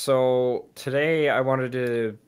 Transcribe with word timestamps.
so 0.00 0.64
today 0.74 1.28
I 1.28 1.42
wanted 1.42 1.72
to 1.72 2.18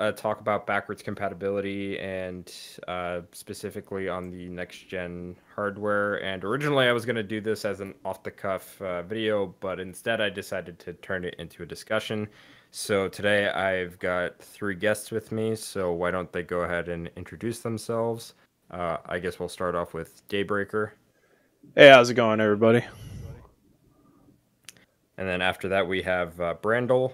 uh, 0.00 0.10
talk 0.10 0.40
about 0.40 0.66
backwards 0.66 1.00
compatibility 1.00 1.96
and 2.00 2.52
uh, 2.88 3.20
specifically 3.30 4.08
on 4.08 4.30
the 4.30 4.48
next 4.48 4.88
gen 4.88 5.36
hardware. 5.54 6.20
And 6.24 6.42
originally, 6.42 6.86
I 6.86 6.92
was 6.92 7.04
going 7.04 7.14
to 7.14 7.22
do 7.22 7.40
this 7.40 7.64
as 7.64 7.80
an 7.80 7.94
off 8.04 8.24
the 8.24 8.32
cuff 8.32 8.82
uh, 8.82 9.02
video, 9.02 9.54
but 9.60 9.78
instead, 9.78 10.20
I 10.20 10.28
decided 10.28 10.80
to 10.80 10.92
turn 10.94 11.24
it 11.24 11.36
into 11.38 11.62
a 11.62 11.66
discussion. 11.66 12.26
So 12.72 13.06
today, 13.06 13.48
I've 13.48 13.96
got 14.00 14.42
three 14.42 14.74
guests 14.74 15.12
with 15.12 15.30
me. 15.30 15.54
So 15.54 15.92
why 15.92 16.10
don't 16.10 16.32
they 16.32 16.42
go 16.42 16.62
ahead 16.62 16.88
and 16.88 17.10
introduce 17.16 17.60
themselves? 17.60 18.34
Uh, 18.72 18.96
I 19.06 19.20
guess 19.20 19.38
we'll 19.38 19.48
start 19.48 19.76
off 19.76 19.94
with 19.94 20.26
Daybreaker. 20.28 20.90
Hey, 21.76 21.90
how's 21.90 22.10
it 22.10 22.14
going, 22.14 22.40
everybody? 22.40 22.84
And 25.20 25.28
then 25.28 25.42
after 25.42 25.68
that, 25.68 25.86
we 25.86 26.00
have 26.00 26.40
uh, 26.40 26.54
Brandel. 26.62 27.12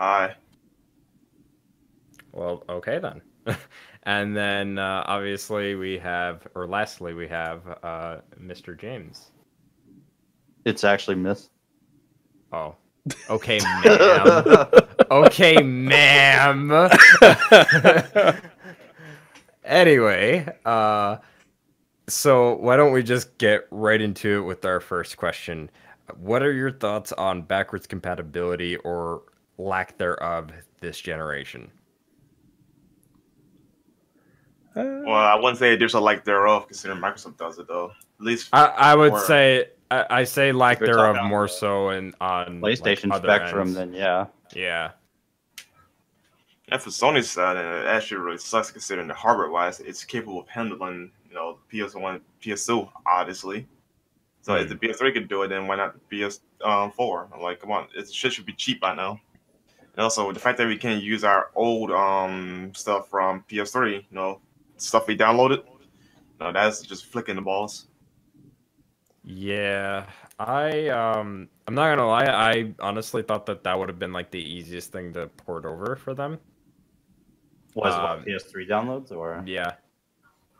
Hi. 0.00 0.34
Well, 2.32 2.64
okay 2.70 2.98
then. 2.98 3.20
and 4.04 4.34
then 4.34 4.78
uh, 4.78 5.04
obviously 5.04 5.74
we 5.74 5.98
have, 5.98 6.46
or 6.54 6.66
lastly, 6.66 7.12
we 7.12 7.28
have 7.28 7.60
uh, 7.82 8.16
Mr. 8.40 8.80
James. 8.80 9.30
It's 10.64 10.84
actually 10.84 11.16
Miss. 11.16 11.50
Oh. 12.50 12.76
Okay, 13.28 13.60
ma'am. 13.84 14.68
okay, 15.10 15.62
ma'am. 15.62 16.88
anyway, 19.64 20.48
uh, 20.64 21.18
so 22.08 22.54
why 22.56 22.78
don't 22.78 22.92
we 22.92 23.02
just 23.02 23.36
get 23.36 23.66
right 23.70 24.00
into 24.00 24.38
it 24.38 24.42
with 24.46 24.64
our 24.64 24.80
first 24.80 25.18
question? 25.18 25.70
What 26.16 26.42
are 26.42 26.52
your 26.52 26.72
thoughts 26.72 27.12
on 27.12 27.42
backwards 27.42 27.86
compatibility 27.86 28.76
or 28.76 29.24
lack 29.60 29.98
thereof 29.98 30.50
this 30.80 31.00
generation? 31.00 31.70
Uh, 34.76 35.02
well, 35.04 35.14
I 35.14 35.34
wouldn't 35.34 35.58
say 35.58 35.76
there's 35.76 35.94
a 35.94 36.00
lack 36.00 36.24
thereof, 36.24 36.66
considering 36.66 37.00
Microsoft 37.00 37.36
does 37.36 37.58
it 37.58 37.66
though. 37.66 37.90
At 38.20 38.24
least 38.24 38.50
I, 38.52 38.66
I 38.66 38.94
would 38.94 39.12
for- 39.12 39.20
say 39.20 39.66
I, 39.90 40.06
I 40.10 40.24
say 40.24 40.52
lack 40.52 40.80
If 40.80 40.86
you're 40.86 40.96
thereof 40.96 41.24
more 41.24 41.48
so 41.48 41.90
in 41.90 42.14
on 42.20 42.60
PlayStation 42.60 43.12
other 43.12 43.28
Spectrum, 43.28 43.68
ends. 43.68 43.74
then 43.74 43.92
yeah. 43.92 44.26
yeah. 44.54 44.90
And 46.68 46.80
for 46.80 46.90
Sony's 46.90 47.28
side, 47.28 47.56
and 47.56 47.66
it 47.66 47.86
actually 47.86 48.20
really 48.20 48.38
sucks 48.38 48.70
considering 48.70 49.08
the 49.08 49.14
hardware 49.14 49.50
wise, 49.50 49.80
it's 49.80 50.04
capable 50.04 50.40
of 50.40 50.48
handling, 50.48 51.10
you 51.28 51.34
know, 51.34 51.58
PS1, 51.72 52.20
PS2, 52.40 52.88
obviously. 53.06 53.66
So 54.42 54.54
if 54.54 54.68
hmm. 54.68 54.68
the 54.68 54.76
PS3 54.76 55.12
could 55.12 55.28
do 55.28 55.42
it, 55.42 55.48
then 55.48 55.66
why 55.66 55.76
not 55.76 55.96
the 56.08 56.24
uh, 56.24 56.30
PS4? 56.90 57.34
I'm 57.34 57.40
like, 57.40 57.60
come 57.60 57.72
on, 57.72 57.88
it 57.96 58.12
shit 58.12 58.32
should 58.32 58.46
be 58.46 58.52
cheap 58.52 58.80
by 58.80 58.94
now. 58.94 59.20
And 60.00 60.04
also 60.04 60.32
the 60.32 60.40
fact 60.40 60.56
that 60.56 60.66
we 60.66 60.78
can't 60.78 61.02
use 61.02 61.24
our 61.24 61.50
old 61.54 61.90
um 61.90 62.72
stuff 62.74 63.10
from 63.10 63.44
PS3, 63.50 63.96
you 63.96 64.02
know, 64.12 64.40
stuff 64.78 65.06
we 65.06 65.14
downloaded. 65.14 65.62
No, 66.40 66.52
that's 66.52 66.80
just 66.80 67.04
flicking 67.04 67.36
the 67.36 67.42
balls. 67.42 67.88
Yeah, 69.22 70.06
I 70.38 70.88
um 70.88 71.50
I'm 71.68 71.74
not 71.74 71.90
gonna 71.90 72.08
lie. 72.08 72.24
I 72.24 72.72
honestly 72.80 73.20
thought 73.20 73.44
that 73.44 73.62
that 73.64 73.78
would 73.78 73.90
have 73.90 73.98
been 73.98 74.14
like 74.14 74.30
the 74.30 74.40
easiest 74.40 74.90
thing 74.90 75.12
to 75.12 75.26
port 75.26 75.66
over 75.66 75.96
for 75.96 76.14
them. 76.14 76.38
Was 77.74 77.92
Um, 77.92 78.20
what 78.20 78.26
PS3 78.26 78.66
downloads 78.66 79.12
or? 79.12 79.42
Yeah, 79.44 79.74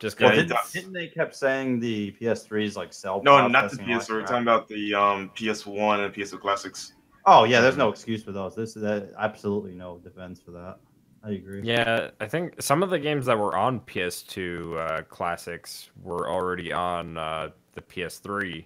just 0.01 0.21
Yeah, 0.21 0.27
Well, 0.27 0.37
because 0.37 0.51
didn't, 0.51 0.73
didn't 0.75 0.93
they 0.93 1.09
kept 1.09 1.35
saying 1.35 1.81
the 1.81 2.13
PS3's 2.21 2.77
like 2.77 2.93
cell? 2.93 3.23
No, 3.25 3.49
not 3.49 3.71
the 3.71 3.79
PS3. 3.79 4.11
We're 4.11 4.21
talking 4.21 4.43
about 4.43 4.69
the 4.69 4.93
um 4.95 5.31
PS1 5.35 6.05
and 6.05 6.15
PS2 6.15 6.39
classics. 6.39 6.93
Oh 7.27 7.45
yeah, 7.45 7.61
there's 7.61 7.77
no 7.77 7.89
excuse 7.91 8.23
for 8.23 8.33
those. 8.33 8.55
This 8.55 8.77
is 8.77 8.85
absolutely 9.19 9.75
no 9.75 9.99
defense 9.99 10.41
for 10.41 10.51
that. 10.53 10.79
I 11.23 11.33
agree. 11.33 11.61
yeah, 11.63 12.11
I 12.19 12.27
think 12.27 12.63
some 12.63 12.83
of 12.83 12.89
the 12.89 12.99
games 12.99 13.27
that 13.27 13.39
were 13.39 13.55
on 13.55 13.81
PS2 13.81 14.79
uh, 14.79 15.03
classics 15.03 15.91
were 16.03 16.31
already 16.31 16.73
on 16.73 17.19
uh, 17.19 17.51
the 17.75 17.83
PS3 17.83 18.65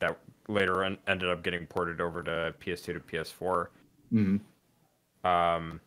that 0.00 0.18
later 0.48 0.82
en- 0.82 0.98
ended 1.06 1.30
up 1.30 1.44
getting 1.44 1.66
ported 1.66 2.00
over 2.00 2.20
to 2.24 2.52
PS2 2.60 2.84
to 2.94 3.00
PS4. 3.00 3.68
Mhm. 4.12 4.40
Um, 5.24 5.80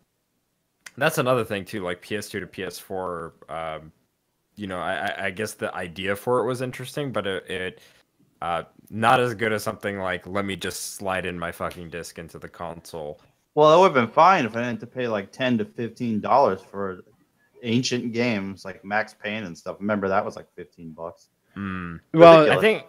that's 0.98 1.18
another 1.18 1.44
thing 1.44 1.66
too. 1.66 1.84
Like 1.84 2.02
PS2 2.02 2.40
to 2.40 2.48
PS4, 2.48 3.32
um, 3.50 3.92
you 4.56 4.68
know, 4.68 4.80
I, 4.80 4.94
I- 5.10 5.26
I 5.26 5.30
guess 5.32 5.56
the 5.56 5.76
idea 5.76 6.16
for 6.16 6.40
it 6.40 6.46
was 6.48 6.62
interesting, 6.62 7.12
but 7.12 7.28
it, 7.28 7.50
it 7.50 7.80
uh, 8.42 8.64
not 8.90 9.20
as 9.20 9.34
good 9.34 9.52
as 9.54 9.64
something 9.64 10.00
like 10.00 10.26
let 10.28 10.46
me 10.46 10.56
just 10.56 10.96
slide 10.96 11.26
in 11.26 11.38
my 11.38 11.52
fucking 11.52 11.90
disc 11.90 12.18
into 12.20 12.40
the 12.40 12.50
console. 12.50 13.20
Well, 13.56 13.76
it 13.76 13.80
would 13.80 13.96
have 13.96 14.06
been 14.06 14.14
fine 14.14 14.46
if 14.46 14.56
I 14.56 14.60
didn't 14.60 14.82
have 14.82 14.90
to 14.90 14.96
pay 14.96 15.08
like 15.08 15.32
ten 15.32 15.58
to 15.58 15.66
fifteen 15.66 16.20
dollars 16.20 16.62
for 16.62 17.02
ancient 17.64 18.14
games 18.14 18.64
like 18.64 18.86
Max 18.86 19.14
Payne 19.14 19.44
and 19.44 19.58
stuff. 19.58 19.78
Remember 19.80 20.08
that 20.08 20.24
was 20.24 20.36
like 20.36 20.48
fifteen 20.56 20.92
bucks. 20.92 21.30
Hmm. 21.54 21.96
Well, 22.14 22.52
I 22.52 22.62
think 22.62 22.84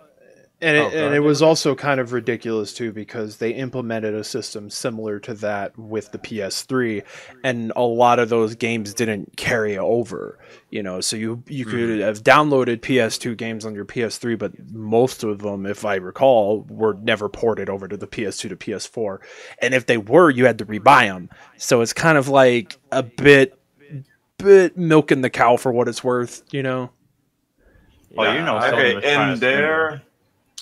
and 0.60 0.76
it, 0.76 0.92
Oh, 0.92 1.06
and 1.06 1.14
it 1.14 1.20
was 1.20 1.40
also 1.40 1.74
kind 1.74 2.00
of 2.00 2.12
ridiculous 2.12 2.72
too 2.74 2.92
because 2.92 3.36
they 3.36 3.50
implemented 3.52 4.14
a 4.14 4.24
system 4.24 4.70
similar 4.70 5.20
to 5.20 5.34
that 5.34 5.78
with 5.78 6.10
the 6.10 6.18
PS3, 6.18 7.04
and 7.44 7.72
a 7.76 7.82
lot 7.82 8.18
of 8.18 8.28
those 8.28 8.56
games 8.56 8.92
didn't 8.92 9.36
carry 9.36 9.78
over. 9.78 10.38
You 10.70 10.82
know, 10.82 11.00
so 11.00 11.16
you 11.16 11.42
you 11.46 11.64
could 11.64 12.00
have 12.00 12.24
downloaded 12.24 12.80
PS2 12.80 13.36
games 13.36 13.64
on 13.64 13.74
your 13.74 13.84
PS3, 13.84 14.36
but 14.38 14.52
most 14.70 15.22
of 15.22 15.38
them, 15.40 15.64
if 15.64 15.84
I 15.84 15.94
recall, 15.94 16.62
were 16.68 16.94
never 16.94 17.28
ported 17.28 17.70
over 17.70 17.86
to 17.86 17.96
the 17.96 18.08
PS2 18.08 18.48
to 18.48 18.56
PS4, 18.56 19.18
and 19.62 19.74
if 19.74 19.86
they 19.86 19.98
were, 19.98 20.28
you 20.28 20.44
had 20.46 20.58
to 20.58 20.66
rebuy 20.66 21.06
them. 21.06 21.30
So 21.56 21.80
it's 21.82 21.92
kind 21.92 22.18
of 22.18 22.28
like 22.28 22.78
a 22.90 23.04
bit 23.04 23.58
bit 24.38 24.76
milking 24.76 25.20
the 25.20 25.30
cow 25.30 25.56
for 25.56 25.72
what 25.72 25.88
it's 25.88 26.02
worth. 26.02 26.42
You 26.50 26.64
know. 26.64 26.90
Well, 28.10 28.34
you 28.34 28.42
know, 28.42 28.58
Okay, 28.58 28.94
was 28.94 29.04
trying 29.04 29.38
to 29.38 30.02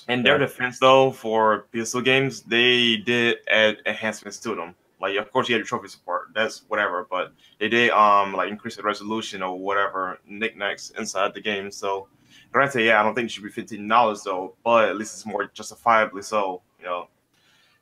in 0.08 0.20
spin 0.20 0.22
their 0.22 0.38
defense 0.38 0.78
though, 0.78 1.10
for 1.10 1.66
PS2 1.72 2.04
games, 2.04 2.42
they 2.42 2.96
did 2.96 3.38
add 3.48 3.78
enhancements 3.86 4.38
to 4.38 4.54
them. 4.54 4.74
Like, 5.00 5.16
of 5.16 5.30
course, 5.30 5.48
you 5.48 5.54
had 5.54 5.58
your 5.58 5.66
trophy 5.66 5.88
support. 5.88 6.28
That's 6.34 6.62
whatever, 6.68 7.06
but 7.10 7.32
they 7.58 7.68
did 7.68 7.90
um 7.90 8.32
like 8.32 8.48
increase 8.50 8.76
the 8.76 8.82
resolution 8.82 9.42
or 9.42 9.58
whatever 9.58 10.18
knickknacks 10.26 10.90
inside 10.98 11.34
the 11.34 11.40
game. 11.40 11.70
So, 11.70 12.08
granted, 12.52 12.84
yeah, 12.84 13.00
I 13.00 13.02
don't 13.02 13.14
think 13.14 13.26
it 13.26 13.32
should 13.32 13.44
be 13.44 13.50
fifteen 13.50 13.86
dollars 13.88 14.22
though, 14.22 14.54
but 14.64 14.88
at 14.88 14.96
least 14.96 15.14
it's 15.14 15.26
more 15.26 15.46
justifiably 15.52 16.22
so. 16.22 16.62
You 16.78 16.86
know, 16.86 17.08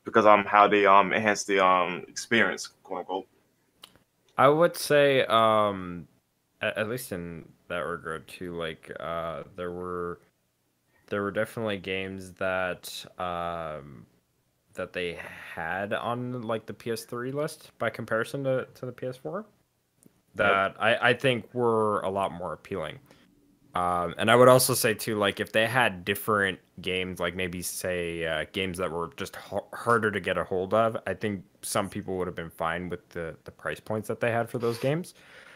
because 0.05 0.27
um 0.27 0.45
how 0.45 0.67
they 0.67 0.87
um 0.87 1.13
enhance 1.13 1.45
the 1.45 1.65
um 1.65 2.05
experience, 2.09 2.69
quote 2.83 3.01
unquote. 3.01 3.27
I 4.37 4.49
would 4.49 4.77
say, 4.77 5.25
um, 5.27 6.09
at, 6.61 6.77
at 6.77 6.89
least 6.89 7.13
in 7.13 7.49
that 7.69 7.79
regard 7.79 8.27
too, 8.27 8.55
like 8.57 8.91
uh, 8.99 9.45
there 9.57 9.71
were 9.71 10.19
there 11.07 11.23
were 11.23 11.31
definitely 11.31 11.79
games 11.79 12.33
that 12.35 13.05
um, 13.19 14.07
that 14.75 14.93
they 14.93 15.19
had 15.55 15.93
on 15.93 16.43
like 16.43 16.67
the 16.67 16.75
PS3 16.75 17.33
list 17.33 17.73
by 17.79 17.91
comparison 17.91 18.45
to, 18.45 18.69
to 18.75 18.87
the 18.87 18.93
PS4 18.93 19.47
that 20.37 20.77
I, 20.81 21.11
I 21.11 21.15
think 21.15 21.55
were 21.55 22.01
a 22.03 22.11
lot 22.11 22.33
more 22.33 22.53
appealing. 22.53 23.01
Um, 23.75 24.15
and 24.19 24.31
I 24.31 24.37
would 24.37 24.49
also 24.49 24.75
say 24.75 24.95
too, 24.95 25.17
like 25.19 25.41
if 25.41 25.53
they 25.53 25.67
had 25.67 26.05
different 26.05 26.61
games, 26.81 27.21
like 27.21 27.35
maybe 27.35 27.61
say 27.63 28.25
uh, 28.25 28.45
games 28.53 28.79
that 28.79 28.91
were 28.91 29.11
just 29.17 29.37
h- 29.53 29.63
harder 29.75 30.13
to 30.13 30.21
get 30.21 30.39
a 30.39 30.45
hold 30.45 30.75
of, 30.75 30.97
I 31.07 31.15
think 31.15 31.45
some 31.63 31.89
people 31.91 32.17
would 32.19 32.29
have 32.29 32.37
been 32.37 32.51
fine 32.51 32.89
with 32.89 33.09
the 33.11 33.37
the 33.45 33.51
price 33.51 33.81
points 33.81 34.09
that 34.09 34.21
they 34.21 34.31
had 34.31 34.49
for 34.49 34.59
those 34.59 34.79
games, 34.79 35.15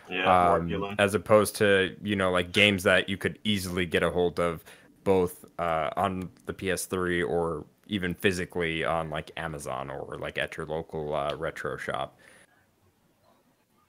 Yeah, 0.09 0.35
more 0.41 0.57
um, 0.57 0.57
appealing. 0.57 0.99
as 0.99 1.15
opposed 1.15 1.57
to 1.57 1.97
you 2.03 2.17
know 2.17 2.31
like 2.31 2.53
games 2.53 2.83
that 2.85 3.09
you 3.09 3.17
could 3.17 3.39
easily 3.45 3.87
get 3.87 4.03
a 4.03 4.11
hold 4.11 4.41
of 4.41 4.65
both 5.09 5.47
uh, 5.59 5.89
on 5.97 6.29
the 6.45 6.53
PS3 6.53 7.23
or 7.23 7.65
even 7.87 8.13
physically 8.13 8.85
on 8.85 9.09
like 9.09 9.31
Amazon 9.39 9.89
or 9.89 10.19
like 10.19 10.37
at 10.37 10.59
your 10.59 10.67
local 10.67 11.15
uh, 11.15 11.35
retro 11.35 11.79
shop. 11.79 12.19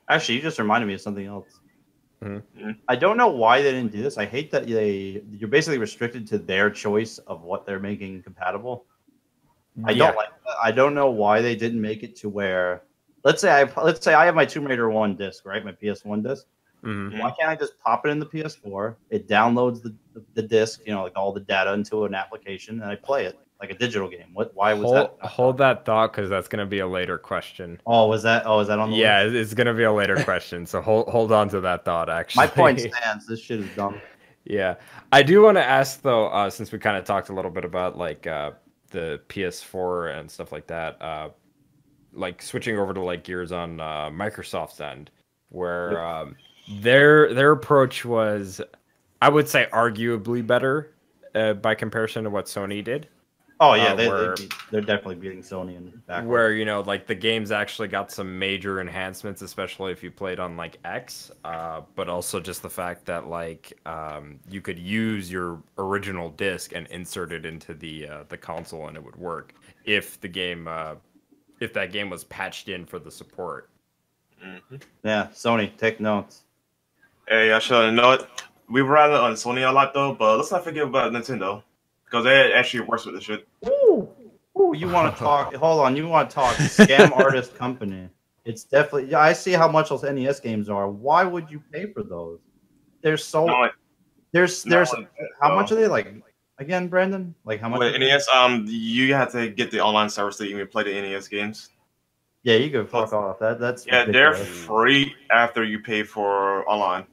Actually, 0.07 0.35
you 0.35 0.41
just 0.41 0.57
reminded 0.59 0.87
me 0.87 0.93
of 0.93 1.01
something 1.01 1.25
else. 1.25 1.59
Mhm. 2.23 2.41
Mhm. 2.57 2.75
I 2.87 2.95
don't 2.95 3.17
know 3.17 3.27
why 3.27 3.61
they 3.61 3.71
didn't 3.71 3.91
do 3.91 4.01
this. 4.01 4.17
I 4.17 4.25
hate 4.25 4.49
that 4.51 4.65
they 4.65 5.21
you're 5.31 5.49
basically 5.49 5.77
restricted 5.77 6.25
to 6.27 6.37
their 6.37 6.69
choice 6.69 7.17
of 7.27 7.43
what 7.43 7.65
they're 7.65 7.79
making 7.91 8.23
compatible. 8.23 8.85
I 9.85 9.91
Yeah. 9.91 10.07
don't 10.07 10.15
like. 10.15 10.29
I 10.63 10.71
don't 10.71 10.95
know 10.95 11.09
why 11.11 11.41
they 11.41 11.55
didn't 11.55 11.81
make 11.81 12.03
it 12.03 12.15
to 12.21 12.29
where. 12.29 12.83
Let's 13.25 13.41
say 13.41 13.51
I 13.51 13.63
let's 13.83 14.03
say 14.05 14.13
I 14.13 14.25
have 14.25 14.35
my 14.35 14.45
Tomb 14.45 14.65
Raider 14.65 14.89
one 14.89 15.15
disc, 15.17 15.45
right? 15.45 15.63
My 15.65 15.73
PS1 15.73 16.23
disc. 16.23 16.47
Mhm. 16.83 17.19
Why 17.19 17.31
can't 17.37 17.49
I 17.49 17.55
just 17.55 17.77
pop 17.79 18.05
it 18.05 18.09
in 18.09 18.19
the 18.19 18.25
PS4? 18.25 18.95
It 19.09 19.27
downloads 19.27 19.81
the, 19.83 19.93
the, 20.13 20.23
the 20.35 20.41
disc, 20.41 20.81
you 20.85 20.93
know, 20.93 21.03
like 21.03 21.13
all 21.15 21.33
the 21.33 21.41
data 21.41 21.73
into 21.73 22.05
an 22.05 22.13
application, 22.15 22.81
and 22.81 22.89
I 22.89 22.95
play 22.95 23.25
it 23.25 23.37
like 23.59 23.69
a 23.71 23.73
digital 23.73 24.07
game. 24.09 24.29
What? 24.33 24.51
Why 24.55 24.73
was 24.73 24.83
Hold, 24.89 24.95
that? 25.21 25.27
hold 25.27 25.57
that 25.57 25.83
thought 25.85 26.13
because 26.13 26.29
that's 26.29 26.47
going 26.47 26.59
to 26.59 26.65
be 26.65 26.79
a 26.79 26.87
later 26.87 27.17
question. 27.17 27.81
Oh, 27.85 28.07
was 28.07 28.23
that? 28.23 28.43
Oh, 28.45 28.59
is 28.61 28.69
that 28.69 28.79
on 28.79 28.91
the 28.91 28.97
Yeah, 28.97 29.23
list? 29.23 29.35
it- 29.35 29.39
it's 29.41 29.53
going 29.53 29.67
to 29.67 29.73
be 29.73 29.83
a 29.83 29.91
later 29.91 30.23
question. 30.23 30.65
So 30.65 30.81
hold 30.81 31.09
hold 31.09 31.31
on 31.33 31.49
to 31.49 31.59
that 31.61 31.83
thought. 31.83 32.09
Actually, 32.09 32.43
My 32.45 32.47
point 32.47 32.79
stands. 32.93 33.27
This 33.27 33.41
shit 33.41 33.59
is 33.59 33.69
dumb. 33.75 33.99
Yeah, 34.45 34.75
I 35.11 35.21
do 35.23 35.41
want 35.41 35.57
to 35.57 35.63
ask 35.65 36.01
though, 36.01 36.27
uh, 36.27 36.49
since 36.49 36.71
we 36.71 36.79
kind 36.79 36.95
of 36.95 37.03
talked 37.03 37.27
a 37.27 37.33
little 37.33 37.51
bit 37.51 37.65
about 37.65 37.97
like 37.97 38.25
uh, 38.25 38.51
the 38.91 39.19
PS4 39.27 40.17
and 40.17 40.31
stuff 40.31 40.53
like 40.53 40.67
that. 40.67 41.01
Uh, 41.01 41.29
like 42.13 42.41
switching 42.41 42.77
over 42.79 42.93
to 42.93 43.01
like 43.01 43.23
Gears 43.23 43.51
on 43.51 43.79
uh, 43.79 44.09
Microsoft's 44.09 44.79
end, 44.81 45.11
where 45.49 46.01
um, 46.03 46.35
their 46.69 47.33
their 47.33 47.51
approach 47.51 48.05
was, 48.05 48.61
I 49.21 49.29
would 49.29 49.49
say, 49.49 49.67
arguably 49.73 50.45
better 50.45 50.93
uh, 51.35 51.53
by 51.53 51.75
comparison 51.75 52.23
to 52.25 52.29
what 52.29 52.45
Sony 52.45 52.83
did. 52.83 53.07
Oh 53.61 53.73
yeah, 53.73 53.91
Uh, 53.91 53.95
they, 53.95 54.07
where- 54.07 54.35
they 54.35 54.43
beat, 54.43 54.53
they're 54.71 54.81
definitely 54.81 55.15
beating 55.15 55.41
Sony 55.41 55.75
in 55.75 56.01
back. 56.07 56.25
where 56.25 56.53
you 56.53 56.63
know 56.63 56.79
like 56.81 57.07
the 57.07 57.15
games 57.15 57.51
actually 57.51 57.89
got 57.89 58.09
some 58.09 58.39
major 58.39 58.79
enhancements 58.79 59.41
especially 59.41 59.91
if 59.91 60.01
you 60.01 60.09
played 60.09 60.39
on 60.39 60.55
like 60.55 60.77
x 60.85 61.29
uh, 61.43 61.81
but 61.95 62.07
also 62.07 62.39
just 62.39 62.61
the 62.61 62.69
fact 62.69 63.05
that 63.05 63.27
like 63.27 63.77
um, 63.85 64.39
you 64.49 64.61
could 64.61 64.79
use 64.79 65.29
your 65.29 65.61
original 65.77 66.29
disc 66.29 66.71
and 66.73 66.87
insert 66.87 67.33
it 67.33 67.45
into 67.45 67.73
the 67.73 68.07
uh, 68.07 68.23
the 68.29 68.37
console 68.37 68.87
and 68.87 68.95
it 68.95 69.03
would 69.03 69.17
work 69.17 69.53
if 69.83 70.21
the 70.21 70.27
game 70.29 70.65
uh, 70.65 70.95
if 71.59 71.73
that 71.73 71.91
game 71.91 72.09
was 72.09 72.23
patched 72.23 72.69
in 72.69 72.85
for 72.85 72.97
the 72.97 73.11
support 73.11 73.69
Yeah, 75.03 75.27
Sony, 75.33 75.75
take 75.75 75.99
notes. 75.99 76.43
Hey, 77.29 77.53
I 77.53 77.59
should 77.59 77.93
know 77.93 78.11
it. 78.13 78.25
We 78.67 78.81
rather 78.81 79.13
on 79.13 79.33
Sony 79.33 79.67
a 79.67 79.71
lot 79.71 79.93
though, 79.93 80.13
but 80.15 80.37
let's 80.37 80.51
not 80.51 80.63
forget 80.63 80.83
about 80.83 81.11
Nintendo 81.11 81.61
because 82.05 82.23
they 82.23 82.51
actually 82.53 82.81
works 82.81 83.05
with 83.05 83.15
the 83.15 83.21
shit. 83.21 83.47
Ooh, 83.67 84.09
ooh, 84.59 84.73
you 84.75 84.89
want 84.89 85.15
to 85.15 85.19
talk? 85.23 85.53
hold 85.53 85.81
on, 85.81 85.95
you 85.95 86.07
want 86.07 86.29
to 86.29 86.33
talk 86.33 86.55
scam 86.55 87.11
artist 87.17 87.55
company? 87.55 88.09
It's 88.45 88.63
definitely. 88.63 89.11
Yeah, 89.11 89.19
I 89.19 89.33
see 89.33 89.51
how 89.51 89.67
much 89.67 89.89
those 89.89 90.01
NES 90.01 90.39
games 90.39 90.69
are. 90.69 90.89
Why 90.89 91.23
would 91.23 91.51
you 91.51 91.61
pay 91.71 91.91
for 91.93 92.01
those? 92.03 92.39
They're 93.01 93.17
so. 93.17 93.45
Not 93.45 93.59
like- 93.61 93.73
there's 94.31 94.63
not 94.65 94.71
there's 94.71 94.93
like 94.93 95.11
that, 95.17 95.27
how 95.41 95.55
much 95.55 95.71
are 95.71 95.75
they 95.75 95.87
like? 95.87 96.13
Again, 96.59 96.87
Brandon, 96.87 97.33
like 97.45 97.59
how 97.59 97.69
much? 97.69 97.79
With 97.79 97.99
NES, 97.99 98.27
um, 98.27 98.65
you 98.67 99.13
have 99.13 99.31
to 99.31 99.49
get 99.49 99.71
the 99.71 99.79
online 99.79 100.09
service 100.09 100.37
to 100.37 100.43
even 100.43 100.67
play 100.67 100.83
the 100.83 100.91
NES 101.01 101.27
games. 101.27 101.69
Yeah, 102.43 102.55
you 102.55 102.69
go 102.69 102.85
fuck 102.85 103.11
off. 103.13 103.39
That 103.39 103.59
that's 103.59 103.87
Yeah, 103.87 104.05
they're 104.05 104.33
free 104.35 105.15
after 105.31 105.63
you 105.63 105.79
pay 105.79 106.03
for 106.03 106.67
online. 106.69 107.05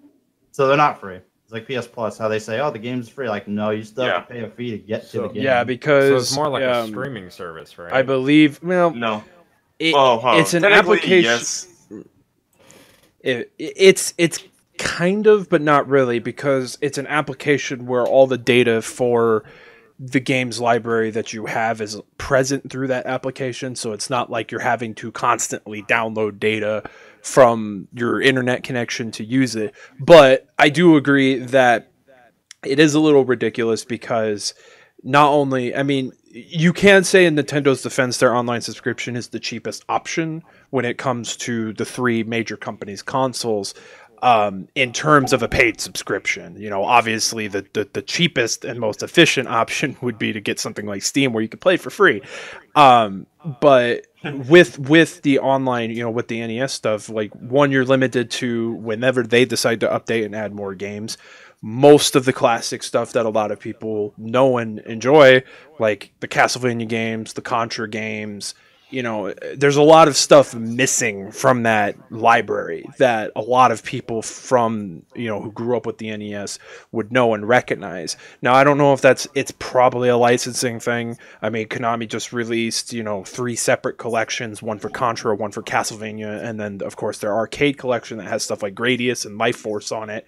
So 0.57 0.67
they're 0.67 0.77
not 0.79 0.99
free. 0.99 1.19
It's 1.45 1.53
like 1.53 1.69
PS 1.69 1.87
Plus, 1.87 2.17
how 2.17 2.29
they 2.29 2.39
say, 2.39 2.61
"Oh, 2.61 2.71
the 2.71 2.79
game's 2.79 3.11
free." 3.11 3.29
Like, 3.29 3.47
no, 3.47 3.69
you 3.69 3.85
still 3.85 4.07
have 4.07 4.27
to 4.27 4.33
pay 4.33 4.41
a 4.41 4.49
fee 4.49 4.71
to 4.71 4.79
get 4.79 5.07
to 5.11 5.21
the 5.21 5.29
game. 5.29 5.43
Yeah, 5.43 5.65
because 5.65 6.09
so 6.09 6.17
it's 6.17 6.35
more 6.35 6.49
like 6.49 6.63
a 6.63 6.81
um, 6.81 6.89
streaming 6.89 7.29
service 7.29 7.77
right 7.77 7.93
I 7.93 8.01
believe. 8.01 8.63
Well, 8.63 8.91
No, 8.91 9.23
it, 9.79 9.93
well, 9.93 10.19
huh, 10.19 10.37
it's 10.39 10.55
an 10.55 10.65
application. 10.65 11.25
Yes. 11.25 11.69
it, 13.21 13.53
it's 13.59 14.15
it's 14.17 14.45
kind 14.79 15.27
of 15.27 15.51
but 15.51 15.61
not 15.61 15.87
really 15.89 16.21
because 16.21 16.79
it's 16.81 16.97
an 16.97 17.07
application 17.07 17.85
where 17.85 18.07
all 18.07 18.27
the 18.27 18.39
data 18.39 18.81
for 18.81 19.45
the 19.99 20.21
game's 20.21 20.59
library 20.59 21.11
that 21.11 21.35
you 21.35 21.45
have 21.45 21.83
is 21.83 22.01
present 22.17 22.71
through 22.71 22.87
that 22.87 23.07
application 23.07 23.75
so 23.75 23.93
it's 23.93 24.11
not 24.11 24.31
like 24.31 24.51
you're 24.51 24.61
having 24.61 24.95
to 24.95 25.11
constantly 25.11 25.83
download 25.85 26.39
data 26.39 26.83
from 27.27 27.89
your 27.93 28.21
internet 28.21 28.63
connection 28.63 29.11
to 29.11 29.25
use 29.25 29.57
it 29.57 29.75
but 29.99 30.47
i 30.59 30.69
do 30.69 30.97
agree 30.97 31.39
that 31.39 31.91
it 32.65 32.79
is 32.79 32.95
a 32.95 33.01
little 33.01 33.25
ridiculous 33.25 33.85
because 33.85 34.55
not 35.03 35.31
only 35.31 35.75
I 35.75 35.83
mean 35.83 36.13
you 36.31 36.73
can 36.73 37.05
say 37.05 37.25
in 37.25 37.37
Nintendo's 37.37 37.83
defense 37.83 38.19
their 38.19 38.35
online 38.35 38.61
subscription 38.61 39.17
is 39.17 39.29
the 39.29 39.41
cheapest 39.41 39.85
option 39.89 40.43
when 40.71 40.85
it 40.85 40.99
comes 40.99 41.37
to 41.39 41.73
the 41.75 41.85
three 41.85 42.23
major 42.25 42.57
companies 42.57 43.03
consoles 43.03 43.75
um, 44.23 44.69
in 44.75 44.93
terms 44.93 45.33
of 45.33 45.43
a 45.43 45.49
paid 45.49 45.81
subscription. 45.81 46.61
You 46.61 46.71
know, 46.71 46.85
obviously 46.85 47.49
the, 47.49 47.67
the 47.73 47.89
the 47.93 48.03
cheapest 48.03 48.65
and 48.65 48.81
most 48.81 49.03
efficient 49.03 49.49
option 49.49 49.97
would 50.03 50.19
be 50.19 50.33
to 50.33 50.41
get 50.41 50.59
something 50.59 50.87
like 50.87 51.03
Steam 51.03 51.33
where 51.33 51.43
you 51.43 51.49
could 51.49 51.61
play 51.61 51.77
for 51.77 51.91
free. 51.91 52.23
Um, 52.75 53.27
but 53.61 54.07
with 54.49 54.79
with 54.79 55.23
the 55.23 55.39
online, 55.39 55.91
you 55.91 56.03
know, 56.03 56.11
with 56.11 56.29
the 56.29 56.47
NES 56.47 56.73
stuff, 56.73 57.09
like 57.09 57.33
one 57.35 57.71
you're 57.71 57.85
limited 57.85 58.31
to 58.33 58.73
whenever 58.75 59.23
they 59.23 59.45
decide 59.45 59.81
to 59.81 59.89
update 59.89 60.25
and 60.25 60.35
add 60.35 60.55
more 60.55 60.75
games 60.75 61.17
most 61.63 62.15
of 62.15 62.25
the 62.25 62.33
classic 62.33 62.83
stuff 62.83 63.13
that 63.13 63.27
a 63.27 63.31
lot 63.31 63.51
of 63.51 63.59
people 63.59 64.15
know 64.17 64.59
and 64.59 64.79
enjoy, 64.81 65.43
like 65.79 66.13
the 66.21 66.29
Castlevania 66.29 66.87
games, 66.87 67.33
the 67.33 67.43
Contra 67.43 67.89
games. 67.89 68.55
You 68.89 69.03
know, 69.03 69.35
there's 69.57 69.77
a 69.77 69.83
lot 69.83 70.07
of 70.07 70.17
stuff 70.17 70.55
missing 70.55 71.33
from 71.33 71.65
that 71.65 71.97
library 72.13 72.89
that 72.99 73.33
a 73.35 73.41
lot 73.41 73.73
of 73.73 73.83
people 73.83 74.23
from, 74.23 75.03
you 75.17 75.27
know, 75.27 75.41
who 75.41 75.51
grew 75.51 75.77
up 75.77 75.87
with 75.87 75.99
the 75.99 76.17
NES 76.17 76.61
would 76.93 77.11
know 77.11 77.35
and 77.35 77.49
recognize. 77.49 78.17
Now, 78.43 78.55
I 78.55 78.63
don't 78.63 78.79
know 78.79 78.93
if 78.93 79.01
that's, 79.01 79.27
it's 79.35 79.53
probably 79.59 80.09
a 80.09 80.17
licensing 80.17 80.79
thing. 80.79 81.19
I 81.43 81.51
mean, 81.51 81.67
Konami 81.67 82.09
just 82.09 82.33
released, 82.33 82.93
you 82.93 83.03
know, 83.03 83.25
three 83.25 83.57
separate 83.57 83.99
collections 83.99 84.63
one 84.63 84.79
for 84.79 84.89
Contra, 84.89 85.35
one 85.35 85.51
for 85.51 85.65
Castlevania, 85.65 86.41
and 86.45 86.61
then, 86.61 86.81
of 86.83 86.95
course, 86.95 87.19
their 87.19 87.35
arcade 87.35 87.79
collection 87.79 88.19
that 88.19 88.29
has 88.29 88.45
stuff 88.45 88.63
like 88.63 88.77
Gradius 88.77 89.27
and 89.27 89.37
Life 89.37 89.57
Force 89.57 89.91
on 89.91 90.11
it. 90.11 90.25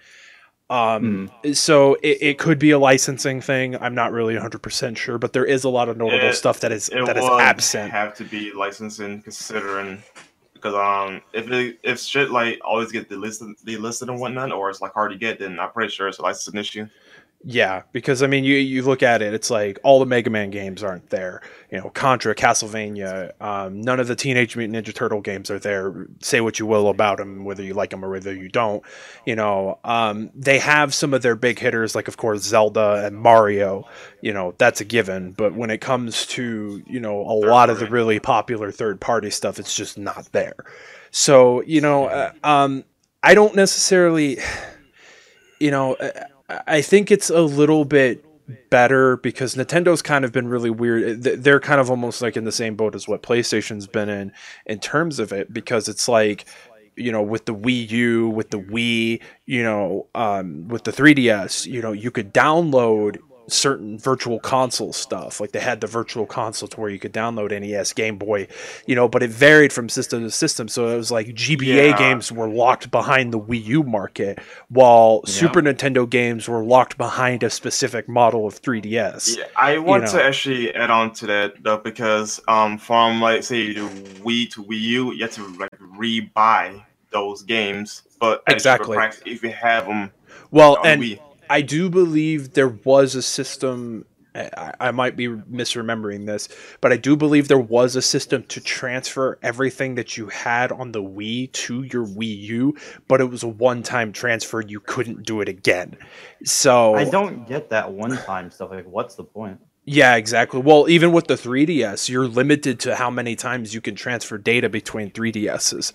Um, 0.69 1.31
so 1.53 1.95
it, 1.95 2.17
it 2.21 2.37
could 2.37 2.59
be 2.59 2.71
a 2.71 2.79
licensing 2.79 3.41
thing. 3.41 3.75
I'm 3.81 3.95
not 3.95 4.11
really 4.11 4.35
100% 4.35 4.97
sure, 4.97 5.17
but 5.17 5.33
there 5.33 5.45
is 5.45 5.63
a 5.63 5.69
lot 5.69 5.89
of 5.89 5.97
notable 5.97 6.27
It- 6.29 6.33
stuff 6.35 6.59
that 6.59 6.71
is 6.71 6.89
It 6.89 7.05
that 7.05 7.17
is 7.17 7.23
would 7.23 7.41
absent. 7.41 7.91
have 7.91 8.13
to 8.15 8.23
be 8.23 8.51
licensing 8.53 9.21
considering 9.21 10.03
because 10.53 10.75
um 10.75 11.21
if 11.33 11.49
it, 11.49 11.79
if 11.83 11.99
shit 11.99 12.31
like 12.31 12.59
always 12.65 12.91
get 12.91 13.09
delisted 13.09 13.53
delisted 13.65 14.09
and 14.09 14.19
whatnot 14.19 14.51
or 14.51 14.69
it's 14.69 14.81
like 14.81 14.93
hard 14.93 15.09
to 15.09 15.17
get 15.17 15.39
then 15.39 15.57
I'm 15.57 15.71
pretty 15.71 15.89
sure 15.89 16.07
it's 16.09 16.19
a 16.19 16.21
licensing 16.21 16.59
issue. 16.59 16.85
Yeah, 17.41 17.83
because 17.93 18.21
I 18.21 18.27
mean, 18.27 18.43
you 18.43 18.55
you 18.55 18.81
look 18.83 19.01
at 19.01 19.21
it, 19.21 19.33
it's 19.33 19.49
like 19.49 19.79
all 19.81 20.01
the 20.01 20.05
Mega 20.05 20.29
Man 20.29 20.49
games 20.49 20.83
aren't 20.83 21.09
there. 21.09 21.41
You 21.71 21.77
know, 21.77 21.89
Contra, 21.89 22.35
Castlevania, 22.35 23.31
um, 23.41 23.79
none 23.79 24.01
of 24.01 24.09
the 24.09 24.15
Teenage 24.15 24.57
Mutant 24.57 24.85
Ninja 24.85 24.93
Turtle 24.93 25.21
games 25.21 25.49
are 25.49 25.57
there. 25.57 26.07
Say 26.21 26.41
what 26.41 26.59
you 26.59 26.65
will 26.65 26.89
about 26.89 27.17
them, 27.17 27.45
whether 27.45 27.63
you 27.63 27.73
like 27.73 27.91
them 27.91 28.03
or 28.03 28.09
whether 28.09 28.35
you 28.35 28.49
don't. 28.49 28.83
You 29.25 29.37
know, 29.37 29.79
um, 29.85 30.31
they 30.35 30.59
have 30.59 30.93
some 30.93 31.13
of 31.13 31.21
their 31.21 31.37
big 31.37 31.59
hitters, 31.59 31.95
like 31.95 32.09
of 32.09 32.17
course 32.17 32.41
Zelda 32.41 33.05
and 33.05 33.15
Mario. 33.15 33.87
You 34.19 34.33
know, 34.33 34.53
that's 34.57 34.81
a 34.81 34.85
given. 34.85 35.31
But 35.31 35.53
when 35.53 35.69
it 35.69 35.79
comes 35.79 36.25
to 36.27 36.83
you 36.85 36.99
know 36.99 37.21
a 37.21 37.37
lot 37.47 37.69
of 37.69 37.79
the 37.79 37.87
really 37.87 38.19
popular 38.19 38.69
third 38.69 38.99
party 38.99 39.29
stuff, 39.29 39.59
it's 39.59 39.73
just 39.73 39.97
not 39.97 40.29
there. 40.33 40.57
So 41.11 41.61
you 41.61 41.79
know, 41.79 42.07
uh, 42.07 42.33
um, 42.43 42.83
I 43.23 43.33
don't 43.33 43.55
necessarily, 43.55 44.39
you 45.61 45.71
know. 45.71 45.93
Uh, 45.93 46.09
I 46.67 46.81
think 46.81 47.11
it's 47.11 47.29
a 47.29 47.41
little 47.41 47.85
bit 47.85 48.25
better 48.69 49.17
because 49.17 49.55
Nintendo's 49.55 50.01
kind 50.01 50.25
of 50.25 50.31
been 50.31 50.47
really 50.47 50.69
weird. 50.69 51.21
They're 51.23 51.59
kind 51.59 51.79
of 51.79 51.89
almost 51.89 52.21
like 52.21 52.35
in 52.35 52.45
the 52.45 52.51
same 52.51 52.75
boat 52.75 52.95
as 52.95 53.07
what 53.07 53.21
PlayStation's 53.21 53.87
been 53.87 54.09
in 54.09 54.31
in 54.65 54.79
terms 54.79 55.19
of 55.19 55.31
it 55.31 55.53
because 55.53 55.87
it's 55.87 56.07
like 56.07 56.45
you 56.95 57.11
know 57.11 57.21
with 57.21 57.45
the 57.45 57.55
Wii 57.55 57.89
U, 57.91 58.29
with 58.29 58.49
the 58.49 58.59
Wii, 58.59 59.21
you 59.45 59.63
know, 59.63 60.07
um, 60.15 60.67
with 60.67 60.83
the 60.83 60.91
3DS, 60.91 61.65
you 61.67 61.81
know, 61.81 61.91
you 61.91 62.11
could 62.11 62.33
download 62.33 63.17
certain 63.49 63.97
virtual 63.99 64.39
console 64.39 64.93
stuff 64.93 65.39
like 65.39 65.51
they 65.51 65.59
had 65.59 65.81
the 65.81 65.87
virtual 65.87 66.25
console 66.25 66.67
to 66.67 66.79
where 66.79 66.89
you 66.89 66.99
could 66.99 67.13
download 67.13 67.51
NES 67.59 67.93
Game 67.93 68.17
Boy 68.17 68.47
you 68.85 68.95
know 68.95 69.07
but 69.07 69.23
it 69.23 69.29
varied 69.29 69.71
from 69.73 69.89
system 69.89 70.23
to 70.23 70.31
system 70.31 70.67
so 70.67 70.87
it 70.89 70.95
was 70.97 71.11
like 71.11 71.27
GBA 71.27 71.89
Yeah. 71.91 71.97
games 71.97 72.31
were 72.31 72.47
locked 72.47 72.91
behind 72.91 73.33
the 73.33 73.39
Wii 73.39 73.63
U 73.65 73.83
market 73.83 74.39
while 74.69 75.21
Yeah. 75.25 75.31
Super 75.33 75.61
Nintendo 75.61 76.09
games 76.09 76.47
were 76.47 76.63
locked 76.63 76.97
behind 76.97 77.43
a 77.43 77.49
specific 77.49 78.07
model 78.09 78.45
of 78.47 78.61
3DS. 78.61 79.37
Yeah, 79.37 79.45
I 79.57 79.77
want 79.77 80.03
know. 80.05 80.11
to 80.13 80.23
actually 80.23 80.73
add 80.75 80.89
on 80.91 81.13
to 81.13 81.27
that 81.27 81.53
though 81.63 81.77
because 81.77 82.39
um 82.47 82.77
from 82.77 83.21
like 83.21 83.43
say 83.43 83.73
Wii 83.75 84.49
to 84.51 84.63
Wii 84.63 84.79
U 84.79 85.13
you 85.13 85.21
have 85.23 85.31
to 85.35 85.47
like 85.57 85.69
re-buy 85.97 86.83
those 87.11 87.41
games, 87.43 88.03
but 88.19 88.43
at 88.47 88.53
a 88.53 88.55
cheaper 88.55 88.55
Exactly. 88.55 88.95
price 88.95 89.21
if 89.25 89.41
you 89.43 89.49
have 89.49 89.85
them 89.87 90.11
Well, 90.51 90.77
and 90.85 91.01
Wii. 91.01 91.19
I 91.49 91.61
do 91.61 91.89
believe 91.89 92.53
there 92.53 92.67
was 92.67 93.15
a 93.15 93.21
system. 93.21 94.05
I, 94.35 94.73
I 94.79 94.91
might 94.91 95.15
be 95.15 95.27
misremembering 95.27 96.27
this, 96.27 96.47
but 96.81 96.93
I 96.93 96.97
do 96.97 97.15
believe 97.15 97.47
there 97.47 97.57
was 97.57 97.95
a 97.95 98.01
system 98.01 98.43
to 98.43 98.61
transfer 98.61 99.39
everything 99.41 99.95
that 99.95 100.17
you 100.17 100.27
had 100.27 100.71
on 100.71 100.91
the 100.91 101.01
Wii 101.01 101.51
to 101.51 101.83
your 101.83 102.05
Wii 102.05 102.39
U, 102.41 102.77
but 103.07 103.21
it 103.21 103.25
was 103.25 103.41
a 103.41 103.47
one-time 103.47 104.13
transfer. 104.13 104.61
You 104.61 104.79
couldn't 104.79 105.25
do 105.25 105.41
it 105.41 105.49
again. 105.49 105.97
So 106.43 106.93
I 106.93 107.05
don't 107.05 107.47
get 107.47 107.71
that 107.71 107.91
one 107.91 108.15
time 108.17 108.51
stuff. 108.51 108.69
Like, 108.69 108.85
what's 108.85 109.15
the 109.15 109.23
point? 109.23 109.59
Yeah, 109.91 110.17
exactly. 110.17 110.61
Well, 110.61 110.87
even 110.87 111.11
with 111.11 111.25
the 111.25 111.33
3DS, 111.33 112.09
you're 112.09 112.27
limited 112.27 112.79
to 112.81 112.95
how 112.95 113.09
many 113.09 113.35
times 113.35 113.73
you 113.73 113.81
can 113.81 113.95
transfer 113.95 114.37
data 114.37 114.69
between 114.69 115.09
3DSs. 115.09 115.93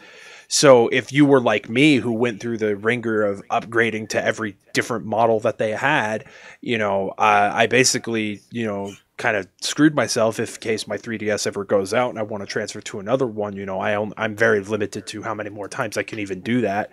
So 0.49 0.89
if 0.89 1.13
you 1.13 1.25
were 1.27 1.41
like 1.41 1.69
me, 1.69 1.97
who 1.97 2.13
went 2.13 2.41
through 2.41 2.59
the 2.59 2.77
ringer 2.77 3.23
of 3.23 3.43
upgrading 3.49 4.11
to 4.11 4.25
every 4.25 4.57
different 4.73 5.05
model 5.07 5.41
that 5.41 5.59
they 5.59 5.71
had, 5.73 6.25
you 6.61 6.79
know, 6.79 7.11
uh, 7.19 7.51
I 7.53 7.67
basically, 7.67 8.41
you 8.51 8.67
know, 8.67 8.93
kind 9.17 9.37
of 9.37 9.47
screwed 9.61 9.95
myself 9.95 10.39
if 10.41 10.57
in 10.57 10.61
case 10.61 10.87
my 10.89 10.99
3DS 10.99 11.47
ever 11.47 11.65
goes 11.65 11.95
out 11.95 12.11
and 12.11 12.19
I 12.19 12.23
want 12.23 12.43
to 12.43 12.47
transfer 12.47 12.81
to 12.81 12.99
another 13.01 13.27
one. 13.27 13.55
You 13.55 13.65
know, 13.67 13.81
I 13.81 13.95
own, 13.95 14.13
I'm 14.17 14.37
very 14.37 14.61
limited 14.61 15.07
to 15.09 15.23
how 15.23 15.35
many 15.35 15.51
more 15.51 15.69
times 15.69 15.97
I 15.97 16.03
can 16.03 16.19
even 16.19 16.41
do 16.41 16.61
that. 16.63 16.91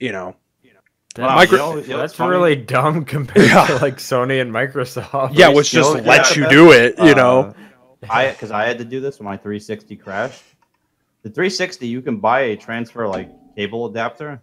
You 0.00 0.12
know, 0.12 0.36
Wow, 1.16 1.34
Micro- 1.34 1.76
you 1.78 1.88
know- 1.88 1.98
That's 1.98 2.14
funny. 2.14 2.30
really 2.30 2.54
dumb 2.54 3.04
compared 3.16 3.48
Yeah. 3.48 3.66
to 3.66 3.76
like 3.78 3.96
Sony 3.96 4.40
and 4.40 4.52
Microsoft. 4.52 5.30
yeah, 5.34 5.48
which 5.48 5.70
just 5.72 5.94
you 5.96 6.00
lets 6.02 6.36
yeah, 6.36 6.44
you 6.44 6.48
do 6.50 6.70
it. 6.72 6.94
You 6.98 7.14
know, 7.16 7.54
Uh, 8.02 8.06
I 8.08 8.30
because 8.30 8.52
I 8.52 8.66
had 8.68 8.78
to 8.78 8.84
do 8.84 9.00
this 9.00 9.18
when 9.18 9.24
my 9.24 9.36
360 9.36 9.96
crashed. 9.96 10.42
The 11.28 11.34
360, 11.34 11.86
you 11.86 12.00
can 12.00 12.16
buy 12.20 12.40
a 12.40 12.56
transfer 12.56 13.06
like 13.06 13.28
cable 13.54 13.84
adapter, 13.84 14.40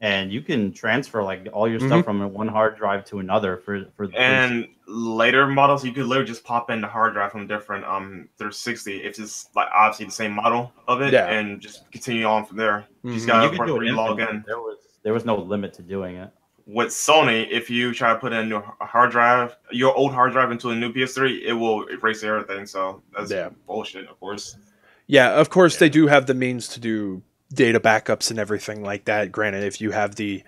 and 0.00 0.30
you 0.30 0.40
can 0.42 0.72
transfer 0.72 1.24
like 1.24 1.48
all 1.52 1.66
your 1.66 1.80
Mhm. 1.80 1.86
stuff 1.86 2.04
from 2.04 2.32
one 2.32 2.46
hard 2.46 2.76
drive 2.76 3.04
to 3.06 3.18
another 3.18 3.56
for 3.56 3.86
for 3.96 4.06
the 4.06 4.16
And 4.16 4.68
later 4.86 5.48
models, 5.48 5.84
you 5.84 5.90
could 5.92 6.06
literally 6.06 6.28
just 6.28 6.44
pop 6.44 6.70
in 6.70 6.80
the 6.80 6.86
hard 6.86 7.14
drive 7.14 7.32
from 7.32 7.48
different 7.48 7.84
um 7.84 8.28
360. 8.38 8.98
It's 8.98 9.18
just 9.18 9.56
like 9.56 9.66
obviously 9.74 10.06
the 10.06 10.12
same 10.12 10.30
model 10.32 10.72
of 10.86 11.00
it, 11.02 11.12
Yeah. 11.12 11.26
and 11.26 11.60
just 11.60 11.90
continue 11.90 12.26
on 12.26 12.44
from 12.44 12.56
there. 12.56 12.84
You 13.02 13.14
just 13.14 13.26
gotta 13.26 13.52
you 13.52 13.58
can 13.58 13.74
re-log 13.76 14.20
in. 14.20 14.44
There 14.46 14.60
was 14.60 14.78
there 15.02 15.12
was 15.12 15.24
no 15.24 15.34
limit 15.34 15.72
to 15.74 15.82
doing 15.82 16.14
it. 16.14 16.30
With 16.64 16.90
Sony, 16.90 17.48
if 17.50 17.68
you 17.68 17.92
try 17.92 18.12
to 18.12 18.20
put 18.20 18.32
in 18.32 18.48
your 18.48 18.62
hard 18.80 19.10
drive, 19.10 19.56
your 19.72 19.92
old 19.96 20.12
hard 20.14 20.30
drive 20.30 20.52
into 20.52 20.70
a 20.70 20.76
new 20.76 20.92
PS3, 20.92 21.42
it 21.44 21.52
will 21.54 21.86
erase 21.88 22.22
everything. 22.22 22.66
So 22.66 23.02
that's 23.12 23.32
Yeah. 23.32 23.48
bullshit, 23.66 24.06
of 24.06 24.20
course. 24.20 24.56
Yeah, 25.06 25.30
of 25.32 25.50
course 25.50 25.76
they 25.76 25.88
do 25.88 26.06
have 26.06 26.26
the 26.26 26.34
means 26.34 26.68
to 26.68 26.80
do 26.80 27.22
data 27.52 27.78
backups 27.80 28.30
and 28.30 28.38
everything 28.38 28.82
like 28.82 29.04
that. 29.04 29.30
Granted, 29.32 29.64
if 29.64 29.80
you 29.80 29.90
have 29.90 30.16
the 30.16 30.42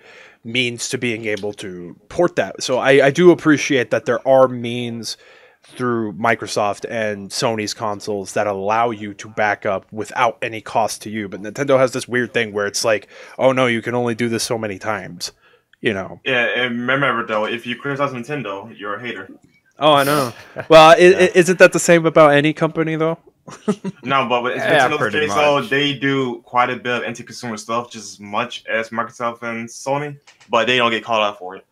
means 0.44 0.88
to 0.90 0.98
being 0.98 1.24
able 1.26 1.52
to 1.52 1.96
port 2.08 2.36
that. 2.36 2.62
So 2.62 2.78
I, 2.78 3.06
I 3.06 3.10
do 3.10 3.30
appreciate 3.30 3.90
that 3.90 4.06
there 4.06 4.26
are 4.26 4.48
means 4.48 5.16
through 5.64 6.12
Microsoft 6.12 6.84
and 6.88 7.30
Sony's 7.30 7.74
consoles 7.74 8.34
that 8.34 8.46
allow 8.46 8.90
you 8.90 9.12
to 9.14 9.28
back 9.28 9.66
up 9.66 9.84
without 9.92 10.38
any 10.40 10.60
cost 10.60 11.02
to 11.02 11.10
you. 11.10 11.28
But 11.28 11.42
Nintendo 11.42 11.76
has 11.78 11.92
this 11.92 12.06
weird 12.06 12.32
thing 12.32 12.52
where 12.52 12.66
it's 12.66 12.84
like, 12.84 13.08
oh 13.38 13.50
no, 13.50 13.66
you 13.66 13.82
can 13.82 13.94
only 13.94 14.14
do 14.14 14.28
this 14.28 14.44
so 14.44 14.56
many 14.56 14.78
times. 14.78 15.32
You 15.80 15.92
know. 15.92 16.20
Yeah, 16.24 16.46
and 16.56 16.88
remember 16.88 17.26
though, 17.26 17.44
if 17.44 17.66
you 17.66 17.76
criticize 17.76 18.12
Nintendo, 18.12 18.72
you're 18.78 18.94
a 18.94 19.00
hater. 19.02 19.28
Oh, 19.78 19.92
I 19.92 20.04
know. 20.04 20.32
Well, 20.68 20.96
Yeah. 21.00 21.08
i 21.18 21.30
isn't 21.34 21.58
that 21.58 21.72
the 21.72 21.80
same 21.80 22.06
about 22.06 22.32
any 22.32 22.52
company 22.52 22.94
though? 22.96 23.18
No, 24.02 24.28
but 24.28 24.42
with 24.42 24.56
Yeah, 24.56 24.88
Nintendo's 24.88 24.98
pretty 24.98 25.20
case, 25.20 25.34
though, 25.34 25.60
they 25.60 25.94
do 25.94 26.42
quite 26.42 26.70
a 26.70 26.76
bit 26.76 26.98
of 26.98 27.02
anti-consumer 27.04 27.56
stuff, 27.56 27.90
just 27.90 28.14
as 28.14 28.20
much 28.20 28.64
as 28.66 28.90
Microsoft 28.90 29.42
and 29.42 29.68
Sony, 29.68 30.18
but 30.48 30.66
they 30.66 30.76
don't 30.76 30.90
get 30.90 31.04
called 31.04 31.22
out 31.22 31.38
for 31.38 31.56
it. 31.56 31.66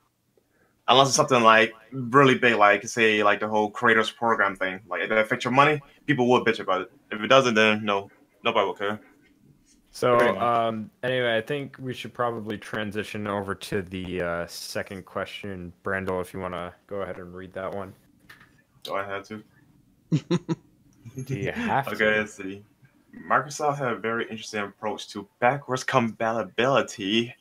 Unless 0.87 1.09
it's 1.09 1.17
something 1.17 1.43
like 1.43 1.73
really 1.93 2.37
big, 2.37 2.57
like 2.57 2.87
say 2.87 3.23
like 3.23 3.41
the 3.41 3.49
whole 3.49 3.71
creators 3.71 4.11
program 4.11 4.55
thing, 4.55 4.81
like 4.89 5.03
if 5.03 5.11
it 5.11 5.19
affects 5.19 5.45
your 5.45 5.53
money, 5.53 5.81
people 6.07 6.29
will 6.29 6.45
bitch 6.45 6.61
about 6.61 6.83
it. 6.83 6.93
If 7.11 7.21
it 7.21 7.29
doesn't, 7.29 7.55
then 7.55 7.85
no, 7.85 8.11
nobody 8.43 8.67
will 8.67 8.75
care. 8.75 9.01
So, 9.91 10.19
um, 10.41 10.91
anyway, 11.05 11.37
I 11.37 11.41
think 11.41 11.77
we 11.79 11.95
should 11.95 12.13
probably 12.13 12.59
transition 12.59 13.29
over 13.29 13.55
to 13.55 13.81
the 13.81 14.23
uh, 14.23 14.47
second 14.49 15.05
question. 15.05 15.73
Brandel, 15.85 16.21
if 16.21 16.35
you 16.35 16.41
want 16.41 16.55
to 16.55 16.75
go 16.89 17.03
ahead 17.03 17.19
and 17.19 17.33
read 17.33 17.53
that 17.53 17.73
one. 17.73 17.95
Do 18.83 18.95
I 18.95 19.05
have 19.05 19.27
to? 19.29 19.45
Do 21.25 21.37
you 21.37 21.53
have 21.53 21.89
Okay, 21.89 21.97
to? 21.99 22.05
let's 22.19 22.35
see. 22.35 22.65
Microsoft 23.29 23.79
had 23.79 23.89
a 23.93 23.97
very 23.97 24.25
interesting 24.25 24.61
approach 24.61 25.09
to 25.11 25.29
backwards 25.39 25.85
compatibility 25.85 27.35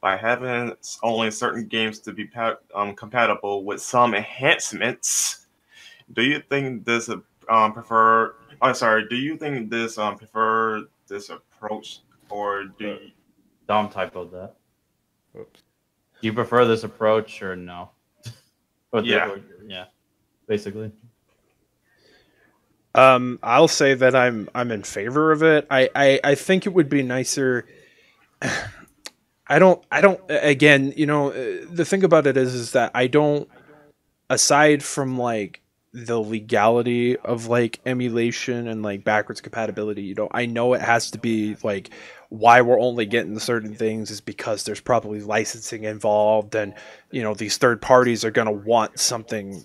by 0.00 0.16
having 0.16 0.72
only 1.02 1.30
certain 1.30 1.66
games 1.66 1.98
to 2.00 2.12
be 2.12 2.24
pa- 2.26 2.56
um, 2.74 2.94
compatible 2.94 3.64
with 3.64 3.80
some 3.80 4.14
enhancements. 4.14 5.46
Do 6.12 6.22
you 6.22 6.40
think 6.50 6.84
this 6.84 7.08
um, 7.48 7.72
prefer? 7.72 8.34
Oh, 8.60 8.72
sorry. 8.72 9.08
Do 9.08 9.16
you 9.16 9.36
think 9.36 9.70
this 9.70 9.98
um, 9.98 10.16
prefer 10.18 10.84
this 11.06 11.30
approach, 11.30 12.00
or 12.28 12.64
do 12.78 12.86
you, 12.86 12.98
Dom 13.66 13.88
typoed 13.88 14.30
that. 14.32 14.54
Whoops. 15.32 15.62
Do 16.20 16.26
you 16.26 16.32
prefer 16.32 16.64
this 16.64 16.84
approach 16.84 17.42
or 17.42 17.56
no? 17.56 17.90
Or 18.92 19.00
the- 19.02 19.08
Yeah. 19.08 19.28
or- 19.30 19.40
yeah. 19.66 19.84
Basically. 20.46 20.90
Um, 22.94 23.38
I'll 23.42 23.68
say 23.68 23.94
that 23.94 24.16
I'm 24.16 24.48
I'm 24.54 24.70
in 24.70 24.82
favor 24.82 25.32
of 25.32 25.42
it. 25.42 25.66
I, 25.70 25.90
I, 25.94 26.20
I 26.24 26.34
think 26.34 26.66
it 26.66 26.70
would 26.74 26.88
be 26.88 27.02
nicer. 27.02 27.66
I 29.48 29.58
don't 29.58 29.82
I 29.90 30.00
don't 30.00 30.20
again 30.28 30.92
you 30.96 31.06
know 31.06 31.30
uh, 31.30 31.64
the 31.70 31.84
thing 31.84 32.04
about 32.04 32.26
it 32.26 32.36
is 32.36 32.54
is 32.54 32.72
that 32.72 32.90
I 32.94 33.06
don't 33.06 33.48
aside 34.28 34.82
from 34.82 35.16
like 35.16 35.62
the 35.94 36.20
legality 36.20 37.16
of 37.16 37.46
like 37.46 37.80
emulation 37.86 38.68
and 38.68 38.82
like 38.82 39.04
backwards 39.04 39.40
compatibility 39.40 40.02
you 40.02 40.14
know 40.14 40.28
I 40.32 40.44
know 40.44 40.74
it 40.74 40.82
has 40.82 41.10
to 41.12 41.18
be 41.18 41.56
like 41.62 41.88
why 42.28 42.60
we're 42.60 42.78
only 42.78 43.06
getting 43.06 43.38
certain 43.38 43.74
things 43.74 44.10
is 44.10 44.20
because 44.20 44.64
there's 44.64 44.82
probably 44.82 45.22
licensing 45.22 45.84
involved 45.84 46.54
and 46.54 46.74
you 47.10 47.22
know 47.22 47.32
these 47.32 47.56
third 47.56 47.80
parties 47.80 48.26
are 48.26 48.30
going 48.30 48.48
to 48.48 48.52
want 48.52 48.98
something 49.00 49.64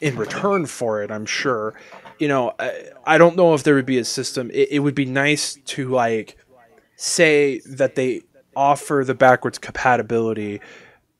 in 0.00 0.14
return 0.14 0.66
for 0.66 1.02
it 1.02 1.10
I'm 1.10 1.26
sure 1.26 1.74
you 2.18 2.28
know, 2.28 2.52
I, 2.58 2.90
I 3.04 3.18
don't 3.18 3.36
know 3.36 3.54
if 3.54 3.62
there 3.62 3.74
would 3.74 3.86
be 3.86 3.98
a 3.98 4.04
system. 4.04 4.50
It, 4.52 4.72
it 4.72 4.78
would 4.80 4.94
be 4.94 5.04
nice 5.04 5.58
to 5.66 5.88
like 5.88 6.36
say 6.96 7.60
that 7.60 7.94
they 7.94 8.22
offer 8.56 9.02
the 9.06 9.14
backwards 9.14 9.58
compatibility. 9.58 10.60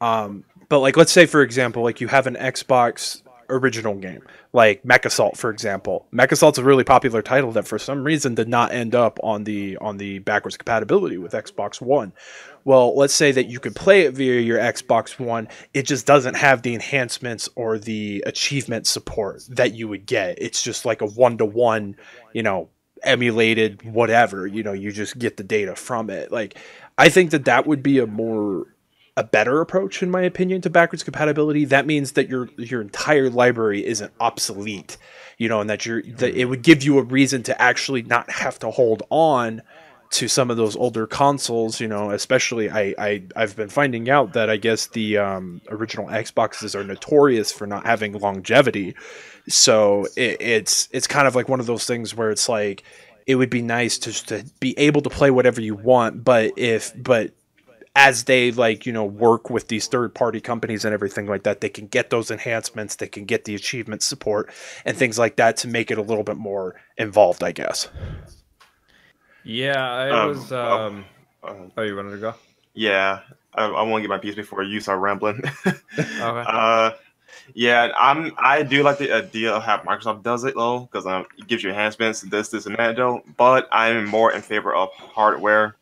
Um, 0.01 0.45
but 0.69 0.81
like, 0.81 0.97
let's 0.97 1.13
say 1.13 1.27
for 1.27 1.43
example, 1.43 1.83
like 1.83 2.01
you 2.01 2.09
have 2.09 2.27
an 2.27 2.37
Xbox 2.37 3.23
original 3.49 3.95
game, 3.95 4.23
like 4.53 4.83
MechAssault, 4.83 5.37
for 5.37 5.51
example. 5.51 6.07
MechAssault's 6.13 6.59
a 6.59 6.65
really 6.65 6.85
popular 6.85 7.23
title 7.23 7.53
that 7.53 7.67
for 7.67 7.79
some 7.79 8.05
reason 8.05 8.35
did 8.35 8.49
not 8.49 8.73
end 8.73 8.95
up 8.95 9.19
on 9.23 9.45
the 9.45 9.77
on 9.79 9.97
the 9.99 10.21
backwards 10.21 10.57
compatibility 10.57 11.19
with 11.19 11.33
Xbox 11.33 11.81
One. 11.81 12.13
Well, 12.65 12.97
let's 12.97 13.15
say 13.15 13.31
that 13.33 13.47
you 13.47 13.61
could 13.61 13.77
play 13.77 14.03
it 14.03 14.15
via 14.15 14.41
your 14.41 14.59
Xbox 14.59 15.19
One. 15.19 15.49
It 15.75 15.83
just 15.83 16.07
doesn't 16.07 16.35
have 16.35 16.63
the 16.63 16.75
enhancements 16.75 17.49
or 17.57 17.79
the 17.79 18.23
achievement 18.27 18.87
support 18.87 19.43
that 19.51 19.75
you 19.75 19.87
would 19.89 20.07
get. 20.07 20.39
It's 20.41 20.63
just 20.63 20.85
like 20.85 21.03
a 21.03 21.07
one 21.07 21.37
to 21.39 21.45
one, 21.45 21.97
you 22.33 22.43
know, 22.43 22.71
emulated 23.03 23.83
whatever. 23.83 24.47
You 24.47 24.63
know, 24.63 24.73
you 24.73 24.93
just 24.93 25.19
get 25.19 25.37
the 25.37 25.45
data 25.45 25.77
from 25.77 26.09
it. 26.09 26.33
Like, 26.33 26.57
I 26.97 27.11
think 27.11 27.33
that 27.33 27.45
that 27.45 27.67
would 27.67 27.83
be 27.83 27.99
a 27.99 28.07
more 28.07 28.67
a 29.17 29.25
better 29.25 29.61
approach 29.61 30.03
in 30.03 30.11
my 30.11 30.23
opinion 30.23 30.61
to 30.61 30.69
backwards 30.69 31.05
compatibility 31.05 31.65
that 31.65 31.87
means 31.87 32.13
that 32.13 32.29
your 32.29 32.49
your 32.59 32.81
entire 32.81 33.31
library 33.31 33.87
isn't 33.87 34.13
obsolete 34.19 34.97
you 35.39 35.49
know 35.49 35.61
and 35.61 35.71
that 35.71 35.87
you're 35.87 36.03
that 36.03 36.35
it 36.35 36.47
would 36.47 36.63
give 36.63 36.83
you 36.83 36.99
a 36.99 37.03
reason 37.03 37.41
to 37.41 37.63
actually 37.63 38.03
not 38.03 38.29
have 38.29 38.59
to 38.59 38.71
hold 38.73 39.05
on 39.11 39.63
to 40.15 40.29
some 40.29 40.51
of 40.51 40.57
those 40.57 40.77
older 40.77 41.07
consoles 41.07 41.81
you 41.81 41.89
know 41.89 42.11
especially 42.11 42.71
i, 42.71 42.95
I 42.99 43.23
i've 43.37 43.57
been 43.57 43.69
finding 43.69 44.09
out 44.09 44.33
that 44.35 44.49
i 44.49 44.57
guess 44.57 44.87
the 44.89 45.19
um, 45.19 45.61
original 45.71 46.07
xboxes 46.07 46.75
are 46.75 46.85
notorious 46.85 47.53
for 47.53 47.67
not 47.67 47.85
having 47.85 48.13
longevity. 48.19 48.95
So 49.49 50.07
it, 50.17 50.41
it's 50.41 50.89
it's 50.93 51.07
kind 51.07 51.27
of 51.27 51.35
like 51.35 51.49
one 51.49 51.61
of 51.61 51.67
those 51.67 51.87
things 51.87 52.15
where 52.15 52.31
it's 52.31 52.49
like 52.49 52.83
it 53.27 53.37
would 53.37 53.51
be 53.51 53.63
nice 53.63 53.99
to 53.99 54.13
to 54.27 54.45
be 54.61 54.79
able 54.79 55.03
to 55.03 55.11
play 55.11 55.31
whatever 55.31 55.61
you 55.61 55.75
want 55.75 56.25
but 56.25 56.53
if 56.57 56.93
but 56.97 57.33
as 57.97 58.25
they 58.25 58.51
like 58.53 58.87
you 58.87 58.93
know 58.93 59.05
work 59.05 59.51
with 59.51 59.69
these 59.69 59.87
third 59.87 60.15
party 60.15 60.41
companies 60.41 60.85
and 60.85 60.93
everything 60.93 61.27
like 61.27 61.45
that 61.45 61.61
they 61.61 61.69
can 61.69 61.87
get 61.87 62.11
those 62.11 62.31
enhancements 62.31 62.97
they 62.97 63.07
can 63.07 63.25
get 63.25 63.45
the 63.45 63.55
achievement 63.55 64.03
support 64.03 64.51
and 64.85 64.97
things 64.97 65.19
like 65.19 65.37
that 65.37 65.57
to 65.57 65.69
make 65.69 65.91
it 65.91 65.99
a 65.99 66.03
little 66.03 66.25
bit 66.25 66.37
more 66.37 66.75
involved 66.99 67.43
i 67.43 67.53
guess 67.53 67.89
Yeah, 69.45 69.91
I 69.93 70.11
Um, 70.11 70.29
was. 70.29 70.53
oh. 70.53 70.87
Um, 70.87 71.05
uh, 71.43 71.55
oh, 71.77 71.83
you 71.83 71.97
wanted 71.97 72.13
to 72.13 72.19
go? 72.19 72.35
yeah, 72.75 73.21
I, 73.55 73.67
I 73.67 73.83
want 73.83 74.03
to 74.03 74.09
get 74.09 74.11
my 74.11 74.19
piece 74.19 74.35
before 74.35 74.63
you 74.63 74.81
start 74.81 75.01
rambling. 75.01 75.43
Okay. 75.97 76.45
Uh, 76.49 76.91
yeah, 77.55 77.93
I'm. 77.99 78.33
I 78.39 78.63
do 78.63 78.83
like 78.83 78.99
the 78.99 79.13
idea 79.13 79.53
of 79.53 79.63
how 79.63 79.79
Microsoft 79.79 80.23
does 80.23 80.45
it 80.45 80.55
though, 80.55 80.81
because 80.81 81.05
um, 81.07 81.27
it 81.37 81.47
gives 81.47 81.63
you 81.63 81.69
enhancements, 81.71 82.23
this, 82.23 82.49
this, 82.49 82.65
and 82.67 82.77
that. 82.79 82.97
Though, 82.97 83.23
but 83.37 83.69
I'm 83.71 84.07
more 84.07 84.33
in 84.33 84.41
favor 84.41 84.75
of 84.75 84.89
hardware, 84.93 85.77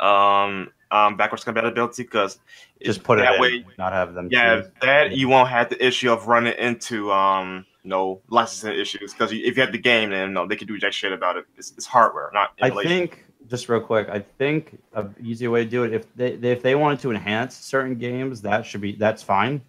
um, 0.00 0.70
um, 0.90 1.16
backwards 1.16 1.44
compatibility, 1.44 2.02
because 2.02 2.38
Just 2.84 3.02
put 3.02 3.18
it 3.18 3.22
that 3.22 3.36
in, 3.36 3.40
way. 3.40 3.64
not 3.78 3.92
have 3.92 4.12
them. 4.14 4.28
Yeah, 4.30 4.60
choose. 4.62 4.70
that 4.82 5.12
you 5.12 5.28
won't 5.28 5.48
have 5.48 5.70
the 5.70 5.84
issue 5.84 6.12
of 6.12 6.26
running 6.26 6.54
into 6.58 7.10
um, 7.12 7.64
you 7.82 7.90
know, 7.90 8.20
licensing 8.28 8.78
issues. 8.78 9.12
Because 9.12 9.32
if 9.32 9.56
you 9.56 9.62
have 9.62 9.72
the 9.72 9.78
game, 9.78 10.10
then 10.10 10.32
no, 10.32 10.46
they 10.46 10.56
can 10.56 10.66
do 10.66 10.78
jack 10.78 10.92
shit 10.92 11.12
about 11.12 11.36
it. 11.36 11.46
It's, 11.56 11.72
it's 11.72 11.86
hardware, 11.86 12.30
not 12.32 12.50
I 12.60 12.70
think 12.70 13.24
just 13.48 13.68
real 13.68 13.80
quick, 13.80 14.08
I 14.08 14.20
think 14.20 14.80
a 14.92 15.06
easier 15.22 15.50
way 15.50 15.64
to 15.64 15.70
do 15.70 15.84
it 15.84 15.92
if 15.92 16.14
they 16.14 16.32
if 16.34 16.62
they 16.62 16.74
wanted 16.74 17.00
to 17.00 17.10
enhance 17.10 17.56
certain 17.56 17.96
games, 17.96 18.42
that 18.42 18.64
should 18.64 18.80
be 18.80 18.96
that's 18.96 19.22
fine. 19.22 19.62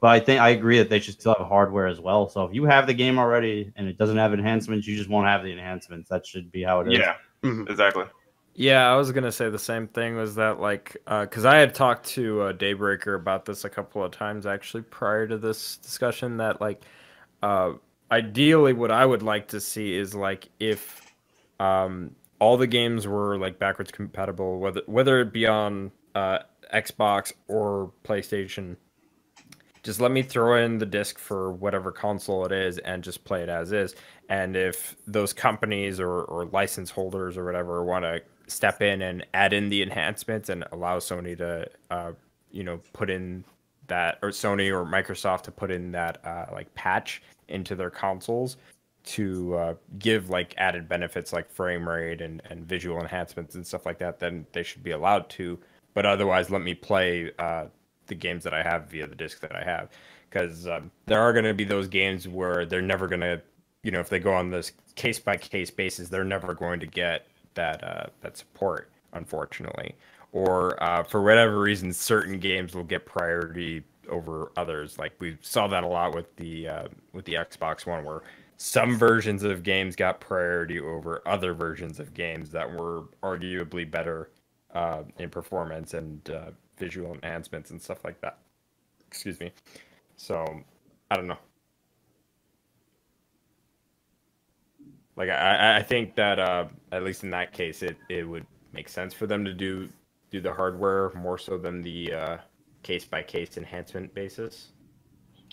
But 0.00 0.08
I 0.08 0.20
think 0.20 0.40
I 0.40 0.50
agree 0.50 0.78
that 0.78 0.90
they 0.90 1.00
should 1.00 1.18
still 1.18 1.34
have 1.38 1.46
hardware 1.46 1.86
as 1.86 1.98
well. 1.98 2.28
So 2.28 2.44
if 2.44 2.54
you 2.54 2.64
have 2.64 2.86
the 2.86 2.92
game 2.92 3.18
already 3.18 3.72
and 3.74 3.88
it 3.88 3.96
doesn't 3.96 4.18
have 4.18 4.34
enhancements, 4.34 4.86
you 4.86 4.96
just 4.96 5.08
won't 5.08 5.26
have 5.26 5.42
the 5.42 5.50
enhancements. 5.50 6.10
That 6.10 6.26
should 6.26 6.52
be 6.52 6.62
how 6.62 6.80
it 6.80 6.92
is. 6.92 6.98
Yeah, 6.98 7.14
Mhm. 7.42 7.70
exactly. 7.70 8.04
Yeah, 8.56 8.92
I 8.92 8.96
was 8.96 9.10
gonna 9.10 9.32
say 9.32 9.48
the 9.48 9.58
same 9.58 9.88
thing. 9.88 10.14
Was 10.16 10.36
that 10.36 10.60
like 10.60 10.96
because 11.06 11.44
I 11.44 11.56
had 11.56 11.74
talked 11.74 12.06
to 12.10 12.42
uh, 12.42 12.52
Daybreaker 12.52 13.16
about 13.16 13.46
this 13.46 13.64
a 13.64 13.70
couple 13.70 14.04
of 14.04 14.12
times 14.12 14.46
actually 14.46 14.82
prior 14.82 15.26
to 15.26 15.38
this 15.38 15.78
discussion. 15.78 16.36
That 16.36 16.60
like, 16.60 16.82
uh, 17.44 17.74
ideally, 18.10 18.72
what 18.72 18.90
I 18.90 19.04
would 19.04 19.22
like 19.22 19.48
to 19.48 19.60
see 19.60 19.94
is 19.94 20.14
like 20.14 20.48
if 20.60 21.14
um, 21.60 22.16
all 22.38 22.56
the 22.56 22.66
games 22.66 23.06
were 23.06 23.36
like 23.36 23.58
backwards 23.58 23.92
compatible, 23.92 24.58
whether 24.58 24.80
whether 24.86 25.20
it 25.20 25.30
be 25.30 25.46
on 25.46 25.92
uh, 26.14 26.38
Xbox 26.72 27.34
or 27.46 27.92
PlayStation, 28.02 28.76
just 29.82 30.00
let 30.00 30.10
me 30.10 30.22
throw 30.22 30.64
in 30.64 30.78
the 30.78 30.86
disc 30.86 31.18
for 31.18 31.52
whatever 31.52 31.92
console 31.92 32.46
it 32.46 32.52
is 32.52 32.78
and 32.78 33.04
just 33.04 33.24
play 33.24 33.42
it 33.42 33.50
as 33.50 33.72
is. 33.72 33.94
And 34.30 34.56
if 34.56 34.96
those 35.06 35.34
companies 35.34 36.00
or, 36.00 36.22
or 36.22 36.46
license 36.46 36.90
holders 36.90 37.36
or 37.36 37.44
whatever 37.44 37.84
want 37.84 38.06
to 38.06 38.22
step 38.46 38.80
in 38.80 39.02
and 39.02 39.26
add 39.34 39.52
in 39.52 39.68
the 39.68 39.82
enhancements 39.82 40.48
and 40.48 40.64
allow 40.72 40.98
Sony 40.98 41.36
to, 41.36 41.68
uh, 41.90 42.12
you 42.50 42.64
know, 42.64 42.80
put 42.94 43.10
in 43.10 43.44
that 43.86 44.18
or 44.22 44.30
Sony 44.30 44.70
or 44.70 44.84
Microsoft 44.86 45.42
to 45.42 45.50
put 45.50 45.70
in 45.70 45.92
that 45.92 46.24
uh, 46.24 46.46
like 46.52 46.74
patch 46.74 47.22
into 47.48 47.74
their 47.74 47.90
consoles 47.90 48.56
to 49.04 49.54
uh, 49.56 49.74
give 49.98 50.30
like 50.30 50.54
added 50.56 50.88
benefits 50.88 51.32
like 51.32 51.50
frame 51.50 51.88
rate 51.88 52.20
and, 52.20 52.42
and 52.48 52.66
visual 52.66 53.00
enhancements 53.00 53.54
and 53.54 53.66
stuff 53.66 53.84
like 53.86 53.98
that, 53.98 54.18
then 54.18 54.46
they 54.52 54.62
should 54.62 54.82
be 54.82 54.92
allowed 54.92 55.28
to. 55.28 55.58
But 55.92 56.06
otherwise, 56.06 56.50
let 56.50 56.62
me 56.62 56.74
play 56.74 57.30
uh, 57.38 57.66
the 58.06 58.14
games 58.14 58.44
that 58.44 58.54
I 58.54 58.62
have 58.62 58.90
via 58.90 59.06
the 59.06 59.14
disc 59.14 59.40
that 59.40 59.54
I 59.54 59.62
have, 59.62 59.90
because 60.28 60.66
um, 60.66 60.90
there 61.06 61.20
are 61.20 61.32
going 61.32 61.44
to 61.44 61.54
be 61.54 61.64
those 61.64 61.86
games 61.86 62.26
where 62.26 62.64
they're 62.64 62.82
never 62.82 63.06
going 63.06 63.20
to, 63.20 63.40
you 63.82 63.90
know, 63.90 64.00
if 64.00 64.08
they 64.08 64.18
go 64.18 64.32
on 64.32 64.50
this 64.50 64.72
case 64.94 65.18
by 65.18 65.36
case 65.36 65.70
basis, 65.70 66.08
they're 66.08 66.24
never 66.24 66.54
going 66.54 66.80
to 66.80 66.86
get 66.86 67.26
that 67.54 67.84
uh, 67.84 68.06
that 68.22 68.36
support, 68.36 68.90
unfortunately, 69.12 69.94
or 70.32 70.82
uh, 70.82 71.02
for 71.02 71.22
whatever 71.22 71.60
reason, 71.60 71.92
certain 71.92 72.38
games 72.38 72.74
will 72.74 72.84
get 72.84 73.04
priority 73.04 73.84
over 74.08 74.52
others. 74.56 74.98
Like 74.98 75.14
we 75.18 75.36
saw 75.40 75.66
that 75.68 75.84
a 75.84 75.86
lot 75.86 76.14
with 76.14 76.34
the 76.36 76.68
uh, 76.68 76.88
with 77.12 77.24
the 77.24 77.34
Xbox 77.34 77.86
One, 77.86 78.04
where 78.04 78.22
some 78.56 78.96
versions 78.96 79.42
of 79.42 79.62
games 79.62 79.96
got 79.96 80.20
priority 80.20 80.78
over 80.80 81.22
other 81.26 81.54
versions 81.54 81.98
of 82.00 82.14
games 82.14 82.50
that 82.50 82.70
were 82.70 83.04
arguably 83.22 83.88
better 83.90 84.30
uh, 84.74 85.02
in 85.18 85.30
performance 85.30 85.94
and 85.94 86.28
uh, 86.30 86.50
visual 86.78 87.14
enhancements 87.14 87.70
and 87.70 87.80
stuff 87.80 88.04
like 88.04 88.20
that. 88.20 88.38
Excuse 89.06 89.40
me. 89.40 89.52
So 90.16 90.46
I 91.10 91.16
don't 91.16 91.26
know. 91.26 91.38
Like 95.16 95.30
I, 95.30 95.78
I 95.78 95.82
think 95.82 96.14
that 96.16 96.38
uh, 96.38 96.66
at 96.90 97.04
least 97.04 97.22
in 97.22 97.30
that 97.30 97.52
case, 97.52 97.82
it, 97.82 97.96
it 98.08 98.28
would 98.28 98.46
make 98.72 98.88
sense 98.88 99.14
for 99.14 99.26
them 99.26 99.44
to 99.44 99.54
do 99.54 99.88
do 100.30 100.40
the 100.40 100.52
hardware 100.52 101.12
more 101.14 101.38
so 101.38 101.56
than 101.56 101.80
the 101.80 102.12
case 102.84 103.04
by 103.04 103.22
case 103.22 103.56
enhancement 103.56 104.14
basis. 104.14 104.68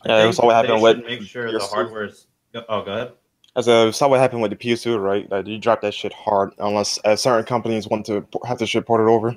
Yeah, 0.06 0.26
that's 0.26 0.38
what 0.40 0.56
happened 0.56 0.82
with 0.82 1.04
make 1.06 1.22
sure 1.22 1.52
the 1.52 1.60
hardware 1.60 2.06
is 2.06 2.28
Oh, 2.54 2.84
go 2.84 2.92
ahead. 2.92 3.14
As 3.56 3.68
a 3.68 3.92
saw 3.92 4.08
what 4.08 4.20
happened 4.20 4.42
with 4.42 4.52
the 4.52 4.58
PS2, 4.58 5.02
right? 5.02 5.30
Like 5.30 5.48
you 5.48 5.58
drop 5.58 5.82
that 5.82 5.94
shit 5.94 6.14
hard 6.14 6.54
unless 6.60 7.00
uh, 7.04 7.16
certain 7.16 7.46
companies 7.46 7.88
want 7.88 8.06
to 8.06 8.26
have 8.46 8.60
the 8.60 8.66
shit 8.66 8.86
ported 8.86 9.08
over. 9.08 9.36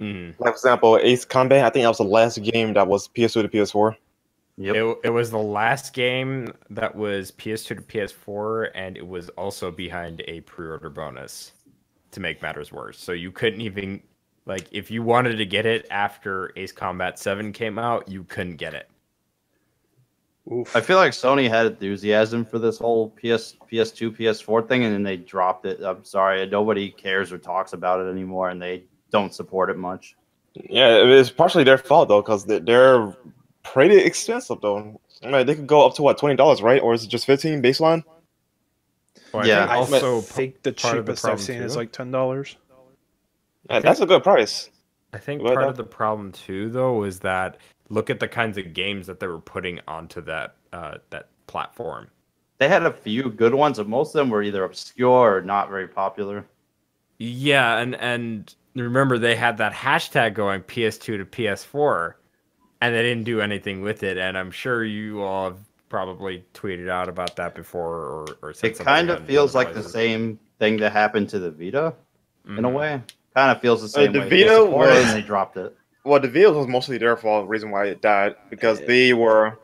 Mm-hmm. 0.00 0.42
Like 0.42 0.52
for 0.52 0.56
example, 0.56 0.98
Ace 1.02 1.24
Combat. 1.24 1.64
I 1.64 1.70
think 1.70 1.84
that 1.84 1.88
was 1.88 1.98
the 1.98 2.04
last 2.04 2.42
game 2.42 2.74
that 2.74 2.86
was 2.86 3.08
PS2 3.08 3.42
to 3.42 3.48
PS4. 3.48 3.96
Yep. 4.56 4.76
It, 4.76 4.98
it 5.04 5.10
was 5.10 5.30
the 5.30 5.38
last 5.38 5.94
game 5.94 6.52
that 6.70 6.94
was 6.94 7.32
PS2 7.32 7.66
to 7.66 7.74
PS4, 7.76 8.70
and 8.74 8.96
it 8.96 9.06
was 9.06 9.28
also 9.30 9.72
behind 9.72 10.22
a 10.28 10.42
pre-order 10.42 10.90
bonus 10.90 11.52
to 12.12 12.20
make 12.20 12.40
matters 12.40 12.70
worse. 12.70 13.00
So 13.00 13.10
you 13.12 13.32
couldn't 13.32 13.60
even 13.62 14.00
like 14.46 14.66
if 14.72 14.90
you 14.90 15.02
wanted 15.02 15.36
to 15.36 15.46
get 15.46 15.66
it 15.66 15.86
after 15.90 16.52
Ace 16.56 16.72
Combat 16.72 17.18
7 17.18 17.52
came 17.52 17.78
out, 17.78 18.08
you 18.08 18.24
couldn't 18.24 18.56
get 18.56 18.74
it. 18.74 18.88
Oof. 20.52 20.76
I 20.76 20.82
feel 20.82 20.98
like 20.98 21.12
Sony 21.12 21.48
had 21.48 21.64
enthusiasm 21.64 22.44
for 22.44 22.58
this 22.58 22.78
whole 22.78 23.08
PS 23.10 23.56
PS2 23.72 24.14
PS4 24.18 24.68
thing 24.68 24.84
and 24.84 24.92
then 24.92 25.02
they 25.02 25.16
dropped 25.16 25.64
it. 25.64 25.80
I'm 25.82 26.04
sorry, 26.04 26.44
nobody 26.46 26.90
cares 26.90 27.32
or 27.32 27.38
talks 27.38 27.72
about 27.72 28.00
it 28.00 28.10
anymore 28.10 28.50
and 28.50 28.60
they 28.60 28.84
don't 29.10 29.32
support 29.32 29.70
it 29.70 29.78
much. 29.78 30.16
Yeah, 30.54 30.96
it's 30.96 31.30
partially 31.30 31.64
their 31.64 31.78
fault 31.78 32.08
though 32.08 32.22
cuz 32.22 32.44
they're 32.44 33.16
pretty 33.62 33.96
expensive 33.96 34.60
though. 34.60 35.00
Like 35.22 35.46
they 35.46 35.54
could 35.54 35.66
go 35.66 35.86
up 35.86 35.94
to 35.94 36.02
what 36.02 36.18
$20, 36.18 36.62
right? 36.62 36.82
Or 36.82 36.92
is 36.92 37.04
it 37.04 37.08
just 37.08 37.24
15 37.24 37.62
baseline? 37.62 38.04
Well, 39.32 39.46
yeah, 39.46 39.64
I 39.64 39.82
think, 39.84 40.02
also 40.02 40.18
I 40.18 40.20
think 40.20 40.62
the 40.62 40.72
cheapest 40.72 41.22
the 41.22 41.32
I've 41.32 41.40
seen 41.40 41.58
too. 41.58 41.64
is 41.64 41.74
like 41.74 41.90
$10. 41.90 42.56
That's 43.68 44.00
a 44.00 44.06
good 44.06 44.22
price. 44.22 44.70
I 45.12 45.18
think 45.18 45.42
well, 45.42 45.54
part 45.54 45.64
that... 45.64 45.70
of 45.70 45.76
the 45.76 45.84
problem 45.84 46.32
too, 46.32 46.68
though, 46.70 47.04
is 47.04 47.20
that 47.20 47.58
look 47.88 48.10
at 48.10 48.20
the 48.20 48.28
kinds 48.28 48.58
of 48.58 48.74
games 48.74 49.06
that 49.06 49.20
they 49.20 49.26
were 49.26 49.40
putting 49.40 49.80
onto 49.86 50.20
that 50.22 50.56
uh, 50.72 50.98
that 51.10 51.28
platform. 51.46 52.08
They 52.58 52.68
had 52.68 52.84
a 52.84 52.92
few 52.92 53.30
good 53.30 53.54
ones, 53.54 53.78
but 53.78 53.88
most 53.88 54.14
of 54.14 54.20
them 54.20 54.30
were 54.30 54.42
either 54.42 54.64
obscure 54.64 55.36
or 55.36 55.42
not 55.42 55.68
very 55.68 55.88
popular. 55.88 56.44
Yeah, 57.18 57.78
and 57.78 57.94
and 57.94 58.54
remember 58.74 59.18
they 59.18 59.36
had 59.36 59.58
that 59.58 59.72
hashtag 59.72 60.34
going 60.34 60.62
PS2 60.62 61.18
to 61.18 61.24
PS4, 61.24 62.14
and 62.80 62.94
they 62.94 63.02
didn't 63.02 63.24
do 63.24 63.40
anything 63.40 63.82
with 63.82 64.02
it. 64.02 64.18
And 64.18 64.36
I'm 64.36 64.50
sure 64.50 64.84
you 64.84 65.22
all 65.22 65.50
have 65.50 65.58
probably 65.88 66.44
tweeted 66.54 66.88
out 66.88 67.08
about 67.08 67.36
that 67.36 67.54
before 67.54 67.96
or 67.96 68.26
or. 68.42 68.54
It 68.62 68.78
kind 68.78 69.10
of 69.10 69.24
feels 69.24 69.54
like 69.54 69.74
the 69.74 69.82
same 69.82 70.38
thing 70.58 70.78
that 70.78 70.92
happened 70.92 71.28
to 71.30 71.38
the 71.38 71.50
Vita, 71.50 71.94
mm 72.46 72.50
-hmm. 72.50 72.58
in 72.58 72.64
a 72.64 72.68
mm-hmm. 72.68 72.76
way. 72.76 73.02
Kind 73.34 73.50
of 73.50 73.60
feels 73.60 73.82
the 73.82 73.88
same. 73.88 74.10
Uh, 74.10 74.12
the 74.12 74.20
way. 74.20 74.44
Vita 74.44 74.64
was 74.64 75.12
they 75.12 75.22
dropped 75.22 75.56
it 75.56 75.76
well, 76.04 76.20
the 76.20 76.28
Vita 76.28 76.52
was 76.52 76.66
mostly 76.66 76.98
their 76.98 77.16
fault. 77.16 77.44
The 77.44 77.48
reason 77.48 77.70
why 77.70 77.86
it 77.86 78.02
died 78.02 78.36
because 78.50 78.78
they 78.80 79.14
were 79.14 79.58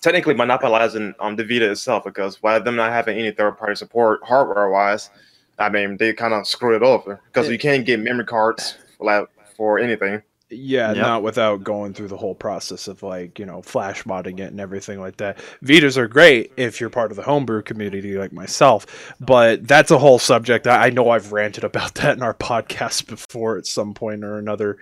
technically 0.00 0.34
monopolizing 0.34 1.14
um, 1.18 1.36
the 1.36 1.44
Vita 1.44 1.70
itself. 1.70 2.04
Because 2.04 2.36
by 2.36 2.58
them 2.58 2.76
not 2.76 2.92
having 2.92 3.18
any 3.18 3.30
third 3.30 3.56
party 3.56 3.74
support 3.74 4.22
hardware 4.22 4.68
wise, 4.68 5.10
I 5.58 5.70
mean 5.70 5.96
they 5.96 6.12
kind 6.12 6.34
of 6.34 6.46
screwed 6.46 6.74
it 6.74 6.82
over 6.82 7.20
because 7.26 7.48
you 7.48 7.58
can't 7.58 7.86
get 7.86 8.00
memory 8.00 8.26
cards 8.26 8.76
for, 8.98 9.28
for 9.56 9.78
anything. 9.78 10.22
Yeah, 10.52 10.92
yep. 10.92 10.96
not 10.96 11.22
without 11.22 11.64
going 11.64 11.94
through 11.94 12.08
the 12.08 12.16
whole 12.16 12.34
process 12.34 12.88
of 12.88 13.02
like, 13.02 13.38
you 13.38 13.46
know, 13.46 13.62
flash 13.62 14.04
modding 14.04 14.38
it 14.38 14.50
and 14.50 14.60
everything 14.60 15.00
like 15.00 15.16
that. 15.16 15.38
Vitas 15.64 15.96
are 15.96 16.08
great 16.08 16.52
if 16.56 16.80
you're 16.80 16.90
part 16.90 17.10
of 17.10 17.16
the 17.16 17.22
homebrew 17.22 17.62
community 17.62 18.16
like 18.18 18.32
myself, 18.32 19.14
but 19.20 19.66
that's 19.66 19.90
a 19.90 19.98
whole 19.98 20.18
subject. 20.18 20.66
I 20.66 20.90
know 20.90 21.10
I've 21.10 21.32
ranted 21.32 21.64
about 21.64 21.94
that 21.96 22.16
in 22.16 22.22
our 22.22 22.34
podcast 22.34 23.06
before 23.06 23.56
at 23.58 23.66
some 23.66 23.94
point 23.94 24.24
or 24.24 24.38
another. 24.38 24.78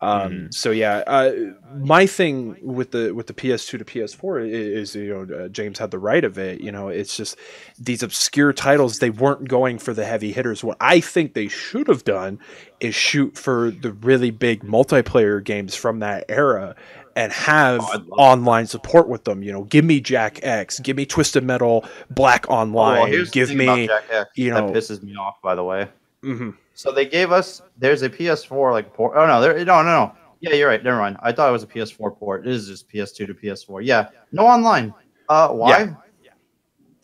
Um, 0.00 0.32
mm. 0.32 0.54
So 0.54 0.70
yeah, 0.72 1.02
uh, 1.06 1.32
my 1.74 2.06
thing 2.06 2.56
with 2.60 2.90
the 2.90 3.12
with 3.12 3.28
the 3.28 3.34
PS2 3.34 3.78
to 3.78 3.84
PS4 3.84 4.46
is, 4.46 4.90
is 4.90 4.94
you 4.94 5.26
know 5.26 5.44
uh, 5.44 5.48
James 5.48 5.78
had 5.78 5.90
the 5.90 5.98
right 5.98 6.22
of 6.22 6.36
it. 6.38 6.60
You 6.60 6.70
know, 6.70 6.88
it's 6.88 7.16
just 7.16 7.36
these 7.78 8.02
obscure 8.02 8.52
titles. 8.52 8.98
They 8.98 9.10
weren't 9.10 9.48
going 9.48 9.78
for 9.78 9.94
the 9.94 10.04
heavy 10.04 10.32
hitters. 10.32 10.62
What 10.62 10.76
I 10.80 11.00
think 11.00 11.32
they 11.32 11.48
should 11.48 11.88
have 11.88 12.04
done 12.04 12.38
is 12.78 12.94
shoot 12.94 13.38
for 13.38 13.70
the 13.70 13.92
really 13.92 14.30
big 14.30 14.62
multiplayer 14.64 15.42
games 15.42 15.74
from 15.74 16.00
that 16.00 16.26
era 16.28 16.76
and 17.14 17.32
have 17.32 17.80
oh, 17.82 18.04
online 18.18 18.66
support 18.66 19.08
with 19.08 19.24
them. 19.24 19.42
You 19.42 19.52
know, 19.52 19.64
give 19.64 19.84
me 19.86 20.00
Jak 20.00 20.40
X, 20.42 20.78
give 20.78 20.98
me 20.98 21.06
Twisted 21.06 21.42
Metal 21.42 21.86
Black 22.10 22.44
Online, 22.50 23.14
oh, 23.14 23.24
give 23.32 23.54
me 23.54 23.88
you 24.34 24.50
know 24.50 24.70
that 24.70 24.76
pisses 24.76 25.02
me 25.02 25.16
off. 25.16 25.40
By 25.40 25.54
the 25.54 25.64
way. 25.64 25.88
Mm-hmm. 26.22 26.50
So 26.76 26.92
they 26.92 27.06
gave 27.06 27.32
us 27.32 27.62
there's 27.78 28.02
a 28.02 28.10
PS4 28.10 28.70
like 28.70 28.92
port. 28.92 29.14
Oh 29.16 29.26
no, 29.26 29.40
there 29.40 29.54
no 29.64 29.82
no 29.82 29.82
no. 29.82 30.12
Yeah, 30.40 30.52
you're 30.52 30.68
right. 30.68 30.84
Never 30.84 30.98
mind. 30.98 31.16
I 31.22 31.32
thought 31.32 31.48
it 31.48 31.52
was 31.52 31.62
a 31.62 31.66
PS4 31.66 32.18
port. 32.18 32.46
It 32.46 32.52
is 32.52 32.68
just 32.68 32.90
PS2 32.90 33.26
to 33.28 33.34
PS4. 33.34 33.80
Yeah, 33.82 34.10
no 34.30 34.46
online. 34.46 34.92
Uh, 35.30 35.48
why? 35.48 35.96
Yeah, 36.20 36.36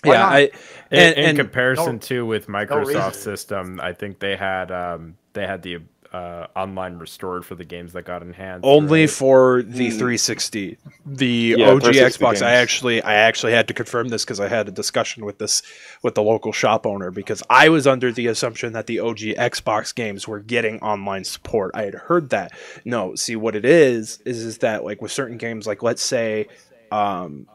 yeah 0.05 0.27
I, 0.27 0.51
and, 0.91 1.17
in, 1.17 1.31
in 1.31 1.37
comparison 1.37 1.95
no, 1.95 1.99
to 2.01 2.27
with 2.27 2.49
Microsoft 2.49 2.93
no 2.93 3.11
system, 3.13 3.81
I 3.81 3.95
think 3.95 4.19
they 4.19 4.37
had 4.37 4.71
um, 4.71 5.17
they 5.33 5.47
had 5.47 5.63
the 5.63 5.79
uh, 6.12 6.46
online 6.55 6.98
restored 6.98 7.44
for 7.44 7.55
the 7.55 7.64
games 7.64 7.94
that 7.94 8.05
got 8.05 8.20
enhanced. 8.20 8.66
Only 8.66 9.03
right? 9.03 9.11
for 9.11 9.62
the 9.62 9.90
360, 9.90 10.77
the 11.07 11.55
yeah, 11.57 11.70
OG 11.70 11.83
Xbox. 11.83 12.33
Games. 12.33 12.42
I 12.42 12.51
actually, 12.53 13.03
I 13.03 13.14
actually 13.14 13.53
had 13.53 13.66
to 13.68 13.75
confirm 13.75 14.09
this 14.09 14.25
because 14.25 14.38
I 14.38 14.48
had 14.48 14.68
a 14.68 14.70
discussion 14.70 15.25
with 15.25 15.38
this 15.38 15.62
with 16.03 16.14
the 16.14 16.22
local 16.22 16.53
shop 16.53 16.87
owner 16.87 17.11
because 17.11 17.42
I 17.48 17.70
was 17.70 17.87
under 17.87 18.12
the 18.12 18.27
assumption 18.27 18.75
that 18.75 18.87
the 18.87 19.01
OG 19.01 19.18
Xbox 19.18 19.94
games 19.94 20.29
were 20.29 20.40
getting 20.40 20.81
online 20.81 21.25
support. 21.25 21.70
I 21.75 21.85
had 21.85 21.94
heard 21.94 22.29
that. 22.31 22.53
No, 22.85 23.14
see 23.14 23.37
what 23.37 23.57
it 23.57 23.64
is 23.64 24.20
is 24.27 24.44
is 24.44 24.59
that 24.59 24.85
like 24.85 25.01
with 25.01 25.12
certain 25.12 25.38
games, 25.38 25.66
like 25.66 25.83
let's 25.83 26.03
say. 26.03 26.46
Um, 26.90 27.46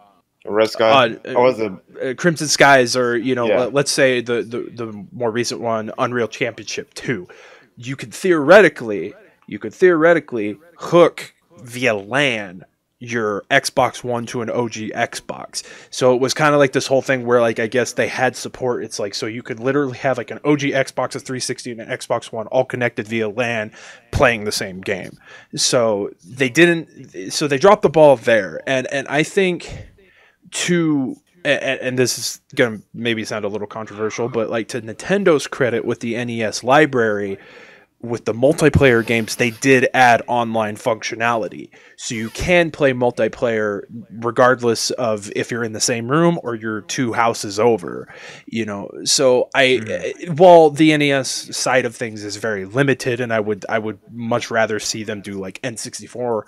Red 0.46 0.70
Sky, 0.70 1.18
uh, 1.28 1.34
or 1.34 1.44
was 1.44 1.60
it 1.60 1.72
uh, 2.02 2.14
Crimson 2.14 2.48
Skies, 2.48 2.96
or 2.96 3.18
you 3.18 3.36
know, 3.36 3.48
yeah. 3.48 3.66
let's 3.66 3.92
say 3.92 4.22
the, 4.22 4.44
the 4.44 4.86
the 4.86 5.06
more 5.12 5.30
recent 5.30 5.60
one, 5.60 5.92
Unreal 5.98 6.30
Championship 6.30 6.94
Two 6.94 7.28
you 7.78 7.96
could 7.96 8.14
theoretically 8.14 9.14
you 9.48 9.60
could 9.60 9.74
theoretically 9.74 10.58
hook 10.78 11.34
via 11.62 11.96
LAN 11.96 12.66
your 13.00 13.44
Xbox 13.52 14.04
One 14.04 14.26
to 14.28 14.42
an 14.42 14.50
OG 14.50 14.72
Xbox. 14.72 15.64
So 15.92 16.16
it 16.16 16.22
was 16.22 16.34
kind 16.34 16.56
of 16.56 16.60
like 16.60 16.72
this 16.72 16.88
whole 16.88 17.04
thing 17.04 17.26
where 17.26 17.42
like 17.42 17.60
I 17.60 17.68
guess 17.68 17.94
they 17.94 18.08
had 18.08 18.36
support. 18.36 18.84
It's 18.84 19.00
like 19.00 19.14
so 19.14 19.28
you 19.28 19.44
could 19.44 19.60
literally 19.60 19.98
have 20.00 20.18
like 20.18 20.32
an 20.32 20.40
OG 20.44 20.62
Xbox, 20.62 21.16
a 21.16 21.20
360, 21.20 21.72
and 21.74 21.82
an 21.82 21.90
Xbox 21.90 22.32
One 22.32 22.48
all 22.48 22.66
connected 22.66 23.08
via 23.08 23.30
LAN 23.30 23.72
playing 24.12 24.46
the 24.46 24.52
same 24.52 24.82
game. 24.82 25.18
So 25.56 26.10
they 26.26 26.50
didn't 26.50 27.32
so 27.32 27.48
they 27.48 27.60
dropped 27.60 27.84
the 27.84 27.90
ball 27.90 28.16
there. 28.16 28.62
And 28.66 28.92
and 28.92 29.08
I 29.08 29.24
think 29.24 29.72
to 30.52 31.18
and, 31.44 31.80
and, 31.80 32.00
this 32.00 32.18
is 32.18 32.42
gonna 32.56 32.80
maybe 32.94 33.24
sound 33.26 33.46
a 33.46 33.48
little 33.48 33.68
controversial, 33.68 34.30
but 34.30 34.50
like 34.50 34.68
to 34.70 34.82
Nintendo's 34.82 35.48
credit 35.48 35.86
with 35.86 36.00
the 36.00 36.24
NES 36.24 36.64
library, 36.64 37.38
with 38.02 38.26
the 38.26 38.34
multiplayer 38.34 39.04
games, 39.04 39.38
they 39.38 39.50
did 39.50 39.88
add 39.94 40.22
online 40.28 40.76
functionality. 40.76 41.70
So 41.96 42.14
you 42.14 42.30
can 42.30 42.70
play 42.70 42.94
multiplayer 42.94 43.82
regardless 44.12 44.92
of 44.92 45.32
if 45.36 45.50
you're 45.50 45.64
in 45.64 45.74
the 45.74 45.80
same 45.80 46.10
room 46.10 46.40
or 46.44 46.54
you're 46.54 46.82
two 46.82 47.14
houses 47.14 47.60
over. 47.60 48.08
You 48.46 48.66
know, 48.66 48.92
so 49.04 49.50
I 49.56 49.82
mm-hmm. 49.82 50.36
while 50.36 50.70
the 50.70 50.96
NES 50.96 51.58
side 51.58 51.86
of 51.86 51.96
things 51.96 52.24
is 52.24 52.36
very 52.36 52.66
limited 52.66 53.20
and 53.20 53.34
I 53.34 53.40
would 53.40 53.66
I 53.68 53.80
would 53.80 54.00
much 54.12 54.52
rather 54.52 54.80
see 54.80 55.04
them 55.04 55.22
do 55.22 55.40
like 55.40 55.60
N64 55.64 56.44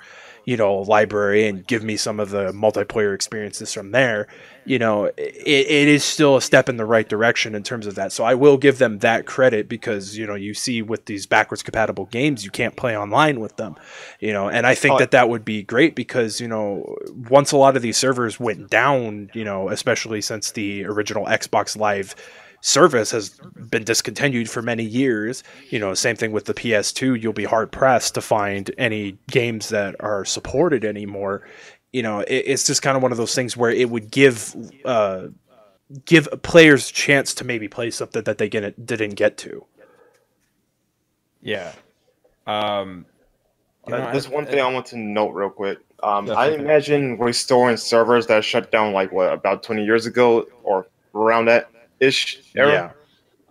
you 0.50 0.58
know 0.58 0.78
library 0.78 1.48
and 1.48 1.68
give 1.68 1.84
me 1.84 1.96
some 1.96 2.20
of 2.20 2.32
the 2.32 2.52
multiplayer 2.54 3.14
experiences 3.14 3.72
from 3.72 3.92
there 3.92 4.26
you 4.66 4.80
know 4.80 5.06
it, 5.06 5.16
it 5.16 5.88
is 5.88 6.04
still 6.04 6.38
a 6.38 6.42
step 6.42 6.68
in 6.68 6.78
the 6.78 6.86
right 6.86 7.08
direction 7.08 7.54
in 7.54 7.62
terms 7.62 7.86
of 7.86 7.94
that 7.94 8.12
so 8.12 8.24
i 8.24 8.34
will 8.34 8.58
give 8.58 8.80
them 8.80 8.98
that 8.98 9.28
credit 9.28 9.70
because 9.70 10.18
you 10.18 10.26
know 10.26 10.34
you 10.34 10.56
see 10.56 10.82
with 10.82 11.06
these 11.06 11.28
backwards 11.28 11.62
compatible 11.62 12.06
games 12.08 12.44
you 12.44 12.50
can't 12.50 12.76
play 12.76 12.98
online 12.98 13.40
with 13.40 13.58
them 13.58 13.76
you 14.20 14.34
know 14.34 14.50
and 14.50 14.66
i 14.66 14.74
think 14.74 14.96
oh. 14.96 14.98
that 14.98 15.12
that 15.12 15.30
would 15.30 15.46
be 15.46 15.62
great 15.62 15.94
because 15.94 16.42
you 16.42 16.48
know 16.48 16.96
once 17.30 17.52
a 17.52 17.58
lot 17.58 17.76
of 17.76 17.84
these 17.84 17.96
servers 17.96 18.40
went 18.40 18.72
down 18.72 19.30
you 19.36 19.44
know 19.44 19.70
especially 19.70 20.20
since 20.20 20.50
the 20.54 20.84
original 20.84 21.26
xbox 21.28 21.78
live 21.78 22.16
service 22.62 23.12
has 23.12 23.30
been 23.70 23.84
discontinued 23.84 24.50
for 24.50 24.62
many 24.62 24.84
years. 24.84 25.44
You 25.70 25.80
know, 25.80 25.94
same 25.94 26.16
thing 26.16 26.32
with 26.32 26.46
the 26.46 26.54
PS2. 26.54 27.22
You'll 27.22 27.34
be 27.34 27.46
hard 27.46 27.72
pressed 27.72 28.16
to 28.16 28.22
find 28.22 28.72
any 28.78 29.18
games 29.30 29.70
that 29.70 29.96
are 30.00 30.26
supported 30.26 30.84
anymore. 30.86 31.48
You 31.92 32.04
know, 32.04 32.20
it, 32.22 32.44
it's 32.48 32.66
just 32.66 32.82
kind 32.82 32.96
of 32.98 33.04
one 33.04 33.12
of 33.12 33.18
those 33.18 33.36
things 33.36 33.56
where 33.56 33.72
it 33.72 33.90
would 33.90 34.12
give 34.12 34.56
uh, 34.86 35.28
give 36.06 36.28
players 36.44 36.90
a 36.90 36.94
chance 36.94 37.34
to 37.36 37.44
maybe 37.44 37.68
play 37.68 37.92
something 37.92 38.24
that 38.24 38.38
they 38.38 38.50
get, 38.50 38.86
didn't 38.86 39.16
get 39.16 39.38
to. 39.38 39.66
Yeah. 41.42 41.74
Um, 42.46 43.06
you 43.88 43.94
know, 43.94 44.12
There's 44.12 44.28
one 44.28 44.46
thing 44.46 44.60
I 44.60 44.72
want 44.72 44.88
to 44.88 44.98
note 44.98 45.32
real 45.32 45.50
quick. 45.50 45.80
Um, 46.02 46.30
I 46.30 46.52
imagine 46.52 47.18
restoring 47.18 47.78
servers 47.78 48.28
that 48.28 48.44
shut 48.44 48.72
down 48.72 48.94
like 48.94 49.12
what 49.12 49.34
about 49.34 49.64
20 49.64 49.84
years 49.84 50.06
ago 50.06 50.48
or 50.64 50.88
around 51.14 51.46
that 51.46 51.70
ish 52.00 52.42
era, 52.56 52.72
yeah. 52.72 52.92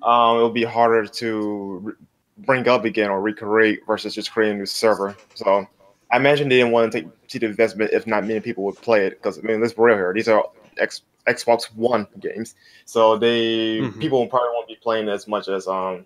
um, 0.03 0.37
it'll 0.37 0.51
be 0.51 0.65
harder 0.65 1.07
to 1.07 1.97
bring 2.39 2.69
up 2.69 2.85
again 2.85 3.11
or 3.11 3.21
recreate 3.21 3.81
versus 3.87 4.15
just 4.15 4.31
creating 4.31 4.57
a 4.57 4.59
new 4.59 4.67
server. 4.67 5.17
So 5.35 5.67
I 6.11 6.17
imagine 6.17 6.49
they 6.49 6.57
didn't 6.57 6.73
want 6.73 6.93
to 6.93 7.01
take 7.01 7.29
to 7.29 7.39
the 7.39 7.47
investment 7.47 7.91
if 7.93 8.07
not 8.07 8.25
many 8.25 8.41
people 8.41 8.65
would 8.65 8.77
play 8.77 9.07
it 9.07 9.19
because 9.19 9.39
I 9.39 9.43
mean 9.43 9.61
let's 9.61 9.73
be 9.73 9.83
real 9.83 9.97
here. 9.97 10.13
These 10.15 10.29
are 10.29 10.45
X, 10.79 11.03
Xbox 11.27 11.65
One 11.75 12.07
games, 12.21 12.55
so 12.85 13.19
they 13.19 13.79
mm-hmm. 13.79 14.01
people 14.01 14.27
probably 14.27 14.49
won't 14.53 14.69
be 14.69 14.77
playing 14.77 15.09
as 15.09 15.29
much 15.29 15.49
as 15.49 15.67
um 15.67 16.05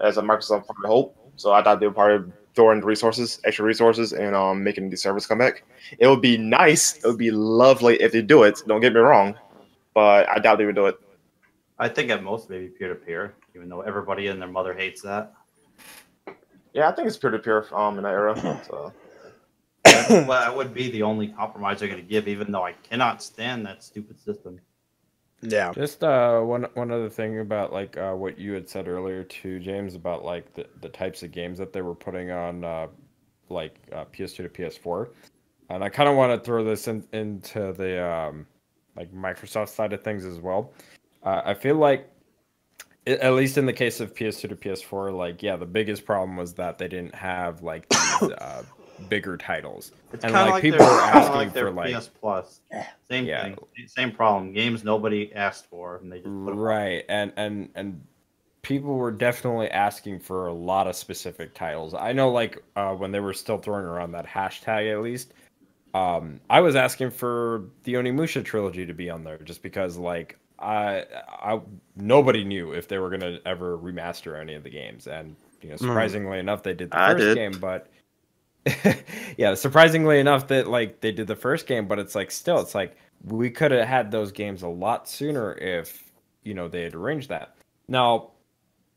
as 0.00 0.18
a 0.18 0.22
Microsoft 0.22 0.66
probably 0.66 0.88
hope. 0.88 1.16
So 1.36 1.52
I 1.52 1.62
thought 1.62 1.80
they 1.80 1.86
would 1.86 1.94
probably 1.94 2.32
throw 2.54 2.72
in 2.72 2.80
resources, 2.80 3.40
extra 3.44 3.64
resources, 3.64 4.12
and 4.12 4.34
um 4.34 4.62
making 4.62 4.90
the 4.90 4.96
servers 4.96 5.26
come 5.26 5.38
back. 5.38 5.64
It 5.98 6.08
would 6.08 6.20
be 6.20 6.36
nice. 6.36 6.98
It 6.98 7.06
would 7.06 7.18
be 7.18 7.30
lovely 7.30 7.96
if 8.02 8.12
they 8.12 8.22
do 8.22 8.42
it. 8.42 8.60
Don't 8.66 8.80
get 8.80 8.92
me 8.92 9.00
wrong 9.00 9.36
but 9.98 10.28
I 10.28 10.38
doubt 10.38 10.58
they 10.58 10.64
would 10.64 10.76
do 10.76 10.86
it. 10.86 10.96
I 11.76 11.88
think 11.88 12.08
at 12.12 12.22
most 12.22 12.48
maybe 12.48 12.68
peer 12.68 12.88
to 12.90 12.94
peer, 12.94 13.34
even 13.56 13.68
though 13.68 13.80
everybody 13.80 14.28
and 14.28 14.40
their 14.40 14.48
mother 14.48 14.72
hates 14.72 15.02
that. 15.02 15.34
Yeah, 16.72 16.88
I 16.88 16.92
think 16.92 17.08
it's 17.08 17.16
peer 17.16 17.32
to 17.32 17.38
peer 17.40 17.66
um 17.74 17.96
in 17.98 18.04
that 18.04 18.12
era. 18.12 18.60
So. 18.68 18.92
well, 20.10 20.40
that 20.40 20.56
would 20.56 20.72
be 20.72 20.88
the 20.92 21.02
only 21.02 21.28
compromise 21.28 21.80
they're 21.80 21.88
going 21.88 22.00
to 22.00 22.08
give, 22.08 22.28
even 22.28 22.52
though 22.52 22.62
I 22.62 22.74
cannot 22.88 23.24
stand 23.24 23.66
that 23.66 23.82
stupid 23.82 24.20
system. 24.20 24.60
Yeah. 25.42 25.72
Just 25.72 26.04
uh, 26.04 26.40
one 26.42 26.68
one 26.74 26.92
other 26.92 27.08
thing 27.08 27.40
about 27.40 27.72
like 27.72 27.96
uh, 27.96 28.12
what 28.12 28.38
you 28.38 28.52
had 28.52 28.68
said 28.68 28.86
earlier 28.86 29.24
to 29.24 29.58
James 29.58 29.96
about 29.96 30.24
like 30.24 30.54
the, 30.54 30.66
the 30.80 30.90
types 30.90 31.24
of 31.24 31.32
games 31.32 31.58
that 31.58 31.72
they 31.72 31.82
were 31.82 31.96
putting 31.96 32.30
on 32.30 32.62
uh, 32.62 32.86
like 33.48 33.74
uh, 33.92 34.04
PS2 34.04 34.36
to 34.36 34.48
PS4, 34.48 35.08
and 35.70 35.82
I 35.82 35.88
kind 35.88 36.08
of 36.08 36.14
want 36.14 36.38
to 36.38 36.44
throw 36.44 36.62
this 36.62 36.86
in, 36.86 37.04
into 37.12 37.72
the 37.72 38.04
um, 38.04 38.46
like 38.98 39.14
Microsoft 39.14 39.68
side 39.68 39.92
of 39.92 40.02
things 40.02 40.24
as 40.24 40.40
well. 40.40 40.72
Uh, 41.22 41.42
I 41.44 41.54
feel 41.54 41.76
like, 41.76 42.10
at 43.06 43.32
least 43.32 43.56
in 43.56 43.64
the 43.64 43.72
case 43.72 44.00
of 44.00 44.14
PS2 44.14 44.48
to 44.48 44.56
PS4, 44.56 45.16
like 45.16 45.42
yeah, 45.42 45.56
the 45.56 45.66
biggest 45.66 46.04
problem 46.04 46.36
was 46.36 46.54
that 46.54 46.78
they 46.78 46.88
didn't 46.88 47.14
have 47.14 47.62
like 47.62 47.88
these 47.88 48.22
uh, 48.38 48.62
bigger 49.08 49.36
titles, 49.36 49.92
it's 50.12 50.24
and 50.24 50.34
like, 50.34 50.50
like 50.50 50.62
people 50.62 50.84
were 50.84 51.00
asking 51.00 51.34
like 51.34 51.52
for 51.52 51.70
like 51.70 51.94
PS 51.94 52.08
Plus, 52.08 52.60
same 53.08 53.24
yeah. 53.24 53.44
thing, 53.44 53.58
same 53.86 54.12
problem. 54.12 54.52
Games 54.52 54.84
nobody 54.84 55.32
asked 55.34 55.66
for, 55.66 55.96
and 55.96 56.12
they 56.12 56.18
just 56.18 56.28
right, 56.28 57.04
and 57.08 57.32
and 57.36 57.70
and 57.74 58.02
people 58.62 58.94
were 58.96 59.12
definitely 59.12 59.70
asking 59.70 60.20
for 60.20 60.48
a 60.48 60.52
lot 60.52 60.86
of 60.86 60.94
specific 60.94 61.54
titles. 61.54 61.94
I 61.94 62.12
know, 62.12 62.30
like 62.30 62.62
uh, 62.76 62.94
when 62.94 63.12
they 63.12 63.20
were 63.20 63.32
still 63.32 63.58
throwing 63.58 63.86
around 63.86 64.12
that 64.12 64.26
hashtag, 64.26 64.92
at 64.92 65.02
least 65.02 65.32
um, 65.94 66.40
I 66.50 66.60
was 66.60 66.76
asking 66.76 67.10
for 67.10 67.64
the 67.84 67.94
Onimusha 67.94 68.44
trilogy 68.44 68.86
to 68.86 68.94
be 68.94 69.10
on 69.10 69.24
there 69.24 69.38
just 69.38 69.62
because, 69.62 69.96
like, 69.96 70.38
I, 70.58 71.04
I 71.28 71.60
nobody 71.96 72.44
knew 72.44 72.72
if 72.72 72.88
they 72.88 72.98
were 72.98 73.10
gonna 73.10 73.38
ever 73.46 73.78
remaster 73.78 74.40
any 74.40 74.54
of 74.54 74.64
the 74.64 74.70
games, 74.70 75.06
and 75.06 75.36
you 75.62 75.70
know, 75.70 75.76
hmm. 75.76 75.86
surprisingly 75.86 76.38
mm. 76.38 76.40
enough, 76.40 76.62
they 76.62 76.74
did 76.74 76.90
the 76.90 76.98
I 76.98 77.12
first 77.12 77.24
did. 77.24 77.34
game. 77.36 77.60
But 77.60 77.88
yeah, 79.36 79.54
surprisingly 79.54 80.18
enough, 80.18 80.48
that 80.48 80.68
like 80.68 81.00
they 81.00 81.12
did 81.12 81.26
the 81.26 81.36
first 81.36 81.66
game, 81.66 81.86
but 81.86 81.98
it's 81.98 82.14
like 82.14 82.30
still, 82.30 82.60
it's 82.60 82.74
like 82.74 82.96
we 83.24 83.50
could 83.50 83.70
have 83.70 83.86
had 83.86 84.10
those 84.10 84.32
games 84.32 84.62
a 84.62 84.68
lot 84.68 85.08
sooner 85.08 85.54
if 85.54 86.12
you 86.42 86.54
know 86.54 86.68
they 86.68 86.82
had 86.82 86.94
arranged 86.94 87.28
that. 87.28 87.54
Now, 87.88 88.30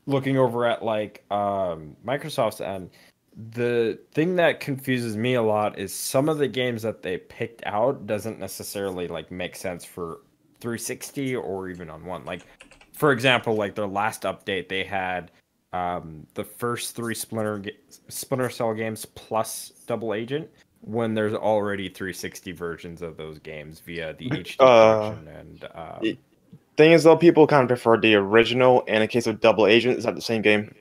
looking 0.07 0.37
over 0.37 0.65
at 0.65 0.83
like 0.83 1.23
um, 1.31 1.95
Microsoft's 2.05 2.61
end 2.61 2.89
the 3.35 3.99
thing 4.11 4.35
that 4.35 4.59
confuses 4.59 5.15
me 5.15 5.35
a 5.35 5.41
lot 5.41 5.79
is 5.79 5.93
some 5.93 6.27
of 6.27 6.37
the 6.37 6.47
games 6.47 6.81
that 6.81 7.01
they 7.01 7.17
picked 7.17 7.63
out 7.65 8.05
doesn't 8.05 8.39
necessarily 8.39 9.07
like 9.07 9.31
make 9.31 9.55
sense 9.55 9.85
for 9.85 10.21
360 10.59 11.35
or 11.35 11.69
even 11.69 11.89
on 11.89 12.05
one. 12.05 12.25
Like 12.25 12.41
for 12.93 13.11
example, 13.11 13.55
like 13.55 13.75
their 13.75 13.87
last 13.87 14.23
update 14.23 14.67
they 14.67 14.83
had 14.83 15.31
um, 15.73 16.27
the 16.33 16.43
first 16.43 16.95
three 16.95 17.15
Splinter 17.15 17.63
Splinter 18.09 18.49
Cell 18.49 18.73
games 18.73 19.05
plus 19.05 19.71
Double 19.87 20.13
Agent 20.13 20.49
when 20.81 21.13
there's 21.13 21.33
already 21.33 21.87
360 21.87 22.51
versions 22.51 23.01
of 23.01 23.15
those 23.15 23.39
games 23.39 23.79
via 23.79 24.13
the 24.15 24.29
HD 24.29 24.55
uh, 24.59 25.11
version 25.11 25.27
and 25.27 25.67
um, 25.75 26.17
thing 26.77 26.91
is 26.91 27.03
though 27.03 27.15
people 27.15 27.45
kind 27.45 27.63
of 27.63 27.67
prefer 27.67 27.97
the 27.97 28.15
original 28.15 28.83
and 28.87 29.03
in 29.03 29.09
case 29.09 29.27
of 29.27 29.39
Double 29.39 29.67
Agent 29.67 29.97
is 29.97 30.03
that 30.03 30.15
the 30.15 30.21
same 30.21 30.41
game. 30.41 30.73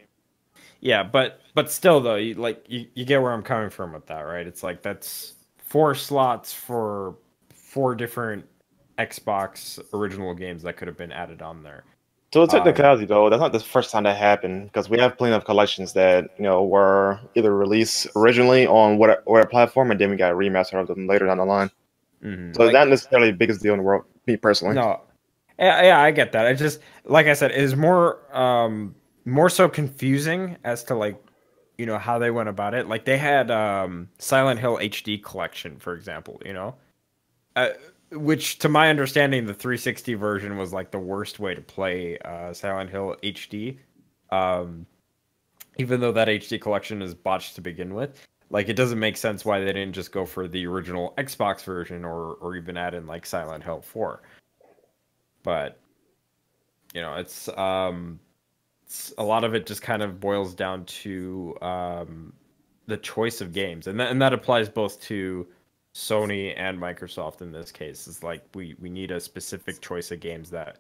Yeah, 0.81 1.03
but 1.03 1.41
but 1.55 1.71
still 1.71 2.01
though, 2.01 2.17
you, 2.17 2.35
like 2.35 2.65
you, 2.69 2.87
you 2.95 3.05
get 3.05 3.21
where 3.21 3.33
I'm 3.33 3.43
coming 3.43 3.71
from 3.71 3.93
with 3.93 4.07
that, 4.07 4.21
right? 4.21 4.47
It's 4.47 4.63
like 4.63 4.83
that's 4.83 5.35
four 5.59 5.95
slots 5.95 6.53
for 6.53 7.17
four 7.55 7.95
different 7.95 8.47
Xbox 8.99 9.79
original 9.95 10.35
games 10.35 10.63
that 10.63 10.77
could 10.77 10.89
have 10.89 10.97
been 10.97 11.13
added 11.13 11.43
on 11.43 11.63
there. 11.63 11.85
So 12.33 12.47
technicality 12.47 13.03
um, 13.03 13.09
though, 13.09 13.31
that's 13.31 13.41
not 13.41 13.53
the 13.53 13.61
first 13.61 13.91
time 13.91 14.05
that 14.05 14.17
happened 14.17 14.67
because 14.67 14.89
we 14.89 14.99
have 15.01 15.19
plenty 15.19 15.35
of 15.35 15.45
collections 15.45 15.93
that 15.95 16.31
you 16.39 16.45
know 16.45 16.65
were 16.65 17.19
either 17.35 17.55
released 17.55 18.07
originally 18.17 18.67
on 18.67 18.99
what 18.99 19.23
what 19.27 19.51
platform 19.51 19.91
and 19.91 20.01
then 20.01 20.11
we 20.11 20.17
got 20.17 20.33
a 20.33 20.35
remaster 20.35 20.81
of 20.81 20.87
them 20.87 21.07
later 21.07 21.27
down 21.27 21.39
the 21.39 21.45
line. 21.45 21.71
Mm-hmm. 22.23 22.53
So 22.55 22.65
like, 22.65 22.73
not 22.73 22.89
necessarily 22.89 23.31
the 23.31 23.37
biggest 23.37 23.63
deal 23.63 23.73
in 23.73 23.79
the 23.79 23.85
world, 23.85 24.05
me 24.27 24.37
personally. 24.37 24.75
No, 24.75 25.01
yeah, 25.59 25.83
yeah, 25.83 26.01
I 26.01 26.11
get 26.11 26.33
that. 26.33 26.47
I 26.47 26.55
just 26.55 26.81
like 27.05 27.27
I 27.27 27.33
said, 27.33 27.51
it 27.51 27.59
is 27.59 27.75
more 27.75 28.21
um 28.37 28.95
more 29.25 29.51
so 29.51 29.69
confusing 29.69 30.57
as 30.65 30.85
to 30.85 30.95
like 30.95 31.23
you 31.79 31.87
know 31.87 31.99
how 31.99 32.19
they 32.19 32.31
went 32.31 32.49
about 32.49 32.75
it. 32.75 32.89
Like 32.89 33.05
they 33.05 33.17
had 33.17 33.51
um 33.51 34.09
silent 34.19 34.61
hill 34.61 34.77
hd 34.77 35.23
collection 35.23 35.79
for 35.79 35.95
example 35.95 36.41
you 36.45 36.53
know? 36.53 36.75
Uh, 37.57 37.71
which 38.13 38.59
to 38.59 38.69
my 38.69 38.91
understanding 38.91 39.47
the 39.47 39.55
360 39.55 40.15
version 40.15 40.57
was 40.57 40.73
like 40.73 40.91
the 40.91 40.99
worst 40.99 41.39
way 41.39 41.55
to 41.55 41.61
play 41.61 42.19
uh 42.19 42.53
silent 42.53 42.91
hill 42.91 43.17
hd 43.23 43.79
um 44.31 44.87
even 45.79 46.01
though 46.01 46.13
that 46.13 46.29
hd 46.29 46.61
collection 46.61 47.03
is 47.03 47.15
botched 47.15 47.55
to 47.55 47.61
begin 47.61 47.95
with. 47.95 48.27
Like 48.51 48.69
it 48.69 48.75
doesn't 48.75 48.99
make 48.99 49.17
sense 49.17 49.45
why 49.45 49.61
they 49.61 49.73
didn't 49.73 49.93
just 49.93 50.13
go 50.13 50.27
for 50.27 50.49
the 50.49 50.67
original 50.67 51.15
xbox 51.19 51.63
version 51.65 52.05
or 52.05 52.35
or 52.35 52.57
even 52.57 52.77
add 52.77 52.95
in 52.95 53.07
like 53.07 53.25
silent 53.25 53.65
hill 53.65 53.81
4 53.81 54.23
but 55.43 55.79
you 56.93 57.01
know 57.01 57.15
it's 57.15 57.49
um 57.57 58.19
a 59.19 59.25
lot 59.25 59.45
of 59.45 59.55
it 59.55 59.67
just 59.67 59.83
kind 59.83 60.03
of 60.03 60.21
boils 60.21 60.55
down 60.55 60.85
to 60.85 61.57
um, 61.63 62.33
the 62.87 62.97
choice 62.97 63.41
of 63.41 63.53
games, 63.53 63.87
and 63.87 63.99
that, 64.01 64.11
and 64.11 64.21
that 64.21 64.33
applies 64.33 64.69
both 64.69 65.01
to 65.03 65.47
Sony 65.95 66.55
and 66.57 66.79
Microsoft 66.79 67.41
in 67.41 67.53
this 67.53 67.73
case. 67.73 68.07
It's 68.07 68.23
like 68.23 68.45
we 68.55 68.77
we 68.81 68.91
need 68.91 69.11
a 69.11 69.21
specific 69.21 69.81
choice 69.81 70.11
of 70.11 70.21
games 70.21 70.51
that 70.51 70.79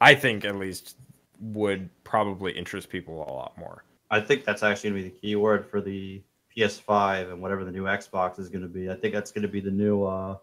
I 0.00 0.14
think 0.14 0.44
at 0.44 0.56
least 0.56 0.96
would 1.40 1.88
probably 2.04 2.52
interest 2.52 2.88
people 2.88 3.22
a 3.28 3.32
lot 3.32 3.56
more. 3.58 3.84
I 4.10 4.20
think 4.20 4.44
that's 4.44 4.62
actually 4.62 4.90
going 4.90 5.02
to 5.02 5.08
be 5.08 5.14
the 5.14 5.20
key 5.20 5.36
word 5.36 5.70
for 5.70 5.80
the 5.80 6.22
PS5 6.56 7.32
and 7.32 7.40
whatever 7.40 7.64
the 7.64 7.70
new 7.70 7.84
Xbox 7.84 8.38
is 8.38 8.48
going 8.48 8.62
to 8.62 8.68
be. 8.68 8.90
I 8.90 8.94
think 8.94 9.14
that's 9.14 9.30
going 9.30 9.42
to 9.42 9.48
be 9.48 9.60
the 9.60 9.70
new. 9.70 10.04
Uh, 10.04 10.36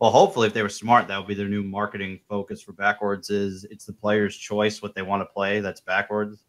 well, 0.00 0.10
hopefully, 0.10 0.46
if 0.46 0.54
they 0.54 0.62
were 0.62 0.68
smart, 0.68 1.08
that 1.08 1.18
would 1.18 1.26
be 1.26 1.34
their 1.34 1.48
new 1.48 1.62
marketing 1.62 2.20
focus 2.28 2.62
for 2.62 2.72
backwards. 2.72 3.30
Is 3.30 3.64
it's 3.64 3.84
the 3.84 3.92
player's 3.92 4.36
choice 4.36 4.80
what 4.80 4.94
they 4.94 5.02
want 5.02 5.22
to 5.22 5.26
play. 5.26 5.60
That's 5.60 5.80
backwards, 5.80 6.44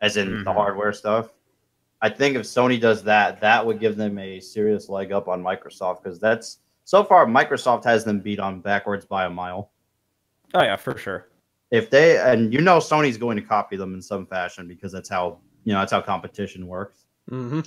as 0.00 0.16
in 0.16 0.42
the 0.44 0.50
Mhm. 0.50 0.54
hardware 0.54 0.92
stuff. 0.92 1.34
I 2.00 2.08
think 2.08 2.36
if 2.36 2.42
Sony 2.42 2.80
does 2.80 3.02
that, 3.04 3.40
that 3.40 3.64
would 3.64 3.80
give 3.80 3.96
them 3.96 4.18
a 4.18 4.40
serious 4.40 4.88
leg 4.88 5.12
up 5.12 5.28
on 5.28 5.42
Microsoft 5.42 6.02
because 6.02 6.18
that's 6.20 6.58
so 6.84 7.02
far 7.02 7.24
Microsoft 7.26 7.84
has 7.84 8.04
them 8.04 8.20
beat 8.20 8.38
on 8.40 8.60
backwards 8.60 9.04
by 9.06 9.24
a 9.24 9.30
mile. 9.30 9.70
Oh 10.54 10.62
yeah, 10.62 10.76
for 10.76 10.96
sure. 10.98 11.28
If 11.70 11.90
they 11.90 12.18
and 12.18 12.52
you 12.52 12.60
know 12.60 12.78
Sony's 12.78 13.16
going 13.16 13.36
to 13.36 13.42
copy 13.42 13.76
them 13.76 13.94
in 13.94 14.02
some 14.02 14.26
fashion 14.26 14.68
because 14.68 14.92
that's 14.92 15.08
how 15.08 15.40
you 15.64 15.72
know 15.72 15.80
that's 15.80 15.92
how 15.92 16.00
competition 16.00 16.66
works. 16.66 17.06
hmm 17.28 17.60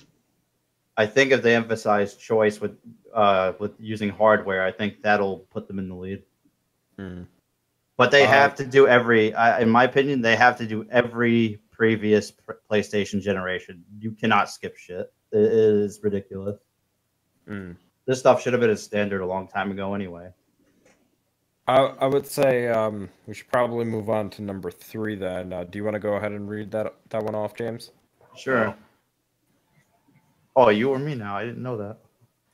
I 0.97 1.05
think 1.05 1.31
if 1.31 1.43
they 1.43 1.55
emphasize 1.55 2.15
choice 2.15 2.59
with 2.59 2.77
uh 3.13 3.53
with 3.59 3.73
using 3.79 4.09
hardware, 4.09 4.65
I 4.65 4.71
think 4.71 5.03
that'll 5.03 5.39
put 5.51 5.67
them 5.67 5.79
in 5.79 5.89
the 5.89 5.95
lead. 5.95 6.23
Mm. 6.99 7.27
But 7.97 8.11
they 8.11 8.23
Uh, 8.25 8.27
have 8.27 8.55
to 8.55 8.65
do 8.65 8.87
every, 8.87 9.33
I 9.33 9.61
in 9.61 9.69
my 9.69 9.83
opinion, 9.83 10.21
they 10.21 10.35
have 10.35 10.57
to 10.57 10.67
do 10.67 10.85
every 10.89 11.59
previous 11.71 12.31
pr- 12.31 12.53
PlayStation 12.69 13.21
generation. 13.21 13.83
You 13.99 14.11
cannot 14.11 14.49
skip 14.49 14.77
shit. 14.77 15.11
It 15.31 15.39
is 15.39 15.99
ridiculous. 16.03 16.57
Mm. 17.47 17.75
This 18.05 18.19
stuff 18.19 18.41
should 18.41 18.53
have 18.53 18.59
been 18.61 18.69
a 18.69 18.77
standard 18.77 19.21
a 19.21 19.25
long 19.25 19.47
time 19.47 19.71
ago, 19.71 19.93
anyway. 19.93 20.29
I, 21.67 21.81
I 21.81 22.07
would 22.07 22.25
say 22.25 22.69
um, 22.69 23.09
we 23.25 23.33
should 23.33 23.51
probably 23.51 23.83
move 23.83 24.09
on 24.09 24.29
to 24.31 24.41
number 24.41 24.71
three 24.71 25.15
then. 25.15 25.51
Uh, 25.51 25.63
do 25.65 25.77
you 25.77 25.83
want 25.83 25.95
to 25.95 25.99
go 25.99 26.13
ahead 26.13 26.31
and 26.31 26.47
read 26.49 26.71
that 26.71 26.95
that 27.09 27.23
one 27.23 27.35
off, 27.35 27.55
James? 27.55 27.91
Sure. 28.35 28.75
Oh, 30.57 30.69
you 30.69 30.89
or 30.89 30.97
me 30.97 31.13
now? 31.13 31.37
I 31.37 31.45
didn't 31.45 31.61
know 31.61 31.77
that. 31.77 31.97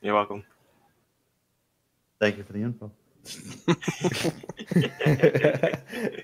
You're 0.02 0.12
welcome. 0.12 0.44
Thank 2.20 2.36
you 2.36 2.42
for 2.42 2.52
the 2.52 2.60
info. 2.60 2.92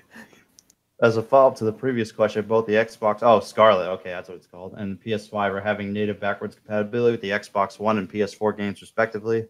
As 1.01 1.17
a 1.17 1.23
follow 1.23 1.47
up 1.47 1.55
to 1.55 1.63
the 1.63 1.73
previous 1.73 2.11
question, 2.11 2.45
both 2.45 2.67
the 2.67 2.73
Xbox, 2.73 3.23
oh, 3.23 3.39
Scarlet, 3.39 3.89
okay, 3.93 4.11
that's 4.11 4.29
what 4.29 4.35
it's 4.35 4.45
called, 4.45 4.75
and 4.77 5.01
PS5 5.01 5.33
are 5.33 5.59
having 5.59 5.91
native 5.91 6.19
backwards 6.19 6.53
compatibility 6.53 7.13
with 7.13 7.21
the 7.21 7.31
Xbox 7.31 7.79
One 7.79 7.97
and 7.97 8.07
PS4 8.07 8.55
games, 8.55 8.81
respectively. 8.81 9.47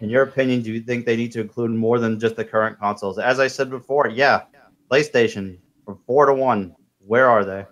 In 0.00 0.10
your 0.10 0.24
opinion, 0.24 0.62
do 0.62 0.72
you 0.72 0.80
think 0.80 1.06
they 1.06 1.14
need 1.14 1.30
to 1.30 1.40
include 1.40 1.70
more 1.70 2.00
than 2.00 2.18
just 2.18 2.34
the 2.34 2.44
current 2.44 2.80
consoles? 2.80 3.20
As 3.20 3.38
I 3.38 3.46
said 3.46 3.70
before, 3.70 4.08
yeah, 4.08 4.46
PlayStation 4.90 5.58
from 5.84 6.00
four 6.08 6.26
to 6.26 6.34
one, 6.34 6.74
where 7.06 7.30
are 7.30 7.44
they? 7.44 7.64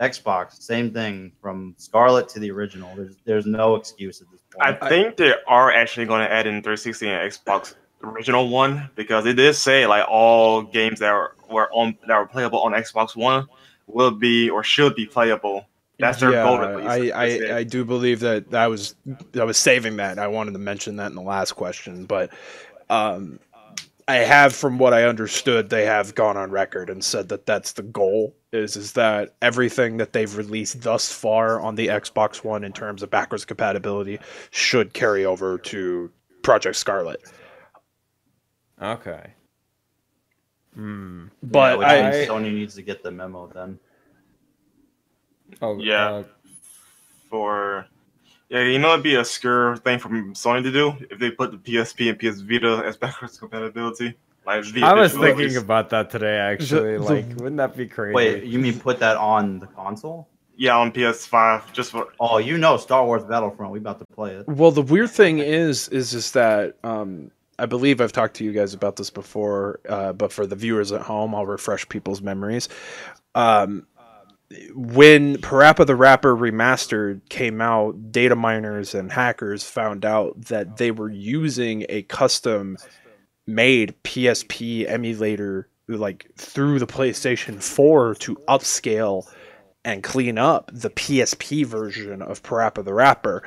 Xbox, 0.00 0.62
same 0.62 0.92
thing 0.92 1.32
from 1.42 1.74
Scarlet 1.76 2.28
to 2.30 2.38
the 2.38 2.50
original. 2.50 2.94
There's 2.94 3.16
there's 3.24 3.46
no 3.46 3.74
excuse 3.74 4.20
at 4.20 4.30
this 4.30 4.40
point. 4.52 4.82
I 4.82 4.88
think 4.88 5.16
they 5.16 5.34
are 5.46 5.72
actually 5.72 6.06
going 6.06 6.20
to 6.20 6.32
add 6.32 6.46
in 6.46 6.62
360 6.62 7.08
and 7.08 7.32
Xbox 7.32 7.74
original 8.02 8.48
one 8.48 8.88
because 8.94 9.26
it 9.26 9.34
did 9.34 9.54
say 9.54 9.86
like 9.86 10.06
all 10.08 10.62
games 10.62 11.00
that 11.00 11.12
were, 11.12 11.34
were 11.50 11.72
on 11.72 11.96
that 12.06 12.16
were 12.16 12.26
playable 12.26 12.60
on 12.60 12.72
Xbox 12.72 13.16
One 13.16 13.46
will 13.86 14.12
be 14.12 14.50
or 14.50 14.62
should 14.62 14.94
be 14.94 15.06
playable. 15.06 15.66
That's 15.98 16.20
their 16.20 16.30
yeah, 16.30 16.44
goal 16.44 16.58
release. 16.60 17.12
I, 17.12 17.24
I, 17.24 17.56
I 17.56 17.64
do 17.64 17.84
believe 17.84 18.20
that 18.20 18.54
I 18.54 18.68
was 18.68 18.94
I 19.34 19.42
was 19.42 19.56
saving 19.56 19.96
that. 19.96 20.20
I 20.20 20.28
wanted 20.28 20.52
to 20.52 20.60
mention 20.60 20.96
that 20.96 21.08
in 21.08 21.16
the 21.16 21.22
last 21.22 21.52
question, 21.52 22.04
but 22.04 22.30
um, 22.88 23.40
I 24.08 24.16
have, 24.16 24.54
from 24.54 24.78
what 24.78 24.94
I 24.94 25.04
understood, 25.04 25.68
they 25.68 25.84
have 25.84 26.14
gone 26.14 26.38
on 26.38 26.50
record 26.50 26.88
and 26.88 27.04
said 27.04 27.28
that 27.28 27.44
that's 27.44 27.72
the 27.72 27.82
goal. 27.82 28.34
Is 28.52 28.74
is 28.74 28.92
that 28.92 29.34
everything 29.42 29.98
that 29.98 30.14
they've 30.14 30.34
released 30.34 30.80
thus 30.80 31.12
far 31.12 31.60
on 31.60 31.74
the 31.74 31.88
Xbox 31.88 32.42
One 32.42 32.64
in 32.64 32.72
terms 32.72 33.02
of 33.02 33.10
backwards 33.10 33.44
compatibility 33.44 34.18
should 34.50 34.94
carry 34.94 35.26
over 35.26 35.58
to 35.58 36.10
Project 36.42 36.76
Scarlet. 36.76 37.20
Okay. 38.80 39.34
Hmm. 40.74 41.26
But 41.42 41.78
yeah, 41.80 42.08
I, 42.08 42.12
Sony 42.26 42.54
needs 42.54 42.74
to 42.76 42.82
get 42.82 43.02
the 43.02 43.10
memo 43.10 43.48
then. 43.48 43.78
Oh 45.60 45.76
Yeah. 45.78 46.08
uh, 46.10 46.24
for 47.28 47.86
yeah, 48.48 48.62
you 48.62 48.78
know 48.78 48.92
it'd 48.92 49.02
be 49.02 49.14
a 49.16 49.24
scare 49.24 49.76
thing 49.76 49.98
for 49.98 50.08
Sony 50.08 50.62
to 50.62 50.72
do 50.72 50.94
if 51.10 51.18
they 51.18 51.30
put 51.30 51.50
the 51.52 51.58
PSP 51.58 52.08
and 52.10 52.18
PS 52.18 52.40
Vita 52.40 52.82
as 52.84 52.96
backwards 53.04 53.38
compatibility. 53.38 54.14
Like 54.46 54.64
via 54.64 54.86
I 54.86 54.94
was 54.94 55.12
thinking 55.12 55.36
release. 55.36 55.56
about 55.58 55.90
that 55.90 56.08
today. 56.10 56.36
Actually, 56.38 56.96
the- 56.96 57.02
like, 57.02 57.26
wouldn't 57.36 57.58
that 57.58 57.76
be 57.76 57.86
crazy? 57.86 58.14
Wait, 58.14 58.44
you 58.44 58.58
mean 58.58 58.80
put 58.80 58.98
that 59.00 59.16
on 59.16 59.58
the 59.58 59.66
console? 59.66 60.28
yeah 60.60 60.76
on 60.76 60.90
PS5 60.90 61.72
just 61.72 61.92
for 61.92 62.08
Oh, 62.18 62.38
you 62.38 62.58
know 62.58 62.76
Star 62.78 63.04
Wars 63.06 63.22
Battlefront. 63.24 63.70
We 63.72 63.78
about 63.78 64.00
to 64.00 64.04
play 64.06 64.34
it. 64.34 64.48
Well, 64.48 64.72
the 64.72 64.82
weird 64.82 65.10
thing 65.10 65.38
is, 65.38 65.88
is 65.90 66.14
is 66.14 66.32
that 66.32 66.76
um, 66.82 67.30
I 67.60 67.66
believe 67.66 68.00
I've 68.00 68.10
talked 68.12 68.34
to 68.36 68.44
you 68.44 68.52
guys 68.52 68.74
about 68.74 68.96
this 68.96 69.08
before, 69.10 69.78
uh, 69.88 70.12
but 70.14 70.32
for 70.32 70.46
the 70.46 70.56
viewers 70.56 70.90
at 70.90 71.02
home, 71.02 71.32
I'll 71.34 71.46
refresh 71.46 71.88
people's 71.88 72.22
memories. 72.22 72.68
Um, 73.36 73.86
when 74.74 75.36
Parappa 75.36 75.86
the 75.86 75.96
Rapper 75.96 76.34
Remastered 76.34 77.28
came 77.28 77.60
out, 77.60 78.12
data 78.12 78.34
miners 78.34 78.94
and 78.94 79.12
hackers 79.12 79.62
found 79.62 80.04
out 80.04 80.40
that 80.46 80.78
they 80.78 80.90
were 80.90 81.10
using 81.10 81.84
a 81.88 82.02
custom 82.02 82.78
made 83.46 83.94
PSP 84.04 84.88
emulator 84.88 85.68
like 85.88 86.30
through 86.36 86.78
the 86.78 86.86
PlayStation 86.86 87.62
4 87.62 88.14
to 88.16 88.36
upscale 88.48 89.26
and 89.84 90.02
clean 90.02 90.38
up 90.38 90.70
the 90.72 90.90
PSP 90.90 91.64
version 91.64 92.20
of 92.20 92.42
Parappa 92.42 92.84
the 92.84 92.94
Rapper. 92.94 93.42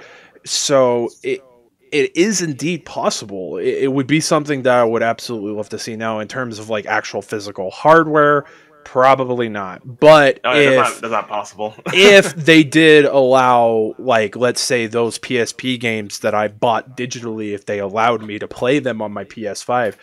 So 0.45 1.09
it 1.23 1.43
it 1.91 2.15
is 2.15 2.41
indeed 2.41 2.85
possible. 2.85 3.57
It, 3.57 3.83
it 3.83 3.93
would 3.93 4.07
be 4.07 4.21
something 4.21 4.63
that 4.63 4.75
I 4.75 4.83
would 4.83 5.03
absolutely 5.03 5.51
love 5.51 5.69
to 5.69 5.79
see 5.79 5.95
now 5.95 6.19
in 6.19 6.27
terms 6.27 6.57
of 6.57 6.69
like 6.69 6.85
actual 6.85 7.21
physical 7.21 7.69
hardware. 7.69 8.45
Probably 8.83 9.49
not. 9.49 9.81
Uh, 9.81 9.85
but 9.99 10.39
oh, 10.43 10.53
yeah, 10.53 10.59
if 10.59 10.75
that's, 10.75 10.91
not, 10.93 11.01
that's 11.01 11.11
not 11.11 11.27
possible. 11.27 11.75
if 11.93 12.33
they 12.35 12.63
did 12.63 13.05
allow 13.05 13.95
like 13.97 14.35
let's 14.35 14.61
say 14.61 14.87
those 14.87 15.19
PSP 15.19 15.79
games 15.79 16.19
that 16.19 16.33
I 16.33 16.47
bought 16.47 16.97
digitally 16.97 17.53
if 17.53 17.65
they 17.65 17.79
allowed 17.79 18.21
me 18.23 18.39
to 18.39 18.47
play 18.47 18.79
them 18.79 19.01
on 19.01 19.11
my 19.11 19.23
PS5 19.23 19.95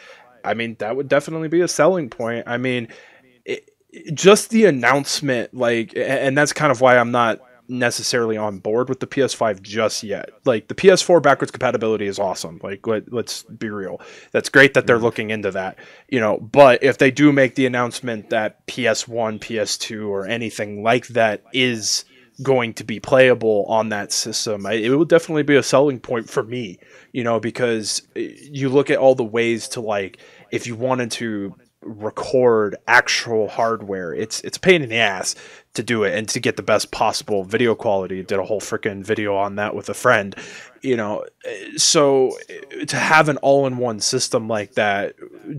I 0.44 0.54
mean 0.54 0.76
that 0.78 0.96
would 0.96 1.08
definitely 1.08 1.48
be 1.48 1.60
a 1.60 1.68
selling 1.68 2.08
point 2.08 2.44
I 2.46 2.56
mean 2.56 2.88
it, 3.44 3.68
it- 3.90 4.14
just 4.14 4.50
the 4.50 4.66
announcement 4.66 5.54
like 5.54 5.92
and 5.96 6.36
that's 6.36 6.52
kind 6.52 6.70
of 6.70 6.80
why 6.80 6.98
I'm 6.98 7.10
not 7.10 7.40
necessarily 7.68 8.37
on 8.37 8.59
board 8.59 8.88
with 8.88 9.00
the 9.00 9.07
PS5 9.07 9.62
just 9.62 10.02
yet. 10.02 10.31
Like 10.44 10.68
the 10.68 10.74
PS4 10.74 11.22
backwards 11.22 11.50
compatibility 11.50 12.07
is 12.07 12.18
awesome. 12.18 12.61
Like 12.62 12.87
let, 12.87 13.12
let's 13.12 13.42
be 13.42 13.68
real. 13.68 14.00
That's 14.33 14.48
great 14.48 14.74
that 14.74 14.87
they're 14.87 14.98
looking 14.98 15.31
into 15.31 15.50
that 15.52 15.78
you 16.09 16.20
know 16.20 16.38
but 16.38 16.83
if 16.83 16.98
they 16.98 17.11
do 17.11 17.33
make 17.33 17.54
the 17.54 17.66
announcement 17.66 18.31
that 18.31 18.66
ps1 18.66 19.38
ps2 19.38 20.09
or 20.09 20.26
anything 20.26 20.83
like 20.83 21.07
that 21.09 21.42
is 21.52 22.04
going 22.42 22.72
to 22.72 22.85
be 22.85 23.00
playable 23.00 23.64
on 23.66 23.88
that 23.88 24.12
system 24.12 24.64
I, 24.66 24.74
it 24.74 24.90
will 24.90 25.04
definitely 25.04 25.42
be 25.42 25.57
a 25.57 25.62
selling 25.62 25.98
point 25.98 26.31
for 26.31 26.42
me 26.42 26.78
you 27.12 27.24
know 27.24 27.40
because 27.40 28.02
eh, 28.16 28.33
you 28.40 28.68
look 28.68 28.90
at 28.90 28.98
all 28.98 29.14
the 29.14 29.24
ways 29.24 29.68
to 29.68 29.81
like 29.81 30.18
if 30.50 30.66
you 30.66 30.76
wanted 30.76 31.11
to 31.12 31.54
record 31.82 32.76
actual 32.86 33.48
hardware. 33.48 34.12
It's 34.12 34.40
it's 34.42 34.56
a 34.56 34.60
pain 34.60 34.82
in 34.82 34.88
the 34.88 34.96
ass 34.96 35.34
to 35.74 35.82
do 35.82 36.02
it 36.04 36.16
and 36.16 36.28
to 36.30 36.40
get 36.40 36.56
the 36.56 36.62
best 36.62 36.90
possible 36.90 37.44
video 37.44 37.74
quality. 37.74 38.22
Did 38.22 38.38
a 38.38 38.44
whole 38.44 38.60
freaking 38.60 39.04
video 39.04 39.36
on 39.36 39.56
that 39.56 39.74
with 39.74 39.88
a 39.88 39.94
friend 39.94 40.34
you 40.82 40.96
know? 40.96 41.24
So 41.76 42.36
to 42.86 42.96
have 42.96 43.28
an 43.28 43.36
all-in-one 43.38 44.00
system 44.00 44.48
like 44.48 44.74
that 44.74 45.14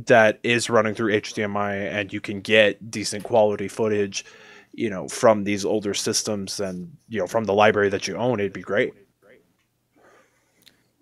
that 0.07 0.39
is 0.43 0.69
running 0.69 0.93
through 0.93 1.13
HDMI 1.13 1.91
and 1.91 2.13
you 2.13 2.21
can 2.21 2.41
get 2.41 2.89
decent 2.89 3.23
quality 3.23 3.67
footage 3.67 4.25
you 4.71 4.89
know 4.89 5.07
from 5.07 5.43
these 5.43 5.65
older 5.65 5.93
systems 5.93 6.59
and 6.59 6.95
you 7.07 7.19
know 7.19 7.27
from 7.27 7.45
the 7.45 7.53
library 7.53 7.89
that 7.89 8.07
you 8.07 8.15
own 8.15 8.39
it'd 8.39 8.53
be 8.53 8.61
great. 8.61 8.93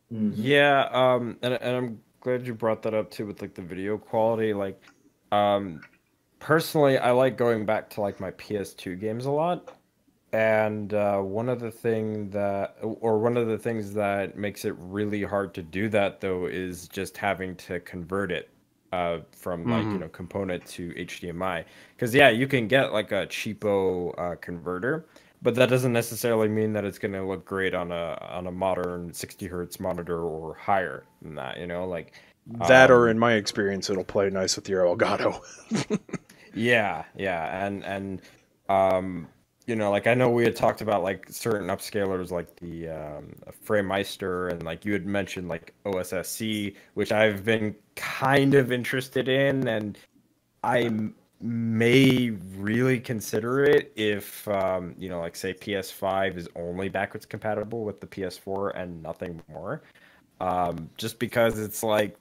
Yeah, 0.09 0.87
um, 0.91 1.37
and 1.41 1.53
and 1.55 1.75
I'm 1.75 2.01
glad 2.21 2.47
you 2.47 2.53
brought 2.53 2.81
that 2.83 2.93
up 2.93 3.11
too 3.11 3.25
with 3.25 3.41
like 3.41 3.53
the 3.53 3.61
video 3.61 3.97
quality. 3.97 4.53
Like, 4.53 4.81
um, 5.31 5.83
personally, 6.39 6.97
I 6.97 7.11
like 7.11 7.37
going 7.37 7.65
back 7.65 7.89
to 7.91 8.01
like 8.01 8.19
my 8.19 8.31
PS2 8.31 8.95
games 8.95 9.25
a 9.25 9.31
lot, 9.31 9.69
and 10.33 10.93
uh, 10.93 11.19
one 11.19 11.49
of 11.49 11.59
the 11.59 11.71
thing 11.71 12.29
that, 12.31 12.77
or 12.81 13.19
one 13.19 13.37
of 13.37 13.47
the 13.47 13.57
things 13.57 13.93
that 13.95 14.37
makes 14.37 14.65
it 14.65 14.75
really 14.79 15.23
hard 15.23 15.53
to 15.55 15.63
do 15.63 15.89
that 15.89 16.21
though 16.21 16.47
is 16.47 16.87
just 16.89 17.17
having 17.17 17.55
to 17.57 17.79
convert 17.81 18.31
it 18.31 18.49
uh, 18.93 19.19
from 19.33 19.67
like 19.69 19.93
you 19.93 19.99
Mhm. 19.99 20.01
know 20.01 20.09
component 20.09 20.65
to 20.67 20.93
HDMI. 20.97 21.65
Because 21.95 22.13
yeah, 22.15 22.29
you 22.29 22.47
can 22.47 22.67
get 22.67 22.93
like 22.93 23.11
a 23.11 23.27
cheapo 23.27 24.13
uh, 24.19 24.35
converter, 24.37 25.07
but 25.41 25.55
that 25.55 25.69
doesn't 25.69 25.93
necessarily 25.93 26.47
mean 26.47 26.73
that 26.73 26.85
it's 26.85 26.99
going 26.99 27.13
to 27.13 27.23
look 27.25 27.45
great 27.45 27.73
on 27.73 27.91
a 27.91 28.17
on 28.29 28.47
a 28.47 28.51
modern 28.51 29.13
60 29.13 29.47
hertz 29.47 29.79
monitor 29.79 30.21
or 30.23 30.55
higher 30.55 31.05
than 31.21 31.35
that. 31.35 31.59
You 31.59 31.67
know, 31.67 31.87
like 31.87 32.13
that 32.67 32.89
or 32.89 33.05
Um, 33.05 33.11
in 33.11 33.19
my 33.19 33.33
experience 33.33 33.89
it'll 33.89 34.03
play 34.03 34.29
nice 34.29 34.55
with 34.55 34.69
your 34.69 34.83
Elgato 34.85 35.41
yeah, 36.57 37.03
yeah, 37.15 37.65
and 37.65 37.85
and 37.85 38.21
um, 38.69 39.27
you 39.67 39.75
know, 39.75 39.91
like 39.91 40.07
I 40.07 40.13
know 40.13 40.29
we 40.29 40.43
had 40.43 40.55
talked 40.55 40.81
about 40.81 41.03
like 41.03 41.27
certain 41.29 41.67
upscalers 41.67 42.31
like 42.31 42.55
the 42.57 42.89
um, 42.89 43.33
FrameMeister, 43.65 44.51
and 44.51 44.63
like 44.63 44.83
you 44.85 44.93
had 44.93 45.05
mentioned 45.05 45.47
like 45.47 45.73
OSSC, 45.85 46.75
which 46.95 47.11
I've 47.11 47.45
been 47.45 47.75
kind 47.95 48.55
of 48.55 48.71
interested 48.71 49.27
in, 49.27 49.67
and 49.67 49.97
I'm 50.63 51.15
may 51.39 52.31
really 52.55 52.99
consider 52.99 53.63
it 53.63 53.93
if 53.95 54.47
um, 54.47 54.95
you 54.97 55.09
know, 55.09 55.19
like 55.19 55.35
say 55.35 55.53
PS5 55.53 56.37
is 56.37 56.49
only 56.55 56.89
backwards 56.89 57.25
compatible 57.25 57.83
with 57.83 58.01
the 58.01 58.07
PS4 58.07 58.71
and 58.75 59.03
nothing 59.03 59.41
more. 59.47 59.83
Um, 60.39 60.89
just 60.97 61.19
because 61.19 61.59
it's 61.59 61.83
like, 61.83 62.17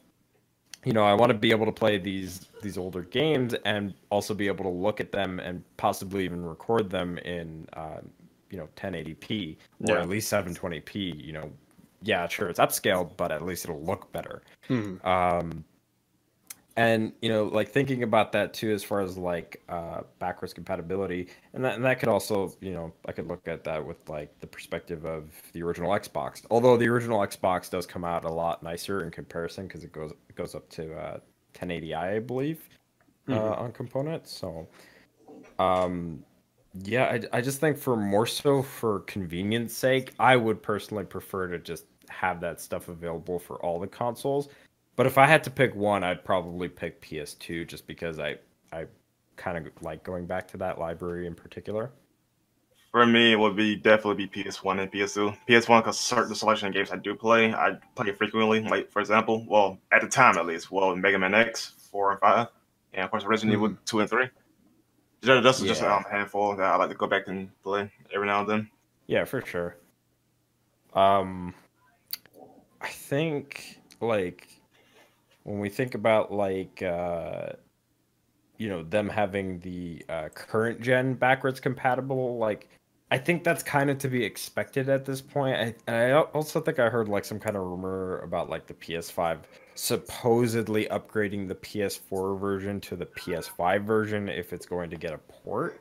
you 0.86 0.92
know, 0.92 1.04
I 1.04 1.14
want 1.14 1.30
to 1.30 1.36
be 1.36 1.50
able 1.50 1.66
to 1.66 1.72
play 1.72 1.98
these 1.98 2.46
these 2.62 2.78
older 2.78 3.02
games 3.02 3.54
and 3.64 3.92
also 4.10 4.32
be 4.34 4.46
able 4.46 4.64
to 4.64 4.70
look 4.70 5.00
at 5.00 5.10
them 5.10 5.40
and 5.40 5.64
possibly 5.76 6.24
even 6.24 6.46
record 6.46 6.88
them 6.90 7.18
in, 7.18 7.66
uh, 7.74 8.00
you 8.50 8.56
know, 8.56 8.68
1080p 8.76 9.58
or 9.80 9.96
Yeah. 9.96 10.00
at 10.00 10.08
least 10.08 10.28
720p. 10.32 11.20
You 11.20 11.32
know, 11.32 11.52
yeah, 12.02 12.28
sure, 12.28 12.48
it's 12.48 12.60
upscaled, 12.60 13.16
but 13.16 13.32
at 13.32 13.44
least 13.44 13.64
it'll 13.64 13.82
look 13.82 14.12
better. 14.12 14.42
Mhm. 14.68 15.04
Um, 15.04 15.64
and 16.76 17.12
you 17.22 17.28
know, 17.30 17.44
like 17.44 17.70
thinking 17.70 18.02
about 18.02 18.32
that 18.32 18.52
too, 18.52 18.72
as 18.72 18.84
far 18.84 19.00
as 19.00 19.16
like 19.16 19.62
uh, 19.68 20.02
backwards 20.18 20.52
compatibility, 20.52 21.28
and 21.54 21.64
that 21.64 21.76
and 21.76 21.84
that 21.84 21.98
could 22.00 22.08
also, 22.08 22.54
you 22.60 22.72
know, 22.72 22.92
I 23.06 23.12
could 23.12 23.26
look 23.28 23.48
at 23.48 23.64
that 23.64 23.84
with 23.84 24.08
like 24.08 24.38
the 24.40 24.46
perspective 24.46 25.04
of 25.06 25.32
the 25.52 25.62
original 25.62 25.90
Xbox. 25.92 26.44
Although 26.50 26.76
the 26.76 26.88
original 26.88 27.20
Xbox 27.20 27.70
does 27.70 27.86
come 27.86 28.04
out 28.04 28.24
a 28.24 28.30
lot 28.30 28.62
nicer 28.62 29.02
in 29.04 29.10
comparison 29.10 29.66
because 29.66 29.84
it 29.84 29.92
goes 29.92 30.12
it 30.28 30.36
goes 30.36 30.54
up 30.54 30.68
to 30.70 30.94
uh, 30.94 31.18
1080i, 31.54 32.16
I 32.16 32.18
believe, 32.18 32.68
uh, 33.28 33.32
Mhm. 33.32 33.58
on 33.58 33.72
components. 33.72 34.30
So, 34.32 34.68
um, 35.58 36.24
yeah, 36.84 37.04
I, 37.32 37.38
I 37.38 37.40
just 37.40 37.58
think 37.60 37.78
for 37.78 37.96
more 37.96 38.26
so 38.26 38.62
for 38.62 39.00
convenience 39.00 39.72
sake, 39.74 40.14
I 40.18 40.36
would 40.36 40.62
personally 40.62 41.04
prefer 41.04 41.48
to 41.48 41.58
just 41.58 41.86
have 42.10 42.40
that 42.40 42.60
stuff 42.60 42.88
available 42.88 43.38
for 43.38 43.56
all 43.64 43.80
the 43.80 43.86
consoles. 43.86 44.48
But 44.96 45.06
if 45.06 45.18
I 45.18 45.26
had 45.26 45.44
to 45.44 45.50
pick 45.50 45.74
one, 45.74 46.02
I'd 46.02 46.24
probably 46.24 46.68
pick 46.68 47.00
PS2 47.02 47.66
just 47.68 47.86
because 47.86 48.18
I 48.18 48.36
I 48.72 48.86
kind 49.36 49.58
of 49.58 49.70
like 49.82 50.02
going 50.02 50.26
back 50.26 50.48
to 50.48 50.56
that 50.58 50.78
library 50.78 51.26
in 51.26 51.34
particular. 51.34 51.90
For 52.92 53.04
me, 53.04 53.32
it 53.32 53.36
would 53.38 53.54
be 53.56 53.76
definitely 53.76 54.26
be 54.26 54.42
PS1 54.44 54.80
and 54.80 54.90
PS2. 54.90 55.36
PS1 55.46 55.80
because 55.82 55.98
certain 55.98 56.34
selection 56.34 56.68
of 56.68 56.74
games 56.74 56.90
I 56.90 56.96
do 56.96 57.14
play, 57.14 57.52
I 57.52 57.76
play 57.94 58.10
frequently. 58.12 58.60
Like 58.62 58.90
for 58.90 59.00
example, 59.00 59.44
well 59.48 59.78
at 59.92 60.00
the 60.00 60.08
time 60.08 60.38
at 60.38 60.46
least, 60.46 60.70
well 60.70 60.96
Mega 60.96 61.18
Man 61.18 61.34
X, 61.34 61.72
four 61.90 62.12
and 62.12 62.20
five, 62.20 62.48
and 62.94 63.04
of 63.04 63.10
course 63.10 63.24
Resident 63.24 63.52
Evil 63.54 63.76
two 63.84 64.00
and 64.00 64.08
three. 64.08 64.28
That- 65.22 65.42
That's 65.42 65.60
just 65.60 65.82
Yeah. 65.82 65.96
um, 65.96 66.04
a 66.06 66.10
handful 66.10 66.56
that 66.56 66.64
I 66.64 66.76
like 66.76 66.88
to 66.88 66.94
go 66.94 67.06
back 67.06 67.28
and 67.28 67.50
play 67.62 67.90
every 68.14 68.26
now 68.26 68.40
and 68.40 68.48
then. 68.48 68.70
Yeah, 69.06 69.24
for 69.24 69.42
sure. 69.44 69.76
Um, 70.94 71.54
I 72.80 72.88
think 72.88 73.80
like 74.00 74.48
when 75.46 75.60
we 75.60 75.68
think 75.68 75.94
about 75.94 76.32
like 76.32 76.82
uh, 76.82 77.50
you 78.58 78.68
know 78.68 78.82
them 78.82 79.08
having 79.08 79.60
the 79.60 80.04
uh, 80.08 80.28
current 80.34 80.80
gen 80.80 81.14
backwards 81.14 81.60
compatible, 81.60 82.36
like 82.36 82.68
I 83.12 83.18
think 83.18 83.44
that's 83.44 83.62
kind 83.62 83.88
of 83.88 83.98
to 83.98 84.08
be 84.08 84.24
expected 84.24 84.88
at 84.88 85.04
this 85.04 85.20
point. 85.20 85.56
I, 85.56 85.74
and 85.86 85.96
I 85.96 86.20
also 86.20 86.60
think 86.60 86.80
I 86.80 86.88
heard 86.88 87.08
like 87.08 87.24
some 87.24 87.38
kind 87.38 87.56
of 87.56 87.62
rumor 87.62 88.18
about 88.20 88.50
like 88.50 88.66
the 88.66 88.74
PS5 88.74 89.38
supposedly 89.76 90.86
upgrading 90.86 91.46
the 91.46 91.54
PS4 91.54 92.40
version 92.40 92.80
to 92.80 92.96
the 92.96 93.06
PS5 93.06 93.84
version 93.84 94.28
if 94.28 94.52
it's 94.52 94.66
going 94.66 94.90
to 94.90 94.96
get 94.96 95.12
a 95.12 95.18
port. 95.18 95.80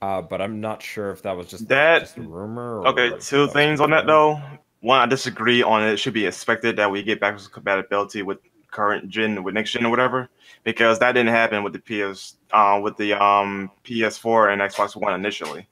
Uh, 0.00 0.22
but 0.22 0.40
I'm 0.40 0.60
not 0.62 0.82
sure 0.82 1.10
if 1.10 1.20
that 1.22 1.36
was 1.36 1.48
just 1.48 1.68
That- 1.68 2.00
just 2.00 2.16
a 2.16 2.22
rumor. 2.22 2.80
Or 2.80 2.88
Okay, 2.88 3.08
if 3.08 3.26
two 3.26 3.48
things 3.48 3.80
on 3.80 3.90
that 3.90 4.06
though. 4.06 4.40
One, 4.80 5.00
I 5.00 5.06
disagree 5.06 5.62
on 5.62 5.82
it. 5.82 5.92
It 5.92 5.96
should 5.98 6.12
be 6.14 6.26
expected 6.26 6.76
that 6.76 6.90
we 6.90 7.02
get 7.02 7.20
backwards 7.20 7.48
compatibility 7.48 8.22
with 8.22 8.38
current 8.74 9.08
gen, 9.08 9.42
with 9.42 9.54
next 9.54 9.72
gen 9.72 9.86
or 9.86 9.90
whatever, 9.90 10.28
because 10.64 10.98
that 10.98 11.12
didn't 11.12 11.32
happen 11.32 11.62
with 11.62 11.72
the 11.72 11.78
PS, 11.78 12.36
uh, 12.52 12.78
with 12.82 12.96
the 12.96 13.14
um 13.14 13.70
PS4 13.84 14.52
and 14.52 14.60
Xbox 14.60 14.96
One 14.96 15.14
initially. 15.14 15.66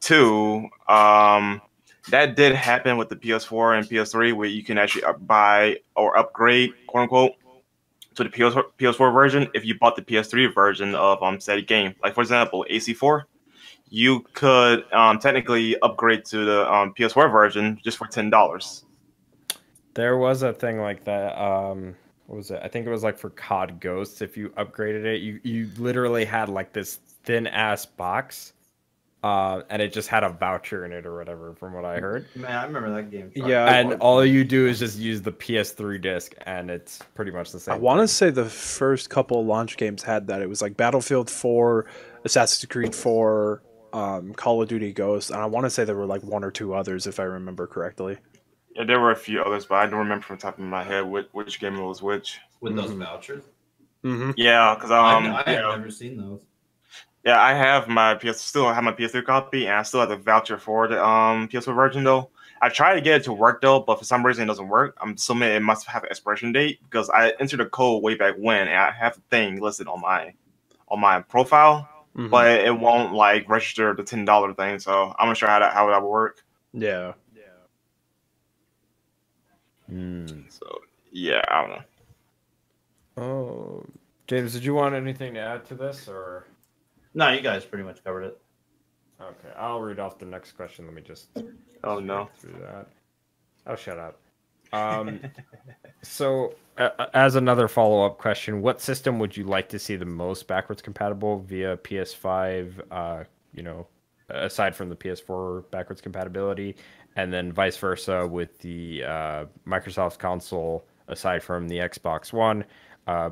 Two, 0.00 0.68
um, 0.88 1.60
that 2.10 2.36
did 2.36 2.54
happen 2.54 2.96
with 2.96 3.08
the 3.08 3.16
PS4 3.16 3.78
and 3.78 3.86
PS3, 3.88 4.34
where 4.34 4.48
you 4.48 4.64
can 4.64 4.78
actually 4.78 5.04
buy 5.20 5.78
or 5.94 6.16
upgrade, 6.16 6.72
quote 6.86 7.02
unquote, 7.02 7.32
to 8.14 8.24
the 8.24 8.30
PS4, 8.30 8.64
PS4 8.78 9.12
version 9.12 9.48
if 9.54 9.64
you 9.64 9.78
bought 9.78 9.96
the 9.96 10.02
PS3 10.02 10.54
version 10.54 10.94
of 10.94 11.22
um 11.22 11.40
said 11.40 11.66
game. 11.66 11.94
Like 12.02 12.14
for 12.14 12.20
example, 12.22 12.66
AC4 12.70 13.24
you 13.90 14.20
could 14.32 14.84
um, 14.92 15.18
technically 15.18 15.78
upgrade 15.80 16.24
to 16.24 16.44
the 16.44 16.72
um, 16.72 16.94
PS4 16.94 17.30
version 17.30 17.78
just 17.84 17.98
for 17.98 18.06
ten 18.06 18.30
dollars. 18.30 18.84
There 19.94 20.16
was 20.16 20.42
a 20.42 20.52
thing 20.52 20.80
like 20.80 21.04
that. 21.04 21.40
Um, 21.40 21.96
what 22.26 22.36
was 22.36 22.50
it? 22.50 22.60
I 22.62 22.68
think 22.68 22.86
it 22.86 22.90
was 22.90 23.02
like 23.02 23.18
for 23.18 23.30
COD 23.30 23.80
Ghosts. 23.80 24.22
If 24.22 24.36
you 24.36 24.50
upgraded 24.50 25.04
it, 25.04 25.20
you 25.20 25.40
you 25.42 25.68
literally 25.78 26.24
had 26.24 26.48
like 26.48 26.72
this 26.72 27.00
thin 27.24 27.48
ass 27.48 27.84
box, 27.86 28.52
uh, 29.22 29.62
and 29.68 29.82
it 29.82 29.92
just 29.92 30.08
had 30.08 30.22
a 30.22 30.28
voucher 30.28 30.84
in 30.84 30.92
it 30.92 31.06
or 31.06 31.16
whatever, 31.16 31.54
from 31.54 31.72
what 31.72 31.84
I 31.84 31.98
heard. 31.98 32.26
Man, 32.34 32.52
I 32.52 32.64
remember 32.64 32.94
that 32.94 33.10
game. 33.10 33.32
Truck. 33.34 33.48
Yeah, 33.48 33.66
And 33.66 33.94
all 33.94 34.24
you 34.24 34.44
do 34.44 34.66
is 34.66 34.78
just 34.78 34.98
use 34.98 35.20
the 35.20 35.32
PS3 35.32 36.00
disc, 36.00 36.34
and 36.46 36.70
it's 36.70 37.00
pretty 37.14 37.30
much 37.30 37.52
the 37.52 37.60
same. 37.60 37.74
I 37.74 37.78
want 37.78 38.00
to 38.00 38.08
say 38.08 38.30
the 38.30 38.44
first 38.44 39.10
couple 39.10 39.44
launch 39.44 39.76
games 39.76 40.02
had 40.02 40.26
that. 40.28 40.40
It 40.40 40.48
was 40.48 40.62
like 40.62 40.76
Battlefield 40.76 41.28
4, 41.28 41.86
Assassin's 42.24 42.64
Creed 42.70 42.94
4, 42.94 43.62
um, 43.92 44.34
Call 44.34 44.62
of 44.62 44.68
Duty 44.68 44.92
Ghosts, 44.92 45.30
and 45.30 45.40
I 45.40 45.46
want 45.46 45.66
to 45.66 45.70
say 45.70 45.84
there 45.84 45.96
were 45.96 46.06
like 46.06 46.22
one 46.22 46.44
or 46.44 46.50
two 46.50 46.74
others 46.74 47.06
if 47.06 47.20
I 47.20 47.24
remember 47.24 47.66
correctly. 47.66 48.18
Yeah, 48.80 48.84
there 48.86 49.00
were 49.00 49.10
a 49.10 49.16
few 49.16 49.42
others, 49.42 49.66
but 49.66 49.76
I 49.76 49.86
don't 49.86 49.98
remember 49.98 50.24
from 50.24 50.36
the 50.36 50.42
top 50.42 50.58
of 50.58 50.64
my 50.64 50.82
head 50.84 51.02
which, 51.02 51.28
which 51.32 51.60
game 51.60 51.76
it 51.76 51.82
was 51.82 52.02
which. 52.02 52.40
with 52.60 52.76
those 52.76 52.90
Mhm. 52.90 52.98
vouchers. 52.98 53.44
Mm-hmm. 54.04 54.32
Yeah, 54.36 54.74
because 54.74 54.90
I, 54.90 55.14
um, 55.16 55.26
I 55.26 55.44
yeah, 55.46 55.70
have 55.70 55.78
never 55.78 55.90
seen 55.90 56.16
those. 56.16 56.40
yeah, 57.24 57.40
I 57.40 57.52
have 57.52 57.88
my 57.88 58.14
PS 58.14 58.40
still 58.40 58.72
have 58.72 58.82
my 58.84 58.92
PS3 58.92 59.22
copy, 59.22 59.66
and 59.66 59.76
I 59.76 59.82
still 59.82 60.00
have 60.00 60.08
the 60.08 60.16
voucher 60.16 60.58
for 60.58 60.88
the 60.88 61.04
um 61.04 61.48
PS4 61.48 61.74
version 61.74 62.04
though. 62.04 62.30
I 62.62 62.68
tried 62.68 62.94
to 62.94 63.00
get 63.00 63.20
it 63.20 63.24
to 63.24 63.32
work 63.32 63.60
though, 63.62 63.80
but 63.80 63.98
for 63.98 64.04
some 64.04 64.24
reason 64.24 64.44
it 64.44 64.46
doesn't 64.46 64.68
work. 64.68 64.96
I'm 65.00 65.14
assuming 65.14 65.50
it 65.50 65.60
must 65.62 65.86
have 65.86 66.02
an 66.04 66.10
expiration 66.10 66.52
date 66.52 66.80
because 66.84 67.10
I 67.10 67.30
entered 67.40 67.60
a 67.60 67.66
code 67.68 68.02
way 68.02 68.14
back 68.14 68.36
when, 68.38 68.68
and 68.68 68.76
I 68.78 68.90
have 68.92 69.14
the 69.14 69.22
thing 69.30 69.60
listed 69.60 69.88
on 69.88 70.00
my 70.00 70.34
on 70.88 71.00
my 71.00 71.20
profile, 71.22 71.88
Mm-hmm. 72.16 72.28
but 72.30 72.50
it 72.50 72.78
won't 72.78 73.14
like 73.14 73.48
register 73.48 73.94
the 73.94 74.02
ten 74.02 74.24
dollar 74.24 74.52
thing. 74.54 74.78
So 74.80 75.14
I'm 75.18 75.28
not 75.28 75.36
sure 75.36 75.48
how 75.48 75.58
that 75.60 75.72
how 75.74 75.88
that 75.90 76.02
would 76.02 76.08
work. 76.08 76.44
yeah. 76.72 77.12
Hmm. 79.90 80.26
So 80.48 80.66
yeah, 81.12 81.42
I 81.48 81.60
don't 81.60 81.70
know. 81.70 81.82
Oh, 83.16 83.84
James, 84.26 84.52
did 84.52 84.64
you 84.64 84.74
want 84.74 84.94
anything 84.94 85.34
to 85.34 85.40
add 85.40 85.64
to 85.66 85.74
this, 85.74 86.08
or 86.08 86.46
No, 87.14 87.30
you 87.30 87.40
guys 87.40 87.64
pretty 87.64 87.84
much 87.84 88.02
covered 88.04 88.22
it. 88.24 88.40
okay? 89.20 89.48
I'll 89.58 89.80
read 89.80 89.98
off 89.98 90.18
the 90.18 90.26
next 90.26 90.52
question. 90.52 90.86
Let 90.86 90.94
me 90.94 91.02
just 91.02 91.28
Oh 91.84 91.98
no. 91.98 92.28
through 92.36 92.60
that. 92.60 92.86
Oh, 93.66 93.74
shut 93.76 93.98
up. 93.98 94.20
Um, 94.72 95.20
so, 96.02 96.54
uh, 96.78 97.06
as 97.12 97.34
another 97.34 97.66
follow 97.68 98.06
up 98.06 98.18
question, 98.18 98.62
what 98.62 98.80
system 98.80 99.18
would 99.18 99.36
you 99.36 99.44
like 99.44 99.68
to 99.70 99.78
see 99.78 99.96
the 99.96 100.06
most 100.06 100.46
backwards 100.46 100.80
compatible 100.80 101.40
via 101.40 101.76
PS5? 101.78 102.80
Uh, 102.90 103.24
you 103.52 103.62
know, 103.64 103.86
aside 104.28 104.76
from 104.76 104.88
the 104.88 104.94
PS4 104.96 105.68
backwards 105.72 106.00
compatibility, 106.00 106.76
and 107.16 107.32
then 107.32 107.52
vice 107.52 107.76
versa 107.76 108.26
with 108.26 108.58
the 108.60 109.04
uh, 109.04 109.44
Microsoft 109.66 110.18
console, 110.18 110.86
aside 111.08 111.42
from 111.42 111.68
the 111.68 111.76
Xbox 111.78 112.32
One, 112.32 112.64
uh, 113.06 113.30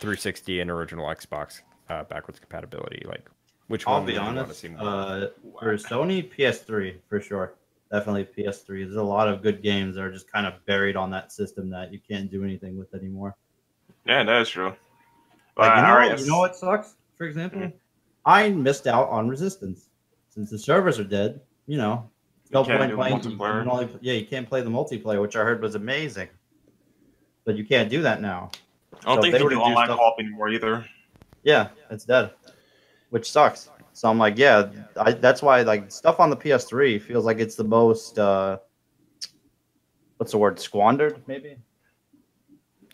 360 0.00 0.60
and 0.60 0.70
original 0.70 1.06
Xbox 1.06 1.60
uh, 1.88 2.04
backwards 2.04 2.38
compatibility. 2.40 3.02
Like, 3.06 3.28
which 3.68 3.86
I'll 3.86 3.94
one 3.94 4.06
be 4.06 4.12
would 4.12 4.14
you 4.16 4.22
want 4.22 4.36
to 4.36 4.42
honest. 4.42 4.60
see 4.60 4.68
more? 4.68 4.80
Uh, 4.80 5.26
for 5.60 5.74
Sony, 5.76 6.30
PS3 6.34 6.96
for 7.08 7.20
sure. 7.20 7.54
Definitely 7.90 8.26
PS3. 8.36 8.84
There's 8.84 8.96
a 8.96 9.02
lot 9.02 9.28
of 9.28 9.42
good 9.42 9.62
games 9.62 9.94
that 9.96 10.02
are 10.02 10.12
just 10.12 10.30
kind 10.30 10.46
of 10.46 10.54
buried 10.66 10.94
on 10.96 11.10
that 11.10 11.32
system 11.32 11.70
that 11.70 11.90
you 11.92 11.98
can't 12.06 12.30
do 12.30 12.44
anything 12.44 12.78
with 12.78 12.94
anymore. 12.94 13.34
Yeah, 14.06 14.24
that 14.24 14.42
is 14.42 14.50
true. 14.50 14.74
But 15.56 15.68
Like, 15.68 15.76
you, 15.76 15.82
know, 15.82 15.88
all 15.88 15.96
right, 15.98 16.18
you 16.20 16.26
know 16.26 16.38
what 16.38 16.56
sucks? 16.56 16.94
For 17.16 17.24
Mm-hmm. 17.24 17.40
example, 17.40 17.72
I 18.24 18.50
missed 18.50 18.86
out 18.86 19.08
on 19.08 19.28
Resistance 19.28 19.88
since 20.28 20.50
the 20.50 20.58
servers 20.58 20.98
are 20.98 21.04
dead. 21.04 21.40
You 21.66 21.78
know, 21.78 22.10
no 22.52 22.64
can't 22.64 22.78
point 22.78 22.90
do 22.90 22.96
playing. 22.96 23.16
You 23.16 23.20
multiplayer. 23.36 23.62
can 23.62 23.70
only, 23.70 23.88
yeah, 24.00 24.14
you 24.14 24.26
can't 24.26 24.48
play 24.48 24.60
the 24.62 24.70
multiplayer, 24.70 25.20
which 25.20 25.36
I 25.36 25.40
heard 25.40 25.60
was 25.62 25.74
amazing. 25.74 26.28
But 27.44 27.56
you 27.56 27.64
can't 27.64 27.88
do 27.88 28.02
that 28.02 28.20
now. 28.20 28.50
I 29.04 29.14
don't 29.14 29.16
so 29.16 29.22
think 29.22 29.32
they 29.32 29.38
they 29.38 29.44
do 29.44 29.50
to 29.50 29.56
online 29.56 29.86
stuff- 29.86 29.98
co-op 29.98 30.18
anymore 30.18 30.48
either. 30.48 30.84
Yeah, 31.42 31.68
it's 31.90 32.04
dead, 32.04 32.32
which 33.10 33.30
sucks. 33.30 33.70
So 33.92 34.08
I'm 34.08 34.18
like, 34.18 34.38
yeah, 34.38 34.70
I, 34.96 35.12
that's 35.12 35.42
why 35.42 35.62
like 35.62 35.90
stuff 35.90 36.20
on 36.20 36.30
the 36.30 36.36
PS3 36.36 37.00
feels 37.00 37.24
like 37.24 37.38
it's 37.38 37.54
the 37.56 37.64
most 37.64 38.18
uh, 38.18 38.58
what's 40.18 40.32
the 40.32 40.38
word 40.38 40.60
squandered 40.60 41.22
maybe. 41.26 41.56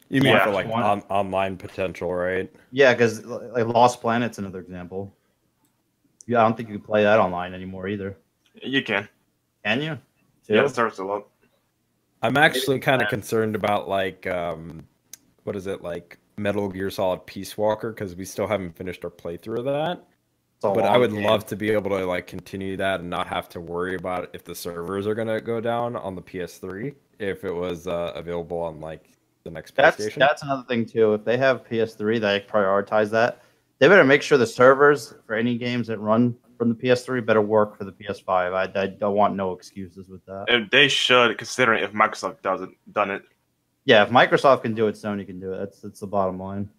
you 0.09 0.21
mean 0.23 0.33
yeah, 0.33 0.45
for 0.45 0.51
like 0.51 0.67
on- 0.67 1.03
online 1.11 1.57
potential, 1.57 2.13
right? 2.15 2.51
Yeah, 2.71 2.93
because 2.95 3.25
like 3.25 3.67
Lost 3.67 4.01
Planet's 4.01 4.39
another 4.39 4.61
example. 4.61 5.15
Yeah, 6.27 6.41
I 6.41 6.43
don't 6.45 6.57
think 6.57 6.69
you 6.71 6.77
can 6.79 6.87
play 6.87 7.03
that 7.03 7.19
online 7.19 7.53
anymore 7.55 7.87
either. 7.89 8.17
You 8.63 8.83
can. 8.83 9.09
Can 9.65 9.81
you? 9.81 9.99
Yeah, 10.47 10.63
Too? 10.63 10.69
the 10.69 10.75
server's 10.75 10.95
still 10.95 11.13
up. 11.13 11.31
I'm 12.23 12.37
actually 12.37 12.79
kind 12.79 13.03
of 13.03 13.09
concerned 13.09 13.55
about 13.55 13.89
like 13.89 14.27
um 14.27 14.85
what 15.45 15.57
is 15.57 15.67
it 15.67 15.83
like 15.83 16.19
Metal 16.37 16.69
Gear 16.69 16.91
Solid 16.91 17.25
Peace 17.27 17.57
Walker 17.57 17.91
because 17.93 18.17
we 18.17 18.25
still 18.25 18.47
haven't 18.47 18.77
finished 18.77 19.05
our 19.05 19.11
playthrough 19.11 19.59
of 19.59 19.65
that. 19.67 20.05
But 20.63 20.85
I 20.87 20.97
would 20.97 21.13
game. 21.13 21.25
love 21.25 21.45
to 21.47 21.57
be 21.57 21.71
able 21.71 21.91
to 21.91 22.07
like 22.07 22.27
continue 22.27 22.77
that 22.79 23.01
and 23.01 23.11
not 23.11 23.27
have 23.27 23.51
to 23.51 23.61
worry 23.61 23.97
about 23.97 24.31
if 24.33 24.45
the 24.45 24.55
servers 24.55 25.07
are 25.07 25.15
gonna 25.15 25.41
go 25.41 25.61
down 25.61 25.97
on 25.97 26.15
the 26.15 26.23
PS3 26.23 26.95
if 27.19 27.45
it 27.45 27.53
was 27.53 27.87
uh, 27.87 28.13
available 28.15 28.59
on 28.59 28.81
like 28.81 29.11
the 29.45 29.51
next 29.51 29.77
That's 29.77 29.97
PlayStation. 29.99 30.19
that's 30.19 30.43
another 30.43 30.65
thing 30.65 30.87
too. 30.87 31.13
If 31.13 31.25
they 31.25 31.37
have 31.37 31.65
PS3, 31.69 32.21
they 32.21 32.41
prioritize 32.41 33.11
that. 33.11 33.43
They 33.79 33.89
better 33.89 34.05
make 34.05 34.23
sure 34.23 34.39
the 34.39 34.47
servers 34.47 35.15
for 35.27 35.35
any 35.35 35.59
games 35.59 35.87
that 35.89 35.99
run 35.99 36.35
from 36.57 36.69
the 36.69 36.75
PS3 36.75 37.25
better 37.25 37.41
work 37.43 37.77
for 37.77 37.85
the 37.85 37.93
PS5. 37.93 38.29
I, 38.55 38.81
I 38.81 38.87
don't 38.87 39.15
want 39.15 39.35
no 39.37 39.53
excuses 39.53 40.09
with 40.09 40.25
that. 40.27 40.47
If 40.49 40.71
they 40.71 40.89
should 40.89 41.37
consider 41.39 41.75
it 41.75 41.83
if 41.83 41.93
Microsoft 41.93 42.43
doesn't 42.43 42.75
done 42.93 43.11
it. 43.11 43.23
Yeah, 43.85 44.03
if 44.05 44.11
Microsoft 44.11 44.63
can 44.63 44.75
do 44.75 44.87
it, 44.87 44.95
Sony 44.95 45.27
can 45.27 45.41
do 45.41 45.53
it. 45.53 45.59
That's 45.59 45.81
that's 45.81 46.01
the 46.01 46.07
bottom 46.07 46.39
line. 46.39 46.71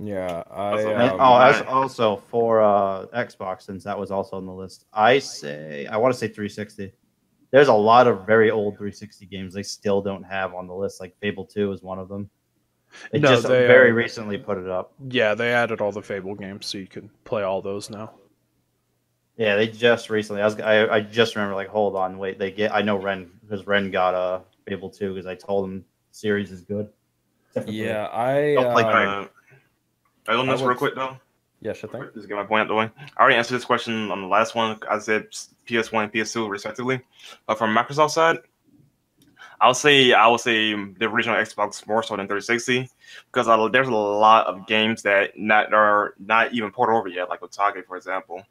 yeah, 0.00 0.42
I 0.50 0.70
Also- 0.72 0.90
And- 0.94 1.12
um, 1.12 1.20
oh, 1.20 1.38
as 1.40 1.62
also 1.62 2.22
for 2.28 2.62
uh, 2.62 3.06
Xbox, 3.06 3.62
since 3.62 3.84
that 3.84 3.98
was 3.98 4.10
also 4.10 4.36
on 4.36 4.46
the 4.46 4.52
list, 4.52 4.86
I 4.92 5.18
say 5.18 5.86
I 5.86 5.96
want 5.96 6.12
to 6.14 6.18
say 6.18 6.28
360. 6.28 6.92
There's 7.50 7.68
a 7.68 7.72
lot 7.74 8.08
of 8.08 8.26
very 8.26 8.50
old 8.50 8.74
360 8.76 9.26
games 9.26 9.54
they 9.54 9.62
still 9.62 10.02
don't 10.02 10.24
have 10.24 10.54
on 10.54 10.66
the 10.66 10.74
list. 10.74 11.00
Like 11.00 11.16
Fable 11.20 11.44
2 11.44 11.70
is 11.72 11.82
one 11.82 11.98
of 12.00 12.08
them. 12.08 12.28
They 13.12 13.18
No, 13.20 13.28
just 13.30 13.44
they, 13.44 13.66
very 13.66 13.90
uh, 13.90 13.94
recently 13.94 14.38
put 14.38 14.58
it 14.58 14.68
up. 14.68 14.92
Yeah, 15.08 15.34
they 15.34 15.52
added 15.52 15.80
all 15.80 15.90
the 15.92 16.02
Fable 16.02 16.34
games, 16.36 16.66
so 16.66 16.78
you 16.78 16.86
can 16.88 17.10
play 17.24 17.42
all 17.42 17.62
those 17.62 17.90
now. 17.90 18.12
Yeah, 19.36 19.56
they 19.56 19.66
just 19.66 20.10
recently. 20.10 20.42
I 20.42 20.44
was 20.44 20.60
I, 20.60 20.86
I 20.86 21.00
just 21.00 21.34
remember 21.34 21.54
like, 21.56 21.68
hold 21.68 21.96
on, 21.96 22.18
wait, 22.18 22.38
they 22.38 22.50
get. 22.52 22.72
I 22.72 22.82
know 22.82 22.96
Ren 22.96 23.30
because 23.42 23.66
Ren 23.66 23.90
got 23.90 24.14
uh 24.14 24.40
Fable 24.66 24.90
2 24.90 25.14
because 25.14 25.26
I 25.26 25.34
told 25.34 25.68
him 25.68 25.84
series 26.12 26.50
is 26.52 26.62
good. 26.62 26.88
Except 27.48 27.66
for 27.66 27.72
yeah, 27.72 28.08
I 28.12 28.54
Don't 28.54 28.74
like 28.74 28.86
um, 28.86 28.94
Uh, 28.94 29.26
I 30.28 30.32
don't 30.32 30.46
know 30.46 30.52
I 30.52 30.56
this 30.56 30.64
real 30.64 30.76
quick 30.76 30.94
though. 30.94 31.16
yeah, 31.60 31.72
sure 31.72 31.90
thing. 31.90 32.08
Just 32.14 32.28
get 32.28 32.36
my 32.36 32.44
point 32.44 32.62
out 32.62 32.68
the 32.68 32.74
way. 32.74 32.90
I 33.16 33.20
already 33.20 33.36
answered 33.36 33.54
this 33.56 33.64
question 33.64 34.10
on 34.10 34.22
the 34.22 34.28
last 34.28 34.54
one. 34.54 34.78
I 34.88 34.98
said 34.98 35.30
PS1 35.66 36.04
and 36.04 36.12
PS2 36.12 36.48
respectively. 36.48 37.00
But 37.46 37.58
from 37.58 37.74
Microsoft 37.74 38.10
side, 38.10 38.38
I'll 39.60 39.74
say 39.74 40.12
I 40.12 40.26
would 40.28 40.40
say 40.40 40.74
the 40.74 41.06
original 41.06 41.36
Xbox 41.36 41.86
more 41.86 42.02
so 42.02 42.16
than 42.16 42.26
360 42.26 42.88
because 43.32 43.48
I, 43.48 43.68
there's 43.68 43.88
a 43.88 43.92
lot 43.92 44.46
of 44.46 44.66
games 44.66 45.02
that 45.02 45.38
not 45.38 45.72
are 45.72 46.14
not 46.18 46.52
even 46.52 46.70
ported 46.70 46.94
over 46.94 47.08
yet, 47.08 47.28
like 47.28 47.40
Otogi, 47.40 47.84
for 47.84 47.96
example. 47.96 48.42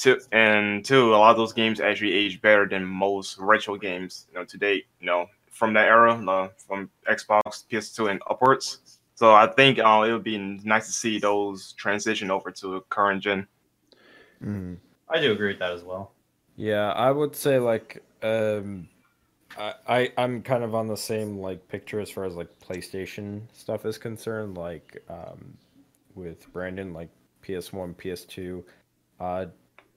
Two, 0.00 0.18
and 0.32 0.82
two, 0.82 1.14
a 1.14 1.16
lot 1.16 1.32
of 1.32 1.36
those 1.36 1.52
games 1.52 1.78
actually 1.78 2.14
age 2.14 2.40
better 2.40 2.66
than 2.66 2.86
most 2.86 3.36
retro 3.38 3.76
games, 3.76 4.26
you 4.30 4.38
know, 4.38 4.46
to 4.46 4.56
date. 4.56 4.86
You 4.98 5.06
know, 5.06 5.26
from 5.50 5.74
that 5.74 5.88
era, 5.88 6.14
uh, 6.14 6.48
from 6.56 6.88
Xbox, 7.06 7.64
PS2, 7.70 8.10
and 8.10 8.22
upwards. 8.30 8.98
So 9.14 9.34
I 9.34 9.46
think 9.46 9.78
uh, 9.78 10.06
it 10.08 10.12
would 10.12 10.24
be 10.24 10.38
nice 10.38 10.86
to 10.86 10.92
see 10.92 11.18
those 11.18 11.72
transition 11.74 12.30
over 12.30 12.50
to 12.50 12.82
current 12.88 13.22
gen. 13.22 13.46
Mhm. 14.42 14.78
I 15.06 15.20
do 15.20 15.32
agree 15.32 15.48
with 15.48 15.58
that 15.58 15.72
as 15.72 15.82
well. 15.82 16.12
Yeah, 16.56 16.92
I 16.92 17.10
would 17.10 17.36
say 17.36 17.58
like 17.58 18.02
um 18.22 18.88
I, 19.58 19.74
I 19.86 20.12
I'm 20.16 20.42
kind 20.42 20.64
of 20.64 20.74
on 20.74 20.86
the 20.86 20.96
same 20.96 21.38
like 21.38 21.68
picture 21.68 22.00
as 22.00 22.10
far 22.10 22.24
as 22.24 22.36
like 22.36 22.48
PlayStation 22.60 23.42
stuff 23.52 23.84
is 23.84 23.98
concerned, 23.98 24.56
like 24.56 25.02
um 25.10 25.58
with 26.14 26.50
Brandon, 26.54 26.94
like 26.94 27.10
PS1, 27.42 27.94
PS2. 27.94 28.64
Uh 29.18 29.46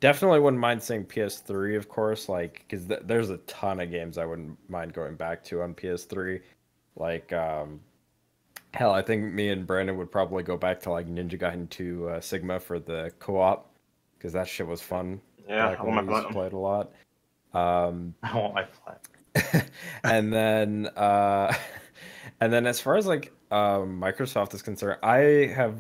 definitely 0.03 0.41
wouldn't 0.41 0.59
mind 0.59 0.83
saying 0.83 1.05
PS3, 1.05 1.77
of 1.77 1.87
course, 1.87 2.27
like 2.27 2.65
because 2.67 2.85
th- 2.87 2.99
there's 3.05 3.29
a 3.29 3.37
ton 3.37 3.79
of 3.79 3.89
games 3.89 4.17
I 4.17 4.25
wouldn't 4.25 4.57
mind 4.69 4.91
going 4.91 5.15
back 5.15 5.41
to 5.45 5.61
on 5.61 5.73
PS3. 5.73 6.41
Like 6.97 7.31
um 7.31 7.79
hell, 8.73 8.91
I 8.91 9.01
think 9.01 9.33
me 9.33 9.47
and 9.47 9.65
Brandon 9.65 9.95
would 9.95 10.11
probably 10.11 10.43
go 10.43 10.57
back 10.57 10.81
to 10.81 10.91
like 10.91 11.07
Ninja 11.07 11.39
Gaiden 11.39 11.69
2 11.69 12.09
uh, 12.09 12.19
Sigma 12.19 12.59
for 12.59 12.79
the 12.79 13.13
co-op 13.19 13.69
because 14.17 14.33
that 14.33 14.45
shit 14.45 14.67
was 14.67 14.81
fun 14.81 15.21
Yeah, 15.47 15.69
back 15.69 15.79
I 15.79 15.83
want 15.83 16.05
my 16.05 16.11
used 16.11 16.27
to 16.27 16.33
platinum. 16.33 16.33
play 16.33 16.47
it 16.47 16.53
a 16.53 16.57
lot. 16.57 16.91
Um, 17.53 18.13
I 18.23 18.37
want 18.37 18.55
my 18.55 18.65
flat. 18.65 19.69
and 20.03 20.33
then, 20.33 20.87
uh, 20.97 21.53
and 22.41 22.51
then 22.51 22.65
as 22.67 22.81
far 22.81 22.97
as 22.97 23.05
like 23.05 23.31
um, 23.51 24.01
Microsoft 24.01 24.53
is 24.53 24.61
concerned, 24.61 24.99
I 25.01 25.53
have 25.55 25.77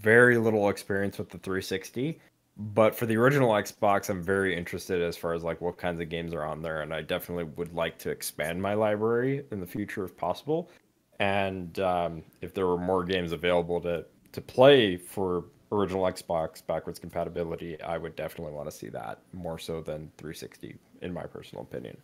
very 0.00 0.38
little 0.38 0.70
experience 0.70 1.18
with 1.18 1.28
the 1.28 1.36
360. 1.38 2.18
But 2.56 2.94
for 2.94 3.06
the 3.06 3.16
original 3.16 3.50
Xbox, 3.50 4.08
I'm 4.10 4.22
very 4.22 4.56
interested 4.56 5.02
as 5.02 5.16
far 5.16 5.34
as 5.34 5.42
like 5.42 5.60
what 5.60 5.76
kinds 5.76 6.00
of 6.00 6.08
games 6.08 6.32
are 6.32 6.44
on 6.44 6.62
there, 6.62 6.82
and 6.82 6.94
I 6.94 7.02
definitely 7.02 7.44
would 7.44 7.74
like 7.74 7.98
to 7.98 8.10
expand 8.10 8.62
my 8.62 8.74
library 8.74 9.44
in 9.50 9.58
the 9.58 9.66
future 9.66 10.04
if 10.04 10.16
possible. 10.16 10.70
And 11.18 11.78
um, 11.80 12.22
if 12.40 12.54
there 12.54 12.66
were 12.66 12.78
more 12.78 13.04
games 13.04 13.32
available 13.32 13.80
to 13.82 14.04
to 14.32 14.40
play 14.40 14.96
for 14.96 15.44
original 15.72 16.04
Xbox 16.04 16.64
backwards 16.64 16.98
compatibility, 16.98 17.80
I 17.82 17.98
would 17.98 18.16
definitely 18.16 18.52
want 18.52 18.70
to 18.70 18.76
see 18.76 18.88
that 18.88 19.20
more 19.32 19.58
so 19.58 19.80
than 19.80 20.10
360, 20.18 20.76
in 21.02 21.12
my 21.12 21.24
personal 21.24 21.62
opinion. 21.62 21.96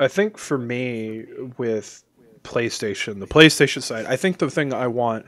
I 0.00 0.08
think 0.08 0.38
for 0.38 0.58
me 0.58 1.26
with 1.58 2.04
PlayStation, 2.42 3.20
the 3.20 3.26
PlayStation 3.26 3.82
side, 3.82 4.06
I 4.06 4.16
think 4.16 4.38
the 4.38 4.50
thing 4.50 4.72
I 4.72 4.88
want 4.88 5.26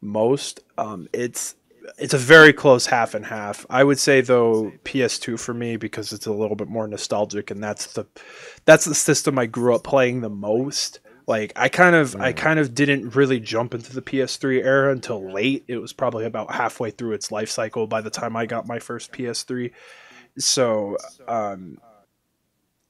most, 0.00 0.60
um, 0.78 1.08
it's 1.12 1.56
it's 1.98 2.14
a 2.14 2.18
very 2.18 2.52
close 2.52 2.86
half 2.86 3.14
and 3.14 3.26
half. 3.26 3.66
I 3.68 3.84
would 3.84 3.98
say 3.98 4.20
though 4.20 4.72
PS2 4.84 5.38
for 5.38 5.54
me 5.54 5.76
because 5.76 6.12
it's 6.12 6.26
a 6.26 6.32
little 6.32 6.56
bit 6.56 6.68
more 6.68 6.86
nostalgic 6.86 7.50
and 7.50 7.62
that's 7.62 7.92
the 7.92 8.06
that's 8.64 8.84
the 8.84 8.94
system 8.94 9.38
I 9.38 9.46
grew 9.46 9.74
up 9.74 9.84
playing 9.84 10.20
the 10.20 10.30
most. 10.30 11.00
Like 11.26 11.52
I 11.56 11.68
kind 11.68 11.94
of 11.94 12.16
I 12.16 12.32
kind 12.32 12.58
of 12.58 12.74
didn't 12.74 13.14
really 13.14 13.40
jump 13.40 13.74
into 13.74 13.94
the 13.94 14.02
PS3 14.02 14.64
era 14.64 14.92
until 14.92 15.32
late. 15.32 15.64
It 15.68 15.78
was 15.78 15.92
probably 15.92 16.24
about 16.24 16.52
halfway 16.54 16.90
through 16.90 17.12
its 17.12 17.30
life 17.30 17.50
cycle 17.50 17.86
by 17.86 18.00
the 18.00 18.10
time 18.10 18.36
I 18.36 18.46
got 18.46 18.66
my 18.66 18.78
first 18.78 19.12
PS3. 19.12 19.72
So, 20.38 20.96
um 21.28 21.78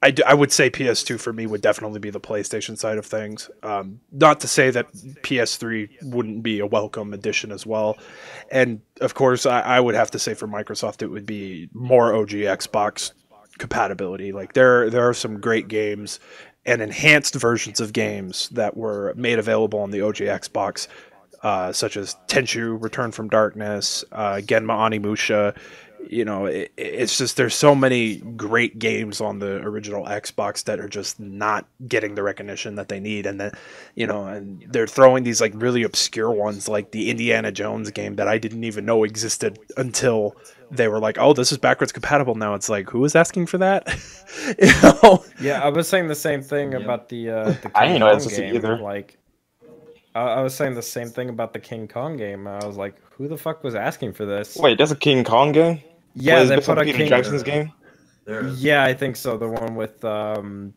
I, 0.01 0.13
I 0.27 0.33
would 0.33 0.51
say 0.51 0.69
PS2 0.69 1.19
for 1.19 1.33
me 1.33 1.47
would 1.47 1.61
definitely 1.61 1.99
be 1.99 2.09
the 2.09 2.19
PlayStation 2.19 2.77
side 2.77 2.97
of 2.97 3.05
things. 3.05 3.49
Um, 3.63 4.01
not 4.11 4.39
to 4.41 4.47
say 4.47 4.69
that 4.69 4.93
PS3 4.93 5.89
wouldn't 6.03 6.43
be 6.43 6.59
a 6.59 6.65
welcome 6.65 7.13
addition 7.13 7.51
as 7.51 7.65
well. 7.65 7.97
And 8.51 8.81
of 9.01 9.15
course, 9.15 9.45
I, 9.45 9.61
I 9.61 9.79
would 9.79 9.95
have 9.95 10.11
to 10.11 10.19
say 10.19 10.33
for 10.33 10.47
Microsoft, 10.47 11.01
it 11.01 11.07
would 11.07 11.25
be 11.25 11.69
more 11.73 12.13
OG 12.13 12.29
Xbox 12.29 13.13
compatibility. 13.57 14.31
Like 14.31 14.53
there, 14.53 14.89
there 14.89 15.07
are 15.07 15.13
some 15.13 15.39
great 15.39 15.67
games 15.67 16.19
and 16.65 16.81
enhanced 16.81 17.35
versions 17.35 17.79
of 17.79 17.93
games 17.93 18.49
that 18.49 18.75
were 18.75 19.13
made 19.15 19.39
available 19.39 19.79
on 19.79 19.91
the 19.91 20.01
OG 20.01 20.17
Xbox, 20.17 20.87
uh, 21.43 21.71
such 21.71 21.95
as 21.95 22.15
Tenchu: 22.27 22.81
Return 22.81 23.11
from 23.11 23.29
Darkness, 23.29 24.03
uh, 24.11 24.35
Genma 24.43 24.73
Onimusha 24.73 25.55
you 26.09 26.25
know 26.25 26.45
it, 26.45 26.71
it's 26.77 27.17
just 27.17 27.37
there's 27.37 27.55
so 27.55 27.73
many 27.75 28.17
great 28.17 28.79
games 28.79 29.21
on 29.21 29.39
the 29.39 29.57
original 29.57 30.03
xbox 30.05 30.63
that 30.65 30.79
are 30.79 30.87
just 30.89 31.19
not 31.19 31.65
getting 31.87 32.15
the 32.15 32.23
recognition 32.23 32.75
that 32.75 32.87
they 32.89 32.99
need 32.99 33.25
and 33.25 33.39
then 33.39 33.51
you 33.95 34.05
know 34.07 34.25
and 34.25 34.65
they're 34.69 34.87
throwing 34.87 35.23
these 35.23 35.39
like 35.41 35.53
really 35.55 35.83
obscure 35.83 36.31
ones 36.31 36.67
like 36.67 36.91
the 36.91 37.09
indiana 37.09 37.51
jones 37.51 37.89
game 37.91 38.15
that 38.15 38.27
i 38.27 38.37
didn't 38.37 38.63
even 38.63 38.85
know 38.85 39.03
existed 39.03 39.57
until 39.77 40.35
they 40.71 40.87
were 40.87 40.99
like 40.99 41.17
oh 41.19 41.33
this 41.33 41.51
is 41.51 41.57
backwards 41.57 41.91
compatible 41.91 42.35
now 42.35 42.53
it's 42.53 42.69
like 42.69 42.89
who 42.89 43.03
is 43.05 43.15
asking 43.15 43.45
for 43.45 43.57
that 43.57 43.87
you 44.59 44.67
know 44.81 45.23
Yeah, 45.39 45.61
I 45.61 45.69
was 45.69 45.87
saying 45.87 46.07
the 46.07 46.15
same 46.15 46.41
thing 46.41 46.71
Yep. 46.71 46.81
about 46.81 47.09
the 47.09 47.29
uh, 47.29 47.43
the 47.45 47.53
King 47.53 47.71
I 47.75 47.85
didn't 47.85 47.99
know 47.99 48.17
Kong 48.17 48.27
game. 48.27 48.55
either. 48.55 48.77
Like, 48.77 49.17
I, 50.15 50.21
I 50.21 50.41
was 50.41 50.55
saying 50.55 50.73
the 50.75 50.81
same 50.81 51.09
thing 51.09 51.29
about 51.29 51.53
the 51.53 51.59
King 51.59 51.87
Kong 51.87 52.17
game. 52.17 52.47
I 52.47 52.65
was 52.65 52.77
like, 52.77 52.95
who 53.11 53.27
the 53.27 53.37
fuck 53.37 53.63
was 53.63 53.75
asking 53.75 54.13
for 54.13 54.25
this? 54.25 54.57
Wait, 54.57 54.77
that's 54.77 54.91
a 54.91 54.95
King 54.95 55.23
Kong 55.23 55.51
game? 55.51 55.81
Yeah, 56.15 56.39
Wait, 56.41 56.45
they 56.47 56.59
put 56.61 56.77
a 56.77 56.83
Peter 56.83 56.97
King. 56.97 57.09
Jackson's 57.09 57.43
game. 57.43 57.71
Yeah, 58.55 58.83
I 58.83 58.93
think 58.93 59.15
so. 59.15 59.37
The 59.37 59.47
one 59.47 59.75
with 59.75 60.03
um, 60.03 60.73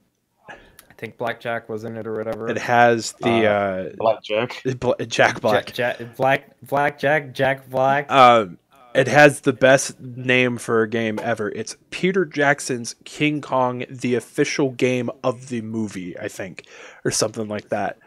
I 0.51 0.55
think 0.99 1.16
Blackjack 1.16 1.68
was 1.68 1.84
in 1.84 1.97
it 1.97 2.07
or 2.07 2.14
whatever. 2.16 2.49
it 2.49 2.59
has 2.59 3.12
the 3.20 3.47
uh, 3.47 3.91
Blackjack. 3.97 4.62
Bla- 4.78 4.97
jack 5.07 5.41
black 5.41 5.66
Jack, 5.72 5.99
Jack, 5.99 6.16
Black 6.16 6.61
Blackjack 6.62 7.32
Jack 7.32 7.70
Black. 7.70 8.11
Um, 8.12 8.59
it 8.95 9.07
has 9.09 9.41
the 9.43 9.53
best 9.53 10.01
name 10.01 10.59
for 10.59 10.82
a 10.82 10.89
game 10.89 11.18
ever. 11.22 11.51
It's 11.51 11.76
Peter 11.91 12.24
Jackson's 12.24 12.97
King 13.05 13.41
Kong, 13.41 13.84
the 13.89 14.14
official 14.16 14.70
game 14.72 15.09
of 15.22 15.49
the 15.49 15.62
movie, 15.62 16.18
I 16.18 16.28
think, 16.28 16.66
or 17.05 17.11
something 17.11 17.49
like 17.49 17.68
that. 17.68 17.99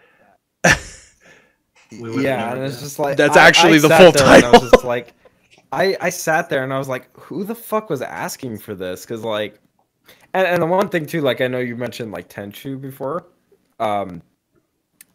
yeah, 1.92 2.54
and 2.54 2.64
it's 2.64 2.80
just 2.82 3.00
like 3.00 3.18
That's 3.18 3.38
I- 3.38 3.48
actually 3.48 3.76
I 3.78 3.80
the 3.80 3.88
sat 3.90 4.02
full 4.02 4.12
there 4.12 4.36
and 4.36 4.46
I 4.46 4.50
was 4.52 4.60
title. 4.62 4.70
just 4.70 4.84
like, 4.84 5.14
I 5.72 5.98
I 6.02 6.10
sat 6.10 6.50
there 6.50 6.64
and 6.64 6.74
I 6.74 6.78
was 6.78 6.88
like, 6.90 7.16
who 7.18 7.44
the 7.44 7.56
fuck 7.56 7.90
was 7.90 8.02
asking 8.02 8.60
for 8.60 8.76
this? 8.76 9.06
Because 9.06 9.24
like, 9.24 9.60
and 10.34 10.48
and 10.48 10.62
the 10.62 10.68
one 10.68 10.90
thing 10.90 11.06
too, 11.06 11.22
like 11.22 11.42
I 11.42 11.48
know 11.48 11.60
you 11.60 11.76
mentioned 11.76 12.12
like 12.12 12.30
Tenchu 12.30 12.80
before. 12.80 13.28
Um, 13.80 14.22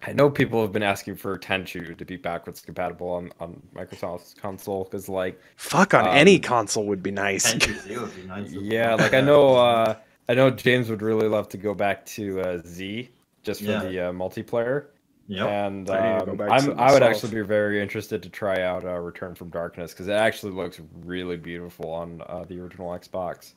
I 0.02 0.12
know 0.12 0.30
people 0.30 0.62
have 0.62 0.72
been 0.72 0.82
asking 0.82 1.16
for 1.16 1.38
Tenchu 1.38 1.96
to 1.96 2.04
be 2.04 2.16
backwards 2.16 2.60
compatible 2.60 3.08
on 3.10 3.32
on 3.40 3.60
Microsoft's 3.74 4.34
console 4.34 4.84
because 4.84 5.08
like 5.08 5.40
Fuck 5.56 5.94
on 5.94 6.06
Um, 6.06 6.16
any 6.16 6.38
console 6.38 6.86
would 6.86 7.02
be 7.02 7.10
nice. 7.10 7.54
Tenchu 7.54 8.00
would 8.00 8.14
be 8.16 8.22
nice 8.26 8.52
yeah, 8.52 8.94
like 8.94 9.14
I 9.14 9.20
know 9.20 9.56
uh 9.56 9.96
I 10.28 10.34
know 10.34 10.50
James 10.50 10.90
would 10.90 11.02
really 11.02 11.28
love 11.28 11.48
to 11.50 11.58
go 11.58 11.74
back 11.74 12.04
to 12.06 12.40
uh, 12.40 12.58
Z 12.66 13.10
just 13.44 13.62
for 13.62 13.70
Yeah. 13.70 13.82
the 13.82 14.00
uh, 14.00 14.12
multiplayer. 14.12 14.86
Yep. 15.28 15.48
And 15.48 15.90
I 15.90 16.12
need 16.12 16.20
to 16.20 16.24
go 16.26 16.30
um, 16.32 16.36
back 16.36 16.50
I'm, 16.52 16.78
I 16.78 16.92
would 16.92 17.02
actually 17.02 17.34
be 17.34 17.42
very 17.42 17.82
interested 17.82 18.22
to 18.22 18.28
try 18.28 18.62
out 18.62 18.84
uh, 18.84 18.92
Return 18.98 19.34
from 19.34 19.50
Darkness 19.50 19.92
because 19.92 20.06
it 20.08 20.12
actually 20.12 20.52
looks 20.52 20.80
really 21.04 21.36
beautiful 21.36 21.90
on 21.90 22.22
uh, 22.28 22.44
the 22.44 22.60
original 22.60 22.90
Xbox. 22.90 23.54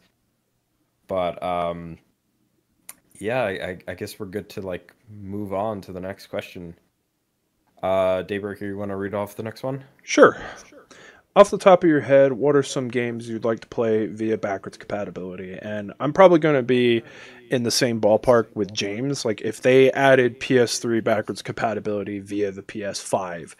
But 1.07 1.41
um, 1.43 1.97
yeah, 3.20 3.43
I, 3.43 3.49
I- 3.49 3.78
I 3.89 3.93
guess 3.93 4.20
we're 4.20 4.26
good 4.28 4.49
to 4.49 4.61
like 4.61 4.93
move 5.09 5.53
on 5.53 5.82
to 5.82 5.91
the 5.91 5.99
next 5.99 6.28
question. 6.28 6.76
Uh, 7.84 8.24
Daybreaker, 8.24 8.61
you 8.61 8.78
want 8.78 8.89
to 8.91 8.95
read 8.97 9.13
off 9.13 9.36
the 9.36 9.43
next 9.43 9.63
one? 9.63 9.84
Sure. 10.03 10.41
Sure. 10.67 10.86
Off 11.36 11.52
the 11.52 11.58
top 11.58 11.84
of 11.84 11.90
your 11.90 12.02
head, 12.02 12.34
what 12.34 12.56
are 12.56 12.64
some 12.64 12.88
games 12.88 13.30
you'd 13.30 13.46
like 13.46 13.60
to 13.60 13.68
play 13.68 14.08
via 14.08 14.38
backwards 14.38 14.78
compatibility? 14.78 15.58
And 15.62 15.94
I'm 16.00 16.12
probably 16.12 16.40
going 16.40 16.56
to 16.56 16.64
be 16.64 17.04
in 17.52 17.64
the 17.64 17.72
same 17.72 18.02
ballpark 18.02 18.48
with 18.56 18.74
James. 18.74 19.26
Like, 19.26 19.42
if 19.42 19.62
they 19.62 19.92
added 19.92 20.40
PS3 20.40 21.04
backwards 21.04 21.42
compatibility 21.42 22.20
via 22.20 22.52
the 22.52 22.64
PS5, 22.64 23.56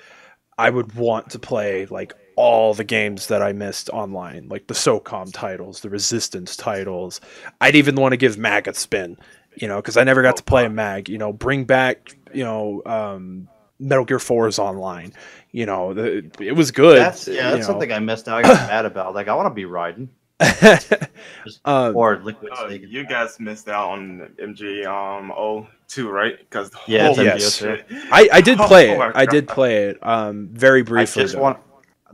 I 0.58 0.70
would 0.70 0.96
want 0.96 1.30
to 1.30 1.40
play 1.40 1.86
like 1.86 2.14
all 2.36 2.74
the 2.74 2.84
games 2.84 3.28
that 3.28 3.42
I 3.42 3.54
missed 3.54 3.90
online, 3.92 4.50
like 4.50 4.68
the 4.68 4.74
SOCOM 4.74 5.32
titles, 5.32 5.82
the 5.82 5.90
Resistance 5.90 6.56
titles. 6.58 7.22
I'd 7.62 7.76
even 7.76 7.96
want 7.96 8.14
to 8.14 8.18
give 8.18 8.38
Mag 8.38 8.68
a 8.68 8.74
spin, 8.74 9.18
you 9.56 9.68
know, 9.68 9.76
because 9.76 9.96
I 9.96 10.04
never 10.04 10.22
got 10.22 10.38
to 10.38 10.44
play 10.44 10.66
a 10.66 10.70
Mag. 10.70 11.08
You 11.08 11.18
know, 11.18 11.32
bring 11.32 11.66
back, 11.66 12.16
you 12.34 12.44
know, 12.44 12.82
um, 12.86 13.48
Metal 13.80 14.06
Gear 14.06 14.20
Four 14.20 14.48
is 14.48 14.60
online. 14.60 15.14
You 15.52 15.66
know, 15.66 15.94
the, 15.94 16.30
it 16.40 16.52
was 16.56 16.72
good. 16.72 16.98
That's 16.98 17.28
yeah, 17.28 17.34
you 17.34 17.42
that's 17.42 17.60
know. 17.62 17.74
something 17.74 17.92
I 17.92 18.00
missed 18.00 18.28
out. 18.28 18.38
I 18.40 18.42
got 18.54 18.68
mad 18.68 18.86
about. 18.86 19.16
Like 19.16 19.28
I 19.28 19.34
want 19.36 19.48
to 19.48 19.54
be 19.54 19.66
riding 19.66 20.10
um, 21.66 21.96
or 21.96 22.18
liquid 22.24 22.52
Oh, 22.56 22.68
snake. 22.68 22.84
you 22.88 23.06
guys 23.06 23.40
missed 23.40 23.68
out 23.68 23.90
on 23.92 24.30
MG 24.42 24.86
um 24.86 25.32
oh 25.32 25.68
two 25.88 26.10
right? 26.10 26.38
Because 26.40 26.72
Yeah, 26.88 27.10
it's 27.10 27.20
Oh, 27.20 27.24
yes. 27.24 27.64
I, 28.12 28.30
I 28.34 28.42
did 28.42 28.58
play 28.68 28.96
Oh 28.98 29.02
it. 29.02 29.16
I 29.16 29.26
did 29.26 29.48
play 29.48 29.86
it. 29.86 29.98
Um, 30.02 30.50
very 30.52 30.82
I 30.82 30.84
briefly. 30.84 31.24
just 31.24 31.36
though. 31.36 31.42
want 31.42 31.60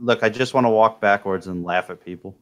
look. 0.00 0.22
I 0.22 0.28
just 0.28 0.54
want 0.54 0.64
to 0.64 0.70
walk 0.70 1.00
backwards 1.00 1.46
and 1.46 1.64
laugh 1.64 1.90
at 1.90 2.04
people. 2.04 2.36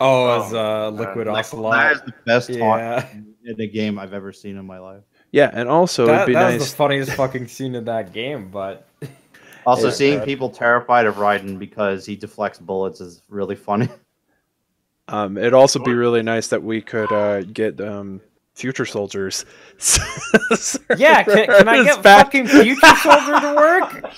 Oh, 0.00 0.26
Oh, 0.26 0.46
as 0.46 0.52
uh, 0.54 0.90
Liquid 0.90 1.28
like, 1.28 1.38
Ocelot. 1.46 1.72
That 1.72 1.92
is 1.92 2.00
the 2.02 2.12
best 2.26 2.48
taunt 2.48 2.80
Yeah, 2.82 3.08
in 3.44 3.56
the 3.56 3.68
game 3.68 3.98
I've 3.98 4.12
ever 4.12 4.32
seen 4.32 4.56
in 4.56 4.66
my 4.66 4.78
life. 4.78 5.02
Yeah, 5.34 5.50
and 5.52 5.68
also 5.68 6.06
that, 6.06 6.14
it'd 6.14 6.26
be 6.28 6.32
that 6.34 6.50
nice. 6.50 6.60
was 6.60 6.70
the 6.70 6.76
funniest 6.76 7.12
fucking 7.12 7.48
scene 7.48 7.74
in 7.74 7.84
that 7.86 8.12
game. 8.12 8.48
But 8.50 8.86
Also, 9.66 9.86
Yeah. 9.86 9.92
seeing 9.94 10.20
people 10.20 10.50
terrified 10.50 11.06
of 11.06 11.16
Raiden 11.16 11.58
because 11.58 12.04
he 12.04 12.16
deflects 12.16 12.58
bullets 12.58 13.00
is 13.00 13.22
really 13.28 13.56
funny. 13.56 13.88
Um, 15.06 15.36
it'd 15.36 15.52
also 15.52 15.80
be 15.80 15.92
really 15.92 16.22
nice 16.22 16.48
that 16.48 16.62
we 16.62 16.80
could 16.80 17.12
uh, 17.12 17.42
get 17.42 17.78
um, 17.78 18.22
future 18.54 18.86
soldiers. 18.86 19.44
yeah, 20.96 21.22
can, 21.24 21.44
can 21.44 21.68
I 21.68 21.84
get 21.84 22.02
Back- 22.02 22.24
fucking 22.32 22.46
Future 22.46 22.96
Soldier 23.02 23.38
to 23.38 23.54
work? 23.54 24.12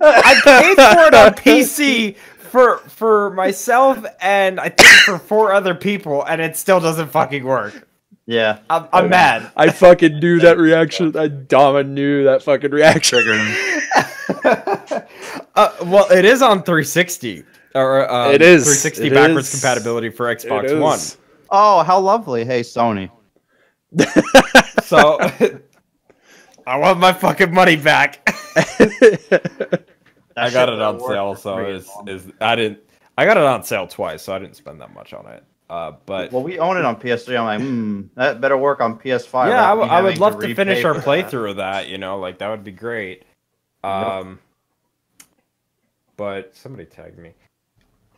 I 0.00 0.40
paid 0.44 0.76
for 0.76 1.06
it 1.08 1.14
on 1.14 1.34
PC 1.34 2.14
for 2.38 2.78
for 2.86 3.30
myself 3.30 4.04
and 4.20 4.60
I 4.60 4.68
think 4.68 4.88
for 5.06 5.18
four 5.18 5.52
other 5.52 5.74
people, 5.74 6.22
and 6.22 6.40
it 6.40 6.56
still 6.56 6.78
doesn't 6.78 7.08
fucking 7.08 7.42
work. 7.42 7.88
Yeah, 8.26 8.58
I'm, 8.70 8.86
I'm 8.92 9.08
mad. 9.10 9.50
I 9.56 9.70
fucking 9.70 10.20
knew 10.20 10.38
that 10.40 10.56
reaction. 10.68 11.16
I 11.16 11.28
Dama 11.28 11.82
knew 11.84 12.24
that 12.24 12.42
fucking 12.42 12.70
reaction. 12.70 13.18
uh, 15.54 15.72
well, 15.84 16.10
it 16.10 16.24
is 16.24 16.40
on 16.42 16.62
360. 16.62 17.44
Or 17.74 18.10
um, 18.10 18.32
It 18.32 18.42
is. 18.42 18.64
360 18.64 19.06
It 19.06 19.14
backwards 19.14 19.52
is. 19.52 19.60
compatibility 19.60 20.10
for 20.10 20.34
Xbox 20.34 20.64
is. 20.64 20.80
One. 20.80 20.98
Oh, 21.50 21.82
how 21.82 21.98
lovely! 22.00 22.44
Hey, 22.44 22.60
Sony. 22.60 23.10
So 24.84 25.18
I 26.66 26.76
want 26.76 26.98
my 26.98 27.12
fucking 27.14 27.52
money 27.54 27.76
back. 27.76 28.28
I 30.36 30.50
got 30.50 30.68
it 30.68 30.82
on 30.82 31.00
sale, 31.00 31.34
so 31.34 31.56
free. 31.56 31.72
is 31.76 31.88
is 32.06 32.26
I 32.40 32.56
didn't. 32.56 32.80
I 33.16 33.24
got 33.24 33.38
it 33.38 33.42
on 33.42 33.62
sale 33.62 33.86
twice, 33.86 34.22
so 34.22 34.34
I 34.34 34.38
didn't 34.38 34.56
spend 34.56 34.80
that 34.82 34.92
much 34.92 35.14
on 35.14 35.26
it. 35.26 35.44
Uh, 35.70 35.92
but 36.04 36.32
Well, 36.32 36.42
we 36.42 36.58
own 36.58 36.76
it 36.76 36.84
on 36.84 36.96
PS3. 36.96 37.38
I'm 37.38 37.44
like, 37.44 37.60
hmm, 37.60 38.02
that 38.14 38.40
better 38.40 38.56
work 38.56 38.80
on 38.80 38.98
PS5. 38.98 39.48
yeah, 39.48 39.72
I, 39.72 39.74
without 39.74 39.78
w- 39.80 39.88
me 39.90 39.96
I 39.96 40.02
would 40.02 40.18
love 40.18 40.34
to 40.34 40.38
repay 40.48 40.54
finish 40.54 40.84
our 40.84 40.94
that. 40.94 41.04
playthrough 41.04 41.50
of 41.50 41.56
that. 41.56 41.88
You 41.88 41.98
know, 41.98 42.18
like 42.18 42.38
that 42.38 42.48
would 42.48 42.64
be 42.64 42.72
great. 42.72 43.22
Um, 43.82 44.38
but 46.16 46.54
somebody 46.54 46.84
tagged 46.84 47.18
me. 47.18 47.32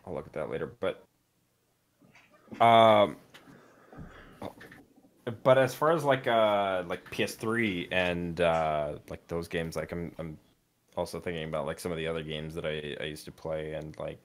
I'll 0.07 0.15
look 0.15 0.27
at 0.27 0.33
that 0.35 0.51
later. 0.51 0.73
But 0.81 1.05
um, 2.61 3.17
but 5.43 5.59
as 5.59 5.75
far 5.75 5.93
as 5.93 6.05
like 6.05 6.27
uh 6.27 6.83
like 6.87 7.05
PS3 7.11 7.89
and 7.93 8.41
uh 8.41 8.99
like 9.09 9.27
those 9.29 9.49
games, 9.49 9.77
like 9.77 9.93
I'm 9.93 10.13
I'm 10.19 10.37
also 10.97 11.21
thinking 11.21 11.45
about 11.45 11.67
like 11.67 11.81
some 11.81 11.93
of 11.93 11.99
the 11.99 12.07
other 12.07 12.23
games 12.23 12.55
that 12.55 12.67
I 12.67 12.97
I 13.01 13.05
used 13.07 13.25
to 13.27 13.33
play 13.33 13.73
and 13.73 13.97
like 13.99 14.19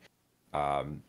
um 0.54 1.02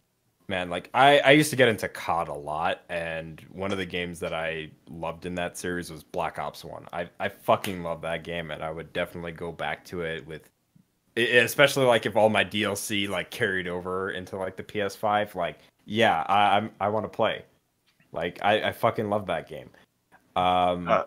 man 0.51 0.68
like 0.68 0.90
I 0.92 1.20
I 1.20 1.30
used 1.30 1.48
to 1.51 1.57
get 1.57 1.68
into 1.68 1.88
COD 1.88 2.28
a 2.28 2.34
lot 2.34 2.82
and 2.90 3.40
one 3.51 3.72
of 3.72 3.78
the 3.78 3.86
games 3.86 4.20
that 4.20 4.34
I 4.34 4.70
loved 4.90 5.24
in 5.24 5.34
that 5.36 5.57
series 5.57 5.90
was 5.90 6.03
Black 6.03 6.38
Ops 6.38 6.62
1. 6.62 6.88
I 6.92 7.09
I 7.18 7.28
fucking 7.30 7.82
love 7.82 8.03
that 8.03 8.24
game 8.24 8.51
and 8.51 8.62
I 8.62 8.70
would 8.70 8.92
definitely 8.92 9.32
go 9.32 9.53
back 9.53 9.84
to 9.86 10.03
it 10.03 10.26
with 10.26 10.51
especially 11.16 11.86
like 11.86 12.05
if 12.05 12.16
all 12.16 12.28
my 12.28 12.44
DLC 12.44 13.09
like 13.09 13.30
carried 13.30 13.68
over 13.68 14.11
into 14.11 14.36
like 14.36 14.57
the 14.57 14.62
PS5 14.62 15.34
like 15.34 15.61
yeah, 15.86 16.24
I 16.28 16.59
I'm, 16.59 16.70
I 16.80 16.88
want 16.88 17.05
to 17.05 17.09
play. 17.09 17.44
Like 18.12 18.38
I 18.42 18.68
I 18.68 18.72
fucking 18.72 19.09
love 19.09 19.26
that 19.26 19.48
game. 19.48 19.70
Um 20.36 20.86
Uh, 20.88 21.05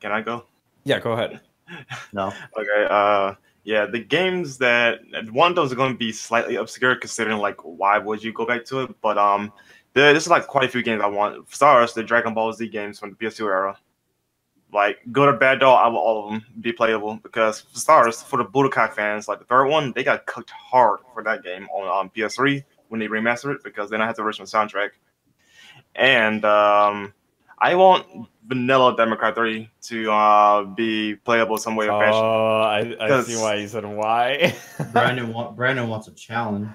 Can 0.00 0.12
I 0.12 0.20
go? 0.20 0.44
yeah, 0.84 1.00
go 1.00 1.12
ahead. 1.12 1.40
No, 2.12 2.26
Okay. 2.58 2.86
Uh, 2.90 3.34
yeah, 3.64 3.86
the 3.86 4.00
games 4.00 4.58
that 4.58 5.00
one 5.30 5.52
of 5.52 5.56
those 5.56 5.72
are 5.72 5.76
going 5.76 5.92
to 5.92 5.98
be 5.98 6.12
slightly 6.12 6.56
obscure, 6.56 6.96
considering 6.96 7.38
like 7.38 7.60
why 7.62 7.98
would 7.98 8.22
you 8.22 8.32
go 8.32 8.44
back 8.44 8.64
to 8.66 8.80
it? 8.80 9.00
But 9.00 9.18
um, 9.18 9.52
there, 9.94 10.12
there's 10.12 10.28
like 10.28 10.46
quite 10.46 10.64
a 10.64 10.68
few 10.68 10.82
games 10.82 11.00
I 11.02 11.06
want. 11.06 11.48
Starters, 11.52 11.94
the 11.94 12.02
Dragon 12.02 12.34
Ball 12.34 12.52
Z 12.52 12.66
games 12.68 12.98
from 12.98 13.10
the 13.10 13.16
PS2 13.16 13.46
era. 13.46 13.78
Like 14.72 15.00
good 15.12 15.28
or 15.28 15.36
bad 15.36 15.60
though, 15.60 15.74
I 15.74 15.86
will 15.88 15.98
all 15.98 16.24
of 16.24 16.32
them 16.32 16.44
be 16.60 16.72
playable 16.72 17.20
because 17.22 17.60
for 17.60 17.78
starters, 17.78 18.22
for 18.22 18.38
the 18.38 18.44
Budokai 18.44 18.92
fans, 18.92 19.28
like 19.28 19.38
the 19.38 19.44
third 19.44 19.66
one, 19.66 19.92
they 19.92 20.02
got 20.02 20.26
cooked 20.26 20.50
hard 20.50 21.00
for 21.12 21.22
that 21.22 21.44
game 21.44 21.68
on 21.74 22.06
um, 22.06 22.10
PS3 22.16 22.64
when 22.88 22.98
they 22.98 23.06
remastered 23.06 23.54
it 23.56 23.64
because 23.64 23.90
then 23.90 24.00
I 24.00 24.06
had 24.06 24.16
the 24.16 24.22
original 24.22 24.46
soundtrack. 24.46 24.90
And 25.94 26.42
um, 26.46 27.12
I 27.62 27.76
want 27.76 28.28
Vanilla 28.48 28.96
Democrat 28.96 29.36
3 29.36 29.70
to 29.82 30.10
uh, 30.10 30.64
be 30.64 31.14
playable 31.14 31.56
some 31.58 31.76
way 31.76 31.88
or 31.88 32.00
fashion. 32.00 32.20
Oh, 32.20 32.60
I, 32.60 32.78
I 32.78 32.82
see 33.22 33.34
'Cause- 33.34 33.40
why 33.40 33.54
you 33.54 33.68
said 33.68 33.84
why. 33.84 34.54
Brandon, 34.92 35.32
wa- 35.32 35.52
Brandon 35.52 35.88
wants 35.88 36.08
a 36.08 36.12
challenge. 36.12 36.68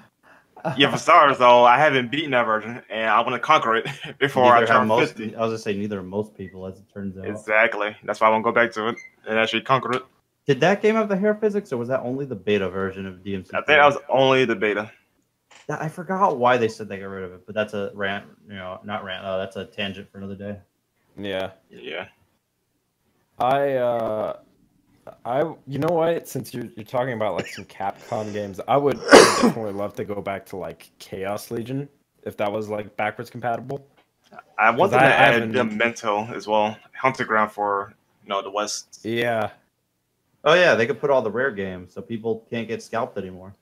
Yeah, 0.76 0.90
for 0.90 0.98
stars 0.98 1.38
though, 1.38 1.64
I 1.64 1.78
haven't 1.78 2.10
beaten 2.10 2.32
that 2.32 2.44
version, 2.44 2.82
and 2.90 3.08
I 3.10 3.20
want 3.20 3.34
to 3.34 3.38
conquer 3.38 3.76
it 3.76 3.86
before 4.18 4.44
I 4.44 4.60
Neither 4.60 4.72
have 4.72 4.80
turn 4.80 4.88
most, 4.88 5.16
fifty. 5.16 5.36
I 5.36 5.40
was 5.40 5.50
gonna 5.50 5.58
say 5.58 5.74
neither 5.76 6.00
of 6.00 6.04
most 6.06 6.34
people, 6.34 6.66
as 6.66 6.78
it 6.78 6.84
turns 6.92 7.16
out. 7.16 7.26
Exactly. 7.26 7.94
That's 8.02 8.20
why 8.20 8.26
I 8.26 8.30
want 8.30 8.42
to 8.44 8.50
go 8.50 8.54
back 8.54 8.72
to 8.72 8.88
it 8.88 8.96
and 9.28 9.38
actually 9.38 9.60
conquer 9.62 9.92
it. 9.92 10.02
Did 10.46 10.58
that 10.60 10.82
game 10.82 10.96
have 10.96 11.08
the 11.08 11.16
hair 11.16 11.34
physics, 11.34 11.72
or 11.72 11.76
was 11.76 11.88
that 11.88 12.00
only 12.00 12.24
the 12.24 12.34
beta 12.34 12.68
version 12.68 13.06
of 13.06 13.16
DMC? 13.22 13.50
I 13.54 13.58
think 13.58 13.66
that 13.66 13.84
was 13.84 13.98
only 14.08 14.46
the 14.46 14.56
beta. 14.56 14.90
I 15.68 15.88
forgot 15.88 16.38
why 16.38 16.56
they 16.56 16.68
said 16.68 16.88
they 16.88 16.98
got 16.98 17.06
rid 17.06 17.24
of 17.24 17.32
it, 17.34 17.46
but 17.46 17.54
that's 17.54 17.74
a 17.74 17.92
rant. 17.94 18.24
You 18.48 18.54
know, 18.56 18.80
not 18.84 19.04
rant. 19.04 19.24
Uh, 19.24 19.36
that's 19.38 19.56
a 19.56 19.64
tangent 19.66 20.10
for 20.10 20.18
another 20.18 20.34
day. 20.34 20.58
Yeah. 21.18 21.50
Yeah. 21.70 22.08
I 23.38 23.72
uh 23.74 24.36
I 25.24 25.40
you 25.66 25.78
know 25.78 25.94
what? 25.94 26.28
Since 26.28 26.52
you're 26.52 26.68
you're 26.76 26.84
talking 26.84 27.14
about 27.14 27.34
like 27.34 27.46
some 27.46 27.64
Capcom 27.64 28.32
games, 28.32 28.60
I 28.68 28.76
would 28.76 28.98
definitely 29.10 29.72
love 29.72 29.94
to 29.96 30.04
go 30.04 30.20
back 30.20 30.44
to 30.46 30.56
like 30.56 30.90
Chaos 30.98 31.50
Legion 31.50 31.88
if 32.24 32.36
that 32.38 32.50
was 32.50 32.68
like 32.68 32.96
backwards 32.96 33.30
compatible. 33.30 33.86
I 34.58 34.70
want 34.70 34.90
them 34.90 35.00
I 35.00 35.04
to 35.08 35.14
add 35.14 35.34
haven't- 35.34 35.52
the 35.52 35.64
mental 35.64 36.28
as 36.34 36.46
well. 36.46 36.76
Hunter 36.94 37.24
ground 37.24 37.52
for 37.52 37.94
you 38.22 38.28
know 38.28 38.42
the 38.42 38.50
West. 38.50 39.00
Yeah. 39.04 39.50
Oh 40.44 40.54
yeah, 40.54 40.74
they 40.74 40.86
could 40.86 41.00
put 41.00 41.10
all 41.10 41.22
the 41.22 41.30
rare 41.30 41.50
games, 41.50 41.92
so 41.94 42.02
people 42.02 42.46
can't 42.50 42.68
get 42.68 42.82
scalped 42.82 43.18
anymore. 43.18 43.54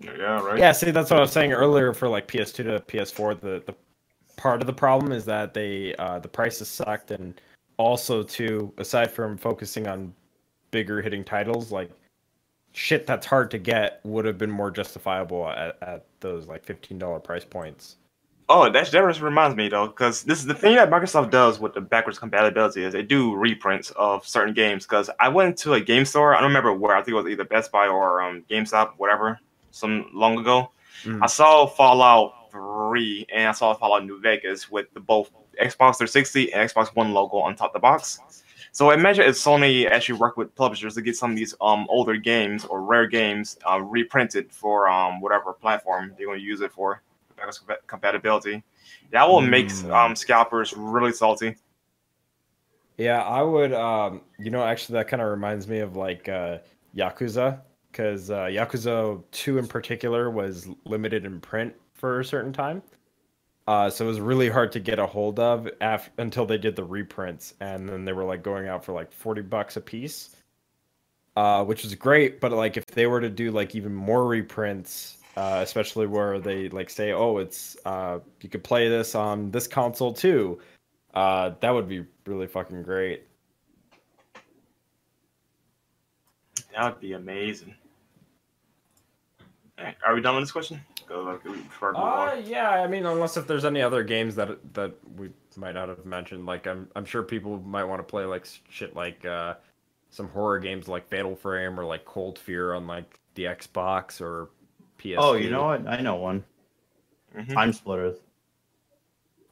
Yeah, 0.00 0.40
right. 0.42 0.58
Yeah, 0.58 0.72
see 0.72 0.90
that's 0.90 1.10
what 1.10 1.18
I 1.18 1.20
was 1.20 1.32
saying 1.32 1.52
earlier 1.52 1.92
for 1.92 2.08
like 2.08 2.28
PS2 2.28 2.54
to 2.54 2.80
PS4 2.86 3.40
the 3.40 3.62
the 3.66 3.74
part 4.38 4.62
of 4.62 4.66
the 4.66 4.72
problem 4.72 5.12
is 5.12 5.26
that 5.26 5.52
they 5.52 5.94
uh 5.96 6.18
the 6.18 6.28
prices 6.28 6.68
sucked 6.68 7.10
and 7.10 7.40
also 7.76 8.22
too 8.22 8.72
aside 8.78 9.10
from 9.10 9.36
focusing 9.36 9.86
on 9.86 10.14
bigger 10.70 11.02
hitting 11.02 11.22
titles 11.22 11.70
like 11.70 11.90
shit 12.72 13.06
that's 13.06 13.26
hard 13.26 13.50
to 13.50 13.58
get 13.58 14.00
would 14.04 14.24
have 14.24 14.38
been 14.38 14.50
more 14.50 14.70
justifiable 14.70 15.48
at, 15.48 15.76
at 15.82 16.06
those 16.20 16.46
like 16.46 16.64
$15 16.64 17.22
price 17.24 17.44
points. 17.44 17.96
Oh, 18.50 18.64
that 18.64 18.72
that 18.72 18.90
just 18.92 19.20
reminds 19.20 19.56
me 19.56 19.68
though, 19.68 19.88
because 19.88 20.22
this 20.22 20.38
is 20.38 20.46
the 20.46 20.54
thing 20.54 20.76
that 20.76 20.88
Microsoft 20.88 21.30
does 21.30 21.60
with 21.60 21.74
the 21.74 21.82
backwards 21.82 22.18
compatibility 22.18 22.82
is 22.82 22.94
they 22.94 23.02
do 23.02 23.34
reprints 23.34 23.90
of 23.90 24.26
certain 24.26 24.54
games. 24.54 24.86
Because 24.86 25.10
I 25.20 25.28
went 25.28 25.58
to 25.58 25.74
a 25.74 25.80
game 25.80 26.06
store, 26.06 26.34
I 26.34 26.40
don't 26.40 26.48
remember 26.48 26.72
where. 26.72 26.96
I 26.96 27.00
think 27.02 27.08
it 27.08 27.22
was 27.22 27.26
either 27.26 27.44
Best 27.44 27.70
Buy 27.70 27.88
or 27.88 28.22
um, 28.22 28.44
GameStop, 28.48 28.92
whatever, 28.96 29.38
some 29.70 30.08
long 30.14 30.38
ago. 30.38 30.70
Mm. 31.04 31.22
I 31.22 31.26
saw 31.26 31.66
Fallout 31.66 32.32
Three 32.58 33.26
and 33.32 33.48
I 33.48 33.52
saw 33.52 33.74
Fallout 33.74 34.04
New 34.04 34.20
Vegas 34.20 34.70
with 34.70 34.92
the 34.94 35.00
both 35.00 35.30
Xbox 35.60 35.96
360 35.98 36.52
and 36.52 36.68
Xbox 36.68 36.88
One 36.96 37.12
logo 37.12 37.38
on 37.38 37.54
top 37.56 37.70
of 37.70 37.74
the 37.74 37.78
box. 37.80 38.20
So 38.72 38.90
I 38.90 38.94
imagine 38.94 39.24
if 39.24 39.34
Sony 39.34 39.88
actually 39.90 40.18
worked 40.18 40.36
with 40.36 40.54
publishers 40.54 40.94
to 40.94 41.02
get 41.02 41.16
some 41.16 41.30
of 41.32 41.36
these 41.36 41.54
um 41.60 41.86
older 41.88 42.16
games 42.16 42.64
or 42.64 42.82
rare 42.82 43.06
games 43.06 43.58
uh, 43.68 43.80
reprinted 43.80 44.52
for 44.52 44.88
um 44.88 45.20
whatever 45.20 45.52
platform 45.52 46.14
they're 46.16 46.26
going 46.26 46.38
to 46.38 46.44
use 46.44 46.60
it 46.60 46.72
for 46.72 47.02
backwards 47.36 47.60
compatibility. 47.86 48.62
That 49.10 49.28
will 49.28 49.40
make 49.40 49.68
Mm. 49.68 49.92
um 49.94 50.16
scalpers 50.16 50.74
really 50.76 51.12
salty. 51.12 51.56
Yeah, 52.96 53.22
I 53.22 53.42
would. 53.42 53.72
Um, 53.72 54.22
you 54.38 54.50
know, 54.50 54.64
actually, 54.64 54.94
that 54.94 55.06
kind 55.08 55.22
of 55.22 55.28
reminds 55.28 55.68
me 55.68 55.78
of 55.78 55.94
like 55.96 56.28
uh, 56.28 56.58
Yakuza, 56.96 57.60
because 57.92 58.28
uh, 58.30 58.46
Yakuza 58.46 59.22
Two 59.30 59.58
in 59.58 59.68
particular 59.68 60.30
was 60.30 60.68
limited 60.84 61.24
in 61.24 61.40
print 61.40 61.74
for 61.98 62.20
a 62.20 62.24
certain 62.24 62.52
time. 62.52 62.82
Uh, 63.66 63.90
so 63.90 64.06
it 64.06 64.08
was 64.08 64.20
really 64.20 64.48
hard 64.48 64.72
to 64.72 64.80
get 64.80 64.98
a 64.98 65.06
hold 65.06 65.38
of 65.38 65.68
af- 65.82 66.10
until 66.16 66.46
they 66.46 66.56
did 66.56 66.74
the 66.74 66.84
reprints, 66.84 67.52
and 67.60 67.86
then 67.86 68.04
they 68.06 68.14
were 68.14 68.24
like 68.24 68.42
going 68.42 68.66
out 68.66 68.82
for 68.82 68.92
like 68.92 69.12
forty 69.12 69.42
bucks 69.42 69.76
a 69.76 69.80
piece, 69.80 70.36
uh, 71.36 71.62
which 71.62 71.82
was 71.84 71.94
great. 71.94 72.40
But 72.40 72.52
like, 72.52 72.78
if 72.78 72.86
they 72.86 73.06
were 73.06 73.20
to 73.20 73.28
do 73.28 73.50
like 73.50 73.74
even 73.74 73.94
more 73.94 74.26
reprints, 74.26 75.18
uh, 75.36 75.60
especially 75.62 76.06
where 76.06 76.38
they 76.38 76.70
like 76.70 76.88
say, 76.88 77.12
"Oh, 77.12 77.36
it's 77.36 77.76
uh, 77.84 78.20
you 78.40 78.48
could 78.48 78.64
play 78.64 78.88
this 78.88 79.14
on 79.14 79.50
this 79.50 79.66
console 79.66 80.14
too," 80.14 80.58
uh, 81.12 81.50
that 81.60 81.70
would 81.70 81.88
be 81.88 82.06
really 82.24 82.46
fucking 82.46 82.82
great. 82.84 83.24
That 86.74 86.92
would 86.94 87.00
be 87.00 87.12
amazing. 87.12 87.74
Alright, 89.78 89.96
Are 90.04 90.14
we 90.14 90.20
done 90.20 90.36
with 90.36 90.44
this 90.44 90.52
question? 90.52 90.80
Go 91.08 91.22
like, 91.22 91.42
before 91.42 91.90
I 91.90 91.92
move 91.92 92.02
Uh, 92.02 92.40
on. 92.40 92.46
yeah, 92.46 92.70
I 92.70 92.86
mean, 92.86 93.06
unless 93.06 93.36
if 93.36 93.46
there's 93.46 93.64
any 93.64 93.80
other 93.80 94.02
games 94.04 94.34
that 94.36 94.58
that 94.74 94.92
we 95.16 95.30
might 95.56 95.72
not 95.72 95.88
have 95.88 96.04
mentioned, 96.04 96.44
like 96.46 96.66
I'm 96.66 96.88
I'm 96.94 97.04
sure 97.04 97.22
people 97.22 97.58
might 97.60 97.84
want 97.84 98.00
to 98.00 98.04
play 98.04 98.24
like 98.24 98.46
shit 98.68 98.94
like 98.94 99.24
uh, 99.24 99.54
some 100.10 100.28
horror 100.28 100.58
games 100.58 100.88
like 100.88 101.08
Fatal 101.08 101.34
Frame 101.34 101.78
or 101.78 101.84
like 101.84 102.04
Cold 102.04 102.38
Fear 102.38 102.74
on 102.74 102.86
like 102.86 103.18
the 103.34 103.44
Xbox 103.44 104.20
or 104.20 104.50
PS. 104.98 105.16
Oh, 105.18 105.34
you 105.34 105.50
know 105.50 105.64
what? 105.64 105.86
I 105.86 106.00
know 106.00 106.16
one. 106.16 106.44
Mhm. 107.36 107.54
Time 107.54 107.72
Splitters. 107.72 108.16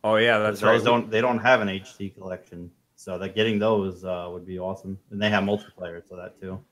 Oh 0.05 0.17
yeah, 0.17 0.39
that's 0.39 0.61
those 0.61 0.81
right. 0.81 0.85
don't 0.85 1.11
they 1.11 1.21
don't 1.21 1.39
have 1.39 1.61
an 1.61 1.69
HD 1.69 2.15
collection, 2.15 2.71
so 2.95 3.19
that 3.19 3.35
getting 3.35 3.59
those 3.59 4.05
uh, 4.05 4.29
would 4.31 4.47
be 4.47 4.59
awesome. 4.59 4.99
And 5.11 5.21
they 5.21 5.31
have 5.31 5.43
multiplayer, 5.45 6.07
so 6.09 6.17
that 6.17 6.41
too, 6.41 6.63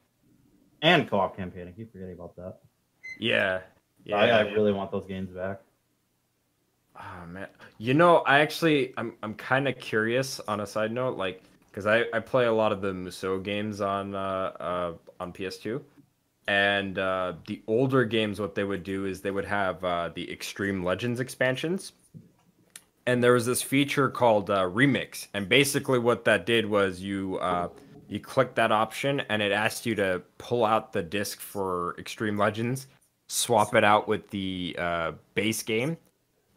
and 0.83 1.09
co-op 1.09 1.37
campaign. 1.37 1.69
I 1.69 1.73
keep 1.73 1.91
forgetting 1.91 2.15
about 2.15 2.37
that. 2.37 2.59
Yeah, 3.19 3.61
yeah. 4.05 4.17
I, 4.17 4.27
I 4.27 4.41
really 4.53 4.73
want 4.73 4.91
those 4.91 5.07
games 5.07 5.31
back. 5.31 5.61
Oh 6.97 7.27
man, 7.27 7.49
you 7.79 7.95
know, 7.95 8.19
I 8.19 8.41
actually 8.41 8.95
I'm 8.97 9.15
I'm 9.23 9.35
kind 9.35 9.67
of 9.67 9.79
curious 9.79 10.41
on 10.47 10.61
a 10.61 10.67
side 10.67 10.93
note, 10.93 11.17
like 11.17 11.43
because 11.69 11.87
I 11.87 12.05
I 12.13 12.21
play 12.21 12.47
a 12.47 12.53
lot 12.53 12.71
of 12.71 12.81
the 12.81 12.93
Musou 12.93 13.43
games 13.43 13.81
on 13.81 14.15
uh 14.15 14.53
uh 14.61 14.93
on 15.19 15.33
PS2, 15.33 15.83
and 16.47 16.99
uh, 16.99 17.33
the 17.47 17.63
older 17.67 18.05
games, 18.05 18.41
what 18.41 18.55
they 18.55 18.65
would 18.65 18.85
do 18.85 19.07
is 19.07 19.23
they 19.23 19.31
would 19.31 19.45
have 19.45 19.83
uh, 19.85 20.11
the 20.15 20.31
Extreme 20.31 20.85
Legends 20.85 21.19
expansions, 21.19 21.93
and 23.07 23.25
there 23.25 23.33
was 23.33 23.47
this 23.47 23.63
feature 23.63 24.09
called 24.09 24.51
uh, 24.51 24.63
Remix, 24.63 25.29
and 25.35 25.49
basically 25.49 25.99
what 25.99 26.25
that 26.27 26.47
did 26.47 26.67
was 26.67 27.01
you 27.01 27.39
uh 27.39 27.69
you 28.09 28.21
click 28.21 28.55
that 28.55 28.71
option 28.71 29.21
and 29.31 29.41
it 29.41 29.51
asked 29.51 29.87
you 29.87 29.95
to 29.95 30.23
pull 30.39 30.65
out 30.65 30.93
the 30.93 31.03
disc 31.03 31.41
for 31.41 31.97
Extreme 31.99 32.37
Legends, 32.37 32.87
swap 33.27 33.75
it 33.75 33.85
out 33.85 34.07
with 34.09 34.29
the 34.31 34.77
uh, 34.79 35.13
base 35.35 35.63
game 35.63 35.97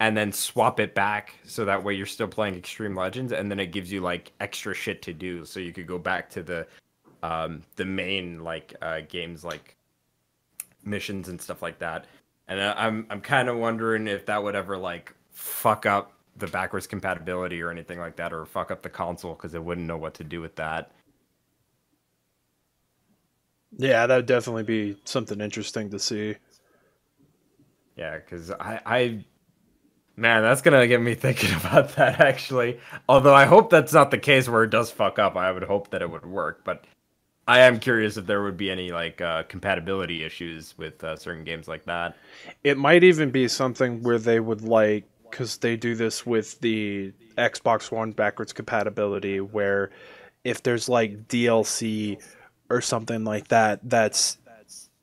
and 0.00 0.16
then 0.16 0.32
swap 0.32 0.78
it 0.78 0.94
back 0.94 1.34
so 1.44 1.64
that 1.64 1.82
way 1.82 1.92
you're 1.94 2.06
still 2.06 2.28
playing 2.28 2.54
Extreme 2.54 2.94
Legends, 2.94 3.32
and 3.32 3.50
then 3.50 3.58
it 3.58 3.72
gives 3.72 3.90
you 3.90 4.00
like 4.00 4.32
extra 4.40 4.72
shit 4.74 5.02
to 5.02 5.12
do, 5.12 5.44
so 5.44 5.58
you 5.60 5.72
could 5.72 5.86
go 5.86 5.98
back 5.98 6.30
to 6.30 6.42
the 6.42 6.66
um, 7.22 7.62
the 7.76 7.84
main 7.84 8.44
like 8.44 8.74
uh, 8.80 9.00
games 9.08 9.44
like 9.44 9.76
missions 10.84 11.28
and 11.28 11.40
stuff 11.40 11.62
like 11.62 11.78
that. 11.80 12.06
And 12.46 12.60
I- 12.60 12.86
I'm 12.86 13.06
I'm 13.10 13.20
kind 13.20 13.48
of 13.48 13.56
wondering 13.56 14.06
if 14.06 14.26
that 14.26 14.42
would 14.42 14.54
ever 14.54 14.78
like 14.78 15.14
fuck 15.32 15.84
up 15.86 16.12
the 16.36 16.46
backwards 16.46 16.86
compatibility 16.86 17.60
or 17.60 17.70
anything 17.70 17.98
like 17.98 18.14
that, 18.16 18.32
or 18.32 18.46
fuck 18.46 18.70
up 18.70 18.82
the 18.82 18.88
console 18.88 19.34
because 19.34 19.54
it 19.54 19.64
wouldn't 19.64 19.86
know 19.88 19.96
what 19.96 20.14
to 20.14 20.24
do 20.24 20.40
with 20.40 20.54
that. 20.56 20.92
Yeah, 23.76 24.06
that 24.06 24.16
would 24.16 24.26
definitely 24.26 24.62
be 24.62 24.96
something 25.04 25.40
interesting 25.40 25.90
to 25.90 25.98
see. 25.98 26.36
Yeah, 27.98 28.16
because 28.16 28.52
I, 28.52 28.80
I, 28.86 29.24
man, 30.16 30.42
that's 30.42 30.62
gonna 30.62 30.86
get 30.86 31.02
me 31.02 31.14
thinking 31.16 31.52
about 31.54 31.96
that 31.96 32.20
actually. 32.20 32.78
Although 33.08 33.34
I 33.34 33.44
hope 33.44 33.70
that's 33.70 33.92
not 33.92 34.12
the 34.12 34.18
case 34.18 34.48
where 34.48 34.62
it 34.62 34.70
does 34.70 34.90
fuck 34.90 35.18
up. 35.18 35.36
I 35.36 35.50
would 35.50 35.64
hope 35.64 35.90
that 35.90 36.00
it 36.00 36.10
would 36.10 36.24
work, 36.24 36.62
but 36.64 36.84
I 37.48 37.60
am 37.60 37.80
curious 37.80 38.16
if 38.16 38.26
there 38.26 38.42
would 38.44 38.56
be 38.56 38.70
any 38.70 38.92
like 38.92 39.20
uh, 39.20 39.42
compatibility 39.44 40.22
issues 40.22 40.78
with 40.78 41.02
uh, 41.02 41.16
certain 41.16 41.42
games 41.42 41.66
like 41.66 41.86
that. 41.86 42.16
It 42.62 42.78
might 42.78 43.02
even 43.02 43.30
be 43.30 43.48
something 43.48 44.02
where 44.02 44.18
they 44.18 44.38
would 44.38 44.62
like 44.62 45.04
because 45.28 45.56
they 45.58 45.76
do 45.76 45.94
this 45.94 46.24
with 46.24 46.60
the 46.60 47.12
Xbox 47.36 47.90
One 47.90 48.12
backwards 48.12 48.52
compatibility, 48.52 49.40
where 49.40 49.90
if 50.44 50.62
there's 50.62 50.88
like 50.88 51.26
DLC 51.26 52.22
or 52.70 52.80
something 52.80 53.24
like 53.24 53.48
that 53.48 53.80
that's 53.82 54.38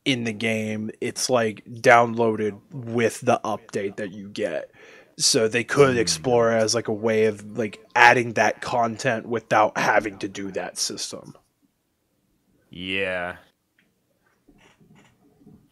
in 0.05 0.23
the 0.23 0.33
game, 0.33 0.91
it's 1.01 1.29
like 1.29 1.65
downloaded 1.65 2.59
with 2.71 3.21
the 3.21 3.41
update 3.43 3.97
that 3.97 4.11
you 4.11 4.29
get. 4.29 4.71
So 5.17 5.47
they 5.47 5.63
could 5.63 5.97
explore 5.97 6.51
it 6.51 6.61
as 6.61 6.75
like 6.75 6.87
a 6.87 6.93
way 6.93 7.25
of 7.25 7.57
like 7.57 7.83
adding 7.95 8.33
that 8.33 8.61
content 8.61 9.25
without 9.25 9.77
having 9.77 10.19
to 10.19 10.27
do 10.27 10.51
that 10.51 10.77
system. 10.77 11.33
Yeah. 12.69 13.37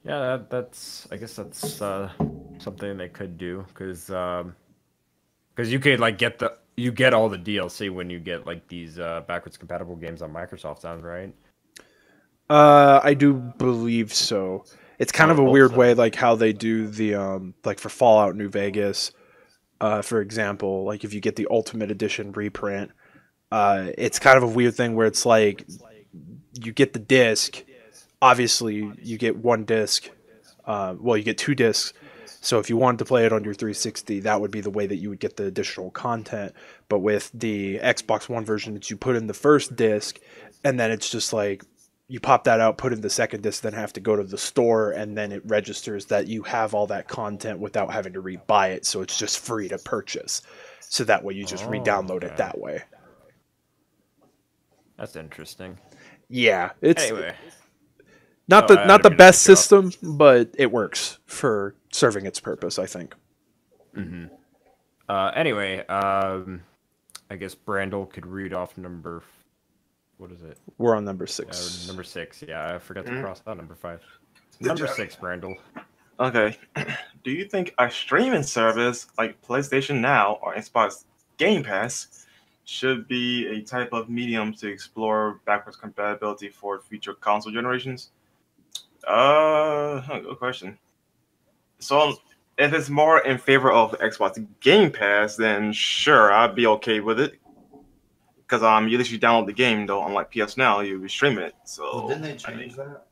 Yeah, 0.03 0.19
that, 0.19 0.49
that's. 0.49 1.07
I 1.11 1.17
guess 1.17 1.35
that's 1.35 1.81
uh, 1.81 2.11
something 2.57 2.97
they 2.97 3.09
could 3.09 3.37
do 3.37 3.65
because 3.67 4.07
because 4.07 5.71
you 5.71 5.79
could 5.79 5.99
like 5.99 6.17
get 6.17 6.39
the 6.39 6.57
you 6.75 6.91
get 6.91 7.13
all 7.13 7.29
the 7.29 7.37
DLC 7.37 7.89
when 7.89 8.09
you 8.09 8.19
get 8.19 8.45
like 8.45 8.67
these 8.67 8.99
uh, 8.99 9.21
backwards 9.27 9.57
compatible 9.57 9.95
games 9.95 10.21
on 10.21 10.33
Microsoft. 10.33 10.79
Sounds 10.79 11.03
right. 11.03 11.33
Uh, 12.49 12.99
I 13.03 13.13
do 13.13 13.33
believe 13.33 14.13
so. 14.13 14.65
It's 14.99 15.11
kind 15.11 15.31
of 15.31 15.39
a 15.39 15.43
weird 15.43 15.71
so. 15.71 15.77
way, 15.77 15.93
like 15.93 16.15
how 16.15 16.35
they 16.35 16.53
do 16.53 16.87
the 16.87 17.15
um, 17.15 17.53
like 17.63 17.79
for 17.79 17.89
Fallout 17.89 18.35
New 18.35 18.49
Vegas, 18.49 19.11
uh, 19.81 20.01
for 20.01 20.21
example. 20.21 20.83
Like 20.83 21.03
if 21.03 21.13
you 21.13 21.21
get 21.21 21.35
the 21.35 21.47
Ultimate 21.49 21.91
Edition 21.91 22.31
reprint, 22.31 22.91
uh, 23.51 23.91
it's 23.97 24.19
kind 24.19 24.37
of 24.37 24.43
a 24.43 24.47
weird 24.47 24.75
thing 24.75 24.95
where 24.95 25.07
it's 25.07 25.25
like 25.25 25.65
you 26.53 26.71
get 26.71 26.93
the 26.93 26.99
disc. 26.99 27.63
Obviously, 28.21 28.91
you 29.01 29.17
get 29.17 29.37
one 29.37 29.65
disc. 29.65 30.09
Uh, 30.65 30.95
well, 30.99 31.17
you 31.17 31.23
get 31.23 31.37
two 31.37 31.55
discs. 31.55 31.93
So 32.43 32.59
if 32.59 32.69
you 32.69 32.75
wanted 32.75 32.97
to 32.99 33.05
play 33.05 33.25
it 33.25 33.31
on 33.31 33.45
your 33.45 33.53
360, 33.53 34.21
that 34.21 34.41
would 34.41 34.51
be 34.51 34.59
the 34.59 34.69
way 34.69 34.85
that 34.85 34.97
you 34.97 35.09
would 35.09 35.21
get 35.21 35.37
the 35.37 35.45
additional 35.45 35.91
content. 35.91 36.53
But 36.89 36.99
with 36.99 37.31
the 37.33 37.79
Xbox 37.79 38.27
One 38.27 38.43
version, 38.43 38.75
it's 38.75 38.89
you 38.89 38.97
put 38.97 39.15
in 39.15 39.27
the 39.27 39.33
first 39.33 39.77
disc, 39.77 40.19
and 40.63 40.77
then 40.77 40.91
it's 40.91 41.09
just 41.09 41.31
like 41.31 41.63
you 42.07 42.19
pop 42.19 42.43
that 42.45 42.59
out, 42.59 42.77
put 42.77 42.93
in 42.93 43.01
the 43.01 43.09
second 43.09 43.41
disc, 43.43 43.61
then 43.63 43.73
have 43.73 43.93
to 43.93 43.99
go 44.01 44.15
to 44.15 44.23
the 44.23 44.37
store, 44.37 44.91
and 44.91 45.17
then 45.17 45.31
it 45.31 45.41
registers 45.45 46.05
that 46.07 46.27
you 46.27 46.43
have 46.43 46.73
all 46.73 46.87
that 46.87 47.07
content 47.07 47.59
without 47.59 47.91
having 47.93 48.13
to 48.13 48.21
rebuy 48.21 48.71
it. 48.71 48.85
So 48.85 49.01
it's 49.01 49.17
just 49.17 49.39
free 49.39 49.69
to 49.69 49.79
purchase. 49.79 50.41
So 50.89 51.03
that 51.05 51.23
way 51.23 51.33
you 51.33 51.45
just 51.45 51.65
Oh, 51.65 51.67
re-download 51.67 52.23
okay. 52.23 52.25
it 52.25 52.37
that 52.37 52.57
way. 52.59 52.83
That's 54.97 55.15
interesting. 55.15 55.77
Yeah, 56.29 56.71
it's 56.81 57.11
Anyway, 57.11 57.35
not 58.47 58.67
Oh, 58.67 58.67
the 58.67 58.79
I 58.79 58.85
not 58.85 59.03
the 59.03 59.09
didn't 59.09 59.17
mean 59.17 59.31
to 59.31 59.37
best 59.37 59.49
off. 59.49 59.69
system, 59.69 59.91
but 60.01 60.51
it 60.57 60.71
works 60.71 61.19
for 61.25 61.75
serving 61.91 62.25
its 62.25 62.39
purpose. 62.39 62.79
I 62.79 62.85
think. 62.85 63.15
hmm 63.93 64.25
Uh, 65.09 65.31
anyway, 65.35 65.85
um, 65.87 66.63
I 67.29 67.35
guess 67.37 67.55
Brandel 67.55 68.09
could 68.11 68.25
read 68.25 68.53
off 68.53 68.77
number. 68.77 69.23
F- 70.13 70.19
What 70.19 70.31
is 70.31 70.41
it? 70.43 70.57
We're 70.77 70.95
on 70.95 71.05
number 71.05 71.23
Uh, 71.25 71.27
six. 71.27 71.87
number 71.87 72.03
six. 72.03 72.43
Yeah, 72.47 72.75
I 72.75 72.79
forgot 72.79 73.05
to 73.05 73.11
Mm. 73.11 73.21
cross 73.23 73.41
out 73.47 73.57
number 73.57 73.75
five. 73.75 74.01
Good 74.59 74.67
number 74.67 74.87
job. 74.87 74.95
six, 74.95 75.15
Brandel. 75.15 75.55
Okay. 76.19 76.57
Do 77.23 77.31
you 77.31 77.45
think 77.45 77.73
a 77.79 77.89
streaming 77.89 78.43
service 78.43 79.07
like 79.17 79.41
PlayStation 79.41 79.99
Now 79.99 80.33
or 80.41 80.53
Xbox 80.55 81.05
Game 81.37 81.63
Pass 81.63 82.25
should 82.65 83.07
be 83.07 83.47
a 83.47 83.61
type 83.61 83.91
of 83.91 84.09
medium 84.09 84.53
to 84.53 84.67
explore 84.67 85.39
backwards 85.45 85.75
compatibility 85.77 86.49
for 86.49 86.79
future 86.79 87.13
console 87.13 87.51
generations? 87.51 88.11
Uh, 89.07 89.99
good 90.19 90.37
question. 90.37 90.77
So, 91.79 92.15
if 92.57 92.71
it's 92.73 92.89
more 92.89 93.19
in 93.25 93.37
favor 93.37 93.71
of 93.71 93.91
Xbox 93.99 94.45
Game 94.61 94.91
Pass, 94.91 95.35
then 95.35 95.73
sure, 95.73 96.31
I'd 96.31 96.55
be 96.55 96.67
okay 96.67 96.99
with 97.01 97.19
it. 97.19 97.39
Because 98.53 98.63
um, 98.63 98.87
you 98.87 98.99
literally 98.99 99.17
download 99.19 99.47
the 99.47 99.53
game 99.53 99.87
though, 99.87 100.05
unlike 100.05 100.31
PS 100.31 100.57
Now, 100.57 100.81
you 100.81 100.99
be 100.99 101.09
streaming 101.09 101.43
it. 101.45 101.55
So 101.63 101.83
well, 101.91 102.07
didn't 102.09 102.21
they 102.21 102.29
I 102.45 102.51
mean- 102.51 102.59
change 102.59 102.75
that? 102.75 103.05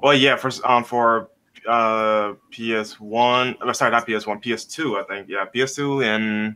well, 0.00 0.14
yeah, 0.14 0.36
for 0.36 0.50
um 0.64 0.84
for 0.84 1.30
uh 1.66 2.34
PS 2.52 3.00
One, 3.00 3.56
uh, 3.60 3.72
sorry, 3.72 3.90
not 3.90 4.06
PS 4.06 4.24
One, 4.24 4.38
PS 4.38 4.64
Two, 4.64 4.98
I 4.98 5.02
think. 5.02 5.28
Yeah, 5.28 5.46
PS 5.46 5.74
Two 5.74 6.00
and 6.02 6.54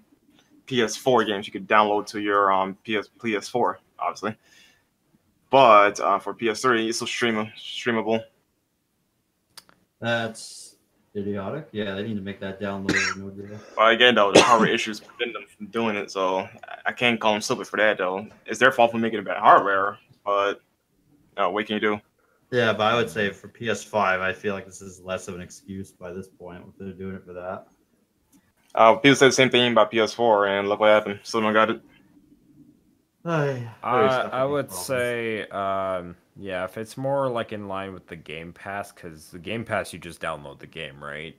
PS 0.68 0.94
Four 0.94 1.24
games 1.24 1.48
you 1.48 1.52
could 1.52 1.66
download 1.66 2.06
to 2.08 2.20
your 2.20 2.52
um 2.52 2.76
PS 2.86 3.08
PS 3.18 3.48
Four 3.48 3.80
obviously. 3.98 4.36
But 5.50 5.98
uh, 5.98 6.20
for 6.20 6.32
PS3, 6.32 6.86
it's 6.86 6.98
still 6.98 7.08
stream- 7.08 7.50
streamable. 7.58 8.22
That's 10.00 10.69
idiotic. 11.16 11.68
Yeah, 11.72 11.94
they 11.94 12.02
need 12.02 12.14
to 12.16 12.20
make 12.20 12.40
that 12.40 12.60
download. 12.60 12.94
no 13.18 13.30
deal. 13.30 13.58
But 13.76 13.92
again, 13.94 14.14
though, 14.14 14.32
the 14.32 14.40
hardware 14.42 14.70
issues 14.72 15.00
prevent 15.00 15.32
them 15.32 15.44
from 15.56 15.66
doing 15.66 15.96
it, 15.96 16.10
so 16.10 16.38
I- 16.40 16.48
I 16.86 16.92
can't 16.92 17.20
call 17.20 17.32
them 17.32 17.40
stupid 17.40 17.66
for 17.66 17.76
that, 17.78 17.98
though. 17.98 18.26
It's 18.46 18.58
their 18.58 18.72
fault 18.72 18.92
for 18.92 18.98
making 18.98 19.18
it 19.18 19.24
bad 19.24 19.38
hardware, 19.38 19.98
but 20.24 20.60
uh, 21.36 21.48
what 21.48 21.66
can 21.66 21.74
you 21.74 21.80
do? 21.80 22.00
Yeah, 22.52 22.72
but 22.72 22.82
I 22.92 22.96
would 22.96 23.08
say 23.10 23.30
for 23.30 23.48
PS5, 23.48 24.20
I 24.20 24.32
feel 24.32 24.54
like 24.54 24.66
this 24.66 24.82
is 24.82 25.00
less 25.00 25.28
of 25.28 25.34
an 25.36 25.40
excuse 25.40 25.92
by 25.92 26.12
this 26.12 26.26
point 26.28 26.64
if 26.68 26.76
they're 26.78 26.92
doing 26.92 27.14
it 27.14 27.24
for 27.24 27.32
that. 27.34 27.66
Uh, 28.74 28.94
people 28.96 29.14
said 29.16 29.28
the 29.28 29.32
same 29.32 29.50
thing 29.50 29.70
about 29.72 29.90
PS4, 29.92 30.48
and 30.58 30.68
look 30.68 30.80
what 30.80 30.88
happened. 30.90 31.20
Someone 31.22 31.52
got 31.52 31.70
it. 31.70 31.80
I, 33.24 33.68
Uh, 33.82 34.28
I 34.32 34.44
would 34.44 34.72
say, 34.72 35.46
um, 35.48 36.16
yeah, 36.36 36.64
if 36.64 36.76
it's 36.78 36.96
more 36.96 37.28
like 37.28 37.52
in 37.52 37.68
line 37.68 37.92
with 37.92 38.06
the 38.06 38.16
Game 38.16 38.52
Pass, 38.52 38.92
because 38.92 39.28
the 39.30 39.38
Game 39.38 39.64
Pass 39.64 39.92
you 39.92 39.98
just 39.98 40.20
download 40.20 40.58
the 40.58 40.66
game, 40.66 41.02
right? 41.02 41.36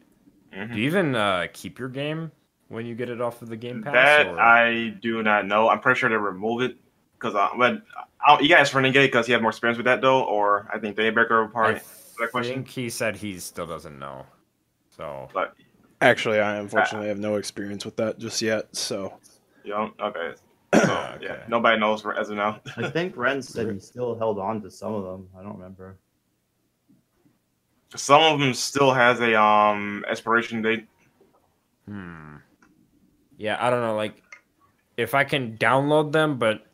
Mhm. 0.54 0.74
Do 0.74 0.80
you 0.80 0.86
even 0.86 1.16
uh, 1.16 1.48
keep 1.54 1.80
your 1.80 1.89
game 1.89 2.32
when 2.68 2.86
you 2.86 2.94
get 2.96 3.10
it 3.10 3.22
off 3.22 3.42
of 3.42 3.50
the 3.50 3.58
Game 3.58 3.82
Pass? 3.84 3.94
That 3.94 4.28
or- 4.28 4.39
I 4.39 4.89
do 5.02 5.24
not 5.24 5.48
know. 5.48 5.70
I'm 5.70 5.80
pretty 5.80 6.00
sure 6.00 6.10
they 6.10 6.16
remove 6.18 6.62
it 6.62 6.78
because 7.14 7.36
uh, 7.36 7.50
but 7.58 7.82
I, 8.26 8.39
you 8.39 8.50
guys 8.50 8.74
Renegade 8.74 9.12
because 9.12 9.26
he 9.28 9.34
had 9.34 9.42
more 9.42 9.52
experience 9.52 9.78
with 9.78 9.86
that 9.86 10.02
though, 10.02 10.24
or 10.24 10.68
I 10.74 10.78
think 10.80 10.98
Daybreaker 10.98 11.48
I 11.50 11.52
part. 11.52 11.84
that 12.20 12.32
question? 12.32 12.56
think 12.56 12.68
he 12.68 12.89
said 12.89 13.16
he 13.16 13.39
still 13.39 13.66
doesn't 13.68 13.98
know. 13.98 14.26
So 14.96 15.30
But 15.34 15.56
Actually, 16.02 16.39
I 16.39 16.56
unfortunately 16.56 17.08
have 17.10 17.20
no 17.20 17.36
experience 17.36 17.86
with 17.86 17.96
that 17.98 18.18
just 18.20 18.42
yet. 18.42 18.76
So 18.76 19.14
you 19.64 19.72
know, 19.72 19.92
okay. 20.02 20.34
So 20.76 20.80
Okay. 21.15 21.26
yeah, 21.26 21.43
nobody 21.47 21.80
knows 21.80 22.05
as 22.17 22.30
of 22.30 22.38
now. 22.38 22.61
I 22.78 22.89
think 22.89 23.17
Ren 23.17 23.41
said 23.41 23.72
he 23.72 23.80
still 23.80 24.17
held 24.17 24.39
on 24.39 24.61
to 24.61 24.72
some 24.72 24.93
of 24.93 25.03
them. 25.03 25.30
I 25.38 25.43
don't 25.43 25.57
remember. 25.57 25.97
Some 27.95 28.22
of 28.22 28.39
them 28.39 28.53
still 28.53 28.93
has 28.93 29.19
a 29.19 29.39
um 29.39 30.05
expiration 30.09 30.61
date. 30.61 30.88
Hmm. 31.86 32.38
Yeah, 33.38 33.57
I 33.59 33.69
don't 33.69 33.82
know. 33.82 33.95
Like, 33.95 34.22
if 34.97 35.13
I 35.13 35.24
can 35.24 35.57
download 35.57 36.11
them, 36.11 36.38
but 36.38 36.65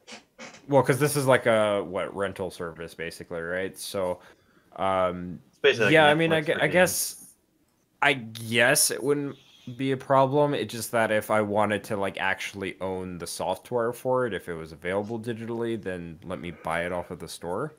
well, 0.67 0.81
because 0.83 0.99
this 0.99 1.15
is 1.15 1.25
like 1.25 1.45
a 1.45 1.83
what 1.83 2.15
rental 2.15 2.51
service 2.51 2.93
basically, 2.93 3.41
right? 3.41 3.77
So, 3.77 4.19
um, 4.75 5.39
It's 5.49 5.59
basically 5.59 5.85
like 5.85 5.93
yeah, 5.93 6.07
I 6.07 6.13
mean, 6.13 6.33
I, 6.33 6.41
Netflix 6.41 6.45
gue- 6.45 6.55
for 6.55 6.61
I 6.61 6.67
guess, 6.67 7.33
I 8.01 8.13
guess 8.13 8.91
it 8.91 9.01
wouldn't 9.01 9.37
be 9.76 9.91
a 9.91 9.97
problem. 9.97 10.53
It's 10.53 10.72
just 10.74 10.91
that 10.91 11.11
if 11.11 11.30
I 11.32 11.41
wanted 11.41 11.84
to 11.86 11.97
like 11.97 12.18
actually 12.20 12.80
own 12.82 13.18
the 13.18 13.28
software 13.28 13.93
for 13.93 14.26
it, 14.26 14.34
if 14.34 14.47
it 14.49 14.53
was 14.53 14.72
available 14.72 15.20
digitally, 15.20 15.82
then 15.82 16.20
let 16.24 16.39
me 16.39 16.51
buy 16.51 16.86
it 16.86 16.91
off 16.91 17.11
of 17.11 17.20
the 17.20 17.28
store. 17.28 17.74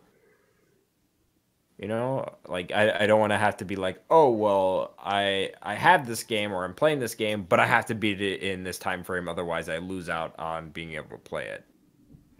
You 1.78 1.86
know, 1.86 2.34
like 2.48 2.72
I, 2.72 3.04
I 3.04 3.06
don't 3.06 3.20
want 3.20 3.32
to 3.32 3.38
have 3.38 3.56
to 3.58 3.64
be 3.64 3.76
like, 3.76 4.02
oh 4.10 4.30
well, 4.32 4.94
I 4.98 5.52
I 5.62 5.74
have 5.74 6.06
this 6.08 6.24
game 6.24 6.52
or 6.52 6.64
I'm 6.64 6.74
playing 6.74 6.98
this 6.98 7.14
game, 7.14 7.44
but 7.48 7.60
I 7.60 7.66
have 7.66 7.86
to 7.86 7.94
beat 7.94 8.20
it 8.20 8.42
in 8.42 8.64
this 8.64 8.78
time 8.78 9.04
frame, 9.04 9.28
otherwise 9.28 9.68
I 9.68 9.78
lose 9.78 10.08
out 10.08 10.36
on 10.40 10.70
being 10.70 10.94
able 10.94 11.10
to 11.10 11.18
play 11.18 11.46
it. 11.46 11.64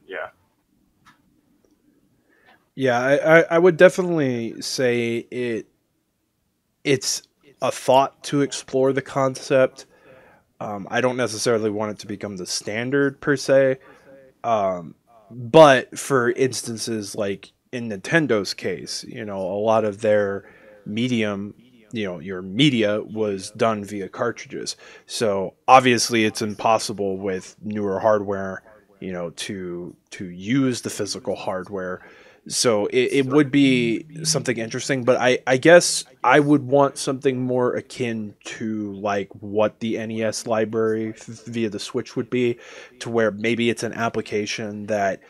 Yeah. 0.08 0.30
Yeah, 2.74 2.98
I, 3.00 3.40
I, 3.40 3.44
I 3.52 3.58
would 3.58 3.76
definitely 3.76 4.60
say 4.62 5.18
it. 5.30 5.66
It's 6.84 7.22
a 7.60 7.70
thought 7.70 8.22
to 8.24 8.40
explore 8.42 8.92
the 8.92 9.02
concept. 9.02 9.86
Um, 10.60 10.86
I 10.90 11.00
don't 11.00 11.16
necessarily 11.16 11.70
want 11.70 11.92
it 11.92 11.98
to 12.00 12.06
become 12.06 12.36
the 12.36 12.46
standard 12.46 13.20
per 13.20 13.36
se, 13.36 13.78
um, 14.42 14.94
but 15.30 15.98
for 15.98 16.30
instances 16.32 17.14
like 17.14 17.52
in 17.72 17.88
Nintendo's 17.90 18.54
case, 18.54 19.04
you 19.04 19.24
know, 19.24 19.40
a 19.40 19.60
lot 19.60 19.84
of 19.84 20.00
their 20.00 20.50
medium, 20.86 21.54
you 21.92 22.04
know, 22.04 22.18
your 22.18 22.42
media 22.42 23.02
was 23.02 23.50
done 23.52 23.84
via 23.84 24.08
cartridges. 24.08 24.76
So 25.06 25.54
obviously, 25.66 26.24
it's 26.24 26.42
impossible 26.42 27.18
with 27.18 27.56
newer 27.62 28.00
hardware, 28.00 28.62
you 29.00 29.12
know, 29.12 29.30
to 29.30 29.94
to 30.10 30.30
use 30.30 30.80
the 30.80 30.90
physical 30.90 31.36
hardware 31.36 32.00
so 32.48 32.86
it, 32.86 33.12
it 33.12 33.26
would 33.26 33.50
be 33.50 34.04
something 34.24 34.56
interesting 34.56 35.04
but 35.04 35.16
I, 35.20 35.38
I 35.46 35.56
guess 35.56 36.04
i 36.24 36.40
would 36.40 36.66
want 36.66 36.98
something 36.98 37.40
more 37.40 37.76
akin 37.76 38.34
to 38.44 38.92
like 38.94 39.28
what 39.40 39.80
the 39.80 39.98
nes 40.06 40.46
library 40.46 41.10
f- 41.10 41.26
via 41.26 41.68
the 41.68 41.78
switch 41.78 42.16
would 42.16 42.30
be 42.30 42.58
to 43.00 43.10
where 43.10 43.30
maybe 43.30 43.70
it's 43.70 43.82
an 43.82 43.92
application 43.92 44.86
that 44.86 45.20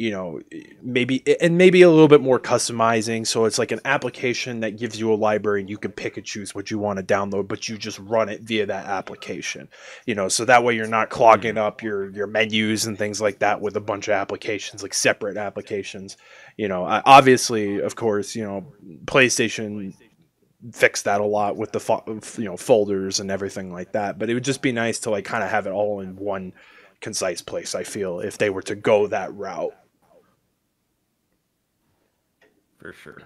you 0.00 0.10
know 0.10 0.40
maybe 0.82 1.22
and 1.42 1.58
maybe 1.58 1.82
a 1.82 1.90
little 1.90 2.08
bit 2.08 2.22
more 2.22 2.40
customizing. 2.40 3.26
So 3.26 3.44
it's 3.44 3.58
like 3.58 3.70
an 3.70 3.80
application 3.84 4.60
that 4.60 4.78
gives 4.78 4.98
you 4.98 5.12
a 5.12 5.14
library 5.14 5.60
and 5.60 5.68
you 5.68 5.76
can 5.76 5.92
pick 5.92 6.16
and 6.16 6.24
choose 6.24 6.54
what 6.54 6.70
you 6.70 6.78
want 6.78 6.98
to 6.98 7.04
download 7.04 7.48
but 7.48 7.68
you 7.68 7.76
just 7.76 7.98
run 7.98 8.30
it 8.30 8.40
via 8.40 8.64
that 8.66 8.86
application 8.86 9.68
you 10.06 10.14
know? 10.14 10.28
So 10.28 10.46
that 10.46 10.64
way 10.64 10.74
you're 10.74 10.86
not 10.86 11.10
clogging 11.10 11.54
mm-hmm. 11.54 11.64
up 11.64 11.82
your 11.82 12.10
your 12.10 12.26
menus 12.26 12.86
and 12.86 12.96
things 12.96 13.20
like 13.20 13.40
that 13.40 13.60
with 13.60 13.76
a 13.76 13.80
bunch 13.80 14.08
of 14.08 14.12
applications 14.12 14.82
like 14.82 14.94
separate 14.94 15.36
applications 15.36 16.16
you 16.56 16.68
know? 16.68 16.84
I, 16.84 17.02
obviously 17.04 17.80
of 17.80 17.94
course 17.94 18.34
you 18.34 18.44
know 18.44 18.72
playstation 19.04 19.94
fixed 20.72 21.04
that 21.04 21.20
a 21.20 21.24
lot 21.24 21.56
with 21.56 21.72
the 21.72 21.80
fo- 21.80 22.04
you 22.38 22.44
know 22.44 22.56
folders 22.56 23.20
and 23.20 23.30
everything 23.30 23.70
like 23.70 23.92
that 23.92 24.18
but 24.18 24.30
it 24.30 24.34
would 24.34 24.44
just 24.44 24.62
be 24.62 24.72
nice 24.72 24.98
to 25.00 25.10
like 25.10 25.26
kind 25.26 25.44
of 25.44 25.50
have 25.50 25.66
it 25.66 25.72
all 25.72 26.00
in 26.00 26.16
one 26.16 26.54
concise 27.00 27.42
place 27.42 27.74
i 27.74 27.82
feel 27.82 28.20
if 28.20 28.38
they 28.38 28.50
were 28.50 28.62
to 28.62 28.74
go 28.74 29.06
that 29.06 29.34
route 29.34 29.74
For 32.80 32.92
sure. 32.94 33.22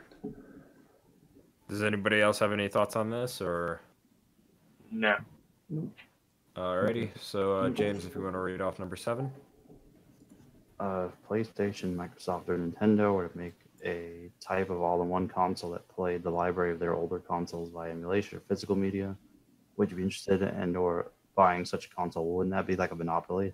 Does 1.69 1.83
anybody 1.83 2.21
else 2.21 2.41
have 2.41 2.53
any 2.53 2.69
thoughts 2.69 2.97
on 2.97 3.11
this 3.11 3.41
or 3.41 3.81
No. 4.91 5.17
alrighty? 6.57 7.11
So 7.21 7.57
uh, 7.59 7.71
James, 7.71 8.05
if 8.05 8.15
you 8.15 8.23
want 8.23 8.35
to 8.35 8.41
read 8.41 8.61
off 8.61 8.79
number 8.79 8.97
seven. 8.97 9.31
uh, 10.81 11.09
PlayStation, 11.29 11.95
Microsoft, 11.95 12.49
or 12.49 12.59
Nintendo 12.59 13.15
were 13.15 13.29
to 13.29 13.39
make 13.39 13.55
a 13.85 14.29
type 14.41 14.71
of 14.71 14.81
all-in-one 14.83 15.29
console 15.29 15.71
that 15.71 15.87
played 15.89 16.23
the 16.25 16.31
library 16.31 16.73
of 16.73 16.81
their 16.81 16.95
older 16.95 17.19
consoles 17.21 17.71
by 17.71 17.91
emulation 17.91 18.39
or 18.39 18.41
physical 18.49 18.75
media, 18.75 19.15
would 19.77 19.91
you 19.91 19.97
be 19.97 20.03
interested 20.03 20.43
in 20.43 20.49
and 20.49 20.77
or 20.77 21.13
buying 21.37 21.65
such 21.65 21.87
a 21.87 21.91
console? 21.91 22.27
Wouldn't 22.35 22.53
that 22.55 22.67
be 22.67 22.77
like 22.77 22.91
a 22.91 22.95
monopoly? 22.97 23.53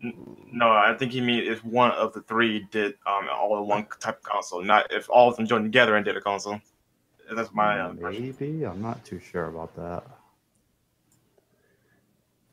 No, 0.00 0.70
I 0.70 0.94
think 0.98 1.12
he 1.12 1.20
mean 1.20 1.44
if 1.50 1.64
one 1.64 1.90
of 1.92 2.12
the 2.12 2.20
three 2.22 2.66
did 2.70 2.94
um 3.06 3.28
all 3.32 3.58
in 3.62 3.66
one 3.68 3.86
type 4.00 4.18
of 4.18 4.22
console, 4.22 4.62
not 4.62 4.92
if 4.92 5.08
all 5.08 5.28
of 5.30 5.36
them 5.36 5.46
joined 5.46 5.64
together 5.64 5.96
and 5.96 6.04
did 6.04 6.16
a 6.16 6.20
console. 6.20 6.60
That's 7.34 7.52
my 7.52 7.80
um, 7.80 7.92
impression. 7.92 8.34
Maybe 8.38 8.64
I'm 8.64 8.80
not 8.82 9.04
too 9.04 9.18
sure 9.18 9.46
about 9.46 9.74
that. 9.76 10.04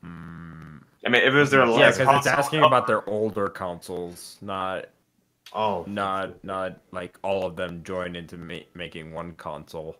Hmm. 0.02 0.78
I 1.06 1.10
mean, 1.10 1.22
if 1.22 1.34
it 1.34 1.38
was 1.38 1.52
their 1.52 1.66
Yeah, 1.66 1.92
because 1.92 1.98
it's 2.00 2.06
console- 2.06 2.34
asking 2.34 2.64
about 2.64 2.88
their 2.88 3.08
older 3.10 3.50
consoles, 3.50 4.38
not 4.42 4.86
Oh, 5.56 5.84
not 5.88 6.44
not 6.44 6.80
like 6.92 7.20
all 7.22 7.46
of 7.46 7.56
them 7.56 7.84
joined 7.84 8.18
into 8.18 8.38
ma- 8.38 8.66
making 8.74 9.14
one 9.14 9.34
console. 9.34 9.98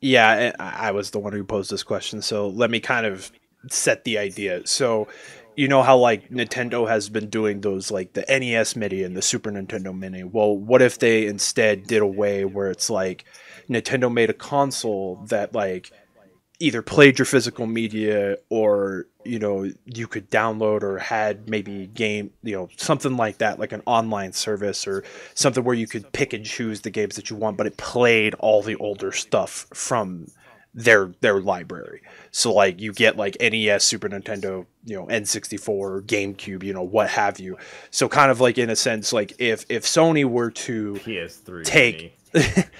Yeah, 0.00 0.52
I 0.58 0.88
I 0.88 0.90
was 0.90 1.10
the 1.12 1.20
one 1.20 1.32
who 1.32 1.44
posed 1.44 1.70
this 1.70 1.84
question, 1.84 2.20
so 2.22 2.48
let 2.48 2.70
me 2.70 2.80
kind 2.80 3.06
of 3.06 3.30
set 3.70 4.04
the 4.04 4.18
idea. 4.18 4.66
So, 4.66 5.08
you 5.56 5.68
know 5.68 5.82
how 5.82 5.98
like 5.98 6.30
Nintendo 6.30 6.88
has 6.88 7.08
been 7.08 7.28
doing 7.28 7.60
those 7.60 7.90
like 7.90 8.14
the 8.14 8.24
NES 8.28 8.74
Mini 8.74 9.02
and 9.02 9.16
the 9.16 9.22
Super 9.22 9.50
Nintendo 9.50 9.96
Mini. 9.96 10.24
Well, 10.24 10.56
what 10.56 10.80
if 10.80 10.98
they 10.98 11.26
instead 11.26 11.86
did 11.86 12.00
a 12.00 12.06
way 12.06 12.44
where 12.44 12.70
it's 12.70 12.88
like 12.88 13.24
Nintendo 13.68 14.12
made 14.12 14.30
a 14.30 14.34
console 14.34 15.16
that 15.28 15.54
like 15.54 15.92
either 16.62 16.80
played 16.80 17.18
your 17.18 17.26
physical 17.26 17.66
media 17.66 18.36
or 18.48 19.06
you 19.24 19.38
know 19.38 19.68
you 19.84 20.06
could 20.06 20.30
download 20.30 20.82
or 20.82 20.98
had 20.98 21.48
maybe 21.48 21.88
game 21.88 22.30
you 22.42 22.54
know 22.54 22.68
something 22.76 23.16
like 23.16 23.38
that 23.38 23.58
like 23.58 23.72
an 23.72 23.82
online 23.84 24.32
service 24.32 24.86
or 24.86 25.02
something 25.34 25.64
where 25.64 25.74
you 25.74 25.88
could 25.88 26.10
pick 26.12 26.32
and 26.32 26.44
choose 26.44 26.82
the 26.82 26.90
games 26.90 27.16
that 27.16 27.30
you 27.30 27.36
want 27.36 27.56
but 27.56 27.66
it 27.66 27.76
played 27.76 28.34
all 28.34 28.62
the 28.62 28.76
older 28.76 29.10
stuff 29.10 29.66
from 29.74 30.26
their 30.74 31.12
their 31.20 31.40
library 31.40 32.00
so 32.30 32.52
like 32.52 32.80
you 32.80 32.92
get 32.92 33.16
like 33.16 33.36
NES 33.40 33.84
Super 33.84 34.08
Nintendo 34.08 34.64
you 34.84 34.96
know 34.96 35.06
N64 35.06 36.02
GameCube 36.02 36.62
you 36.62 36.72
know 36.72 36.82
what 36.82 37.10
have 37.10 37.38
you 37.38 37.58
so 37.90 38.08
kind 38.08 38.30
of 38.30 38.40
like 38.40 38.56
in 38.56 38.70
a 38.70 38.76
sense 38.76 39.12
like 39.12 39.34
if 39.38 39.66
if 39.68 39.84
Sony 39.84 40.24
were 40.24 40.50
to 40.50 40.94
PS3. 40.94 41.64
Take- 41.64 42.16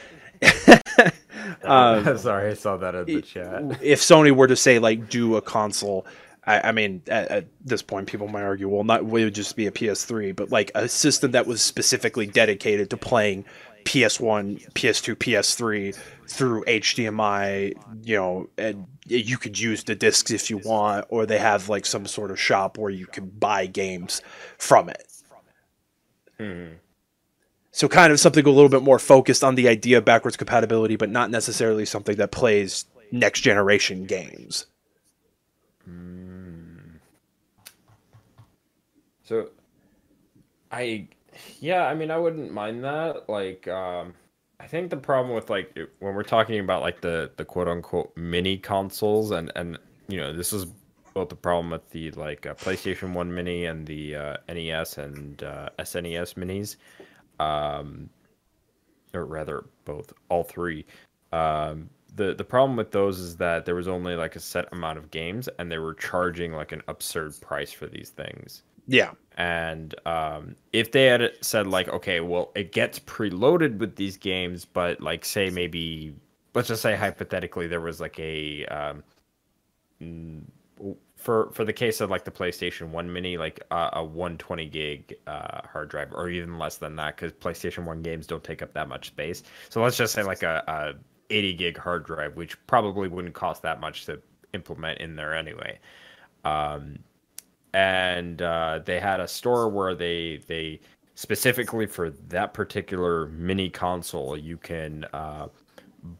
um, 1.64 2.18
Sorry, 2.18 2.51
I 2.51 2.55
saw 2.55 2.76
that 2.78 2.95
in 2.95 3.07
the 3.07 3.22
chat. 3.22 3.62
if 3.82 4.01
Sony 4.01 4.32
were 4.32 4.47
to 4.47 4.57
say 4.57 4.78
like 4.78 5.09
do 5.09 5.36
a 5.36 5.43
console, 5.43 6.07
I, 6.45 6.68
I 6.68 6.72
mean 6.72 7.03
at, 7.09 7.28
at 7.28 7.47
this 7.64 7.82
point 7.82 8.09
people 8.09 8.28
might 8.28 8.43
argue, 8.43 8.68
well, 8.68 8.84
not 8.84 9.01
it 9.01 9.07
would 9.07 9.34
just 9.34 9.57
be 9.57 9.66
a 9.66 9.70
PS3, 9.70 10.34
but 10.34 10.51
like 10.51 10.70
a 10.74 10.88
system 10.88 11.32
that 11.32 11.47
was 11.47 11.62
specifically 11.62 12.26
dedicated 12.26 12.90
to 12.90 12.97
playing 12.97 13.45
PS1, 13.84 14.72
PS2, 14.72 15.14
PS3 15.16 15.96
through 16.28 16.64
HDMI, 16.64 17.74
you 18.02 18.16
know, 18.16 18.48
and 18.56 18.86
you 19.06 19.36
could 19.36 19.58
use 19.58 19.84
the 19.84 19.94
discs 19.94 20.30
if 20.30 20.50
you 20.50 20.58
want, 20.58 21.06
or 21.08 21.26
they 21.26 21.38
have 21.38 21.68
like 21.68 21.86
some 21.86 22.06
sort 22.06 22.30
of 22.30 22.40
shop 22.40 22.78
where 22.78 22.90
you 22.90 23.06
can 23.06 23.28
buy 23.28 23.66
games 23.66 24.22
from 24.58 24.88
it. 24.88 25.06
Mhm. 26.38 26.76
So 27.70 27.88
kind 27.88 28.12
of 28.12 28.20
something 28.20 28.46
a 28.46 28.50
little 28.50 28.68
bit 28.68 28.82
more 28.82 28.98
focused 28.98 29.42
on 29.42 29.54
the 29.54 29.68
idea 29.68 29.98
of 29.98 30.04
backwards 30.04 30.36
compatibility, 30.36 30.96
but 30.96 31.10
not 31.10 31.30
necessarily 31.30 31.86
something 31.86 32.16
that 32.16 32.30
plays 32.30 32.84
next 33.10 33.40
generation 33.40 34.04
games. 34.04 34.66
So, 39.24 39.48
I, 40.70 41.08
yeah, 41.62 41.86
I 41.86 41.94
mean, 41.94 42.10
I 42.10 42.18
wouldn't 42.18 42.52
mind 42.52 42.82
that. 42.82 43.28
Like, 43.28 43.68
um, 43.68 44.14
I 44.58 44.66
think 44.66 44.90
the 44.90 44.96
problem 44.96 45.32
with 45.32 45.48
like 45.48 45.78
when 46.00 46.14
we're 46.14 46.24
talking 46.24 46.58
about 46.58 46.82
like 46.82 47.00
the 47.00 47.30
the 47.36 47.44
quote 47.44 47.68
unquote 47.68 48.12
mini 48.16 48.58
consoles, 48.58 49.30
and 49.30 49.52
and 49.54 49.78
you 50.08 50.18
know, 50.18 50.32
this 50.32 50.52
is 50.52 50.66
both 51.14 51.28
the 51.28 51.36
problem 51.36 51.70
with 51.70 51.88
the 51.90 52.10
like 52.12 52.46
uh, 52.46 52.54
PlayStation 52.54 53.12
One 53.12 53.32
Mini 53.32 53.66
and 53.66 53.86
the 53.86 54.16
uh, 54.16 54.36
NES 54.48 54.98
and 54.98 55.40
uh, 55.44 55.68
SNES 55.78 56.34
minis, 56.34 56.76
um, 57.38 58.10
or 59.14 59.24
rather 59.24 59.64
both, 59.84 60.12
all 60.30 60.42
three. 60.42 60.84
Um, 61.32 61.90
the 62.16 62.34
the 62.34 62.44
problem 62.44 62.76
with 62.76 62.90
those 62.90 63.20
is 63.20 63.36
that 63.36 63.66
there 63.66 63.76
was 63.76 63.86
only 63.86 64.16
like 64.16 64.34
a 64.34 64.40
set 64.40 64.66
amount 64.72 64.98
of 64.98 65.12
games, 65.12 65.48
and 65.60 65.70
they 65.70 65.78
were 65.78 65.94
charging 65.94 66.54
like 66.54 66.72
an 66.72 66.82
absurd 66.88 67.40
price 67.40 67.70
for 67.70 67.86
these 67.86 68.10
things. 68.10 68.64
Yeah. 68.88 69.12
And 69.36 69.94
um, 70.06 70.56
if 70.72 70.92
they 70.92 71.06
had 71.06 71.32
said 71.40 71.66
like, 71.66 71.88
okay, 71.88 72.20
well, 72.20 72.52
it 72.54 72.72
gets 72.72 72.98
preloaded 72.98 73.78
with 73.78 73.96
these 73.96 74.16
games, 74.16 74.64
but 74.64 75.00
like, 75.00 75.24
say 75.24 75.50
maybe, 75.50 76.14
let's 76.54 76.68
just 76.68 76.82
say 76.82 76.96
hypothetically, 76.96 77.66
there 77.66 77.80
was 77.80 78.00
like 78.00 78.18
a 78.18 78.66
um, 78.66 79.02
for 81.16 81.50
for 81.52 81.64
the 81.64 81.72
case 81.72 82.00
of 82.00 82.10
like 82.10 82.24
the 82.24 82.30
PlayStation 82.30 82.88
One 82.88 83.10
Mini, 83.12 83.36
like 83.36 83.60
a 83.70 84.04
120 84.04 84.66
gig 84.66 85.14
uh, 85.26 85.60
hard 85.66 85.88
drive, 85.88 86.12
or 86.12 86.28
even 86.28 86.58
less 86.58 86.76
than 86.76 86.96
that, 86.96 87.16
because 87.16 87.32
PlayStation 87.32 87.84
One 87.84 88.02
games 88.02 88.26
don't 88.26 88.42
take 88.42 88.60
up 88.60 88.72
that 88.74 88.88
much 88.88 89.08
space. 89.08 89.42
So 89.68 89.82
let's 89.82 89.96
just 89.96 90.12
say 90.12 90.22
like 90.22 90.42
a, 90.42 90.64
a 90.66 90.94
80 91.30 91.54
gig 91.54 91.78
hard 91.78 92.04
drive, 92.04 92.36
which 92.36 92.56
probably 92.66 93.08
wouldn't 93.08 93.34
cost 93.34 93.62
that 93.62 93.80
much 93.80 94.04
to 94.06 94.20
implement 94.52 95.00
in 95.00 95.16
there 95.16 95.34
anyway. 95.34 95.78
Um, 96.44 96.98
and 97.74 98.42
uh, 98.42 98.80
they 98.84 99.00
had 99.00 99.20
a 99.20 99.28
store 99.28 99.68
where 99.68 99.94
they 99.94 100.40
they 100.46 100.80
specifically 101.14 101.86
for 101.86 102.10
that 102.10 102.54
particular 102.54 103.26
mini 103.28 103.68
console 103.68 104.36
you 104.36 104.56
can 104.56 105.04
uh, 105.12 105.46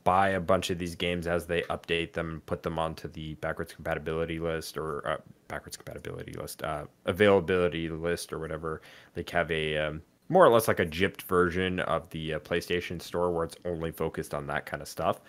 buy 0.05 0.31
a 0.31 0.41
bunch 0.41 0.71
of 0.71 0.79
these 0.79 0.95
games 0.95 1.27
as 1.27 1.47
they 1.47 1.63
update 1.63 2.13
them 2.13 2.43
put 2.47 2.63
them 2.63 2.79
onto 2.79 3.09
the 3.09 3.35
backwards 3.37 3.73
compatibility 3.73 4.39
list 4.39 4.77
or 4.79 5.07
uh, 5.09 5.17
backwards 5.49 5.77
compatibility 5.77 6.33
list 6.35 6.63
uh, 6.63 6.85
availability 7.07 7.89
list 7.89 8.33
or 8.33 8.39
whatever. 8.39 8.81
They 9.15 9.25
have 9.31 9.51
a 9.51 9.77
um, 9.77 10.03
more 10.29 10.45
or 10.45 10.51
less 10.51 10.69
like 10.69 10.81
a 10.81 10.87
gypped 10.87 11.23
version 11.23 11.81
of 11.81 12.09
the 12.11 12.35
uh, 12.35 12.39
playstation 12.39 13.03
store 13.03 13.31
where 13.33 13.45
it's 13.45 13.57
only 13.65 13.91
focused 13.91 14.35
on 14.35 14.47
that 14.47 14.67
kind 14.67 14.81
of 14.81 14.89
stuff. 14.89 15.21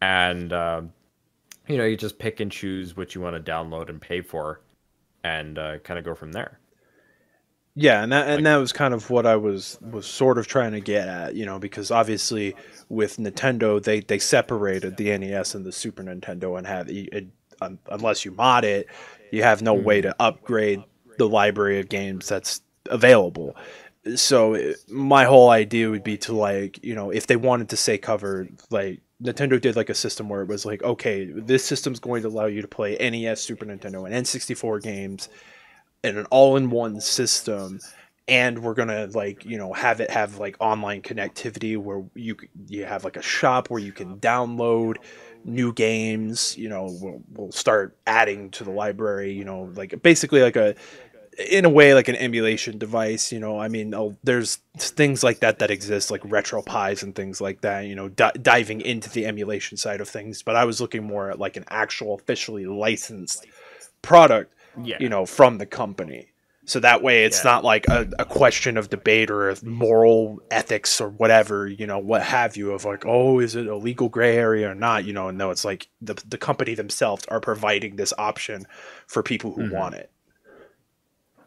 And 0.00 0.52
um, 0.52 0.92
you 1.68 1.76
know 1.76 1.84
you 1.84 1.96
just 1.96 2.18
pick 2.18 2.40
and 2.40 2.50
choose 2.50 2.96
what 2.96 3.14
you 3.14 3.20
want 3.20 3.36
to 3.36 3.52
download 3.52 3.88
and 3.88 4.00
pay 4.00 4.20
for 4.20 4.60
and 5.24 5.58
uh, 5.58 5.78
kind 5.78 5.98
of 5.98 6.04
go 6.04 6.14
from 6.14 6.32
there. 6.32 6.58
Yeah, 7.74 8.02
and 8.02 8.12
that 8.12 8.26
and 8.26 8.36
Like- 8.36 8.44
that 8.44 8.56
was 8.56 8.72
kind 8.72 8.92
of 8.92 9.08
what 9.08 9.24
I 9.24 9.36
was 9.36 9.78
was 9.80 10.06
sort 10.06 10.36
of 10.38 10.46
trying 10.46 10.72
to 10.72 10.80
get 10.80 11.08
at, 11.08 11.34
you 11.34 11.46
know, 11.46 11.58
because 11.58 11.90
obviously 11.90 12.54
with 12.90 13.16
Nintendo 13.16 13.82
they 13.82 14.00
they 14.00 14.18
separated 14.18 14.96
the 14.98 15.16
NES 15.16 15.54
and 15.54 15.64
the 15.64 15.72
Super 15.72 16.02
Nintendo 16.02 16.58
and 16.58 16.66
have 16.66 16.88
it, 16.90 17.26
un, 17.62 17.78
unless 17.90 18.24
you 18.26 18.32
mod 18.32 18.64
it, 18.64 18.88
you 19.30 19.42
have 19.42 19.62
no 19.62 19.72
way 19.72 20.02
to 20.02 20.14
upgrade 20.20 20.82
the 21.16 21.28
library 21.28 21.80
of 21.80 21.88
games 21.88 22.28
that's 22.28 22.60
available. 22.90 23.56
So 24.16 24.52
it- 24.54 24.76
my 24.90 25.24
whole 25.24 25.48
idea 25.48 25.88
would 25.88 26.04
be 26.04 26.18
to 26.18 26.34
like, 26.34 26.84
you 26.84 26.94
know, 26.94 27.10
if 27.10 27.26
they 27.26 27.36
wanted 27.36 27.70
to 27.70 27.76
say 27.78 27.96
cover 27.96 28.48
like 28.70 29.00
Nintendo 29.22 29.60
did 29.60 29.76
like 29.76 29.88
a 29.88 29.94
system 29.94 30.28
where 30.28 30.42
it 30.42 30.48
was 30.48 30.66
like, 30.66 30.82
okay, 30.82 31.26
this 31.26 31.64
system's 31.64 32.00
going 32.00 32.22
to 32.22 32.28
allow 32.28 32.46
you 32.46 32.62
to 32.62 32.68
play 32.68 32.96
NES, 32.98 33.40
Super 33.40 33.64
Nintendo, 33.64 34.04
and 34.04 34.26
N64 34.26 34.82
games 34.82 35.28
in 36.02 36.18
an 36.18 36.26
all-in-one 36.26 37.00
system 37.00 37.78
and 38.28 38.60
we're 38.60 38.74
gonna 38.74 39.08
like 39.14 39.44
you 39.44 39.58
know 39.58 39.72
have 39.72 40.00
it 40.00 40.10
have 40.10 40.38
like 40.38 40.56
online 40.60 41.02
connectivity 41.02 41.76
where 41.76 42.04
you 42.14 42.36
you 42.68 42.84
have 42.84 43.04
like 43.04 43.16
a 43.16 43.22
shop 43.22 43.68
where 43.68 43.80
you 43.80 43.92
can 43.92 44.16
download 44.18 44.96
new 45.44 45.72
games 45.72 46.56
you 46.56 46.68
know 46.68 46.86
we'll, 47.00 47.20
we'll 47.32 47.52
start 47.52 47.96
adding 48.06 48.48
to 48.50 48.62
the 48.62 48.70
library 48.70 49.32
you 49.32 49.44
know 49.44 49.70
like 49.74 50.00
basically 50.02 50.40
like 50.40 50.56
a 50.56 50.74
in 51.38 51.64
a 51.64 51.68
way 51.70 51.94
like 51.94 52.08
an 52.08 52.16
emulation 52.16 52.76
device 52.78 53.32
you 53.32 53.40
know 53.40 53.58
i 53.58 53.66
mean 53.68 53.94
oh, 53.94 54.14
there's 54.22 54.56
things 54.76 55.24
like 55.24 55.40
that 55.40 55.58
that 55.60 55.70
exist 55.70 56.10
like 56.10 56.20
RetroPies 56.22 57.02
and 57.02 57.14
things 57.14 57.40
like 57.40 57.62
that 57.62 57.86
you 57.86 57.94
know 57.94 58.08
di- 58.10 58.32
diving 58.42 58.80
into 58.82 59.08
the 59.10 59.24
emulation 59.24 59.76
side 59.78 60.00
of 60.02 60.08
things 60.08 60.42
but 60.42 60.56
i 60.56 60.64
was 60.64 60.80
looking 60.80 61.02
more 61.04 61.30
at 61.30 61.38
like 61.38 61.56
an 61.56 61.64
actual 61.68 62.14
officially 62.14 62.66
licensed 62.66 63.46
product 64.02 64.52
Yeah, 64.84 64.96
you 65.00 65.08
know, 65.08 65.26
from 65.26 65.58
the 65.58 65.66
company. 65.66 66.28
So 66.64 66.80
that 66.80 67.02
way 67.02 67.24
it's 67.24 67.44
Yeah. 67.44 67.50
not 67.50 67.64
like 67.64 67.86
a, 67.88 68.08
a 68.18 68.24
question 68.24 68.76
of 68.76 68.88
debate 68.88 69.30
or 69.30 69.54
moral 69.64 70.40
ethics 70.50 71.00
or 71.00 71.08
whatever, 71.08 71.66
you 71.66 71.86
know, 71.86 71.98
what 71.98 72.22
have 72.22 72.56
you 72.56 72.72
of 72.72 72.84
like, 72.84 73.04
oh, 73.04 73.40
is 73.40 73.56
it 73.56 73.66
a 73.66 73.76
legal 73.76 74.08
gray 74.08 74.36
area 74.36 74.70
or 74.70 74.74
not? 74.74 75.04
You 75.04 75.12
know, 75.12 75.28
and 75.28 75.36
no, 75.36 75.50
it's 75.50 75.64
like 75.64 75.88
the, 76.00 76.14
the 76.26 76.38
company 76.38 76.74
themselves 76.74 77.24
are 77.28 77.40
providing 77.40 77.96
this 77.96 78.12
option 78.16 78.66
for 79.08 79.22
people 79.22 79.52
who 79.52 79.62
Mhm. 79.62 79.72
want 79.72 79.94
it. 79.96 80.10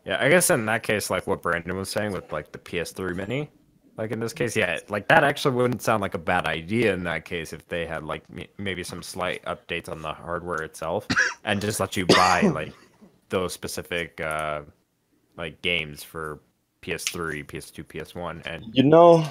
Yeah. 0.06 0.18
I 0.20 0.30
guess 0.30 0.50
in 0.50 0.66
that 0.66 0.84
case, 0.84 1.10
like 1.10 1.28
what 1.28 1.42
Brandon 1.42 1.76
was 1.76 1.90
saying 1.90 2.12
with 2.12 2.32
like 2.32 2.52
the 2.52 2.60
PS3 2.60 3.16
Mini, 3.16 3.50
like 3.98 4.12
in 4.12 4.20
this 4.20 4.34
case, 4.34 4.56
yeah, 4.56 4.80
like 4.90 5.08
that 5.08 5.24
actually 5.24 5.56
wouldn't 5.56 5.82
sound 5.82 6.02
like 6.02 6.14
a 6.14 6.20
bad 6.20 6.46
idea 6.46 6.94
in 6.94 7.04
that 7.06 7.26
case 7.26 7.54
if 7.54 7.68
they 7.68 7.86
had 7.86 8.04
like 8.04 8.24
m- 8.36 8.48
maybe 8.58 8.84
some 8.84 9.02
slight 9.02 9.44
updates 9.46 9.90
on 9.90 10.02
the 10.02 10.14
hardware 10.14 10.64
itself 10.64 11.08
and 11.44 11.62
just 11.62 11.80
let 11.80 11.96
you 11.96 12.06
buy 12.06 12.42
like 12.54 12.74
those 13.30 13.54
specific 13.54 14.22
uh 14.22 14.62
like 15.38 15.62
games 15.62 16.04
for 16.04 16.40
PS3, 16.86 17.46
PS2, 17.46 17.84
PS1, 17.84 18.46
and 18.46 18.64
You 18.74 18.84
know, 18.84 19.26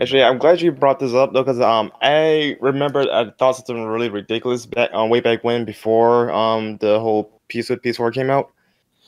actually, 0.00 0.22
I'm 0.22 0.38
glad 0.38 0.60
you 0.60 0.70
brought 0.70 1.00
this 1.00 1.12
up 1.12 1.32
though, 1.32 1.42
because 1.42 1.60
um, 1.60 1.92
I 2.00 2.56
remember 2.60 3.00
I 3.10 3.30
thought 3.38 3.56
something 3.56 3.84
really 3.84 4.08
ridiculous 4.08 4.66
back 4.66 4.90
um, 4.92 5.10
way 5.10 5.20
back 5.20 5.42
when 5.42 5.64
before 5.64 6.30
um 6.30 6.78
the 6.78 7.00
whole 7.00 7.40
piece 7.48 7.68
with 7.68 7.82
PS4 7.82 8.14
came 8.14 8.30
out. 8.30 8.52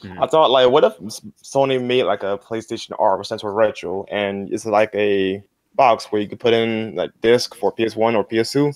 Mhm. 0.02 0.22
I 0.22 0.26
thought 0.26 0.50
like, 0.50 0.70
what 0.70 0.84
if 0.84 0.98
Sony 1.42 1.82
made 1.82 2.04
like 2.04 2.22
a 2.22 2.38
PlayStation 2.38 2.92
R 2.98 3.18
or 3.18 3.24
Central 3.24 3.52
Retro, 3.52 4.04
and 4.10 4.52
it's 4.52 4.66
like 4.66 4.94
a 4.94 5.42
box 5.74 6.06
where 6.06 6.20
you 6.20 6.28
could 6.28 6.40
put 6.40 6.54
in 6.54 6.94
like 6.96 7.10
disc 7.20 7.54
for 7.54 7.72
PS1 7.72 8.14
or 8.14 8.24
PS2, 8.24 8.72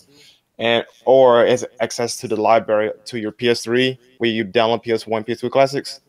and 0.58 0.84
or 1.04 1.44
it's 1.44 1.64
access 1.80 2.16
to 2.16 2.28
the 2.28 2.36
library 2.36 2.90
to 3.06 3.18
your 3.18 3.32
PS3 3.32 3.98
where 4.18 4.30
you 4.30 4.44
download 4.44 4.84
PS1, 4.84 5.26
PS2 5.26 5.50
classics. 5.50 6.00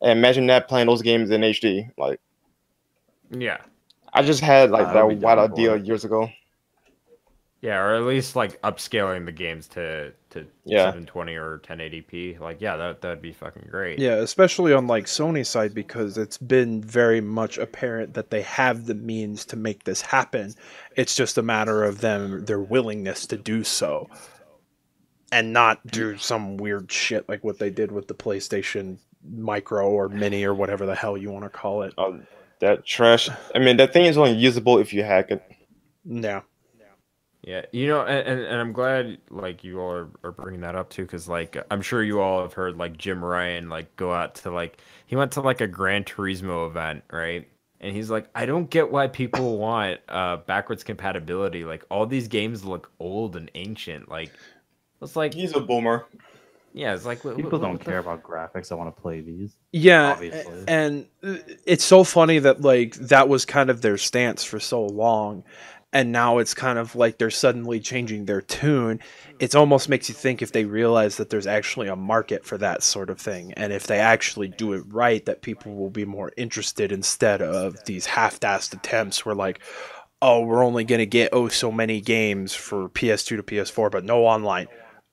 And 0.00 0.12
imagine 0.18 0.46
that 0.46 0.68
playing 0.68 0.86
those 0.86 1.02
games 1.02 1.30
in 1.30 1.40
HD. 1.42 1.90
Like 1.96 2.20
yeah, 3.30 3.58
I 4.12 4.22
just 4.22 4.40
had 4.40 4.70
like 4.70 4.86
I 4.86 4.94
that 4.94 5.06
would 5.06 5.20
wild 5.20 5.52
idea 5.52 5.76
years 5.76 6.04
ago. 6.04 6.30
yeah, 7.60 7.78
or 7.78 7.96
at 7.96 8.02
least 8.02 8.36
like 8.36 8.60
upscaling 8.62 9.24
the 9.26 9.32
games 9.32 9.66
to 9.68 10.12
to 10.30 10.46
Yeah. 10.64 10.84
720 10.84 11.34
or 11.36 11.58
1080p. 11.58 12.38
Like, 12.38 12.60
yeah, 12.60 12.76
that 12.76 13.00
that'd 13.00 13.22
be 13.22 13.32
fucking 13.32 13.68
great. 13.70 13.98
Yeah, 13.98 14.14
especially 14.16 14.72
on 14.72 14.86
like 14.86 15.06
Sony's 15.06 15.48
side 15.48 15.74
because 15.74 16.18
it's 16.18 16.38
been 16.38 16.82
very 16.82 17.20
much 17.20 17.58
apparent 17.58 18.14
that 18.14 18.30
they 18.30 18.42
have 18.42 18.86
the 18.86 18.94
means 18.94 19.44
to 19.46 19.56
make 19.56 19.84
this 19.84 20.00
happen. 20.02 20.54
It's 20.96 21.14
just 21.14 21.38
a 21.38 21.42
matter 21.42 21.84
of 21.84 22.00
them 22.00 22.44
their 22.44 22.60
willingness 22.60 23.26
to 23.26 23.36
do 23.36 23.64
so. 23.64 24.08
And 25.30 25.52
not 25.52 25.86
do 25.86 26.16
some 26.16 26.56
weird 26.56 26.90
shit 26.90 27.28
like 27.28 27.44
what 27.44 27.58
they 27.58 27.68
did 27.68 27.92
with 27.92 28.08
the 28.08 28.14
PlayStation 28.14 28.98
Micro 29.22 29.86
or 29.90 30.08
Mini 30.08 30.44
or 30.44 30.54
whatever 30.54 30.86
the 30.86 30.94
hell 30.94 31.18
you 31.18 31.30
want 31.30 31.44
to 31.44 31.50
call 31.50 31.82
it. 31.82 31.92
Uh, 31.98 32.12
that 32.60 32.86
trash. 32.86 33.28
I 33.54 33.58
mean, 33.58 33.76
that 33.76 33.92
thing 33.92 34.06
is 34.06 34.16
only 34.16 34.32
usable 34.32 34.78
if 34.78 34.92
you 34.94 35.02
hack 35.02 35.30
it. 35.30 35.42
Yeah. 36.04 36.40
Yeah, 37.42 37.62
you 37.72 37.86
know, 37.86 38.00
and, 38.02 38.26
and, 38.28 38.40
and 38.40 38.60
I'm 38.60 38.72
glad 38.72 39.18
like 39.30 39.62
you 39.62 39.80
all 39.80 39.92
are, 39.92 40.08
are 40.24 40.32
bringing 40.32 40.60
that 40.62 40.74
up 40.74 40.90
too, 40.90 41.02
because 41.02 41.28
like 41.28 41.56
I'm 41.70 41.80
sure 41.82 42.02
you 42.02 42.20
all 42.20 42.42
have 42.42 42.52
heard 42.52 42.76
like 42.76 42.98
Jim 42.98 43.24
Ryan 43.24 43.68
like 43.68 43.94
go 43.96 44.12
out 44.12 44.34
to 44.36 44.50
like 44.50 44.78
he 45.06 45.14
went 45.16 45.32
to 45.32 45.40
like 45.40 45.60
a 45.60 45.68
Gran 45.68 46.04
Turismo 46.04 46.66
event, 46.68 47.04
right? 47.12 47.48
And 47.80 47.94
he's 47.94 48.10
like, 48.10 48.28
I 48.34 48.44
don't 48.44 48.68
get 48.68 48.90
why 48.90 49.06
people 49.06 49.56
want 49.58 50.00
uh 50.08 50.38
backwards 50.38 50.82
compatibility. 50.82 51.64
Like 51.64 51.84
all 51.90 52.06
these 52.06 52.26
games 52.26 52.64
look 52.64 52.90
old 52.98 53.36
and 53.36 53.50
ancient. 53.54 54.10
Like 54.10 54.32
it's 55.00 55.14
like 55.14 55.32
He's 55.32 55.54
a 55.54 55.60
boomer. 55.60 56.06
yeah, 56.74 56.92
it's 56.92 57.06
like 57.06 57.22
People 57.22 57.42
what- 57.44 57.60
don't 57.62 57.72
what 57.74 57.84
care 57.84 57.98
f- 58.00 58.04
about 58.04 58.24
graphics. 58.24 58.72
I 58.72 58.74
want 58.74 58.94
to 58.94 59.00
play 59.00 59.20
these. 59.20 59.56
Yeah, 59.72 60.10
Obviously. 60.10 60.64
and 60.66 61.06
uh, 61.22 61.36
it's 61.64 61.84
so 61.84 62.02
funny 62.02 62.40
that 62.40 62.62
like 62.62 62.94
that 62.96 63.28
was 63.28 63.44
kind 63.44 63.70
of 63.70 63.80
their 63.80 63.96
stance 63.96 64.42
for 64.42 64.58
so 64.58 64.84
long, 64.84 65.44
and 65.92 66.12
now 66.12 66.38
it's 66.38 66.54
kind 66.54 66.78
of 66.78 66.94
like 66.94 67.18
they're 67.18 67.30
suddenly 67.30 67.80
changing 67.80 68.24
their 68.24 68.42
tune 68.42 69.00
it 69.38 69.54
almost 69.54 69.88
makes 69.88 70.08
you 70.08 70.14
think 70.14 70.42
if 70.42 70.52
they 70.52 70.64
realize 70.64 71.16
that 71.16 71.30
there's 71.30 71.46
actually 71.46 71.88
a 71.88 71.96
market 71.96 72.44
for 72.44 72.58
that 72.58 72.82
sort 72.82 73.10
of 73.10 73.20
thing 73.20 73.52
and 73.54 73.72
if 73.72 73.86
they 73.86 73.98
actually 73.98 74.48
do 74.48 74.72
it 74.72 74.82
right 74.88 75.24
that 75.26 75.42
people 75.42 75.74
will 75.74 75.90
be 75.90 76.04
more 76.04 76.32
interested 76.36 76.92
instead 76.92 77.40
of 77.40 77.82
these 77.84 78.06
half-assed 78.06 78.74
attempts 78.74 79.24
where 79.24 79.34
like 79.34 79.60
oh 80.20 80.40
we're 80.40 80.64
only 80.64 80.84
going 80.84 80.98
to 80.98 81.06
get 81.06 81.30
oh 81.32 81.48
so 81.48 81.70
many 81.70 82.00
games 82.00 82.54
for 82.54 82.88
ps2 82.90 83.36
to 83.36 83.42
ps4 83.42 83.90
but 83.90 84.04
no 84.04 84.26
online. 84.26 84.66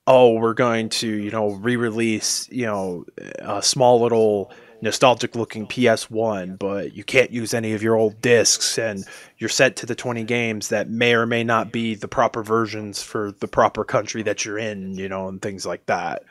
Oh 0.08 0.34
we're 0.34 0.54
going 0.54 0.90
to 0.90 1.08
you 1.08 1.32
know 1.32 1.52
re-release 1.52 2.48
you 2.52 2.66
know 2.66 3.06
a 3.40 3.62
small 3.62 4.02
little 4.02 4.52
nostalgic 4.86 5.36
looking 5.36 5.68
PS1, 5.68 6.58
but 6.58 6.96
you 6.96 7.04
can't 7.04 7.32
use 7.32 7.54
any 7.54 7.74
of 7.74 7.84
your 7.84 7.96
old 7.96 8.22
discs 8.22 8.78
and 8.78 9.04
you're 9.38 9.50
set 9.50 9.76
to 9.78 9.86
the 9.86 9.96
20 9.96 10.24
games 10.24 10.70
that 10.70 10.90
may 10.90 11.14
or 11.14 11.26
may 11.26 11.44
not 11.44 11.72
be 11.72 11.96
the 11.96 12.08
proper 12.08 12.44
versions 12.44 13.02
for 13.02 13.32
the 13.32 13.48
proper 13.48 13.84
country 13.84 14.22
that 14.24 14.46
you're 14.46 14.60
in, 14.60 14.96
you 14.96 15.10
know, 15.10 15.28
and 15.28 15.42
things 15.42 15.66
like 15.66 15.86
that. 15.88 16.24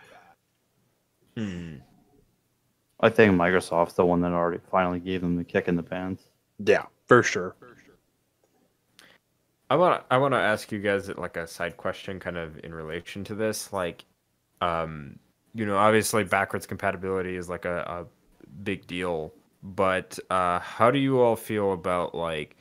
Hmm. 1.37 1.77
I 3.01 3.11
think 3.11 3.35
Microsoft's 3.35 3.95
the 3.95 4.07
one 4.07 4.21
that 4.23 4.33
already 4.33 4.63
finally 4.71 5.01
gave 5.01 5.21
them 5.21 5.37
the 5.37 5.45
kick 5.45 5.69
in 5.69 5.77
the 5.77 5.83
pants. 5.83 6.23
Yeah, 6.65 6.87
for 7.07 7.23
sure. 7.23 7.57
I 9.69 9.77
want 9.77 10.01
to 10.01 10.15
I 10.15 10.19
want 10.19 10.33
to 10.35 10.39
ask 10.39 10.71
you 10.71 10.79
guys 10.79 11.09
like 11.09 11.37
a 11.37 11.47
side 11.49 11.77
question 11.77 12.21
kind 12.21 12.37
of 12.37 12.63
in 12.63 12.73
relation 12.73 13.25
to 13.25 13.35
this 13.35 13.73
like 13.73 14.05
um 14.61 15.19
you 15.55 15.67
know 15.67 15.77
obviously 15.77 16.23
backwards 16.23 16.67
compatibility 16.67 17.35
is 17.35 17.49
like 17.49 17.65
a, 17.65 17.79
a 17.81 18.07
big 18.63 18.87
deal. 18.87 19.33
But 19.63 20.19
uh, 20.31 20.59
how 20.59 20.91
do 20.91 20.99
you 20.99 21.21
all 21.21 21.37
feel 21.37 21.73
about 21.73 22.15
like 22.15 22.57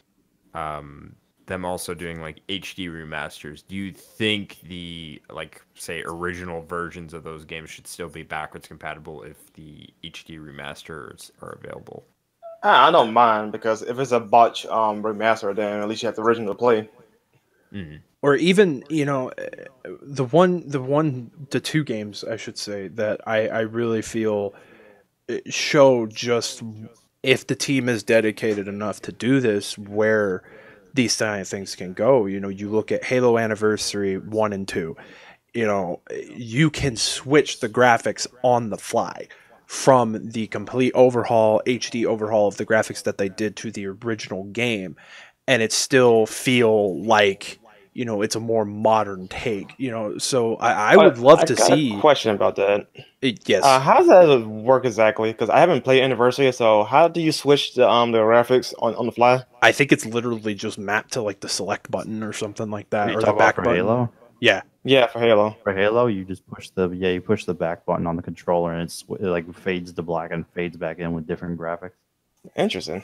um, 0.54 1.16
them 1.48 1.66
also 1.66 1.94
doing 1.94 2.22
like 2.22 2.42
HD 2.48 2.90
remasters? 2.90 3.64
Do 3.68 3.76
you 3.76 3.92
think 3.92 4.60
the 4.64 5.22
like 5.30 5.62
say 5.76 6.02
original 6.06 6.62
versions 6.62 7.14
of 7.14 7.24
those 7.24 7.46
games 7.46 7.70
should 7.70 7.88
still 7.88 8.10
be 8.10 8.24
backwards 8.24 8.68
compatible 8.68 9.24
if 9.24 9.54
the 9.54 9.90
HD 10.04 10.40
remasters 10.40 11.32
are 11.42 11.60
available? 11.62 12.06
I 12.64 12.92
don't 12.92 13.12
mind 13.12 13.52
because 13.52 13.82
if 13.82 14.00
it's 14.00 14.14
a 14.14 14.22
botch 14.22 14.66
um, 14.68 15.04
remaster, 15.04 15.54
then 15.54 15.82
at 15.82 15.90
least 15.90 16.02
you 16.02 16.08
have 16.08 16.16
the 16.16 16.22
original 16.22 16.54
to 16.54 16.58
play. 16.58 16.90
Mm-hmm. 17.74 17.98
Or 18.22 18.36
even 18.36 18.86
you 18.88 19.04
know, 19.04 19.32
the 20.02 20.24
one, 20.24 20.66
the 20.70 20.82
one, 20.82 21.30
the 21.50 21.60
two 21.60 21.84
games 21.84 22.24
I 22.24 22.38
should 22.38 22.58
say 22.58 22.88
that 22.90 23.20
I 23.28 23.50
I 23.50 23.60
really 23.62 24.02
feel 24.02 24.54
show 25.50 26.06
just 26.06 26.62
if 27.22 27.48
the 27.48 27.56
team 27.56 27.88
is 27.88 28.04
dedicated 28.04 28.68
enough 28.68 29.02
to 29.02 29.12
do 29.12 29.40
this, 29.40 29.78
where 29.78 30.44
these 30.94 31.16
kind 31.16 31.42
of 31.42 31.48
things 31.48 31.76
can 31.76 31.94
go. 31.94 32.26
You 32.26 32.40
know, 32.40 32.50
you 32.50 32.70
look 32.70 32.92
at 32.92 33.04
Halo 33.04 33.38
Anniversary 33.38 34.18
1 34.18 34.54
and 34.54 34.68
2, 34.68 34.96
you 35.54 35.66
know, 35.66 36.02
you 36.36 36.70
can 36.70 36.96
switch 36.98 37.60
the 37.60 37.70
graphics 37.70 38.28
on 38.44 38.70
the 38.70 38.78
fly 38.78 39.28
from 39.66 40.30
the 40.30 40.48
complete 40.48 40.92
overhaul, 40.94 41.62
HD 41.66 42.06
overhaul 42.06 42.48
of 42.48 42.58
the 42.58 42.66
graphics 42.66 43.04
that 43.04 43.18
they 43.18 43.30
did 43.30 43.56
to 43.56 43.72
the 43.72 43.88
original 43.88 44.44
game, 44.46 44.96
and 45.48 45.62
it 45.62 45.72
still 45.72 46.26
feel 46.26 47.02
like 47.04 47.60
you 47.94 48.06
know 48.06 48.22
it's 48.22 48.36
a 48.36 48.40
more 48.40 48.66
modern 48.66 49.28
take 49.28 49.74
you 49.78 49.92
know 49.92 50.18
so 50.18 50.56
i, 50.56 50.94
I 50.94 50.98
would 50.98 51.18
love 51.18 51.40
I 51.40 51.46
to 51.46 51.56
got 51.56 51.68
see 51.68 51.96
A 51.98 52.02
question 52.02 52.34
about 52.34 52.56
that. 52.58 52.88
it, 53.22 53.48
yes 53.48 53.64
Uh, 53.64 53.80
how 53.80 53.98
does 54.00 54.08
that 54.08 54.48
work 54.48 54.86
exactly? 54.86 55.32
Because 55.32 55.50
I 55.50 55.60
haven't 55.60 55.84
played 55.84 56.02
Anniversary, 56.04 56.52
so 56.52 56.84
how 56.84 57.08
do 57.08 57.22
you 57.22 57.32
switch 57.32 57.76
the 57.76 57.88
um 57.90 58.12
the 58.12 58.20
graphics 58.20 58.74
on, 58.80 58.96
on 58.96 59.06
the 59.06 59.12
fly? 59.12 59.44
i 59.62 59.72
think 59.72 59.92
it's 59.92 60.06
literally 60.06 60.54
just 60.56 60.78
mapped 60.78 61.14
to 61.14 61.22
like 61.22 61.40
the 61.40 61.50
select 61.50 61.90
button 61.90 62.24
or 62.24 62.34
something 62.34 62.70
like 62.70 62.90
that 62.90 63.10
you 63.10 63.16
or 63.18 63.22
the 63.22 63.32
back 63.34 63.56
for 63.56 63.62
button 63.64 63.78
Halo? 63.78 64.12
yeah 64.40 64.62
Yeah, 64.84 65.08
for 65.08 65.20
Halo. 65.20 65.56
For 65.64 65.74
Halo, 65.74 66.08
you 66.08 66.26
just 66.26 66.46
push 66.48 66.70
the 66.70 66.90
yeah, 66.90 67.12
you 67.16 67.22
push 67.22 67.46
the 67.46 67.54
back 67.54 67.86
button 67.86 68.06
on 68.06 68.18
the 68.18 68.22
controller, 68.22 68.74
and 68.74 68.82
it's 68.84 69.06
it 69.08 69.28
like 69.36 69.46
fades 69.56 69.94
to 69.94 70.02
black 70.02 70.32
and 70.34 70.46
fades 70.56 70.76
back 70.76 71.00
in 71.00 71.14
with 71.14 71.26
different 71.26 71.58
graphics. 71.58 71.96
Interesting. 72.58 73.04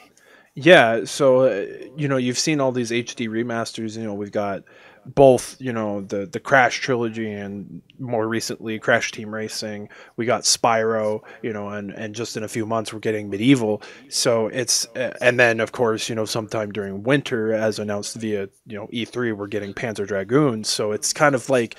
Yeah, 0.54 1.04
so 1.04 1.44
uh, 1.44 1.66
you 1.96 2.08
know 2.08 2.16
you've 2.16 2.38
seen 2.38 2.60
all 2.60 2.72
these 2.72 2.90
HD 2.90 3.28
remasters. 3.28 3.96
You 3.96 4.04
know 4.04 4.14
we've 4.14 4.32
got 4.32 4.64
both 5.06 5.56
you 5.60 5.72
know 5.72 6.00
the 6.02 6.26
the 6.26 6.40
Crash 6.40 6.80
trilogy 6.80 7.30
and 7.32 7.80
more 8.00 8.26
recently 8.26 8.78
Crash 8.80 9.12
Team 9.12 9.32
Racing. 9.32 9.88
We 10.16 10.26
got 10.26 10.42
Spyro, 10.42 11.20
you 11.42 11.52
know, 11.52 11.68
and 11.68 11.92
and 11.92 12.14
just 12.16 12.36
in 12.36 12.42
a 12.42 12.48
few 12.48 12.66
months 12.66 12.92
we're 12.92 12.98
getting 12.98 13.30
MediEvil. 13.30 13.82
So 14.08 14.48
it's 14.48 14.86
uh, 14.96 15.12
and 15.20 15.38
then 15.38 15.60
of 15.60 15.70
course 15.70 16.08
you 16.08 16.16
know 16.16 16.24
sometime 16.24 16.72
during 16.72 17.04
winter, 17.04 17.52
as 17.52 17.78
announced 17.78 18.16
via 18.16 18.48
you 18.66 18.76
know 18.76 18.88
E3, 18.92 19.32
we're 19.32 19.46
getting 19.46 19.72
Panzer 19.72 20.06
Dragoon. 20.06 20.64
So 20.64 20.90
it's 20.90 21.12
kind 21.12 21.36
of 21.36 21.48
like 21.48 21.76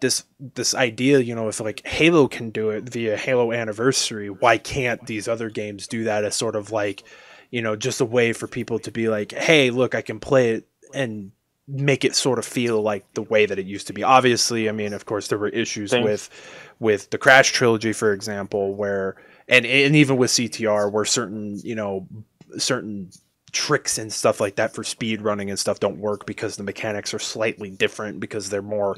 this 0.00 0.24
this 0.54 0.74
idea, 0.74 1.18
you 1.20 1.34
know, 1.34 1.48
if 1.48 1.60
like 1.60 1.86
Halo 1.86 2.26
can 2.28 2.50
do 2.50 2.70
it 2.70 2.88
via 2.88 3.16
Halo 3.18 3.52
Anniversary, 3.52 4.28
why 4.30 4.56
can't 4.58 5.04
these 5.06 5.28
other 5.28 5.50
games 5.50 5.86
do 5.86 6.04
that 6.04 6.24
as 6.24 6.34
sort 6.34 6.56
of 6.56 6.72
like 6.72 7.04
you 7.54 7.62
know, 7.62 7.76
just 7.76 8.00
a 8.00 8.04
way 8.04 8.32
for 8.32 8.48
people 8.48 8.80
to 8.80 8.90
be 8.90 9.08
like, 9.08 9.30
hey, 9.30 9.70
look, 9.70 9.94
I 9.94 10.02
can 10.02 10.18
play 10.18 10.54
it 10.54 10.66
and 10.92 11.30
make 11.68 12.04
it 12.04 12.16
sort 12.16 12.40
of 12.40 12.44
feel 12.44 12.82
like 12.82 13.06
the 13.14 13.22
way 13.22 13.46
that 13.46 13.60
it 13.60 13.64
used 13.64 13.86
to 13.86 13.92
be. 13.92 14.02
Obviously, 14.02 14.68
I 14.68 14.72
mean, 14.72 14.92
of 14.92 15.06
course, 15.06 15.28
there 15.28 15.38
were 15.38 15.50
issues 15.50 15.92
Thanks. 15.92 16.04
with 16.04 16.74
with 16.80 17.10
the 17.10 17.18
Crash 17.18 17.52
trilogy, 17.52 17.92
for 17.92 18.12
example, 18.12 18.74
where 18.74 19.14
and 19.46 19.64
and 19.64 19.94
even 19.94 20.16
with 20.16 20.32
CTR, 20.32 20.90
where 20.90 21.04
certain 21.04 21.60
you 21.62 21.76
know 21.76 22.08
certain 22.58 23.10
tricks 23.52 23.98
and 23.98 24.12
stuff 24.12 24.40
like 24.40 24.56
that 24.56 24.74
for 24.74 24.82
speed 24.82 25.22
running 25.22 25.48
and 25.48 25.56
stuff 25.56 25.78
don't 25.78 25.98
work 25.98 26.26
because 26.26 26.56
the 26.56 26.64
mechanics 26.64 27.14
are 27.14 27.20
slightly 27.20 27.70
different 27.70 28.18
because 28.18 28.50
they're 28.50 28.62
more 28.62 28.96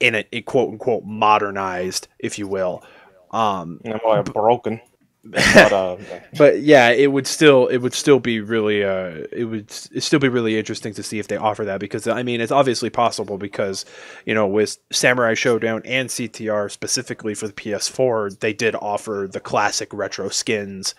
in 0.00 0.16
a, 0.16 0.24
a 0.34 0.42
quote 0.42 0.68
unquote 0.68 1.04
modernized, 1.04 2.08
if 2.18 2.38
you 2.38 2.46
will. 2.46 2.84
Um, 3.30 3.80
You 3.86 3.92
know, 3.92 4.00
more 4.04 4.22
broken. 4.22 4.82
But 5.30 5.72
uh, 5.72 5.96
but 6.38 6.60
yeah, 6.60 6.90
it 6.90 7.12
would 7.12 7.26
still 7.26 7.66
it 7.66 7.78
would 7.78 7.94
still 7.94 8.20
be 8.20 8.40
really 8.40 8.84
uh 8.84 9.24
it 9.32 9.48
would 9.48 9.70
still 9.70 10.18
be 10.18 10.28
really 10.28 10.58
interesting 10.58 10.94
to 10.94 11.02
see 11.02 11.18
if 11.18 11.28
they 11.28 11.36
offer 11.36 11.64
that 11.64 11.80
because 11.80 12.06
I 12.06 12.22
mean 12.22 12.40
it's 12.40 12.52
obviously 12.52 12.90
possible 12.90 13.38
because 13.38 13.84
you 14.24 14.34
know 14.34 14.46
with 14.46 14.78
Samurai 14.92 15.34
Shodown 15.34 15.82
and 15.84 16.08
CTR 16.08 16.70
specifically 16.70 17.34
for 17.34 17.46
the 17.46 17.52
PS4 17.52 18.40
they 18.40 18.52
did 18.52 18.74
offer 18.74 19.28
the 19.30 19.40
classic 19.40 19.92
retro 19.92 20.28
skins 20.28 20.94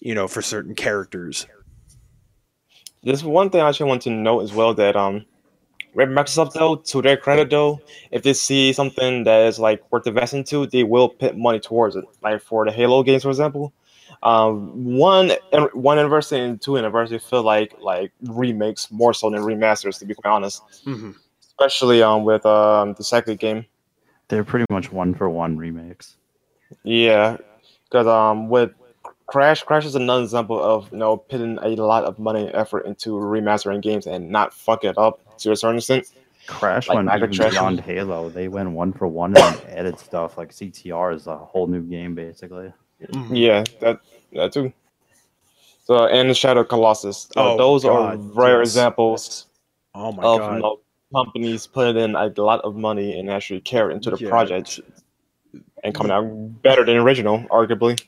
you 0.00 0.14
know 0.14 0.28
for 0.28 0.42
certain 0.42 0.74
characters. 0.74 1.46
There's 3.02 3.24
one 3.24 3.50
thing 3.50 3.60
I 3.60 3.68
actually 3.68 3.88
want 3.88 4.02
to 4.02 4.10
note 4.10 4.40
as 4.40 4.52
well 4.52 4.74
that 4.74 4.94
um, 4.94 5.24
Microsoft 5.94 6.52
though, 6.52 6.76
to 6.76 7.02
their 7.02 7.16
credit 7.16 7.50
though, 7.50 7.80
if 8.10 8.22
they 8.22 8.32
see 8.32 8.72
something 8.72 9.24
that 9.24 9.46
is 9.46 9.58
like 9.58 9.82
worth 9.92 10.06
investing 10.06 10.40
into, 10.40 10.66
they 10.66 10.84
will 10.84 11.08
put 11.08 11.36
money 11.36 11.60
towards 11.60 11.96
it. 11.96 12.04
Like 12.22 12.40
for 12.40 12.64
the 12.64 12.72
Halo 12.72 13.02
games, 13.02 13.22
for 13.22 13.28
example, 13.28 13.72
um, 14.22 14.94
one 14.94 15.32
one 15.72 15.98
anniversary 15.98 16.40
and 16.40 16.60
two 16.60 16.78
anniversary 16.78 17.18
feel 17.18 17.42
like 17.42 17.74
like 17.80 18.12
remakes 18.22 18.90
more 18.90 19.12
so 19.12 19.30
than 19.30 19.40
remasters. 19.40 19.98
To 19.98 20.06
be 20.06 20.14
quite 20.14 20.30
honest, 20.30 20.62
especially 21.40 22.02
um 22.02 22.24
with 22.24 22.46
um 22.46 22.94
the 22.94 23.04
second 23.04 23.38
game. 23.38 23.66
They're 24.28 24.44
pretty 24.44 24.66
much 24.70 24.90
one 24.90 25.14
for 25.14 25.28
one 25.28 25.58
remakes. 25.58 26.16
Yeah, 26.84 27.36
because 27.84 28.06
um 28.06 28.48
with 28.48 28.72
Crash, 29.26 29.62
Crash 29.62 29.84
is 29.84 29.94
another 29.94 30.22
example 30.22 30.62
of 30.62 30.90
you 30.92 30.98
know 30.98 31.16
putting 31.16 31.58
a 31.58 31.68
lot 31.70 32.04
of 32.04 32.18
money 32.18 32.46
and 32.46 32.54
effort 32.54 32.86
into 32.86 33.10
remastering 33.10 33.82
games 33.82 34.06
and 34.06 34.30
not 34.30 34.54
fuck 34.54 34.84
it 34.84 34.96
up 34.96 35.20
to 35.42 35.52
a 35.52 35.56
certain 35.56 35.78
extent. 35.78 36.06
Crash 36.46 36.88
Like 36.88 36.96
went 36.96 37.08
even 37.14 37.30
microtransactions. 37.30 37.50
beyond 37.52 37.80
Halo. 37.80 38.28
They 38.28 38.48
went 38.48 38.70
one 38.70 38.92
for 38.92 39.06
one 39.06 39.36
and 39.36 39.60
added 39.68 39.98
stuff 40.08 40.36
like 40.36 40.50
CTR 40.50 41.14
is 41.14 41.26
a 41.28 41.36
whole 41.36 41.66
new 41.66 41.82
game 41.82 42.14
basically. 42.14 42.72
Mm-hmm. 43.02 43.34
Yeah, 43.34 43.64
that 43.80 44.00
that 44.32 44.52
too. 44.52 44.72
So 45.84 46.06
and 46.06 46.28
the 46.30 46.34
Shadow 46.34 46.64
Colossus. 46.64 47.28
So 47.34 47.54
Oh, 47.54 47.56
those 47.56 47.84
God, 47.84 48.14
are 48.14 48.16
rare 48.34 48.58
yes. 48.60 48.68
examples 48.70 49.46
Oh 49.94 50.10
my 50.12 50.22
of 50.22 50.38
god. 50.40 50.54
you 50.56 50.62
know, 50.62 50.80
companies 51.14 51.66
putting 51.66 52.02
in 52.02 52.14
a 52.16 52.26
lot 52.38 52.60
of 52.62 52.74
money 52.76 53.18
and 53.18 53.30
actually 53.30 53.60
care 53.60 53.90
into 53.90 54.10
the 54.10 54.16
Yeah. 54.16 54.28
project 54.28 54.80
and 55.84 55.94
coming 55.94 56.10
out 56.12 56.24
better 56.62 56.84
than 56.84 56.96
original, 56.96 57.40
arguably. 57.50 58.00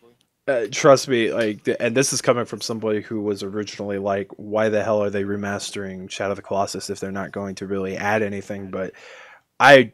Uh, 0.47 0.67
trust 0.71 1.09
me, 1.09 1.33
like, 1.33 1.67
and 1.81 1.97
this 1.97 2.13
is 2.13 2.21
coming 2.21 2.45
from 2.45 2.61
somebody 2.61 3.01
who 3.01 3.23
was 3.23 3.43
originally 3.43 3.97
like, 3.97 4.31
"Why 4.37 4.69
the 4.69 4.85
hell 4.85 5.03
are 5.03 5.09
they 5.09 5.25
remastering 5.25 6.11
Shadow 6.11 6.33
of 6.33 6.37
the 6.37 6.43
Colossus 6.43 6.91
if 6.91 7.01
they're 7.01 7.11
not 7.11 7.33
going 7.33 7.55
to 7.57 7.67
really 7.67 7.97
add 7.97 8.23
anything?" 8.23 8.71
But 8.71 8.93
I, 9.59 9.93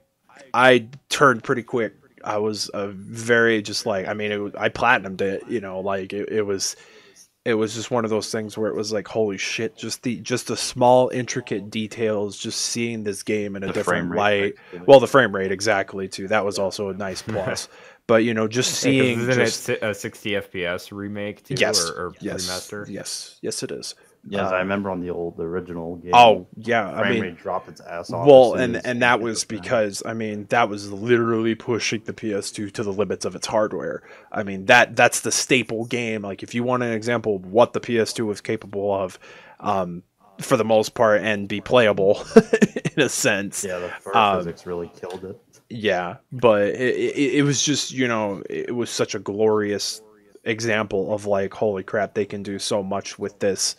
I 0.52 0.88
turned 1.08 1.44
pretty 1.44 1.62
quick. 1.62 1.94
I 2.24 2.38
was 2.38 2.68
a 2.74 2.88
very 2.88 3.62
just 3.62 3.86
like, 3.86 4.08
I 4.08 4.14
mean, 4.14 4.42
was- 4.42 4.54
I 4.56 4.70
platinumed 4.70 5.20
it. 5.20 5.44
You 5.48 5.60
know, 5.60 5.78
like 5.80 6.12
it, 6.12 6.28
it 6.30 6.42
was, 6.42 6.74
it 7.44 7.54
was 7.54 7.74
just 7.74 7.92
one 7.92 8.04
of 8.04 8.10
those 8.10 8.32
things 8.32 8.58
where 8.58 8.68
it 8.68 8.74
was 8.76 8.92
like, 8.92 9.06
holy 9.06 9.38
shit, 9.38 9.76
just 9.76 10.02
the 10.02 10.16
just 10.20 10.48
the 10.48 10.56
small 10.56 11.10
intricate 11.10 11.70
details, 11.70 12.36
just 12.36 12.60
seeing 12.60 13.04
this 13.04 13.22
game 13.22 13.54
in 13.54 13.62
a 13.62 13.68
The 13.68 13.72
different 13.72 14.16
light. 14.16 14.54
Well, 14.84 14.98
the 14.98 15.06
frame 15.06 15.34
rate 15.34 15.52
exactly 15.52 16.08
too. 16.08 16.26
That 16.26 16.44
was 16.44 16.58
also 16.58 16.88
a 16.88 16.94
nice 16.94 17.22
plus. 17.26 17.68
But 18.10 18.24
you 18.24 18.34
know, 18.34 18.46
just 18.48 18.70
Yeah, 18.70 18.74
'cause 18.74 18.82
seeing 18.82 19.18
isn't 19.20 19.38
just 19.40 19.68
it 19.70 19.82
a 19.82 19.94
60 19.94 20.30
FPS 20.36 20.92
remake 20.92 21.42
too, 21.44 21.54
yes, 21.56 21.80
or, 21.80 21.92
or 21.94 22.12
yes, 22.20 22.44
remaster? 22.46 22.90
yes, 22.90 23.38
yes, 23.40 23.62
it 23.62 23.70
is. 23.70 23.94
Yeah, 24.28 24.46
Um, 24.48 24.54
I 24.54 24.58
remember 24.58 24.90
on 24.90 25.00
the 25.00 25.08
old 25.10 25.38
the 25.38 25.44
original 25.44 25.96
game. 25.96 26.12
Oh 26.12 26.46
yeah, 26.58 26.90
I 26.90 27.10
mean, 27.10 27.22
rate 27.22 27.38
dropped 27.38 27.68
its 27.70 27.80
ass 27.80 28.12
off. 28.12 28.26
well, 28.26 28.54
and 28.54 28.84
and 28.84 29.00
that 29.00 29.20
was 29.20 29.40
hit 29.40 29.48
the 29.48 29.54
fan. 29.54 29.62
because 29.62 30.02
I 30.04 30.12
mean 30.12 30.46
that 30.50 30.68
was 30.68 30.92
literally 30.92 31.54
pushing 31.54 32.02
the 32.04 32.12
PS2 32.12 32.70
to 32.74 32.82
the 32.82 32.92
limits 32.92 33.24
of 33.24 33.34
its 33.34 33.46
hardware. 33.46 34.02
I 34.30 34.42
mean 34.42 34.66
that 34.66 34.94
that's 34.94 35.20
the 35.20 35.32
staple 35.32 35.86
game. 35.86 36.20
Like 36.22 36.42
if 36.42 36.54
you 36.54 36.64
want 36.64 36.82
an 36.82 36.92
example 36.92 37.36
of 37.36 37.46
what 37.46 37.72
the 37.72 37.80
PS2 37.80 38.26
was 38.26 38.42
capable 38.42 38.92
of, 38.92 39.18
um, 39.60 40.02
for 40.42 40.58
the 40.58 40.64
most 40.66 40.92
part, 40.94 41.22
and 41.22 41.48
be 41.48 41.62
playable 41.62 42.22
in 42.96 43.02
a 43.02 43.08
sense. 43.08 43.64
yeah, 43.64 43.78
the 43.78 43.88
first 43.88 44.16
um, 44.16 44.38
physics 44.38 44.66
really 44.66 44.88
killed 45.00 45.24
it. 45.24 45.40
Yeah, 45.70 46.16
but 46.32 46.62
it, 46.62 46.96
it, 46.96 47.34
it 47.36 47.42
was 47.42 47.62
just 47.62 47.92
you 47.92 48.08
know 48.08 48.42
it 48.50 48.74
was 48.74 48.90
such 48.90 49.14
a 49.14 49.18
glorious 49.18 50.02
example 50.44 51.14
of 51.14 51.26
like 51.26 51.54
holy 51.54 51.84
crap 51.84 52.14
they 52.14 52.24
can 52.24 52.42
do 52.42 52.58
so 52.58 52.82
much 52.82 53.18
with 53.18 53.38
this 53.38 53.76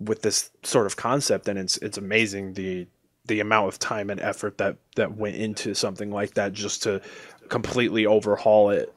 with 0.00 0.22
this 0.22 0.50
sort 0.62 0.86
of 0.86 0.96
concept 0.96 1.46
and 1.46 1.58
it's 1.58 1.76
it's 1.78 1.98
amazing 1.98 2.54
the 2.54 2.86
the 3.26 3.40
amount 3.40 3.68
of 3.68 3.78
time 3.78 4.10
and 4.10 4.20
effort 4.20 4.58
that 4.58 4.76
that 4.96 5.16
went 5.16 5.36
into 5.36 5.74
something 5.74 6.10
like 6.10 6.34
that 6.34 6.52
just 6.52 6.82
to 6.82 7.00
completely 7.48 8.06
overhaul 8.06 8.70
it. 8.70 8.92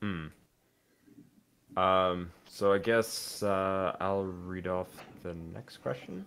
Hmm. 0.00 0.26
Um. 1.76 2.30
So 2.48 2.72
I 2.72 2.78
guess 2.78 3.42
uh, 3.42 3.96
I'll 4.00 4.24
read 4.24 4.66
off 4.66 4.88
the 5.22 5.34
next 5.54 5.78
question. 5.78 6.26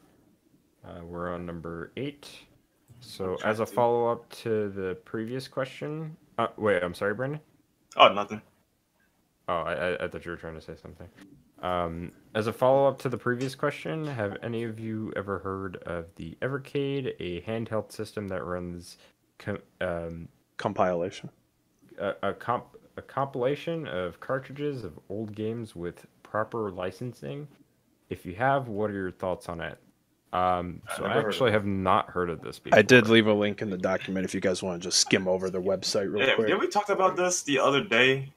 Uh, 0.85 1.03
we're 1.03 1.33
on 1.33 1.45
number 1.45 1.91
eight. 1.97 2.27
So 3.01 3.37
as 3.43 3.59
a 3.59 3.65
follow 3.65 4.07
up 4.07 4.29
to 4.43 4.69
the 4.69 4.95
previous 5.05 5.47
question, 5.47 6.15
uh, 6.37 6.47
wait, 6.57 6.81
I'm 6.83 6.93
sorry, 6.93 7.13
Brandon. 7.13 7.41
Oh, 7.97 8.13
nothing. 8.13 8.41
Oh, 9.47 9.53
I, 9.61 9.73
I, 9.73 10.05
I 10.05 10.07
thought 10.07 10.23
you 10.23 10.31
were 10.31 10.37
trying 10.37 10.55
to 10.55 10.61
say 10.61 10.75
something. 10.81 11.07
Um, 11.61 12.11
as 12.33 12.47
a 12.47 12.53
follow 12.53 12.87
up 12.87 12.97
to 12.99 13.09
the 13.09 13.17
previous 13.17 13.53
question, 13.53 14.05
have 14.05 14.37
any 14.41 14.63
of 14.63 14.79
you 14.79 15.11
ever 15.15 15.39
heard 15.39 15.77
of 15.85 16.05
the 16.15 16.37
Evercade, 16.41 17.13
a 17.19 17.41
handheld 17.41 17.91
system 17.91 18.27
that 18.29 18.43
runs 18.43 18.97
com- 19.37 19.59
um, 19.81 20.27
Compilation. 20.57 21.29
a, 21.99 22.13
a 22.23 22.33
comp 22.33 22.77
a 22.97 23.01
compilation 23.01 23.87
of 23.87 24.19
cartridges 24.19 24.83
of 24.83 24.99
old 25.09 25.33
games 25.33 25.75
with 25.75 26.05
proper 26.23 26.69
licensing. 26.71 27.47
If 28.09 28.25
you 28.25 28.35
have, 28.35 28.67
what 28.67 28.89
are 28.89 28.93
your 28.93 29.11
thoughts 29.11 29.47
on 29.47 29.61
it? 29.61 29.77
Um, 30.33 30.81
I've 30.89 30.95
so 30.97 31.03
never 31.07 31.19
I 31.19 31.27
actually 31.27 31.51
have 31.51 31.65
not 31.65 32.09
heard 32.09 32.29
of 32.29 32.41
this 32.41 32.57
before. 32.59 32.79
I 32.79 32.83
did 32.83 33.07
leave 33.09 33.27
a 33.27 33.33
link 33.33 33.61
in 33.61 33.69
the 33.69 33.77
document 33.77 34.23
if 34.25 34.33
you 34.33 34.39
guys 34.39 34.63
want 34.63 34.81
to 34.81 34.87
just 34.87 34.99
skim 34.99 35.27
over 35.27 35.49
the 35.49 35.61
website 35.61 36.11
real 36.13 36.25
Yeah, 36.25 36.35
quick. 36.35 36.47
did 36.47 36.59
we 36.59 36.67
talked 36.67 36.89
about 36.89 37.17
this 37.17 37.41
the 37.43 37.59
other 37.59 37.83
day? 37.83 38.31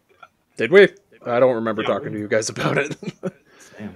Did 0.57 0.73
we? 0.73 0.89
I 1.25 1.39
don't 1.41 1.55
remember 1.55 1.83
Yeah, 1.83 1.89
talking 1.89 2.09
we- 2.11 2.15
to 2.15 2.19
you 2.19 2.29
guys 2.29 2.49
about 2.49 2.79
it. 2.79 2.97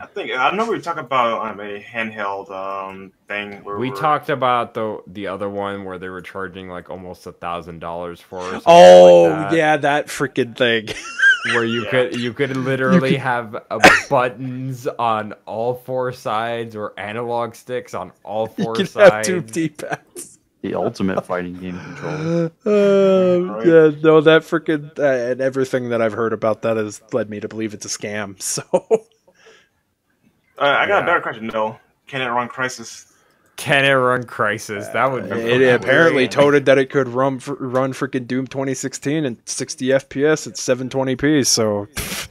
I 0.00 0.06
think 0.06 0.32
I 0.32 0.50
know 0.56 0.64
we 0.64 0.70
were 0.70 0.80
talking 0.82 1.04
about 1.04 1.46
um, 1.52 1.60
a 1.60 1.80
handheld 1.80 2.50
um 2.50 3.12
thing 3.28 3.62
where 3.62 3.78
We 3.78 3.92
talked 3.92 4.28
about 4.28 4.74
the 4.74 5.00
the 5.06 5.28
other 5.28 5.48
one 5.48 5.84
where 5.84 5.98
they 5.98 6.08
were 6.08 6.20
charging 6.20 6.68
like 6.68 6.90
almost 6.90 7.26
a 7.28 7.32
thousand 7.32 7.78
dollars 7.78 8.20
for. 8.20 8.60
oh 8.66 9.30
like 9.30 9.50
that, 9.50 9.56
yeah, 9.56 9.76
that 9.76 10.06
freaking 10.06 10.56
thing. 10.56 10.88
where 11.42 11.64
you 11.64 11.84
Yeah. 11.84 11.86
could 11.86 12.14
you 12.14 12.34
could 12.34 12.56
literally 12.56 13.16
have 13.16 13.56
uh, 13.70 13.80
buttons 14.08 14.86
on 14.86 15.34
all 15.46 15.74
four 15.74 16.12
sides 16.12 16.76
or 16.76 16.98
analog 16.98 17.54
sticks 17.54 17.94
on 17.94 18.12
all 18.24 18.48
you 18.56 18.66
four 18.66 18.74
can 18.74 18.88
have 18.98 19.20
sides. 19.20 19.20
two 19.20 19.42
D-pads. 19.42 20.38
The 20.62 20.74
ultimate 20.74 21.24
fighting 21.24 21.58
game 21.58 21.80
controller. 21.80 22.32
Um, 22.66 23.56
Right. 23.56 23.64
yeah, 23.64 23.90
no, 24.02 24.20
that 24.20 24.42
freaking 24.42 24.98
uh, 24.98 25.02
and 25.32 25.40
everything 25.40 25.90
that 25.90 26.02
I've 26.02 26.12
heard 26.12 26.32
about 26.32 26.62
that 26.62 26.76
has 26.76 27.02
led 27.12 27.30
me 27.30 27.40
to 27.40 27.48
believe 27.48 27.74
it's 27.74 27.86
a 27.86 27.88
scam. 27.88 28.40
So 28.42 28.62
Uh, 30.58 30.64
I 30.64 30.86
got 30.86 30.98
Yeah. 30.98 31.04
a 31.04 31.06
better 31.06 31.20
question. 31.20 31.46
No, 31.48 31.78
can 32.06 32.20
it 32.22 32.26
run 32.28 32.48
Crysis? 32.48 33.07
Can 33.58 33.84
it 33.84 33.90
run 33.92 34.22
Crysis? 34.22 34.90
That 34.92 35.10
would 35.12 35.24
be. 35.24 35.32
Uh, 35.32 35.36
it 35.36 35.58
that 35.58 35.82
apparently 35.82 36.24
be- 36.24 36.28
toted 36.28 36.64
that 36.66 36.78
it 36.78 36.90
could 36.90 37.08
run 37.08 37.40
fr- 37.40 37.54
run 37.54 37.92
freaking 37.92 38.26
Doom 38.26 38.46
2016 38.46 39.24
and 39.26 39.36
60 39.44 39.86
FPS 39.88 40.46
at 40.46 40.54
720p. 40.54 41.44
So 41.44 41.88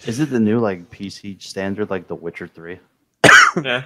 Is 0.07 0.19
it 0.21 0.29
the 0.31 0.39
new 0.39 0.59
like 0.59 0.89
PC 0.89 1.39
standard 1.41 1.89
like 1.89 2.07
The 2.07 2.15
Witcher 2.15 2.47
Three? 2.47 2.79
yeah, 3.61 3.83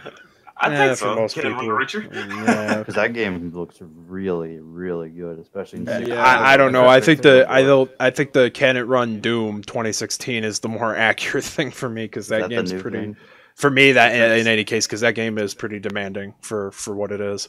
I 0.57 0.69
Yeah, 0.71 0.77
think 0.87 0.91
for 0.91 0.95
so. 0.97 1.15
most 1.15 1.33
Can 1.33 1.47
it 1.47 1.49
run 1.49 1.59
people. 1.61 1.75
Richard? 1.75 2.09
yeah, 2.13 2.77
Because 2.79 2.93
that 2.93 3.13
game 3.13 3.51
looks 3.55 3.77
really, 3.81 4.59
really 4.59 5.09
good, 5.09 5.39
especially 5.39 5.79
in 5.79 5.89
uh, 5.89 5.97
60 5.97 6.13
I, 6.13 6.53
I 6.53 6.57
don't 6.57 6.71
know. 6.71 6.87
I 6.87 7.01
think 7.01 7.23
the 7.23 7.45
I 7.49 7.63
don't 7.63 7.89
I 7.99 8.11
think 8.11 8.33
the 8.33 8.51
Can 8.51 8.77
It 8.77 8.81
Run 8.81 9.19
Doom 9.19 9.63
2016 9.63 10.43
is 10.43 10.59
the 10.59 10.69
more 10.69 10.95
accurate 11.09 11.43
thing 11.43 11.71
for 11.71 11.89
me 11.89 12.03
because 12.05 12.27
player. 12.27 12.41
that, 12.47 12.51
Is 12.51 12.69
that 12.69 12.69
game's 12.69 12.81
pretty. 12.83 12.97
thing? 12.99 13.17
For 13.61 13.69
me, 13.69 13.91
that 13.91 14.39
in, 14.39 14.47
any 14.47 14.63
case, 14.63 14.87
because 14.87 15.01
that 15.01 15.13
game 15.13 15.37
is 15.37 15.53
pretty 15.53 15.77
demanding 15.77 16.33
for 16.41 16.71
for 16.71 16.95
what 16.95 17.11
it 17.11 17.21
is. 17.21 17.47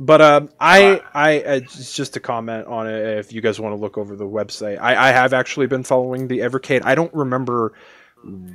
But 0.00 0.20
um, 0.20 0.50
I, 0.58 1.00
I, 1.14 1.30
I 1.54 1.60
just 1.60 1.94
just 1.94 2.14
to 2.14 2.20
comment 2.20 2.66
on 2.66 2.88
it, 2.88 3.18
if 3.18 3.32
you 3.32 3.40
guys 3.40 3.60
want 3.60 3.76
to 3.76 3.80
look 3.80 3.96
over 3.96 4.16
the 4.16 4.26
website, 4.26 4.80
I, 4.80 5.10
I 5.10 5.12
have 5.12 5.32
actually 5.32 5.68
been 5.68 5.84
following 5.84 6.26
the 6.26 6.40
Evercade. 6.40 6.82
I 6.84 6.96
don't 6.96 7.14
remember 7.14 7.74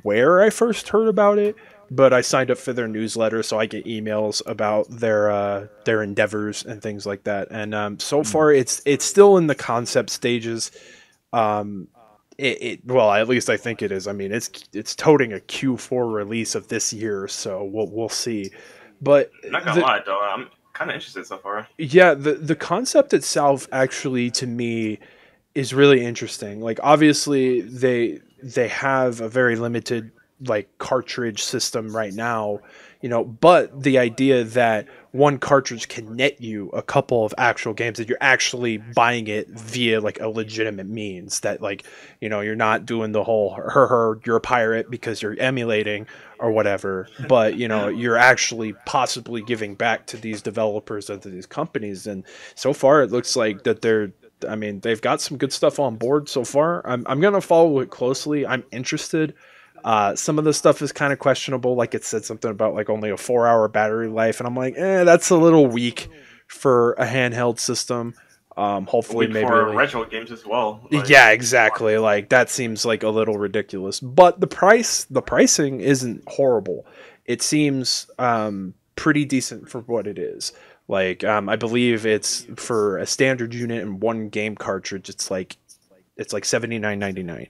where 0.03 0.41
I 0.41 0.49
first 0.49 0.89
heard 0.89 1.07
about 1.07 1.37
it, 1.37 1.55
but 1.89 2.11
I 2.11 2.19
signed 2.19 2.51
up 2.51 2.57
for 2.57 2.73
their 2.73 2.89
newsletter, 2.89 3.41
so 3.41 3.57
I 3.57 3.65
get 3.65 3.85
emails 3.85 4.41
about 4.45 4.89
their 4.89 5.31
uh, 5.31 5.67
their 5.85 6.03
endeavors 6.03 6.65
and 6.65 6.81
things 6.81 7.05
like 7.05 7.23
that. 7.23 7.47
And 7.51 7.73
um, 7.73 7.99
so 7.99 8.25
far, 8.25 8.51
it's 8.51 8.81
it's 8.85 9.05
still 9.05 9.37
in 9.37 9.47
the 9.47 9.55
concept 9.55 10.09
stages. 10.09 10.71
Um, 11.31 11.87
it, 12.39 12.61
it 12.61 12.79
well, 12.85 13.11
at 13.11 13.27
least 13.27 13.49
I 13.49 13.57
think 13.57 13.81
it 13.81 13.91
is. 13.91 14.07
I 14.07 14.13
mean, 14.13 14.31
it's 14.31 14.49
it's 14.73 14.95
toting 14.95 15.33
a 15.33 15.37
Q4 15.39 16.11
release 16.13 16.55
of 16.55 16.67
this 16.69 16.93
year, 16.93 17.27
so 17.27 17.63
we'll 17.63 17.89
we'll 17.91 18.09
see. 18.09 18.51
But 19.01 19.31
Not 19.45 19.65
gonna 19.65 19.79
the- 19.79 19.85
lie 19.85 20.01
though, 20.05 20.19
I'm 20.21 20.49
kind 20.73 20.89
of 20.91 20.95
interested 20.95 21.25
so 21.25 21.37
far. 21.37 21.67
yeah, 21.77 22.13
the 22.13 22.33
the 22.33 22.55
concept 22.55 23.13
itself 23.13 23.67
actually 23.71 24.31
to 24.31 24.47
me 24.47 24.99
is 25.55 25.73
really 25.73 26.03
interesting. 26.05 26.61
Like 26.61 26.79
obviously 26.83 27.61
they 27.61 28.19
they 28.41 28.67
have 28.69 29.19
a 29.21 29.27
very 29.29 29.55
limited 29.57 30.11
like 30.45 30.77
cartridge 30.77 31.43
system 31.43 31.95
right 31.95 32.13
now, 32.13 32.59
you 33.01 33.09
know, 33.09 33.23
but 33.23 33.83
the 33.83 33.97
idea 33.97 34.43
that 34.43 34.87
one 35.11 35.37
cartridge 35.37 35.87
can 35.87 36.15
net 36.15 36.39
you 36.41 36.69
a 36.69 36.81
couple 36.81 37.25
of 37.25 37.33
actual 37.37 37.73
games 37.73 37.97
that 37.97 38.07
you're 38.07 38.17
actually 38.21 38.77
buying 38.77 39.27
it 39.27 39.49
via 39.49 39.99
like 39.99 40.19
a 40.19 40.27
legitimate 40.27 40.87
means 40.87 41.39
that 41.41 41.61
like, 41.61 41.83
you 42.21 42.29
know, 42.29 42.41
you're 42.41 42.55
not 42.55 42.85
doing 42.85 43.11
the 43.11 43.23
whole 43.23 43.53
her 43.53 43.87
her 43.87 44.19
you're 44.25 44.37
a 44.37 44.41
pirate 44.41 44.89
because 44.89 45.21
you're 45.21 45.37
emulating 45.39 46.07
or 46.39 46.51
whatever, 46.51 47.07
but 47.27 47.55
you 47.55 47.67
know, 47.67 47.87
you're 47.87 48.17
actually 48.17 48.73
possibly 48.85 49.41
giving 49.41 49.75
back 49.75 50.05
to 50.07 50.17
these 50.17 50.41
developers 50.41 51.09
and 51.09 51.21
these 51.21 51.45
companies 51.45 52.07
and 52.07 52.23
so 52.55 52.73
far 52.73 53.01
it 53.01 53.11
looks 53.11 53.35
like 53.35 53.63
that 53.63 53.81
they're 53.81 54.11
I 54.47 54.55
mean, 54.55 54.79
they've 54.79 55.01
got 55.01 55.21
some 55.21 55.37
good 55.37 55.51
stuff 55.51 55.79
on 55.79 55.97
board 55.97 56.29
so 56.29 56.43
far. 56.43 56.85
I'm 56.87 57.03
I'm 57.07 57.19
going 57.19 57.33
to 57.33 57.41
follow 57.41 57.79
it 57.79 57.89
closely. 57.89 58.45
I'm 58.45 58.63
interested. 58.71 59.33
Uh, 59.83 60.15
some 60.15 60.37
of 60.39 60.45
the 60.45 60.53
stuff 60.53 60.81
is 60.81 60.91
kind 60.91 61.13
of 61.13 61.19
questionable. 61.19 61.75
Like 61.75 61.93
it 61.95 62.03
said 62.03 62.25
something 62.25 62.51
about 62.51 62.73
like 62.73 62.89
only 62.89 63.09
a 63.09 63.17
four 63.17 63.47
hour 63.47 63.67
battery 63.67 64.07
life, 64.07 64.39
and 64.39 64.47
I'm 64.47 64.55
like, 64.55 64.75
eh, 64.77 65.03
that's 65.03 65.29
a 65.29 65.37
little 65.37 65.67
weak 65.67 66.09
for 66.47 66.93
a 66.93 67.05
handheld 67.05 67.59
system. 67.59 68.15
Um, 68.57 68.87
hopefully, 68.87 69.27
maybe. 69.27 69.47
for 69.47 69.73
retro 69.73 70.03
games 70.03 70.31
as 70.31 70.45
well. 70.45 70.85
Like, 70.91 71.07
yeah, 71.07 71.29
exactly. 71.29 71.97
Like 71.97 72.29
that 72.29 72.49
seems 72.49 72.83
like 72.83 73.03
a 73.03 73.09
little 73.09 73.37
ridiculous. 73.37 74.01
But 74.01 74.41
the 74.41 74.47
price, 74.47 75.05
the 75.05 75.21
pricing 75.21 75.79
isn't 75.79 76.23
horrible. 76.27 76.85
It 77.25 77.41
seems 77.41 78.09
um, 78.19 78.73
pretty 78.95 79.23
decent 79.23 79.69
for 79.69 79.79
what 79.81 80.07
it 80.07 80.19
is. 80.19 80.51
Like 80.89 81.23
um, 81.23 81.47
I 81.47 81.55
believe 81.55 82.05
it's 82.05 82.47
for 82.55 82.97
a 82.97 83.05
standard 83.05 83.53
unit 83.53 83.81
and 83.81 84.01
one 84.01 84.27
game 84.27 84.55
cartridge. 84.55 85.07
It's 85.07 85.31
like 85.31 85.55
it's 86.17 86.33
like 86.33 86.43
seventy 86.43 86.79
nine 86.79 86.99
ninety 86.99 87.23
nine, 87.23 87.47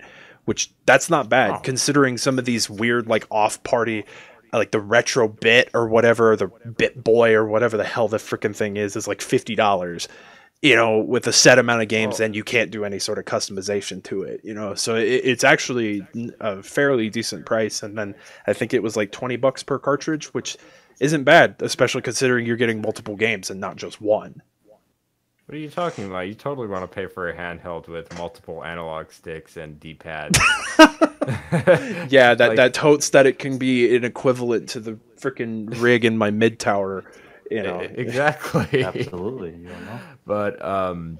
which 0.49 0.71
that's 0.85 1.09
not 1.09 1.29
bad 1.29 1.51
Wow. 1.51 1.57
considering 1.59 2.17
some 2.17 2.39
of 2.39 2.45
these 2.45 2.69
weird 2.69 3.07
like 3.07 3.25
off 3.31 3.61
party. 3.63 4.03
Like 4.51 4.71
the 4.71 4.81
retro 4.81 5.27
bit 5.27 5.69
or 5.75 5.87
whatever, 5.87 6.35
the 6.35 6.47
bit 6.47 7.03
boy 7.03 7.35
or 7.35 7.45
whatever 7.45 7.77
the 7.77 7.83
hell 7.83 8.07
the 8.07 8.17
freaking 8.17 8.55
thing 8.55 8.77
is, 8.77 8.95
is 8.95 9.07
like 9.07 9.21
fifty 9.21 9.53
dollars 9.55 10.07
you 10.61 10.75
know, 10.75 10.97
with 10.97 11.25
a 11.27 11.31
set 11.31 11.57
amount 11.57 11.81
of 11.83 11.87
games, 11.87 12.15
Oh. 12.15 12.17
then 12.17 12.33
you 12.33 12.43
can't 12.43 12.69
do 12.71 12.83
any 12.83 12.99
sort 12.99 13.17
of 13.17 13.23
customization 13.25 14.03
to 14.03 14.23
it, 14.23 14.41
you 14.43 14.53
know. 14.53 14.73
So 14.75 14.95
it, 14.95 15.21
it's 15.31 15.43
actually 15.45 16.05
a 16.41 16.61
fairly 16.63 17.09
decent 17.09 17.45
price, 17.45 17.81
and 17.83 17.97
then 17.97 18.13
I 18.47 18.51
think 18.53 18.73
it 18.73 18.83
was 18.83 18.97
like 18.97 19.11
twenty 19.11 19.37
bucks 19.37 19.61
per 19.63 19.77
cartridge, 19.79 20.33
which 20.33 20.57
isn't 20.99 21.23
bad, 21.23 21.55
especially 21.61 22.01
considering 22.01 22.45
you're 22.47 22.57
getting 22.57 22.81
multiple 22.81 23.15
games 23.15 23.49
and 23.51 23.61
not 23.61 23.75
just 23.77 24.01
one. 24.01 24.41
What 25.49 25.55
are 25.55 25.61
you 25.61 25.69
talking 25.71 26.05
about? 26.05 26.27
You 26.27 26.35
totally 26.35 26.67
want 26.67 26.83
to 26.83 26.87
pay 26.95 27.07
for 27.07 27.27
a 27.27 27.35
handheld 27.35 27.87
with 27.87 28.15
multiple 28.19 28.63
analog 28.63 29.11
sticks 29.11 29.57
and 29.57 29.79
D-pads. 29.79 30.37
Yeah, 32.09 32.35
that 32.35 32.49
Like- 32.49 32.57
that 32.57 32.73
totes 32.75 33.09
that 33.09 33.25
it 33.25 33.39
can 33.39 33.57
be 33.57 33.95
an 33.95 34.03
equivalent 34.03 34.69
to 34.69 34.79
the 34.79 34.99
freaking 35.19 35.69
rig 35.81 36.05
in 36.05 36.19
my 36.19 36.29
mid 36.29 36.59
tower, 36.59 37.03
you 37.49 37.63
know. 37.63 37.79
exactly. 37.79 38.83
Absolutely. 38.83 39.55
You 39.55 39.69
don't 39.69 39.85
know. 39.85 39.99
But 40.27 40.63
um, 40.63 41.17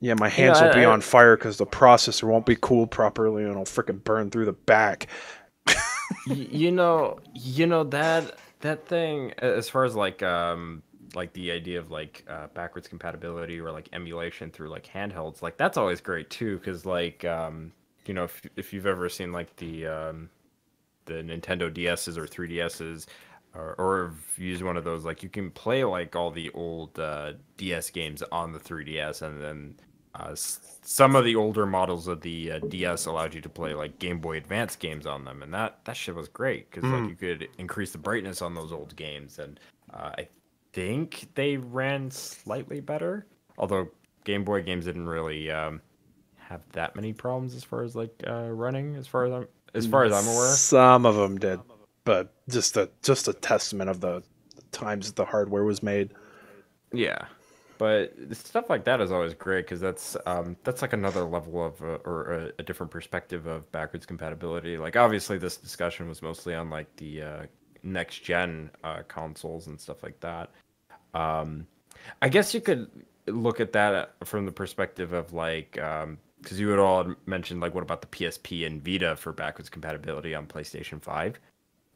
Yeah, 0.00 0.14
my 0.14 0.28
hands 0.28 0.58
Yeah, 0.60 0.66
will 0.66 0.74
be 0.74 0.80
I- 0.84 0.90
on 0.90 1.00
fire 1.00 1.36
because 1.36 1.56
the 1.58 1.66
processor 1.66 2.24
won't 2.24 2.46
be 2.46 2.56
cooled 2.56 2.90
properly 2.90 3.42
and 3.44 3.52
it'll 3.52 3.62
freaking 3.64 4.02
burn 4.02 4.30
through 4.30 4.46
the 4.46 4.52
back. 4.52 5.06
You 6.26 6.72
know, 6.72 7.20
you 7.34 7.66
know 7.66 7.84
that 7.84 8.36
that 8.60 8.86
thing 8.88 9.34
as 9.38 9.68
far 9.68 9.84
as 9.84 9.94
like 9.94 10.22
um 10.22 10.82
like 11.18 11.34
the 11.34 11.52
idea 11.52 11.78
of 11.78 11.90
like 11.90 12.24
uh, 12.30 12.48
backwards 12.54 12.88
compatibility 12.88 13.60
or 13.60 13.72
like 13.72 13.90
emulation 13.92 14.50
through 14.50 14.70
like 14.70 14.86
handhelds, 14.86 15.42
like 15.42 15.58
that's 15.58 15.76
always 15.76 16.00
great 16.00 16.30
too 16.30 16.58
because 16.58 16.86
like 16.86 17.24
um 17.26 17.72
you 18.06 18.14
know 18.14 18.24
if 18.24 18.42
if 18.56 18.72
you've 18.72 18.86
ever 18.86 19.08
seen 19.10 19.32
like 19.32 19.54
the 19.56 19.86
um 19.86 20.30
the 21.06 21.14
Nintendo 21.14 21.70
DSs 21.72 22.16
or 22.18 22.26
3DSs 22.26 23.06
or, 23.54 23.74
or 23.78 24.14
if 24.18 24.38
you 24.38 24.48
use 24.48 24.62
one 24.62 24.76
of 24.76 24.84
those 24.84 25.04
like 25.04 25.22
you 25.22 25.28
can 25.28 25.50
play 25.50 25.84
like 25.84 26.16
all 26.16 26.30
the 26.30 26.50
old 26.54 26.98
uh, 26.98 27.32
DS 27.56 27.90
games 27.90 28.22
on 28.32 28.52
the 28.52 28.58
3DS 28.60 29.22
and 29.22 29.42
then 29.42 29.74
uh, 30.14 30.34
some 30.82 31.14
of 31.16 31.24
the 31.24 31.36
older 31.36 31.66
models 31.66 32.08
of 32.08 32.20
the 32.22 32.52
uh, 32.52 32.58
DS 32.68 33.06
allowed 33.06 33.34
you 33.34 33.40
to 33.40 33.48
play 33.48 33.74
like 33.74 33.98
Game 33.98 34.20
Boy 34.20 34.36
Advance 34.38 34.74
games 34.76 35.06
on 35.06 35.24
them, 35.24 35.42
and 35.42 35.52
that 35.54 35.84
that 35.84 35.96
shit 35.96 36.14
was 36.14 36.28
great 36.28 36.70
because 36.70 36.90
Mm. 36.90 36.92
like 36.92 37.08
you 37.08 37.14
could 37.14 37.48
increase 37.58 37.92
the 37.92 37.98
brightness 37.98 38.42
on 38.42 38.54
those 38.54 38.72
old 38.72 38.96
games, 38.96 39.38
and 39.38 39.60
uh, 39.92 40.12
I 40.18 40.28
think 40.78 41.28
they 41.34 41.56
ran 41.56 42.08
slightly 42.08 42.80
better. 42.80 43.26
Although 43.58 43.88
Game 44.22 44.44
Boy 44.44 44.62
games 44.62 44.84
didn't 44.84 45.08
really 45.08 45.50
um, 45.50 45.80
have 46.36 46.60
that 46.72 46.94
many 46.94 47.12
problems 47.12 47.56
as 47.56 47.64
far 47.64 47.82
as 47.82 47.96
like 47.96 48.12
uh, 48.24 48.48
running, 48.50 48.94
as 48.94 49.08
far 49.08 49.24
as 49.24 49.32
I'm 49.32 49.48
as 49.74 49.86
far 49.88 50.04
as 50.04 50.12
I'm 50.12 50.32
aware. 50.32 50.54
Some 50.54 51.04
of 51.04 51.16
them 51.16 51.36
did, 51.36 51.58
but 52.04 52.32
just 52.48 52.76
a 52.76 52.88
just 53.02 53.26
a 53.26 53.32
testament 53.32 53.90
of 53.90 54.00
the 54.00 54.22
times 54.70 55.08
that 55.08 55.16
the 55.16 55.24
hardware 55.24 55.64
was 55.64 55.82
made. 55.82 56.14
Yeah, 56.92 57.24
but 57.78 58.14
stuff 58.30 58.70
like 58.70 58.84
that 58.84 59.00
is 59.00 59.10
always 59.10 59.34
great 59.34 59.64
because 59.64 59.80
that's 59.80 60.16
um, 60.26 60.56
that's 60.62 60.80
like 60.80 60.92
another 60.92 61.24
level 61.24 61.64
of 61.64 61.82
uh, 61.82 61.98
or 62.04 62.32
a, 62.32 62.52
a 62.60 62.62
different 62.62 62.92
perspective 62.92 63.46
of 63.46 63.70
backwards 63.72 64.06
compatibility. 64.06 64.78
Like 64.78 64.94
obviously, 64.94 65.38
this 65.38 65.56
discussion 65.56 66.08
was 66.08 66.22
mostly 66.22 66.54
on 66.54 66.70
like 66.70 66.94
the 66.96 67.22
uh, 67.22 67.42
next 67.82 68.22
gen 68.22 68.70
uh, 68.84 69.02
consoles 69.08 69.66
and 69.66 69.80
stuff 69.80 70.04
like 70.04 70.20
that. 70.20 70.50
Um, 71.18 71.66
I 72.22 72.28
guess 72.28 72.54
you 72.54 72.60
could 72.60 72.90
look 73.26 73.60
at 73.60 73.72
that 73.72 74.14
from 74.24 74.46
the 74.46 74.52
perspective 74.52 75.12
of 75.12 75.32
like 75.32 75.72
because 75.72 76.58
you 76.60 76.68
had 76.68 76.78
all 76.78 77.14
mentioned 77.26 77.60
like 77.60 77.74
what 77.74 77.82
about 77.82 78.00
the 78.00 78.08
PSP 78.08 78.66
and 78.66 78.82
Vita 78.84 79.16
for 79.16 79.32
backwards 79.32 79.68
compatibility 79.68 80.34
on 80.34 80.46
PlayStation 80.46 81.02
Five? 81.02 81.38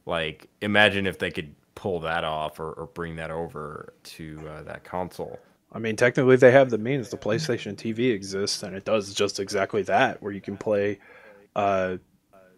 Like 0.06 0.48
imagine 0.60 1.06
if 1.06 1.18
they 1.18 1.30
could 1.30 1.54
pull 1.74 2.00
that 2.00 2.24
off 2.24 2.60
or, 2.60 2.72
or 2.72 2.86
bring 2.86 3.16
that 3.16 3.30
over 3.30 3.94
to 4.04 4.40
uh, 4.48 4.62
that 4.64 4.84
console. 4.84 5.38
I 5.72 5.78
mean, 5.78 5.96
technically, 5.96 6.36
they 6.36 6.50
have 6.50 6.68
the 6.70 6.78
means. 6.78 7.08
The 7.08 7.16
PlayStation 7.16 7.76
TV 7.76 8.12
exists, 8.12 8.62
and 8.62 8.76
it 8.76 8.84
does 8.84 9.14
just 9.14 9.40
exactly 9.40 9.82
that, 9.84 10.22
where 10.22 10.32
you 10.32 10.40
can 10.40 10.58
play 10.58 10.98
uh, 11.56 11.96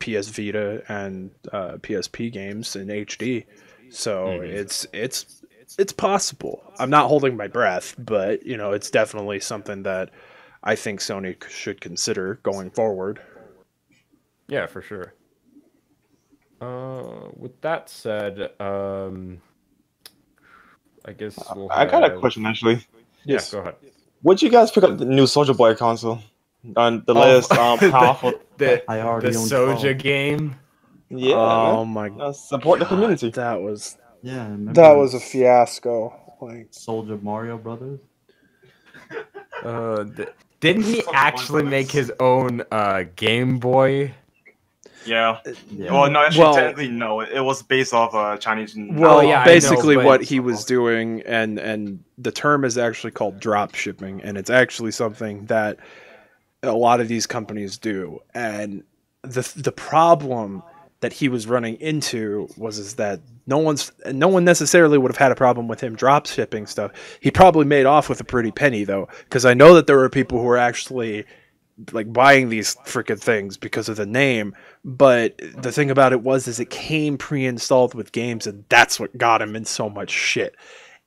PS 0.00 0.28
Vita 0.28 0.82
and 0.88 1.30
uh, 1.52 1.76
PSP 1.80 2.32
games 2.32 2.74
in 2.74 2.88
HD. 2.88 3.44
So 3.90 4.40
Mhm. 4.40 4.52
it's 4.52 4.86
it's 4.92 5.43
it's 5.78 5.92
possible. 5.92 6.62
I'm 6.78 6.90
not 6.90 7.08
holding 7.08 7.36
my 7.36 7.48
breath, 7.48 7.94
but 7.98 8.44
you 8.46 8.56
know, 8.56 8.72
it's 8.72 8.90
definitely 8.90 9.40
something 9.40 9.82
that 9.84 10.10
I 10.62 10.74
think 10.76 11.00
Sony 11.00 11.42
should 11.48 11.80
consider 11.80 12.40
going 12.42 12.70
forward. 12.70 13.20
Yeah, 14.48 14.66
for 14.66 14.82
sure. 14.82 15.14
Uh, 16.60 17.28
with 17.36 17.60
that 17.62 17.90
said, 17.90 18.50
um, 18.60 19.40
I 21.04 21.12
guess 21.12 21.36
we'll 21.54 21.70
I 21.70 21.84
got 21.86 22.04
a 22.04 22.18
question 22.18 22.46
actually. 22.46 22.86
Yeah, 23.24 23.40
go 23.50 23.58
ahead. 23.60 23.74
Would 24.22 24.40
you 24.42 24.48
guys 24.50 24.70
pick 24.70 24.84
up 24.84 24.96
the 24.98 25.04
new 25.04 25.24
Soulja 25.24 25.56
Boy 25.56 25.74
console? 25.74 26.20
On 26.76 27.04
the 27.06 27.14
Oh, 27.14 27.20
latest 27.20 27.52
um, 27.52 27.78
powerful. 27.90 28.32
The 28.56 28.82
I 28.90 28.98
the 28.98 29.02
already 29.02 29.36
own 29.36 29.48
Soja 29.48 29.80
12. 29.80 29.98
game. 29.98 30.56
yeah. 31.10 31.34
oh 31.36 31.84
man. 31.84 32.16
my 32.16 32.24
Uh, 32.24 32.32
support 32.32 32.78
the 32.80 32.86
community. 32.86 33.30
that 33.30 33.60
was 33.60 33.98
Yeah, 34.24 34.44
I 34.46 34.72
that 34.72 34.92
was 34.96 35.12
a 35.12 35.20
fiasco. 35.20 36.14
Like 36.40 36.68
Soldier 36.70 37.18
Mario 37.18 37.58
Brothers. 37.58 38.00
Uh, 39.62 40.04
th- 40.04 40.28
didn't 40.60 40.84
he 40.84 41.02
actually 41.12 41.62
make 41.62 41.90
his 41.90 42.10
own 42.20 42.62
uh 42.72 43.04
Game 43.16 43.58
Boy? 43.58 44.14
Yeah. 45.04 45.40
Yeah. 45.70 45.92
Well, 45.92 46.10
no, 46.10 46.20
actually, 46.20 46.40
Well- 46.44 46.54
technically, 46.54 46.88
no. 46.88 47.20
It, 47.20 47.32
it 47.34 47.40
was 47.42 47.62
based 47.62 47.92
off 47.92 48.14
uh, 48.14 48.38
Chinese. 48.38 48.74
Well, 48.76 49.18
Oh, 49.18 49.20
yeah, 49.20 49.40
I 49.40 49.44
know, 49.44 49.52
basically, 49.52 49.96
what 49.98 50.22
he 50.22 50.40
was 50.40 50.64
doing, 50.64 51.20
and 51.26 51.58
and 51.58 52.02
the 52.16 52.32
term 52.32 52.64
is 52.64 52.78
actually 52.78 53.10
called 53.10 53.38
drop 53.38 53.74
shipping, 53.74 54.22
and 54.22 54.38
it's 54.38 54.48
actually 54.50 54.92
something 54.92 55.44
that 55.46 55.78
a 56.62 56.72
lot 56.72 57.00
of 57.00 57.08
these 57.08 57.26
companies 57.26 57.76
do. 57.76 58.20
And 58.32 58.84
the 59.20 59.42
the 59.56 59.72
problem 59.72 60.62
that 61.04 61.12
he 61.12 61.28
was 61.28 61.46
running 61.46 61.74
into 61.80 62.48
was 62.56 62.78
is 62.78 62.94
that 62.94 63.20
no 63.46 63.58
one's 63.58 63.92
no 64.10 64.26
one 64.26 64.42
necessarily 64.42 64.96
would 64.96 65.10
have 65.10 65.18
had 65.18 65.30
a 65.30 65.34
problem 65.34 65.68
with 65.68 65.78
him 65.82 65.94
drop 65.94 66.26
shipping 66.26 66.66
stuff. 66.66 66.92
He 67.20 67.30
probably 67.30 67.66
made 67.66 67.84
off 67.84 68.08
with 68.08 68.18
a 68.22 68.24
pretty 68.24 68.50
penny 68.50 68.84
though, 68.84 69.06
because 69.24 69.44
I 69.44 69.52
know 69.52 69.74
that 69.74 69.86
there 69.86 69.98
were 69.98 70.08
people 70.08 70.38
who 70.38 70.44
were 70.44 70.56
actually 70.56 71.26
like 71.92 72.10
buying 72.10 72.48
these 72.48 72.74
freaking 72.86 73.20
things 73.20 73.58
because 73.58 73.90
of 73.90 73.96
the 73.96 74.06
name. 74.06 74.54
But 74.82 75.36
the 75.58 75.72
thing 75.72 75.90
about 75.90 76.14
it 76.14 76.22
was, 76.22 76.48
is 76.48 76.58
it 76.58 76.70
came 76.70 77.18
pre-installed 77.18 77.92
with 77.94 78.12
games, 78.12 78.46
and 78.46 78.64
that's 78.70 78.98
what 78.98 79.18
got 79.18 79.42
him 79.42 79.54
in 79.54 79.66
so 79.66 79.90
much 79.90 80.10
shit. 80.10 80.54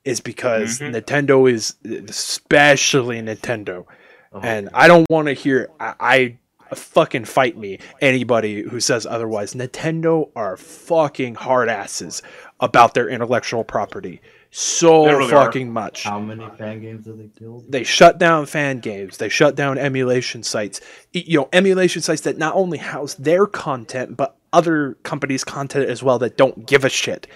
Is 0.04 0.20
because 0.20 0.78
Mhm. 0.78 0.94
Nintendo 0.94 1.50
is, 1.50 1.74
especially 2.08 3.20
Nintendo, 3.20 3.84
Oh, 4.30 4.40
and 4.42 4.68
I 4.74 4.86
don't 4.86 5.08
want 5.10 5.26
to 5.26 5.34
hear 5.34 5.70
I, 5.80 5.94
I 5.98 6.38
fucking 6.76 7.24
fight 7.24 7.56
me 7.56 7.78
anybody 8.00 8.62
who 8.62 8.80
says 8.80 9.06
otherwise. 9.06 9.54
Nintendo 9.54 10.30
are 10.36 10.56
fucking 10.56 11.34
hard 11.36 11.68
asses 11.68 12.22
about 12.60 12.94
their 12.94 13.08
intellectual 13.08 13.64
property 13.64 14.20
so 14.50 15.04
They 15.04 15.12
really 15.14 15.32
are. 15.34 15.44
fucking 15.44 15.70
much 15.72 16.04
How 16.04 16.18
many 16.18 16.48
fan 16.56 16.80
games 16.80 17.06
have 17.06 17.18
they 17.18 17.28
killed? 17.38 17.70
they 17.70 17.84
shut 17.84 18.18
down 18.18 18.46
fan 18.46 18.78
games 18.80 19.18
they 19.18 19.28
shut 19.28 19.54
down 19.54 19.76
emulation 19.76 20.42
sites 20.42 20.80
you 21.12 21.38
know 21.38 21.48
emulation 21.52 22.00
sites 22.00 22.22
that 22.22 22.38
not 22.38 22.54
only 22.54 22.78
house 22.78 23.12
their 23.14 23.46
content 23.46 24.16
but 24.16 24.36
other 24.54 24.94
companies 25.02 25.44
content 25.44 25.88
as 25.90 26.02
well 26.02 26.18
that 26.18 26.38
don't 26.38 26.66
give 26.66 26.82
a 26.84 26.88
shit 26.88 27.26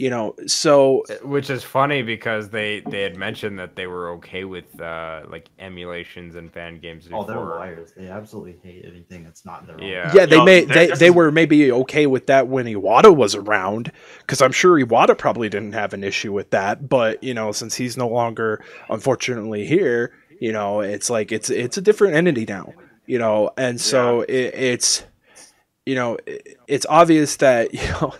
you 0.00 0.08
know 0.08 0.34
so 0.46 1.04
Which 1.22 1.50
is 1.50 1.62
funny 1.62 2.02
because 2.02 2.48
they 2.48 2.80
they 2.80 3.02
had 3.02 3.16
mentioned 3.16 3.58
that 3.58 3.76
they 3.76 3.86
were 3.86 4.12
okay 4.12 4.44
with 4.44 4.80
uh 4.80 5.24
like 5.28 5.50
emulations 5.58 6.36
and 6.36 6.50
fan 6.50 6.80
games 6.80 7.06
Oh, 7.12 7.22
they're 7.22 7.36
liars. 7.36 7.92
They 7.94 8.08
absolutely 8.08 8.56
hate 8.62 8.86
anything 8.86 9.24
that's 9.24 9.44
not 9.44 9.66
their 9.66 9.76
own. 9.76 9.82
Yeah. 9.82 10.10
yeah 10.14 10.24
they 10.24 10.36
Yo, 10.36 10.44
may 10.44 10.64
they, 10.64 10.86
there's 10.86 10.98
they 10.98 11.10
were 11.10 11.30
maybe 11.30 11.70
okay 11.70 12.06
with 12.06 12.28
that 12.28 12.48
when 12.48 12.64
Iwata 12.64 13.14
was 13.14 13.34
around 13.34 13.92
because 14.20 14.40
I'm 14.40 14.52
sure 14.52 14.80
Iwata 14.80 15.18
probably 15.18 15.50
didn't 15.50 15.74
have 15.74 15.92
an 15.92 16.02
issue 16.02 16.32
with 16.32 16.48
that 16.50 16.88
but 16.88 17.22
you 17.22 17.34
know 17.34 17.52
since 17.52 17.74
he's 17.74 17.98
no 17.98 18.08
longer 18.08 18.64
unfortunately 18.88 19.66
here 19.66 20.14
you 20.40 20.52
know 20.52 20.80
it's 20.80 21.10
like 21.10 21.30
it's 21.30 21.50
it's 21.50 21.76
a 21.76 21.82
different 21.82 22.14
entity 22.14 22.46
now 22.46 22.72
you 23.04 23.18
know 23.18 23.50
and 23.58 23.78
so 23.78 24.22
it, 24.22 24.54
it's 24.54 25.04
you 25.84 25.94
know 25.94 26.16
it, 26.24 26.56
it's 26.66 26.86
obvious 26.88 27.36
that 27.36 27.74
you 27.80 27.86
know 27.88 28.14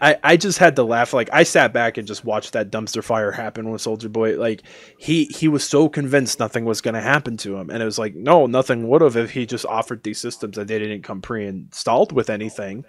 I, 0.00 0.16
I 0.22 0.36
just 0.36 0.58
had 0.58 0.76
to 0.76 0.82
laugh. 0.82 1.12
Like 1.12 1.30
I 1.32 1.44
sat 1.44 1.72
back 1.72 1.96
and 1.96 2.06
just 2.06 2.24
watched 2.24 2.52
that 2.52 2.70
dumpster 2.70 3.02
fire 3.02 3.30
happen 3.30 3.70
with 3.70 3.82
Soulja 3.82 4.10
Boy. 4.10 4.38
Like 4.38 4.62
he 4.98 5.24
he 5.26 5.48
was 5.48 5.64
so 5.64 5.88
convinced 5.88 6.40
nothing 6.40 6.64
was 6.64 6.80
going 6.80 6.94
to 6.94 7.00
happen 7.00 7.36
to 7.38 7.56
him. 7.56 7.70
And 7.70 7.82
it 7.82 7.86
was 7.86 7.98
like 7.98 8.14
no 8.14 8.46
nothing 8.46 8.88
would 8.88 9.02
have 9.02 9.16
if 9.16 9.30
he 9.30 9.46
just 9.46 9.66
offered 9.66 10.02
these 10.02 10.20
systems 10.20 10.56
that 10.56 10.68
they 10.68 10.78
didn't 10.78 11.02
come 11.02 11.22
pre-installed 11.22 12.12
with 12.12 12.28
anything. 12.28 12.84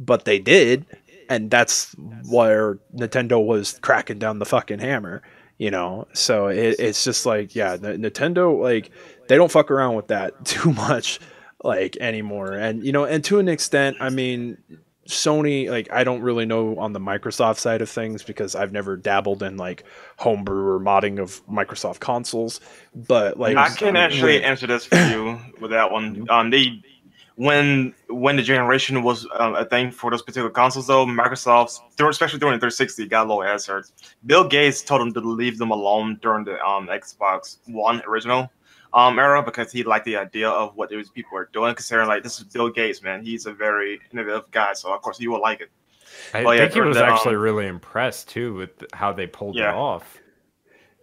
But 0.00 0.24
they 0.24 0.38
did. 0.38 0.86
And 1.30 1.50
that's 1.50 1.94
where 2.28 2.78
Nintendo 2.94 3.44
was 3.44 3.78
cracking 3.80 4.18
down 4.18 4.38
the 4.38 4.46
fucking 4.46 4.80
hammer 4.80 5.22
you 5.58 5.72
know? 5.72 6.06
So 6.14 6.46
it, 6.46 6.76
it's 6.78 7.04
just 7.04 7.26
like 7.26 7.54
yeah 7.54 7.76
Nintendo 7.76 8.60
like 8.60 8.90
they 9.28 9.36
don't 9.36 9.50
fuck 9.50 9.70
around 9.70 9.96
with 9.96 10.08
that 10.08 10.44
too 10.44 10.72
much 10.72 11.20
like 11.62 11.96
anymore. 11.96 12.52
And 12.52 12.84
you 12.84 12.92
know 12.92 13.04
and 13.04 13.22
to 13.24 13.38
an 13.38 13.48
extent 13.48 13.96
I 14.00 14.10
mean 14.10 14.58
Sony, 15.08 15.70
like 15.70 15.90
I 15.90 16.04
don't 16.04 16.20
really 16.20 16.44
know 16.44 16.76
on 16.78 16.92
the 16.92 17.00
Microsoft 17.00 17.58
side 17.58 17.80
of 17.80 17.88
things 17.88 18.22
because 18.22 18.54
I've 18.54 18.72
never 18.72 18.94
dabbled 18.94 19.42
in 19.42 19.56
like 19.56 19.84
homebrew 20.18 20.66
or 20.66 20.78
modding 20.78 21.18
of 21.18 21.44
Microsoft 21.46 21.98
consoles. 22.00 22.60
But 22.94 23.38
like 23.38 23.56
I 23.56 23.70
can 23.70 23.96
actually 23.96 24.44
answer 24.44 24.66
this 24.66 24.84
for 24.84 24.96
you 24.96 25.40
with 25.60 25.70
that 25.70 25.90
one. 25.90 26.26
Um, 26.28 26.50
they 26.50 26.82
when 27.36 27.94
when 28.08 28.36
the 28.36 28.42
generation 28.42 29.02
was 29.02 29.26
um, 29.38 29.54
a 29.54 29.64
thing 29.64 29.90
for 29.92 30.10
those 30.10 30.20
particular 30.20 30.50
consoles, 30.50 30.88
though, 30.88 31.06
Microsoft, 31.06 31.80
during, 31.96 32.10
especially 32.10 32.38
during 32.38 32.56
the 32.56 32.60
360, 32.60 33.06
got 33.06 33.24
a 33.24 33.28
little 33.28 33.42
answered. 33.42 33.86
Bill 34.26 34.46
Gates 34.46 34.82
told 34.82 35.00
them 35.00 35.14
to 35.14 35.20
leave 35.20 35.56
them 35.56 35.70
alone 35.70 36.18
during 36.20 36.44
the 36.44 36.62
um, 36.62 36.88
Xbox 36.88 37.58
One 37.66 38.02
original 38.06 38.50
um, 38.92 39.18
era 39.18 39.42
because 39.42 39.72
he 39.72 39.82
liked 39.84 40.04
the 40.06 40.16
idea 40.16 40.48
of 40.50 40.76
what 40.76 40.90
these 40.90 41.10
people 41.10 41.32
were 41.34 41.50
doing. 41.52 41.74
Considering 41.74 42.08
like 42.08 42.22
this 42.22 42.38
is 42.38 42.44
Bill 42.44 42.70
Gates, 42.70 43.02
man, 43.02 43.22
he's 43.24 43.46
a 43.46 43.52
very 43.52 44.00
innovative 44.12 44.50
guy, 44.50 44.72
so 44.74 44.92
of 44.92 45.02
course 45.02 45.18
he 45.18 45.28
will 45.28 45.40
like 45.40 45.60
it. 45.60 45.70
I 46.32 46.44
Oh, 46.44 46.52
yeah, 46.52 46.66
think 46.66 46.72
he 46.72 46.80
during 46.80 46.88
was 46.88 46.98
the, 46.98 47.06
um, 47.06 47.18
actually 47.18 47.36
really 47.36 47.66
impressed 47.66 48.28
too 48.28 48.54
with 48.54 48.84
how 48.94 49.12
they 49.12 49.26
pulled 49.26 49.60
it 49.60 49.70
off. 49.70 50.22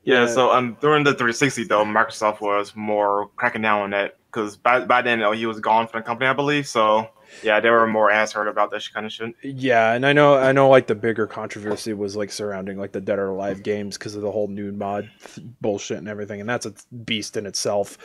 Yeah, 0.04 0.26
Yeah. 0.26 0.26
so 0.26 0.52
um, 0.52 0.78
during 0.82 1.04
the 1.04 1.14
360 1.14 1.64
though, 1.66 1.84
Microsoft 1.84 2.42
was 2.42 2.76
more 2.76 3.30
cracking 3.36 3.62
down 3.62 3.82
on 3.82 3.90
that 3.92 4.18
because 4.28 4.56
by, 4.58 4.86
by 4.86 5.02
then 5.02 5.22
oh, 5.24 5.32
he 5.32 5.46
was 5.46 5.60
gone 5.60 5.88
from 5.88 6.02
the 6.02 6.06
company, 6.06 6.30
I 6.30 6.34
believe. 6.34 6.68
So 6.68 7.10
Yeah, 7.44 7.60
there 7.60 7.72
were 7.72 7.88
more 7.88 8.12
ass 8.12 8.34
hurt 8.34 8.48
about 8.48 8.72
this 8.72 8.88
kind 8.88 9.06
of 9.06 9.12
shit. 9.12 9.36
Yeah, 9.44 9.94
and 9.94 10.06
I 10.06 10.14
know 10.14 10.36
I 10.36 10.52
know 10.52 10.70
like 10.70 10.88
the 10.88 10.96
bigger 10.96 11.28
controversy 11.28 11.94
was 11.94 12.16
like 12.16 12.32
surrounding 12.32 12.78
like 12.78 12.92
the 12.92 13.02
Dead 13.02 13.20
or 13.20 13.28
Alive 13.28 13.64
games 13.64 13.98
because 13.98 14.16
of 14.16 14.22
the 14.22 14.32
whole 14.32 14.48
nude 14.48 14.78
mod 14.78 15.10
th- 15.34 15.48
bullshit 15.62 15.98
and 15.98 16.08
everything, 16.08 16.40
and 16.40 16.50
that's 16.50 16.66
a 16.66 16.74
beast 17.06 17.38
in 17.38 17.46
itself. 17.46 17.98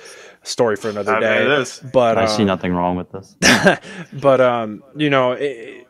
Story 0.43 0.77
for 0.77 0.91
another 0.91 1.15
I 1.15 1.21
mean, 1.21 1.29
it 1.29 1.45
day. 1.49 1.61
is. 1.63 1.81
But 1.93 2.19
I 2.19 2.27
see 2.27 2.43
um, 2.43 2.49
nothing 2.49 2.73
wrong 2.73 2.97
with 2.97 3.11
this. 3.13 3.37
but 4.13 4.41
um, 4.41 4.83
you 4.97 5.11
know, 5.11 5.33
it, 5.33 5.87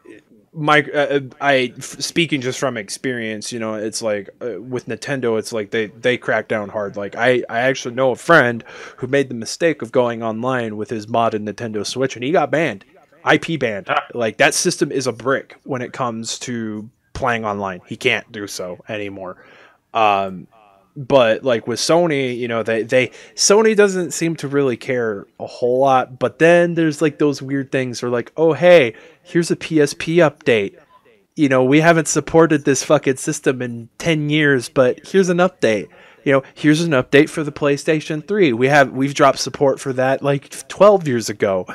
my 0.52 0.82
uh, 0.82 1.20
I 1.40 1.72
f- 1.76 2.00
speaking 2.00 2.40
just 2.40 2.58
from 2.58 2.76
experience, 2.76 3.52
you 3.52 3.58
know, 3.60 3.74
it's 3.74 4.02
like 4.02 4.30
uh, 4.42 4.60
with 4.60 4.86
Nintendo, 4.86 5.38
it's 5.38 5.52
like 5.52 5.70
they 5.70 5.86
they 5.86 6.18
crack 6.18 6.48
down 6.48 6.68
hard. 6.68 6.96
Like 6.96 7.14
I 7.14 7.44
I 7.48 7.60
actually 7.60 7.94
know 7.94 8.10
a 8.10 8.16
friend 8.16 8.64
who 8.96 9.06
made 9.06 9.28
the 9.28 9.34
mistake 9.34 9.80
of 9.80 9.92
going 9.92 10.22
online 10.22 10.76
with 10.76 10.90
his 10.90 11.06
modded 11.06 11.48
Nintendo 11.48 11.86
Switch, 11.86 12.16
and 12.16 12.24
he 12.24 12.32
got 12.32 12.50
banned, 12.50 12.84
IP 13.30 13.58
banned. 13.58 13.86
Ah. 13.88 14.06
Like 14.14 14.38
that 14.38 14.54
system 14.54 14.92
is 14.92 15.06
a 15.06 15.12
brick 15.12 15.56
when 15.64 15.82
it 15.82 15.92
comes 15.92 16.38
to 16.40 16.90
playing 17.12 17.44
online. 17.44 17.80
He 17.86 17.96
can't 17.96 18.30
do 18.32 18.46
so 18.46 18.82
anymore. 18.88 19.44
Um, 19.92 20.46
but 20.96 21.44
like 21.44 21.66
with 21.66 21.78
Sony, 21.78 22.36
you 22.36 22.48
know, 22.48 22.62
they 22.62 22.82
they 22.82 23.08
Sony 23.34 23.76
doesn't 23.76 24.12
seem 24.12 24.36
to 24.36 24.48
really 24.48 24.76
care 24.76 25.26
a 25.38 25.46
whole 25.46 25.78
lot. 25.80 26.18
But 26.18 26.38
then 26.38 26.74
there's 26.74 27.00
like 27.00 27.18
those 27.18 27.40
weird 27.40 27.70
things 27.70 28.02
where 28.02 28.10
like, 28.10 28.32
oh 28.36 28.52
hey, 28.52 28.94
here's 29.22 29.50
a 29.50 29.56
PSP 29.56 30.16
update. 30.16 30.76
You 31.36 31.48
know, 31.48 31.64
we 31.64 31.80
haven't 31.80 32.08
supported 32.08 32.64
this 32.64 32.82
fucking 32.84 33.16
system 33.16 33.62
in 33.62 33.88
ten 33.98 34.30
years, 34.30 34.68
but 34.68 35.06
here's 35.06 35.28
an 35.28 35.38
update. 35.38 35.88
You 36.24 36.32
know, 36.32 36.42
here's 36.54 36.82
an 36.82 36.90
update 36.90 37.30
for 37.30 37.42
the 37.42 37.52
PlayStation 37.52 38.26
3. 38.26 38.52
We 38.52 38.68
have 38.68 38.92
we've 38.92 39.14
dropped 39.14 39.38
support 39.38 39.80
for 39.80 39.92
that 39.94 40.22
like 40.22 40.50
12 40.68 41.08
years 41.08 41.30
ago. 41.30 41.66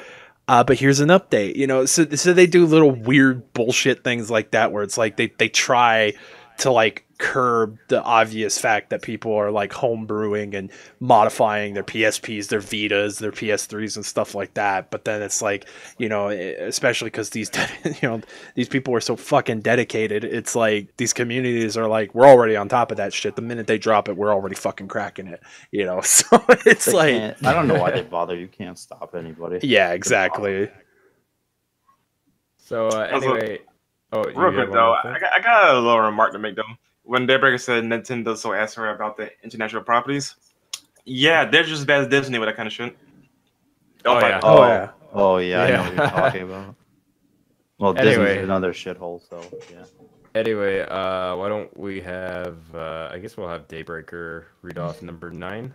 Uh, 0.47 0.63
but 0.63 0.79
here's 0.79 0.99
an 0.99 1.09
update, 1.09 1.55
you 1.55 1.65
know. 1.65 1.85
So, 1.85 2.05
so 2.11 2.33
they 2.33 2.45
do 2.45 2.65
little 2.65 2.91
weird 2.91 3.51
bullshit 3.53 4.03
things 4.03 4.29
like 4.29 4.51
that, 4.51 4.71
where 4.71 4.83
it's 4.83 4.97
like 4.97 5.17
they, 5.17 5.33
they 5.37 5.49
try 5.49 6.13
to 6.59 6.71
like 6.71 7.05
curb 7.17 7.77
the 7.87 8.03
obvious 8.03 8.57
fact 8.57 8.89
that 8.89 9.01
people 9.01 9.33
are 9.33 9.49
like 9.49 9.71
homebrewing 9.71 10.53
and 10.53 10.69
modifying 10.99 11.73
their 11.73 11.83
PSPs, 11.83 12.49
their 12.49 12.59
Vitas, 12.59 13.19
their 13.19 13.31
PS3s, 13.31 13.95
and 13.95 14.05
stuff 14.05 14.35
like 14.35 14.53
that. 14.55 14.91
But 14.91 15.05
then 15.05 15.21
it's 15.21 15.41
like, 15.41 15.67
you 15.97 16.09
know, 16.09 16.29
especially 16.29 17.07
because 17.07 17.29
these, 17.29 17.49
you 17.85 18.09
know, 18.09 18.21
these 18.55 18.69
people 18.69 18.93
are 18.93 19.01
so 19.01 19.15
fucking 19.15 19.61
dedicated. 19.61 20.23
It's 20.23 20.55
like 20.55 20.95
these 20.97 21.13
communities 21.13 21.77
are 21.77 21.87
like, 21.87 22.13
we're 22.13 22.27
already 22.27 22.55
on 22.55 22.67
top 22.67 22.91
of 22.91 22.97
that 22.97 23.13
shit. 23.13 23.35
The 23.35 23.41
minute 23.41 23.67
they 23.67 23.77
drop 23.77 24.09
it, 24.09 24.17
we're 24.17 24.33
already 24.33 24.55
fucking 24.55 24.87
cracking 24.87 25.27
it, 25.27 25.41
you 25.71 25.85
know. 25.85 26.01
So 26.15 26.43
it's 26.65 26.85
They 26.85 26.93
like, 26.93 27.43
I 27.43 27.53
don't 27.53 27.67
know 27.67 27.79
why 27.79 27.91
they 27.91 28.01
bother. 28.01 28.35
You 28.35 28.47
can't 28.47 28.79
stop 28.79 29.15
anybody. 29.15 29.59
yeah, 29.67 29.91
exactly. 29.91 30.69
So 32.57 32.87
uh, 32.87 33.09
anyway, 33.11 33.59
oh, 34.15 34.23
Real 34.23 34.51
had 34.51 34.53
quick 34.53 34.71
though, 34.71 34.93
I 34.93 35.19
got, 35.19 35.33
I 35.33 35.39
got 35.39 35.75
a 35.75 35.79
little 35.79 35.99
remark 36.01 36.31
to 36.33 36.39
make 36.39 36.55
though. 36.55 36.63
When 37.03 37.27
Daybreaker 37.27 37.59
said 37.59 37.83
Nintendo 37.83 38.35
so 38.35 38.53
ass 38.53 38.73
her 38.75 38.89
about 38.89 39.17
the 39.17 39.29
international 39.43 39.83
properties, 39.83 40.35
yeah, 41.05 41.45
they're 41.45 41.63
just 41.63 41.79
as 41.81 41.85
bad 41.85 42.01
as 42.01 42.07
Disney 42.07 42.39
with 42.39 42.49
that 42.49 42.55
kind 42.55 42.67
of 42.67 42.73
shit. 42.73 42.97
Oh, 44.05 44.19
fuck. 44.19 44.29
yeah. 44.29 44.39
Oh, 44.43 44.67
yeah. 44.67 44.89
Oh 45.13 45.37
yeah, 45.37 45.63
I 45.63 45.71
know 45.71 45.81
what 45.83 45.95
you're 45.95 46.07
talking 46.07 46.41
about. 46.43 46.75
Well, 47.77 47.93
Anyway. 47.97 48.25
Disney's 48.25 48.43
another 48.45 48.71
shithole, 48.71 49.21
so 49.29 49.41
yeah. 49.69 49.83
Anyway, 50.33 50.79
uh, 50.79 51.35
why 51.35 51.49
don't 51.49 51.75
we 51.77 51.99
have? 51.99 52.57
Uh, 52.73 53.09
I 53.11 53.19
guess 53.19 53.35
we'll 53.35 53.49
have 53.49 53.67
Daybreaker 53.67 54.45
read 54.61 54.77
off 54.77 55.01
number 55.01 55.29
nine. 55.29 55.73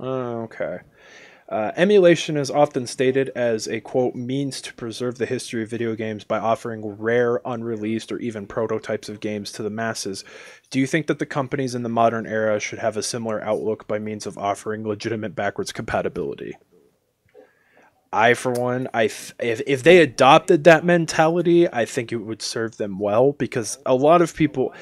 Oh, 0.00 0.42
okay. 0.44 0.78
Uh, 1.48 1.72
emulation 1.76 2.36
is 2.36 2.50
often 2.50 2.86
stated 2.86 3.30
as 3.34 3.66
a 3.68 3.80
quote 3.80 4.14
means 4.14 4.60
to 4.60 4.74
preserve 4.74 5.16
the 5.16 5.24
history 5.24 5.62
of 5.62 5.70
video 5.70 5.94
games 5.94 6.22
by 6.22 6.38
offering 6.38 6.84
rare, 6.98 7.40
unreleased, 7.46 8.12
or 8.12 8.18
even 8.18 8.46
prototypes 8.46 9.08
of 9.08 9.20
games 9.20 9.50
to 9.50 9.62
the 9.62 9.70
masses. 9.70 10.24
Do 10.68 10.78
you 10.78 10.86
think 10.86 11.06
that 11.06 11.18
the 11.18 11.24
companies 11.24 11.74
in 11.74 11.82
the 11.82 11.88
modern 11.88 12.26
era 12.26 12.60
should 12.60 12.80
have 12.80 12.98
a 12.98 13.02
similar 13.02 13.42
outlook 13.42 13.88
by 13.88 13.98
means 13.98 14.26
of 14.26 14.36
offering 14.36 14.86
legitimate 14.86 15.34
backwards 15.34 15.72
compatibility? 15.72 16.54
I, 18.12 18.34
for 18.34 18.52
one, 18.52 18.88
I 18.92 19.06
th- 19.06 19.32
if 19.38 19.62
if 19.66 19.82
they 19.82 19.98
adopted 19.98 20.64
that 20.64 20.84
mentality, 20.84 21.70
I 21.70 21.86
think 21.86 22.12
it 22.12 22.16
would 22.16 22.42
serve 22.42 22.76
them 22.76 22.98
well 22.98 23.32
because 23.32 23.78
a 23.86 23.94
lot 23.94 24.20
of 24.20 24.34
people, 24.34 24.74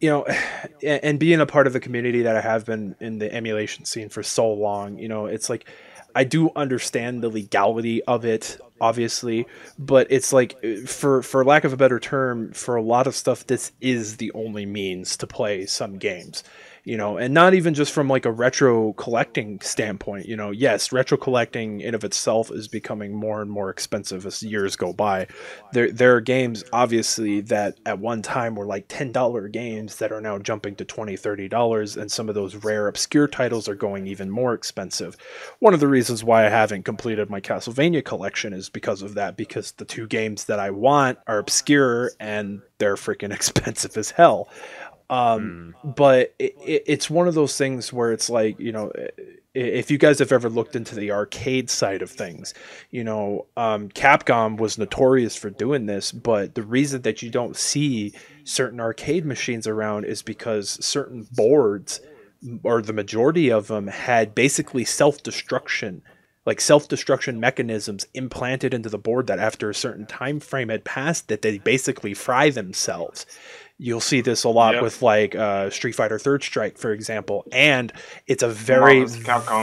you 0.00 0.08
know, 0.08 0.24
and 0.82 1.04
and 1.04 1.18
being 1.18 1.40
a 1.40 1.46
part 1.46 1.66
of 1.66 1.72
the 1.72 1.80
community 1.80 2.22
that 2.22 2.36
I 2.36 2.40
have 2.40 2.64
been 2.64 2.94
in 3.00 3.18
the 3.18 3.32
emulation 3.32 3.84
scene 3.84 4.08
for 4.08 4.22
so 4.22 4.52
long, 4.52 4.98
you 4.98 5.08
know, 5.08 5.26
it's 5.26 5.50
like 5.50 5.66
I 6.14 6.24
do 6.24 6.50
understand 6.56 7.22
the 7.22 7.28
legality 7.28 8.02
of 8.04 8.24
it, 8.24 8.58
obviously, 8.80 9.46
but 9.78 10.06
it's 10.10 10.32
like 10.32 10.56
for 10.86 11.22
for 11.22 11.44
lack 11.44 11.64
of 11.64 11.72
a 11.72 11.76
better 11.76 11.98
term, 12.00 12.52
for 12.52 12.76
a 12.76 12.82
lot 12.82 13.06
of 13.06 13.14
stuff, 13.14 13.46
this 13.46 13.72
is 13.80 14.16
the 14.16 14.32
only 14.32 14.66
means 14.66 15.16
to 15.18 15.26
play 15.26 15.66
some 15.66 15.98
games. 15.98 16.44
You 16.84 16.96
know, 16.96 17.16
and 17.16 17.32
not 17.32 17.54
even 17.54 17.74
just 17.74 17.92
from 17.92 18.08
like 18.08 18.24
a 18.24 18.32
retro 18.32 18.92
collecting 18.94 19.60
standpoint. 19.60 20.26
You 20.26 20.36
know, 20.36 20.50
yes, 20.50 20.90
retro 20.90 21.16
collecting 21.16 21.80
in 21.80 21.94
of 21.94 22.02
itself 22.02 22.50
is 22.50 22.66
becoming 22.66 23.14
more 23.14 23.40
and 23.40 23.50
more 23.50 23.70
expensive 23.70 24.26
as 24.26 24.42
years 24.42 24.74
go 24.74 24.92
by. 24.92 25.28
There, 25.72 25.92
there 25.92 26.16
are 26.16 26.20
games 26.20 26.64
obviously 26.72 27.40
that 27.42 27.78
at 27.86 27.98
one 28.00 28.22
time 28.22 28.56
were 28.56 28.66
like 28.66 28.86
ten 28.88 29.12
dollar 29.12 29.48
games 29.48 29.96
that 29.96 30.12
are 30.12 30.20
now 30.20 30.38
jumping 30.38 30.74
to 30.76 30.84
20 30.84 31.16
30 31.16 31.48
dollars, 31.48 31.96
and 31.96 32.10
some 32.10 32.28
of 32.28 32.34
those 32.34 32.56
rare 32.56 32.88
obscure 32.88 33.28
titles 33.28 33.68
are 33.68 33.74
going 33.74 34.06
even 34.06 34.30
more 34.30 34.54
expensive. 34.54 35.16
One 35.60 35.74
of 35.74 35.80
the 35.80 35.88
reasons 35.88 36.24
why 36.24 36.46
I 36.46 36.50
haven't 36.50 36.84
completed 36.84 37.30
my 37.30 37.40
Castlevania 37.40 38.04
collection 38.04 38.52
is 38.52 38.68
because 38.68 39.02
of 39.02 39.14
that. 39.14 39.36
Because 39.36 39.72
the 39.72 39.84
two 39.84 40.06
games 40.06 40.44
that 40.44 40.58
I 40.58 40.70
want 40.70 41.18
are 41.26 41.38
obscure 41.38 42.10
and 42.18 42.62
they're 42.78 42.96
freaking 42.96 43.32
expensive 43.34 43.96
as 43.96 44.10
hell. 44.10 44.48
Um, 45.12 45.74
but 45.84 46.34
it, 46.38 46.56
it, 46.64 46.84
it's 46.86 47.10
one 47.10 47.28
of 47.28 47.34
those 47.34 47.58
things 47.58 47.92
where 47.92 48.12
it's 48.12 48.30
like 48.30 48.58
you 48.58 48.72
know 48.72 48.90
if 49.52 49.90
you 49.90 49.98
guys 49.98 50.18
have 50.20 50.32
ever 50.32 50.48
looked 50.48 50.74
into 50.74 50.94
the 50.94 51.12
arcade 51.12 51.68
side 51.68 52.00
of 52.00 52.10
things 52.10 52.54
you 52.90 53.04
know 53.04 53.44
um, 53.58 53.90
capcom 53.90 54.56
was 54.56 54.78
notorious 54.78 55.36
for 55.36 55.50
doing 55.50 55.84
this 55.84 56.12
but 56.12 56.54
the 56.54 56.62
reason 56.62 57.02
that 57.02 57.20
you 57.20 57.28
don't 57.28 57.58
see 57.58 58.14
certain 58.44 58.80
arcade 58.80 59.26
machines 59.26 59.66
around 59.66 60.06
is 60.06 60.22
because 60.22 60.82
certain 60.82 61.28
boards 61.32 62.00
or 62.62 62.80
the 62.80 62.94
majority 62.94 63.52
of 63.52 63.66
them 63.66 63.88
had 63.88 64.34
basically 64.34 64.86
self-destruction 64.86 66.00
like 66.46 66.60
self-destruction 66.60 67.38
mechanisms 67.38 68.06
implanted 68.14 68.72
into 68.72 68.88
the 68.88 68.98
board 68.98 69.26
that 69.26 69.38
after 69.38 69.68
a 69.68 69.74
certain 69.74 70.06
time 70.06 70.40
frame 70.40 70.70
had 70.70 70.84
passed 70.84 71.28
that 71.28 71.42
they 71.42 71.58
basically 71.58 72.14
fry 72.14 72.48
themselves 72.48 73.26
you'll 73.82 74.00
see 74.00 74.20
this 74.20 74.44
a 74.44 74.48
lot 74.48 74.74
Yep. 74.74 74.82
with 74.82 75.02
like 75.02 75.34
uh, 75.34 75.68
street 75.70 75.92
fighter 75.92 76.18
third 76.18 76.42
strike 76.42 76.78
for 76.78 76.92
example 76.92 77.44
and 77.52 77.92
it's 78.26 78.42
a 78.42 78.48
very 78.48 79.04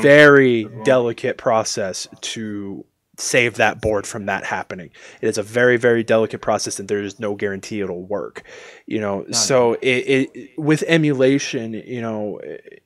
very 0.02 0.66
delicate 0.84 1.38
process 1.38 2.08
to 2.22 2.84
save 3.20 3.56
that 3.56 3.82
board 3.82 4.08
from 4.08 4.26
that 4.26 4.44
happening. 4.46 4.90
It 5.22 5.28
is 5.28 5.38
a 5.38 5.44
very 5.44 5.78
very 5.78 6.04
delicate 6.04 6.42
process 6.42 6.80
and 6.80 6.88
there 6.88 7.02
is 7.02 7.20
no 7.20 7.36
guarantee 7.36 7.82
it'll 7.82 8.04
work 8.04 8.44
you 8.86 9.00
know? 9.00 9.26
So 9.32 9.74
it, 9.74 10.32
it 10.34 10.50
with 10.58 10.84
emulation 10.88 11.74
you 11.74 12.02
know 12.02 12.40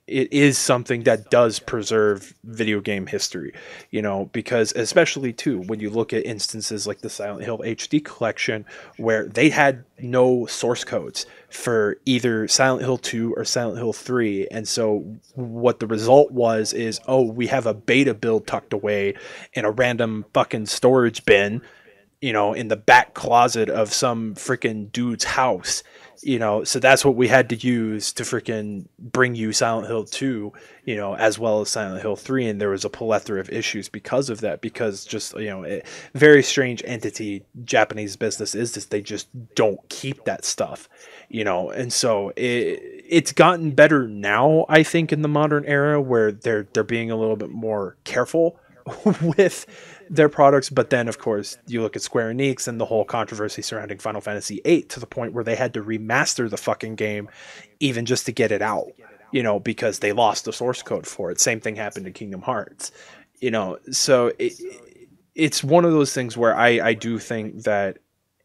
it 0.06 0.32
is 0.32 0.58
something 0.58 1.04
that 1.04 1.30
does 1.30 1.58
preserve 1.58 2.34
video 2.44 2.80
game 2.80 3.06
history 3.06 3.52
you 3.90 4.02
know? 4.02 4.30
Because 4.32 4.72
especially 4.72 5.32
too 5.32 5.60
when 5.62 5.80
you 5.80 5.90
look 5.90 6.12
at 6.12 6.24
instances 6.26 6.86
like 6.86 7.00
the 7.00 7.10
silent 7.10 7.44
hill 7.44 7.58
hd 7.58 8.04
collection 8.04 8.64
where 8.96 9.26
they 9.26 9.50
had 9.50 9.84
no 9.98 10.46
source 10.46 10.84
codes 10.84 11.26
for 11.54 11.96
either 12.04 12.48
silent 12.48 12.82
hill 12.82 12.98
2 12.98 13.34
or 13.34 13.44
silent 13.44 13.78
hill 13.78 13.92
3 13.92 14.48
and 14.50 14.66
so 14.66 15.04
what 15.34 15.78
the 15.78 15.86
result 15.86 16.32
was 16.32 16.72
is 16.72 17.00
oh 17.06 17.22
we 17.22 17.46
have 17.46 17.66
a 17.66 17.74
beta 17.74 18.12
build 18.12 18.46
tucked 18.46 18.72
away 18.72 19.14
in 19.52 19.64
a 19.64 19.70
random 19.70 20.24
fucking 20.32 20.66
storage 20.66 21.24
bin 21.24 21.62
you 22.24 22.32
know, 22.32 22.54
in 22.54 22.68
the 22.68 22.76
back 22.76 23.12
closet 23.12 23.68
of 23.68 23.92
some 23.92 24.34
freaking 24.34 24.90
dude's 24.92 25.24
house, 25.24 25.82
you 26.22 26.38
know. 26.38 26.64
So 26.64 26.78
that's 26.78 27.04
what 27.04 27.16
we 27.16 27.28
had 27.28 27.50
to 27.50 27.54
use 27.54 28.14
to 28.14 28.22
freaking 28.22 28.86
bring 28.98 29.34
you 29.34 29.52
Silent 29.52 29.88
Hill 29.88 30.04
2, 30.04 30.50
you 30.86 30.96
know, 30.96 31.14
as 31.16 31.38
well 31.38 31.60
as 31.60 31.68
Silent 31.68 32.00
Hill 32.00 32.16
3. 32.16 32.48
And 32.48 32.58
there 32.58 32.70
was 32.70 32.86
a 32.86 32.88
plethora 32.88 33.40
of 33.40 33.50
issues 33.50 33.90
because 33.90 34.30
of 34.30 34.40
that, 34.40 34.62
because 34.62 35.04
just, 35.04 35.38
you 35.38 35.50
know, 35.50 35.66
a 35.66 35.82
very 36.14 36.42
strange 36.42 36.82
entity 36.86 37.44
Japanese 37.62 38.16
business 38.16 38.54
is 38.54 38.72
this. 38.72 38.86
They 38.86 39.02
just 39.02 39.28
don't 39.54 39.86
keep 39.90 40.24
that 40.24 40.46
stuff, 40.46 40.88
you 41.28 41.44
know. 41.44 41.70
And 41.70 41.92
so 41.92 42.30
it, 42.36 42.80
it's 43.08 43.32
gotten 43.32 43.72
better 43.72 44.08
now, 44.08 44.66
I 44.68 44.82
think, 44.82 45.12
in 45.12 45.22
the 45.22 45.28
modern 45.28 45.64
era 45.66 46.00
where 46.00 46.32
they're, 46.32 46.66
they're 46.72 46.84
being 46.84 47.10
a 47.10 47.16
little 47.16 47.36
bit 47.36 47.50
more 47.50 47.96
careful 48.04 48.58
with 49.22 49.66
their 50.10 50.28
products. 50.28 50.70
But 50.70 50.90
then, 50.90 51.08
of 51.08 51.18
course, 51.18 51.58
you 51.66 51.82
look 51.82 51.96
at 51.96 52.02
Square 52.02 52.34
Enix 52.34 52.68
and 52.68 52.80
the 52.80 52.84
whole 52.84 53.04
controversy 53.04 53.62
surrounding 53.62 53.98
Final 53.98 54.20
Fantasy 54.20 54.60
VIII 54.64 54.82
to 54.82 55.00
the 55.00 55.06
point 55.06 55.32
where 55.32 55.44
they 55.44 55.56
had 55.56 55.74
to 55.74 55.82
remaster 55.82 56.48
the 56.48 56.56
fucking 56.56 56.96
game 56.96 57.28
even 57.80 58.06
just 58.06 58.26
to 58.26 58.32
get 58.32 58.52
it 58.52 58.62
out, 58.62 58.92
you 59.32 59.42
know, 59.42 59.58
because 59.58 59.98
they 59.98 60.12
lost 60.12 60.44
the 60.44 60.52
source 60.52 60.82
code 60.82 61.06
for 61.06 61.30
it. 61.30 61.40
Same 61.40 61.60
thing 61.60 61.76
happened 61.76 62.06
to 62.06 62.12
Kingdom 62.12 62.42
Hearts, 62.42 62.92
you 63.40 63.50
know. 63.50 63.78
So 63.90 64.32
it, 64.38 64.54
it's 65.34 65.64
one 65.64 65.84
of 65.84 65.92
those 65.92 66.12
things 66.12 66.36
where 66.36 66.56
I 66.56 66.80
I 66.80 66.94
do 66.94 67.18
think 67.18 67.64
that 67.64 67.98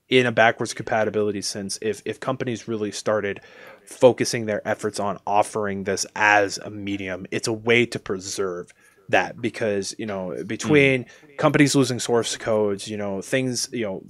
in 0.09 0.25
a 0.25 0.31
backwards 0.31 0.73
compatibility 0.73 1.41
sense, 1.41 1.77
if 1.81 2.01
if 2.05 2.19
companies 2.19 2.67
really 2.67 2.91
started 2.91 3.41
focusing 3.85 4.45
their 4.45 4.67
efforts 4.67 4.99
on 4.99 5.19
offering 5.25 5.83
this 5.83 6.05
as 6.15 6.57
a 6.59 6.69
medium, 6.69 7.25
it's 7.31 7.47
a 7.47 7.53
way 7.53 7.85
to 7.85 7.99
preserve 7.99 8.73
that 9.09 9.41
because 9.41 9.95
you 9.97 10.05
know 10.05 10.35
between 10.45 11.03
mm. 11.03 11.37
companies 11.37 11.75
losing 11.75 11.99
source 11.99 12.37
codes 12.37 12.87
you 12.87 12.95
know 12.95 13.21
things 13.21 13.67
you 13.71 13.83
know 13.83 14.03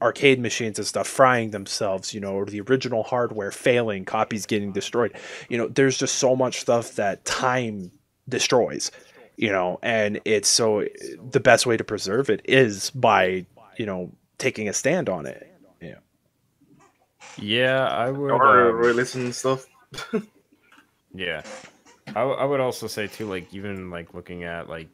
arcade 0.00 0.40
machines 0.40 0.78
and 0.78 0.86
stuff 0.86 1.08
frying 1.08 1.50
themselves 1.50 2.14
you 2.14 2.20
know 2.20 2.34
or 2.34 2.46
the 2.46 2.60
original 2.60 3.02
hardware 3.02 3.50
failing 3.50 4.04
copies 4.04 4.46
getting 4.46 4.70
destroyed 4.70 5.12
you 5.48 5.58
know 5.58 5.66
there's 5.66 5.98
just 5.98 6.16
so 6.16 6.36
much 6.36 6.60
stuff 6.60 6.94
that 6.94 7.24
time 7.24 7.90
destroys 8.28 8.92
you 9.36 9.50
know 9.50 9.76
and 9.82 10.20
it's 10.24 10.48
so 10.48 10.84
the 11.30 11.40
best 11.40 11.66
way 11.66 11.76
to 11.76 11.82
preserve 11.82 12.30
it 12.30 12.40
is 12.44 12.90
by 12.90 13.44
you 13.76 13.86
know 13.86 14.12
taking 14.38 14.68
a 14.68 14.72
stand 14.72 15.08
on 15.08 15.26
it. 15.26 15.54
Yeah. 15.80 15.96
Yeah 17.36 17.86
i 17.88 18.10
would 18.10 18.30
or 18.30 18.70
um, 18.70 18.76
releasing 18.76 19.32
stuff. 19.32 19.66
Yeah. 21.14 21.42
I, 22.08 22.12
w- 22.20 22.36
I 22.38 22.44
would 22.44 22.60
also 22.60 22.86
say 22.86 23.06
too, 23.06 23.28
like 23.28 23.52
even 23.52 23.90
like 23.90 24.14
looking 24.14 24.44
at 24.44 24.68
like 24.68 24.88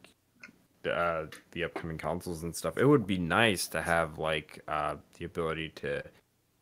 uh, 0.89 1.25
the 1.51 1.63
upcoming 1.63 1.97
consoles 1.97 2.43
and 2.43 2.55
stuff, 2.55 2.77
it 2.77 2.85
would 2.85 3.07
be 3.07 3.17
nice 3.17 3.67
to 3.67 3.81
have 3.81 4.17
like 4.17 4.59
uh, 4.67 4.95
the 5.17 5.25
ability 5.25 5.69
to 5.75 6.03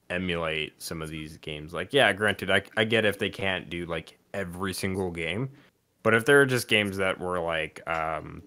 emulate 0.09 0.81
some 0.81 1.01
of 1.01 1.09
these 1.09 1.37
games. 1.37 1.73
Like, 1.73 1.93
yeah, 1.93 2.11
granted, 2.13 2.51
I 2.51 2.63
I 2.77 2.83
get 2.83 3.05
if 3.05 3.17
they 3.19 3.29
can't 3.29 3.69
do 3.69 3.85
like 3.85 4.17
every 4.33 4.73
single 4.73 5.11
game, 5.11 5.49
but 6.03 6.13
if 6.13 6.25
there 6.25 6.41
are 6.41 6.45
just 6.45 6.67
games 6.67 6.97
that 6.97 7.19
were 7.19 7.39
like 7.39 7.81
um, 7.87 8.43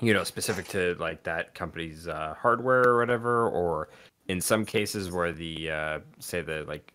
you 0.00 0.14
know 0.14 0.24
specific 0.24 0.68
to 0.68 0.96
like 0.98 1.22
that 1.24 1.54
company's 1.54 2.08
uh, 2.08 2.34
hardware 2.38 2.86
or 2.88 2.98
whatever, 2.98 3.48
or 3.48 3.90
in 4.28 4.40
some 4.40 4.64
cases 4.64 5.10
where 5.10 5.32
the 5.32 5.70
uh, 5.70 6.00
say 6.18 6.42
the 6.42 6.64
like 6.68 6.92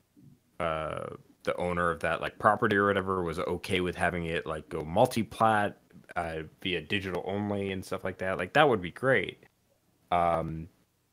uh 0.59 1.07
the 1.43 1.55
owner 1.57 1.91
of 1.91 1.99
that 2.01 2.21
like 2.21 2.39
property 2.39 2.75
or 2.75 2.87
whatever 2.87 3.23
was 3.23 3.39
okay 3.39 3.81
with 3.81 3.95
having 3.95 4.25
it 4.25 4.45
like 4.47 4.67
go 4.69 4.83
multi-plat 4.83 5.77
uh, 6.15 6.41
via 6.61 6.81
digital 6.81 7.23
only 7.27 7.71
and 7.71 7.83
stuff 7.83 8.03
like 8.03 8.17
that, 8.19 8.37
like 8.37 8.53
that 8.53 8.67
would 8.67 8.81
be 8.81 8.91
great. 8.91 9.43
Um, 10.11 10.67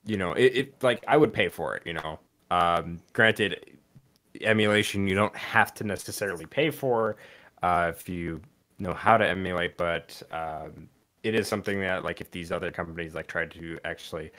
you 0.05 0.17
know, 0.17 0.33
it, 0.33 0.57
it 0.57 0.83
like 0.83 1.05
I 1.09 1.17
would 1.17 1.33
pay 1.33 1.49
for 1.49 1.75
it. 1.77 1.83
You 1.87 1.95
know, 1.95 2.21
um, 2.51 3.01
granted, 3.13 3.79
emulation 4.41 5.07
you 5.07 5.15
don't 5.15 5.37
have 5.37 5.75
to 5.75 5.85
necessarily 5.85 6.47
pay 6.47 6.71
for 6.71 7.17
uh, 7.63 7.93
if 7.95 8.09
you 8.09 8.41
know 8.79 8.95
how 8.95 9.17
to 9.17 9.29
emulate, 9.29 9.77
but 9.77 10.23
um, 10.33 10.89
it 11.23 11.35
is 11.35 11.47
something 11.49 11.81
that 11.81 12.05
like 12.05 12.21
if 12.21 12.31
these 12.31 12.51
other 12.53 12.71
companies 12.71 13.15
like 13.15 13.27
tried 13.27 13.51
to 13.53 13.79
actually 13.85 14.31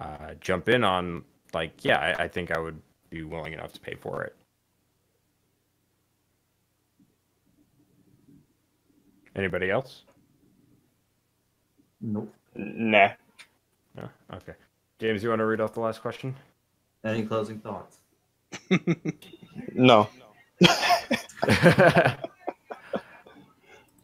uh, 0.00 0.34
jump 0.40 0.68
in 0.68 0.84
on, 0.84 1.24
like 1.54 1.84
yeah, 1.84 1.98
I, 1.98 2.24
I 2.24 2.28
think 2.28 2.50
I 2.50 2.58
would 2.58 2.80
be 3.10 3.22
willing 3.22 3.52
enough 3.52 3.72
to 3.72 3.80
pay 3.80 3.94
for 3.94 4.22
it. 4.24 4.36
Anybody 9.34 9.70
else? 9.70 10.02
Nope. 12.00 12.32
Nah. 12.54 13.10
No? 13.94 14.08
Okay. 14.32 14.54
James, 14.98 15.22
you 15.22 15.28
want 15.28 15.40
to 15.40 15.46
read 15.46 15.60
off 15.60 15.74
the 15.74 15.80
last 15.80 16.00
question? 16.00 16.34
Any 17.04 17.22
closing 17.24 17.60
thoughts? 17.60 17.98
no. 19.74 20.08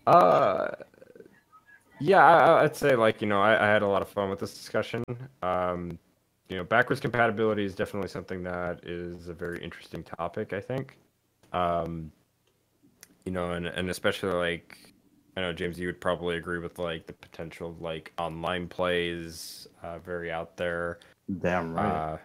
uh, 0.06 0.68
yeah, 2.02 2.24
I, 2.24 2.62
would 2.62 2.76
say 2.76 2.96
like 2.96 3.20
you 3.20 3.28
know 3.28 3.40
I, 3.40 3.62
I, 3.62 3.66
had 3.66 3.82
a 3.82 3.86
lot 3.86 4.02
of 4.02 4.08
fun 4.08 4.30
with 4.30 4.40
this 4.40 4.54
discussion. 4.54 5.04
Um, 5.42 5.98
you 6.48 6.56
know, 6.56 6.64
backwards 6.64 7.00
compatibility 7.00 7.64
is 7.64 7.74
definitely 7.74 8.08
something 8.08 8.42
that 8.42 8.84
is 8.84 9.28
a 9.28 9.34
very 9.34 9.62
interesting 9.62 10.02
topic. 10.02 10.52
I 10.52 10.60
think. 10.60 10.98
Um, 11.52 12.10
you 13.24 13.32
know, 13.32 13.52
and 13.52 13.66
and 13.66 13.88
especially 13.88 14.32
like 14.32 14.94
I 15.36 15.40
know 15.40 15.52
James, 15.52 15.78
you 15.78 15.86
would 15.86 16.00
probably 16.00 16.36
agree 16.36 16.58
with 16.58 16.78
like 16.78 17.06
the 17.06 17.12
potential 17.12 17.70
of 17.70 17.80
like 17.80 18.12
online 18.18 18.68
plays, 18.68 19.66
uh, 19.82 19.98
very 19.98 20.30
out 20.30 20.56
there. 20.56 20.98
Damn 21.40 21.74
right. 21.74 21.86
Uh, 21.86 22.18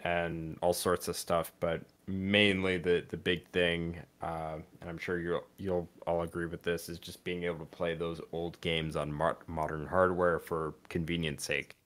and 0.00 0.56
all 0.62 0.72
sorts 0.72 1.08
of 1.08 1.16
stuff, 1.16 1.52
but 1.58 1.82
mainly 2.08 2.78
the 2.78 3.04
the 3.08 3.16
big 3.16 3.46
thing, 3.48 3.98
uh, 4.22 4.58
and 4.80 4.90
I'm 4.90 4.98
sure 4.98 5.18
you'll 5.18 5.44
you'll 5.58 5.88
all 6.06 6.22
agree 6.22 6.46
with 6.46 6.62
this, 6.62 6.88
is 6.88 6.98
just 6.98 7.24
being 7.24 7.44
able 7.44 7.58
to 7.58 7.64
play 7.64 7.94
those 7.94 8.20
old 8.32 8.60
games 8.60 8.96
on 8.96 9.12
mo- 9.12 9.36
modern 9.46 9.86
hardware 9.86 10.38
for 10.38 10.74
convenience 10.88 11.44
sake. 11.44 11.76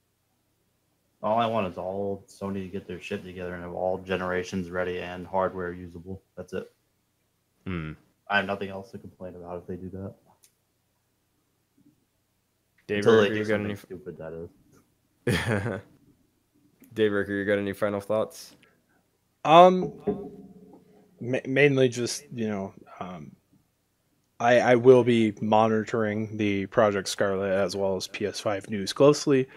All 1.23 1.39
I 1.39 1.47
want 1.47 1.67
is 1.67 1.77
all 1.77 2.25
Sony 2.29 2.63
to 2.65 2.69
get 2.69 2.87
their 2.87 3.01
shit 3.01 3.23
together 3.25 3.55
and 3.55 3.63
have 3.63 3.75
all 3.75 3.99
generations 3.99 4.71
ready 4.71 5.01
and 5.01 5.27
hardware 5.27 5.73
usable. 5.73 6.23
That's 6.37 6.55
it. 6.55 6.73
Hmm. 7.67 7.93
I 8.29 8.37
have 8.37 8.47
nothing 8.47 8.71
else 8.71 8.91
to 8.93 8.99
complain 8.99 9.35
about 9.35 9.59
if 9.59 9.67
they 9.67 9.77
do 9.77 9.91
that. 9.91 10.15
Daybreaker, 12.89 13.37
you 13.37 13.45
got 13.45 13.61
any 13.61 13.77
stupid 13.77 14.17
that 14.19 14.33
is. 14.33 14.51
Daybreaker, 16.95 17.29
you 17.29 17.45
got 17.45 17.59
any 17.59 17.73
final 17.73 18.01
thoughts? 18.01 18.57
Um, 19.45 19.93
ma- 21.21 21.39
mainly 21.47 21.89
just 21.89 22.25
you 22.33 22.49
know, 22.49 22.75
um, 22.99 23.33
I 24.39 24.61
I 24.61 24.75
will 24.77 25.05
be 25.05 25.35
monitoring 25.41 26.37
the 26.37 26.67
Project 26.67 27.09
Scarlett 27.09 27.53
as 27.53 27.77
well 27.77 27.97
as 27.97 28.09
PS5 28.09 28.71
news 28.71 28.93
closely 28.93 29.49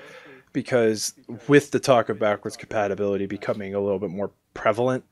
because 0.53 1.13
with 1.47 1.71
the 1.71 1.79
talk 1.79 2.09
of 2.09 2.19
backwards 2.19 2.55
compatibility 2.55 3.25
becoming 3.25 3.73
a 3.73 3.79
little 3.79 3.99
bit 3.99 4.11
more 4.11 4.31
prevalent 4.53 5.03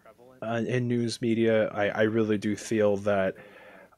uh, 0.41 0.61
in 0.67 0.87
news 0.87 1.21
media, 1.21 1.67
I, 1.69 1.89
I 1.89 2.01
really 2.03 2.37
do 2.37 2.55
feel 2.55 2.97
that 2.97 3.35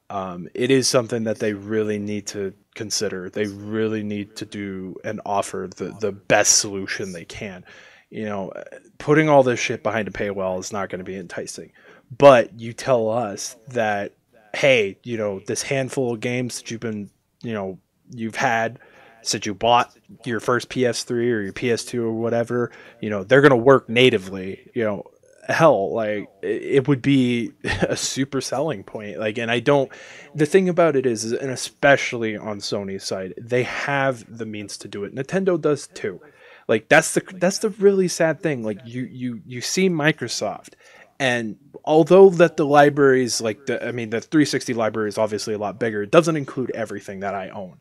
um, 0.09 0.47
it 0.53 0.71
is 0.71 0.87
something 0.87 1.23
that 1.23 1.39
they 1.39 1.53
really 1.53 1.99
need 1.99 2.27
to 2.27 2.53
consider. 2.75 3.29
They 3.29 3.45
really 3.45 4.03
need 4.03 4.35
to 4.37 4.45
do 4.45 4.95
and 5.03 5.21
offer 5.25 5.69
the, 5.75 5.95
the 5.99 6.11
best 6.11 6.59
solution 6.59 7.13
they 7.13 7.25
can. 7.25 7.65
You 8.13 8.25
know, 8.25 8.53
putting 8.99 9.27
all 9.27 9.41
this 9.41 9.59
shit 9.59 9.81
behind 9.81 10.07
a 10.07 10.11
paywall 10.11 10.59
is 10.59 10.71
not 10.71 10.89
going 10.89 10.99
to 10.99 11.05
be 11.05 11.15
enticing. 11.15 11.71
But 12.15 12.59
you 12.59 12.71
tell 12.71 13.09
us 13.09 13.55
that, 13.69 14.13
hey, 14.53 14.99
you 15.03 15.17
know, 15.17 15.39
this 15.39 15.63
handful 15.63 16.13
of 16.13 16.19
games 16.19 16.57
that 16.57 16.69
you've 16.69 16.79
been, 16.79 17.09
you 17.41 17.53
know, 17.53 17.79
you've 18.11 18.35
had 18.35 18.77
since 19.23 19.45
you 19.45 19.55
bought 19.55 19.97
your 20.25 20.39
first 20.39 20.69
PS3 20.69 21.11
or 21.11 21.41
your 21.41 21.53
PS2 21.53 22.01
or 22.01 22.11
whatever, 22.11 22.71
you 23.01 23.09
know, 23.09 23.23
they're 23.23 23.41
going 23.41 23.49
to 23.49 23.55
work 23.55 23.89
natively. 23.89 24.69
You 24.75 24.83
know, 24.83 25.11
hell 25.49 25.91
like 25.91 26.29
it 26.41 26.87
would 26.87 27.01
be 27.01 27.51
a 27.63 27.97
super 27.97 28.39
selling 28.39 28.83
point 28.83 29.19
like 29.19 29.37
and 29.37 29.51
i 29.51 29.59
don't 29.59 29.91
the 30.33 30.45
thing 30.45 30.69
about 30.69 30.95
it 30.95 31.05
is, 31.05 31.31
and 31.33 31.51
especially 31.51 32.37
on 32.37 32.59
sony's 32.59 33.03
side 33.03 33.33
they 33.37 33.63
have 33.63 34.25
the 34.37 34.45
means 34.45 34.77
to 34.77 34.87
do 34.87 35.03
it 35.03 35.13
nintendo 35.13 35.59
does 35.59 35.87
too 35.87 36.21
like 36.67 36.89
that's 36.89 37.13
the 37.13 37.21
that's 37.35 37.59
the 37.59 37.69
really 37.69 38.07
sad 38.07 38.41
thing 38.41 38.63
like 38.63 38.79
you 38.85 39.03
you 39.03 39.41
you 39.45 39.61
see 39.61 39.89
microsoft 39.89 40.73
and 41.19 41.57
although 41.85 42.29
that 42.29 42.57
the 42.57 42.65
libraries 42.65 43.41
like 43.41 43.65
the 43.65 43.85
i 43.85 43.91
mean 43.91 44.09
the 44.09 44.21
360 44.21 44.73
library 44.73 45.09
is 45.09 45.17
obviously 45.17 45.53
a 45.53 45.57
lot 45.57 45.79
bigger 45.79 46.03
it 46.03 46.11
doesn't 46.11 46.37
include 46.37 46.71
everything 46.71 47.21
that 47.21 47.35
i 47.35 47.49
own 47.49 47.79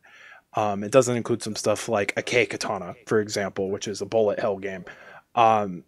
um, 0.55 0.83
it 0.83 0.91
doesn't 0.91 1.17
include 1.17 1.41
some 1.41 1.55
stuff 1.55 1.89
like 1.89 2.13
Akai 2.15 2.47
Katana, 2.47 2.95
for 3.07 3.19
example, 3.19 3.71
which 3.71 3.87
is 3.87 4.01
a 4.01 4.05
bullet 4.05 4.39
hell 4.39 4.57
game. 4.57 4.85
Um, 5.35 5.83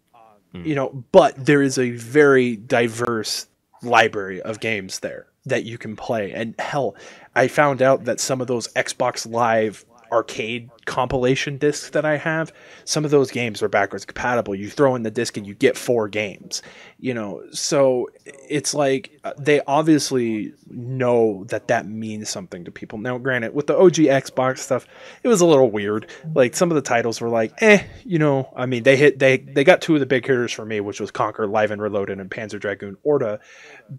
you 0.52 0.74
know, 0.74 1.04
but 1.12 1.44
there 1.44 1.62
is 1.62 1.78
a 1.78 1.90
very 1.90 2.56
diverse 2.56 3.46
library 3.82 4.40
of 4.40 4.60
games 4.60 5.00
there 5.00 5.26
that 5.44 5.64
you 5.64 5.78
can 5.78 5.96
play. 5.96 6.32
And 6.32 6.54
hell, 6.58 6.96
I 7.34 7.48
found 7.48 7.82
out 7.82 8.04
that 8.04 8.20
some 8.20 8.40
of 8.40 8.46
those 8.46 8.68
Xbox 8.74 9.30
Live 9.30 9.84
arcade 10.16 10.70
compilation 10.86 11.58
discs 11.58 11.90
that 11.90 12.06
I 12.06 12.16
have, 12.16 12.52
some 12.84 13.04
of 13.04 13.10
those 13.10 13.30
games 13.30 13.62
are 13.62 13.68
backwards 13.68 14.06
compatible. 14.06 14.54
You 14.54 14.70
throw 14.70 14.94
in 14.94 15.02
the 15.02 15.10
disc 15.10 15.36
and 15.36 15.46
you 15.46 15.54
get 15.54 15.76
four 15.76 16.08
games, 16.08 16.62
you 16.98 17.12
know. 17.12 17.42
So 17.52 18.08
it's 18.24 18.72
like 18.72 19.18
uh, 19.24 19.34
they 19.38 19.60
obviously 19.66 20.54
know 20.68 21.44
that 21.48 21.68
that 21.68 21.86
means 21.86 22.30
something 22.30 22.64
to 22.64 22.70
people. 22.70 22.98
Now, 22.98 23.18
granted, 23.18 23.54
with 23.54 23.66
the 23.66 23.76
OG 23.76 23.94
Xbox 23.94 24.58
stuff, 24.58 24.86
it 25.22 25.28
was 25.28 25.42
a 25.42 25.46
little 25.46 25.70
weird. 25.70 26.10
Like 26.34 26.56
some 26.56 26.70
of 26.70 26.74
the 26.76 26.82
titles 26.82 27.20
were 27.20 27.28
like, 27.28 27.52
eh, 27.62 27.84
you 28.04 28.18
know. 28.18 28.50
I 28.56 28.64
mean, 28.64 28.84
they 28.84 28.96
hit 28.96 29.18
they 29.18 29.36
they 29.36 29.64
got 29.64 29.82
two 29.82 29.94
of 29.94 30.00
the 30.00 30.06
big 30.06 30.26
hitters 30.26 30.52
for 30.52 30.64
me, 30.64 30.80
which 30.80 30.98
was 30.98 31.10
Conker, 31.10 31.50
Live 31.50 31.70
and 31.70 31.82
Reloaded 31.82 32.18
and 32.20 32.30
Panzer 32.30 32.58
Dragoon 32.58 32.96
Orta, 33.02 33.40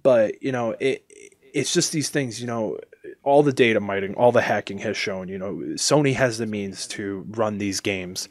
but 0.03 0.41
you 0.41 0.51
know 0.51 0.75
it. 0.79 1.03
It's 1.53 1.73
just 1.73 1.91
these 1.91 2.09
things, 2.09 2.39
you 2.41 2.45
know 2.45 2.77
all 3.27 3.43
the 3.43 3.51
data 3.51 3.81
mining, 3.81 4.13
all 4.15 4.31
the 4.31 4.41
hacking 4.41 4.77
has 4.79 4.95
shown, 4.95 5.27
you 5.27 5.37
know, 5.37 5.53
Sony 5.75 6.15
has 6.15 6.37
the 6.37 6.45
means 6.45 6.87
to 6.87 7.25
run 7.31 7.57
these 7.57 7.81
games 7.81 8.29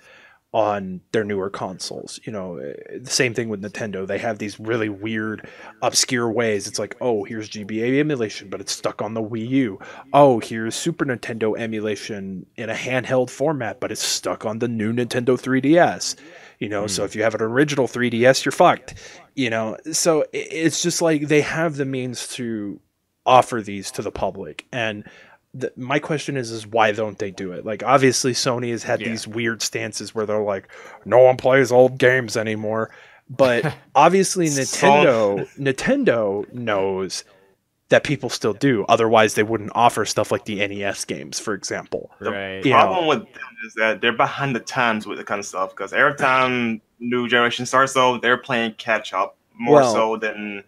on 0.53 1.03
their 1.13 1.23
newer 1.23 1.51
consoles. 1.51 2.19
You 2.25 2.33
know, 2.33 2.57
eh, 2.57 2.73
the 3.03 3.11
same 3.11 3.35
thing 3.35 3.51
with 3.51 3.61
Nintendo. 3.61 4.07
They 4.07 4.17
have 4.17 4.39
these 4.39 4.59
really 4.59 4.89
weird, 4.89 5.47
obscure 5.83 6.31
ways. 6.33 6.67
It's 6.67 6.79
like, 6.79 6.97
oh, 7.03 7.25
here's 7.25 7.51
GBA 7.51 8.01
emulation, 8.01 8.49
but 8.49 8.63
it's 8.63 8.73
stuck 8.73 9.03
on 9.03 9.13
the 9.13 9.23
Wii 9.23 9.47
U. 9.51 9.79
Oh, 10.15 10.41
here's 10.41 10.75
Super 10.75 11.05
Nintendo 11.05 11.59
emulation 11.59 12.47
in 12.57 12.71
a 12.71 12.75
handheld 12.75 13.29
format, 13.29 13.81
but 13.81 13.93
it's 13.93 14.03
stuck 14.03 14.47
on 14.47 14.61
the 14.61 14.69
new 14.69 14.95
Nintendo 14.95 15.39
3DS. 15.39 16.17
You 16.59 16.71
know, 16.71 16.87
so 16.87 17.05
if 17.05 17.15
you 17.15 17.23
have 17.23 17.35
an 17.35 17.43
original 17.43 17.87
3DS, 17.87 18.47
you're 18.47 18.53
fucked. 18.53 18.95
You 19.35 19.51
know, 19.51 19.77
so 19.93 20.25
it's 20.33 20.83
just 20.83 21.03
like 21.03 21.29
they 21.29 21.43
have 21.43 21.77
the 21.77 21.85
means 21.85 22.29
to 22.29 22.81
offer 23.27 23.61
these 23.61 23.91
to 23.91 24.03
the 24.03 24.11
public 24.13 24.67
and 24.73 25.05
the, 25.55 25.73
my 25.77 25.99
question 25.99 26.37
is 26.37 26.51
is 26.51 26.67
why 26.67 26.93
don't 26.93 27.19
they 27.19 27.31
do 27.31 27.53
it 27.53 27.65
like 27.65 27.83
obviously 27.83 28.33
sony 28.33 28.71
has 28.71 28.83
had 28.83 29.01
Yeah. 29.01 29.09
these 29.11 29.27
weird 29.27 29.63
stances 29.63 30.15
where 30.15 30.25
they're 30.27 30.39
like 30.43 30.69
no 31.05 31.19
one 31.19 31.37
plays 31.37 31.73
old 31.73 31.99
games 31.99 32.37
anymore 32.37 32.91
but 33.29 33.75
obviously 33.95 34.47
nintendo 34.47 35.49
nintendo 35.59 36.51
knows 36.53 37.25
that 37.89 38.03
people 38.05 38.29
still 38.29 38.53
do 38.53 38.85
otherwise 38.89 39.35
they 39.35 39.43
wouldn't 39.45 39.71
offer 39.75 40.05
stuff 40.05 40.31
like 40.33 40.45
the 40.45 40.57
nes 40.67 41.05
games 41.05 41.39
for 41.39 41.55
example 41.55 42.11
The 42.21 42.31
Right. 42.33 42.65
Yeah. 42.67 42.81
problem 42.83 43.07
with 43.07 43.21
them 43.21 43.57
is 43.67 43.75
that 43.75 44.01
they're 44.01 44.13
behind 44.13 44.55
the 44.57 44.61
times 44.61 45.07
with 45.07 45.19
the 45.19 45.25
kind 45.25 45.39
of 45.39 45.47
stuff 45.47 45.71
because 45.71 45.93
every 45.93 46.17
time 46.17 46.81
new 46.99 47.29
generation 47.29 47.67
starts, 47.67 47.93
though, 47.93 48.17
they're 48.19 48.39
playing 48.39 48.73
catch 48.79 49.13
up 49.13 49.37
more 49.55 49.81
Well- 49.83 49.93
so 49.93 50.17
than 50.17 50.65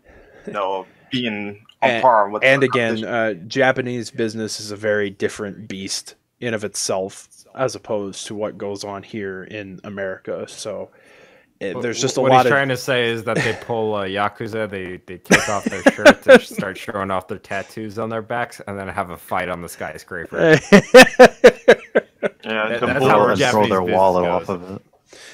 you 0.47 0.53
know 0.53 0.87
being 1.11 1.35
on 1.37 1.67
And- 1.83 2.03
par 2.03 2.29
with. 2.29 2.43
and 2.45 2.63
again 2.65 3.05
uh, 3.05 3.35
japanese 3.47 4.11
business 4.11 4.59
is 4.61 4.71
a 4.73 4.77
very 4.77 5.11
different 5.11 5.69
beast 5.69 6.17
in 6.41 6.53
of 6.55 6.65
itself 6.65 7.29
as 7.55 7.75
opposed 7.77 8.27
to 8.27 8.35
what 8.35 8.59
goes 8.59 8.83
on 8.85 9.03
here 9.03 9.45
in 9.45 9.81
america 9.85 10.45
so 10.49 10.91
it, 11.61 11.81
there's 11.83 12.01
just 12.01 12.17
a 12.17 12.21
what 12.21 12.31
lot 12.31 12.37
What 12.37 12.47
he's 12.47 12.53
of 12.53 12.57
trying 12.57 12.69
to 12.69 12.77
say 12.77 13.09
is 13.11 13.25
that 13.25 13.35
they 13.37 13.53
pull 13.63 13.95
uh, 13.97 14.05
yakuza, 14.05 14.71
they 14.71 14.99
they 15.07 15.19
take 15.19 15.49
off 15.49 15.65
their 15.65 15.83
shirts 15.93 16.25
and 16.29 16.41
start 16.57 16.79
showing 16.79 17.11
off 17.11 17.27
their 17.27 17.39
tattoos 17.41 17.99
on 17.99 18.11
their 18.11 18.23
backs, 18.23 18.61
and 18.69 18.79
then 18.79 18.87
have 18.87 19.11
a 19.11 19.17
fight 19.17 19.49
on 19.49 19.61
the 19.61 19.69
skyscraper. 19.69 20.37
yeah, 20.73 22.69
that- 22.69 22.81
the 22.81 22.87
that's 22.87 22.99
bull- 23.01 23.09
how 23.09 23.21
Or 23.21 23.37
throw 23.37 23.67
their 23.67 23.81
business 23.81 23.97
wallet 23.97 24.25
goes. 24.25 24.43
off 24.43 24.49
of 24.49 24.71
it. 24.71 24.83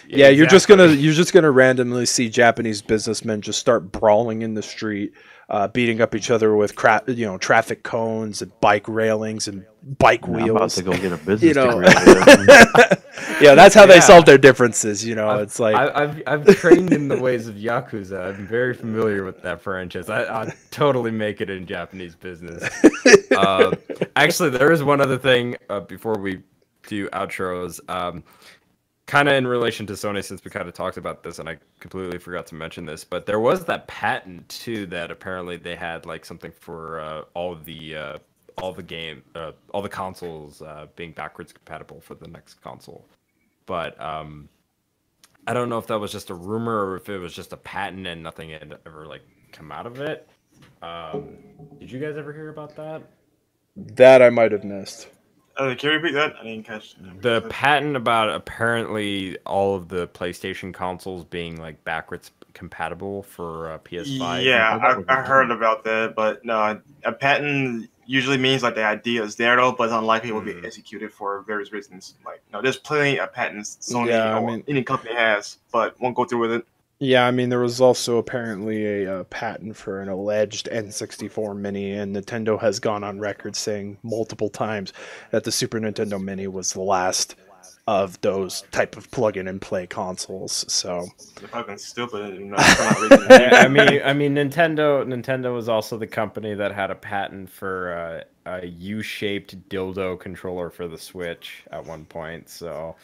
yeah, 0.08 0.28
you're 0.28 0.46
just 0.46 0.66
gonna 0.68 0.86
you're 0.88 1.12
just 1.12 1.32
gonna 1.32 1.50
randomly 1.50 2.06
see 2.06 2.28
Japanese 2.28 2.80
businessmen 2.82 3.40
just 3.42 3.58
start 3.58 3.92
brawling 3.92 4.42
in 4.42 4.54
the 4.54 4.62
street, 4.62 5.12
uh, 5.48 5.68
beating 5.68 6.00
up 6.00 6.14
each 6.14 6.30
other 6.30 6.54
with 6.56 6.74
cra- 6.76 7.02
you 7.06 7.26
know 7.26 7.38
traffic 7.38 7.82
cones 7.82 8.40
and 8.42 8.50
bike 8.60 8.88
railings 8.88 9.46
and 9.48 9.64
bike 9.98 10.26
I'm 10.26 10.34
about 10.36 10.44
wheels. 10.44 10.74
to 10.76 10.82
go 10.82 10.92
get 10.92 11.12
a 11.12 11.16
business 11.26 11.42
You 11.42 11.54
know, 11.54 11.80
degree. 11.80 12.46
yeah, 13.40 13.54
that's 13.54 13.74
how 13.74 13.84
they 13.86 14.00
solve 14.00 14.24
their 14.24 14.38
differences. 14.38 15.04
You 15.04 15.14
know, 15.14 15.28
I've- 15.28 15.42
it's 15.42 15.58
like 15.60 15.74
I, 15.76 16.02
I've 16.04 16.22
I've 16.26 16.56
trained 16.56 16.92
in 16.92 17.08
the 17.08 17.18
ways 17.20 17.46
of 17.48 17.56
yakuza. 17.56 18.34
I'm 18.34 18.46
very 18.46 18.74
familiar 18.74 19.24
with 19.24 19.42
that 19.42 19.60
franchise. 19.60 20.08
I 20.08 20.22
I 20.44 20.54
totally 20.70 21.10
make 21.10 21.40
it 21.40 21.50
in 21.50 21.66
Japanese 21.66 22.14
business. 22.14 22.62
uh, 23.32 23.74
actually, 24.16 24.50
there 24.50 24.72
is 24.72 24.82
one 24.82 25.00
other 25.00 25.18
thing 25.18 25.56
uh, 25.68 25.80
before 25.80 26.18
we 26.18 26.42
do 26.86 27.08
outros. 27.10 27.80
Um, 27.90 28.24
kind 29.06 29.28
of 29.28 29.34
in 29.34 29.46
relation 29.46 29.86
to 29.86 29.94
Sony, 29.94 30.24
since 30.24 30.44
we 30.44 30.50
kind 30.50 30.68
of 30.68 30.74
talked 30.74 30.96
about 30.96 31.22
this, 31.22 31.38
and 31.38 31.48
I 31.48 31.58
completely 31.80 32.18
forgot 32.18 32.46
to 32.48 32.54
mention 32.54 32.86
this, 32.86 33.04
but 33.04 33.26
there 33.26 33.40
was 33.40 33.64
that 33.66 33.86
patent 33.86 34.48
too 34.48 34.86
that 34.86 35.10
apparently 35.10 35.56
they 35.56 35.76
had 35.76 36.06
like 36.06 36.24
something 36.24 36.52
for 36.52 37.00
uh, 37.00 37.22
all 37.34 37.56
the 37.56 37.96
uh, 37.96 38.18
all 38.60 38.72
the 38.72 38.82
game, 38.82 39.22
uh, 39.34 39.52
all 39.72 39.82
the 39.82 39.88
consoles 39.88 40.62
uh, 40.62 40.86
being 40.96 41.12
backwards 41.12 41.52
compatible 41.52 42.00
for 42.00 42.14
the 42.14 42.28
next 42.28 42.54
console. 42.62 43.04
But 43.66 44.00
um, 44.00 44.48
I 45.46 45.54
don't 45.54 45.68
know 45.68 45.78
if 45.78 45.86
that 45.88 45.98
was 45.98 46.12
just 46.12 46.30
a 46.30 46.34
rumor 46.34 46.86
or 46.86 46.96
if 46.96 47.08
it 47.08 47.18
was 47.18 47.34
just 47.34 47.52
a 47.52 47.56
patent 47.56 48.06
and 48.06 48.22
nothing 48.22 48.50
had 48.50 48.78
ever 48.86 49.06
like 49.06 49.22
come 49.52 49.72
out 49.72 49.86
of 49.86 50.00
it. 50.00 50.28
Um, 50.82 51.38
did 51.80 51.90
you 51.90 52.00
guys 52.00 52.16
ever 52.16 52.32
hear 52.32 52.50
about 52.50 52.76
that? 52.76 53.02
that 53.76 54.22
I 54.22 54.30
might 54.30 54.52
have 54.52 54.64
missed. 54.64 55.08
Uh, 55.56 55.74
can 55.78 55.90
you 55.90 55.96
repeat 55.96 56.12
that? 56.14 56.34
I 56.40 56.44
didn't 56.44 56.64
catch. 56.64 56.96
The 57.20 57.42
patent 57.42 57.96
about 57.96 58.30
apparently 58.30 59.38
all 59.46 59.76
of 59.76 59.88
the 59.88 60.08
PlayStation 60.08 60.74
consoles 60.74 61.24
being 61.24 61.60
like 61.60 61.82
backwards 61.84 62.32
compatible 62.54 63.22
for 63.22 63.70
uh, 63.72 63.78
PS5. 63.78 64.44
Yeah, 64.44 64.78
that 64.78 65.04
I, 65.08 65.20
I 65.20 65.22
heard 65.22 65.50
about 65.50 65.84
that, 65.84 66.14
but 66.16 66.44
no, 66.44 66.80
a 67.04 67.12
patent 67.12 67.88
usually 68.06 68.36
means 68.36 68.62
like 68.62 68.74
the 68.74 68.84
idea 68.84 69.22
is 69.22 69.36
there 69.36 69.56
though, 69.56 69.72
but 69.72 69.84
it's 69.84 69.92
unlikely 69.92 70.30
it 70.30 70.32
will 70.34 70.40
be 70.42 70.54
Mhm. 70.54 70.64
executed 70.64 71.12
for 71.12 71.42
various 71.42 71.72
reasons. 71.72 72.14
Like, 72.24 72.42
no, 72.52 72.60
there's 72.60 72.76
plenty 72.76 73.18
of 73.18 73.32
patents 73.32 73.78
Sony 73.80 74.08
Yeah, 74.08 74.36
I 74.36 74.44
mean- 74.44 74.64
any 74.68 74.82
company 74.82 75.14
has, 75.14 75.58
but 75.72 75.98
won't 76.00 76.14
go 76.16 76.24
through 76.24 76.40
with 76.40 76.52
it. 76.52 76.66
Yeah, 77.00 77.26
I 77.26 77.32
mean, 77.32 77.48
there 77.48 77.60
was 77.60 77.80
also 77.80 78.18
apparently 78.18 79.04
a, 79.04 79.20
uh 79.20 79.24
patent 79.24 79.76
for 79.76 80.00
an 80.00 80.08
alleged 80.08 80.68
N64 80.70 81.56
Mini, 81.56 81.92
and 81.92 82.14
Nintendo 82.14 82.60
has 82.60 82.78
gone 82.78 83.04
on 83.04 83.18
record 83.18 83.56
saying 83.56 83.98
multiple 84.02 84.48
times 84.48 84.92
that 85.30 85.44
the 85.44 85.52
Super 85.52 85.80
Nintendo 85.80 86.22
Mini 86.22 86.46
was 86.46 86.72
the 86.72 86.82
last 86.82 87.34
of 87.86 88.18
those 88.22 88.62
type 88.70 88.96
of 88.96 89.10
plug-in 89.10 89.46
and 89.46 89.60
play 89.60 89.86
consoles. 89.86 90.64
So 90.72 91.06
They're 91.38 91.48
fucking 91.48 91.78
stupid. 91.78 92.34
You 92.34 92.46
know, 92.46 92.56
for 92.56 92.82
not 92.82 93.00
reason. 93.00 93.32
I 93.32 93.64
I 93.64 93.68
mean, 93.68 94.00
I 94.04 94.12
mean, 94.14 94.34
Nintendo. 94.34 95.04
Nintendo 95.04 95.54
was 95.54 95.68
also 95.68 95.98
the 95.98 96.06
company 96.06 96.54
that 96.54 96.72
had 96.72 96.90
a 96.90 96.94
patent 96.94 97.50
for 97.50 98.24
uh, 98.46 98.60
a 98.60 98.66
U-shaped 98.66 99.68
dildo 99.68 100.18
controller 100.18 100.70
for 100.70 100.88
the 100.88 100.98
Switch 100.98 101.64
at 101.70 101.84
one 101.84 102.04
point. 102.06 102.48
So 102.48 102.96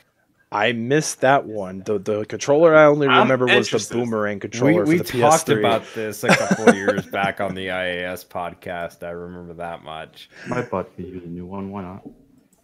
I 0.52 0.72
missed 0.72 1.20
that 1.20 1.46
one. 1.46 1.82
The 1.84 1.98
the 1.98 2.24
controller 2.24 2.74
I 2.74 2.86
only 2.86 3.06
I'm 3.06 3.22
remember 3.30 3.46
was 3.46 3.70
the 3.70 3.94
boomerang 3.94 4.40
controller 4.40 4.84
we 4.84 4.98
for 4.98 5.04
the 5.04 5.20
talked 5.20 5.46
PS3. 5.46 5.58
about 5.60 5.84
this 5.94 6.24
a 6.24 6.28
couple 6.28 6.74
years 6.74 7.06
back 7.12 7.40
on 7.40 7.54
the 7.54 7.68
IAS 7.68 8.26
podcast. 8.26 9.06
I 9.06 9.10
remember 9.10 9.54
that 9.54 9.84
much. 9.84 10.28
My 10.48 10.62
butt 10.62 10.94
could 10.96 11.06
use 11.06 11.22
a 11.24 11.28
new 11.28 11.46
one. 11.46 11.70
Why 11.70 11.82
not? 11.82 12.02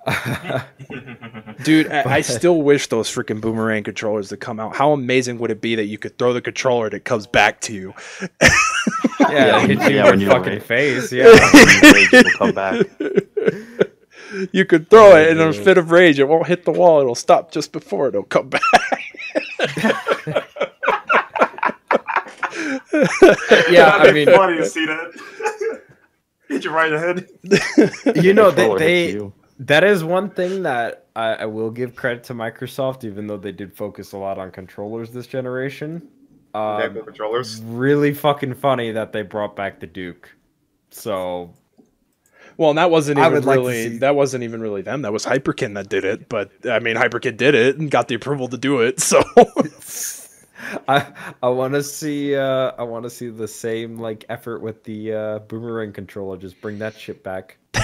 Dude, 1.65 1.91
I, 1.91 2.15
I 2.17 2.21
still 2.21 2.63
wish 2.63 2.87
those 2.89 3.09
freaking 3.09 3.41
boomerang 3.41 3.83
controllers 3.83 4.29
to 4.29 4.37
come 4.37 4.61
out. 4.61 4.77
How 4.77 4.93
amazing 4.93 5.39
would 5.39 5.51
it 5.51 5.61
be 5.61 5.75
that 5.75 5.87
you 5.87 5.99
could 5.99 6.17
throw 6.19 6.33
the 6.33 6.41
controller 6.41 6.87
and 6.87 6.95
it 6.95 7.05
comes 7.05 7.27
back 7.27 7.61
to 7.63 7.73
you? 7.75 7.93
Yeah, 9.21 9.65
it 9.65 9.71
hit 9.71 9.91
you 9.91 9.97
Yeah, 9.97 10.05
when 10.05 10.15
in 10.15 10.21
your 10.21 10.31
fucking 10.31 10.53
awake. 10.53 10.63
face. 10.63 11.13
Yeah. 11.13 11.25
Rage 11.93 12.13
will 12.13 12.31
come 12.39 12.53
back. 12.55 12.87
You 14.53 14.65
could 14.65 14.91
throw 14.91 15.17
it 15.17 15.29
in 15.29 15.41
a 15.41 15.53
fit 15.53 15.79
of 15.79 15.91
rage, 15.91 16.19
it 16.19 16.29
won't 16.29 16.47
hit 16.47 16.65
the 16.65 16.73
wall. 16.73 17.01
It'll 17.01 17.15
stop 17.15 17.53
just 17.53 17.73
before 17.73 18.09
it'll 18.09 18.23
come 18.25 18.49
back. 18.49 18.63
yeah, 23.71 23.93
I 23.95 23.99
That'd 23.99 24.15
be 24.15 24.27
mean, 24.27 24.35
funny 24.35 24.57
to 24.57 24.67
see 24.67 24.87
that. 24.87 25.83
Hit 26.49 26.65
you 26.65 26.71
right 26.71 26.93
in 26.93 27.27
the 27.43 27.59
head. 27.59 28.25
you 28.25 28.33
know, 28.33 28.51
they, 28.51 28.75
they 28.77 29.31
that 29.59 29.83
is 29.83 30.05
one 30.05 30.31
thing 30.31 30.63
that 30.63 31.07
I, 31.17 31.35
I 31.35 31.45
will 31.47 31.71
give 31.71 31.97
credit 31.97 32.23
to 32.25 32.35
Microsoft, 32.35 33.05
even 33.05 33.27
though 33.27 33.37
they 33.37 33.53
did 33.53 33.77
focus 33.77 34.13
a 34.13 34.19
lot 34.19 34.39
on 34.39 34.53
controllers 34.53 35.11
this 35.11 35.27
generation. 35.27 36.09
Um, 36.55 36.95
controllers. 37.05 37.61
really 37.63 37.77
really 37.77 38.15
fucking 38.15 38.55
funny 38.55 38.93
that 38.93 39.13
they 39.13 39.23
brought 39.23 39.57
back 39.57 39.81
the 39.81 39.87
Duke. 39.87 40.31
So 40.91 41.53
Well, 42.59 42.71
and 42.71 42.79
that 42.79 42.91
wasn't 42.91 43.19
even 43.19 43.33
would 43.33 43.45
like 43.45 43.57
really 43.59 43.91
see- 43.91 43.99
that 43.99 44.15
wasn't 44.17 44.45
even 44.45 44.61
really 44.61 44.83
them. 44.83 45.03
That 45.03 45.13
was 45.13 45.27
Hyperkin 45.27 45.75
that 45.75 45.89
did 45.89 46.05
it. 46.05 46.29
But 46.29 46.51
I 46.69 46.79
mean, 46.79 46.97
Hyperkin 46.97 47.37
did 47.37 47.55
it 47.55 47.77
and 47.79 47.91
got 47.91 48.09
the 48.09 48.15
approval 48.15 48.49
to 48.49 48.57
do 48.57 48.81
it. 48.81 49.01
So 49.07 49.23
I 50.89 51.07
I 51.43 51.49
want 51.51 51.75
to 51.75 51.83
see 51.83 52.35
uh 52.35 52.73
I 52.79 52.83
want 52.83 53.05
to 53.05 53.11
see 53.11 53.29
the 53.29 53.47
same 53.47 53.99
like 53.99 54.25
effort 54.31 54.61
with 54.63 54.83
the 54.85 55.13
uh, 55.13 55.39
boomerang 55.41 55.93
controller. 55.93 56.39
Just 56.39 56.61
bring 56.63 56.79
that 56.79 56.99
shit 56.99 57.23
back. 57.23 57.59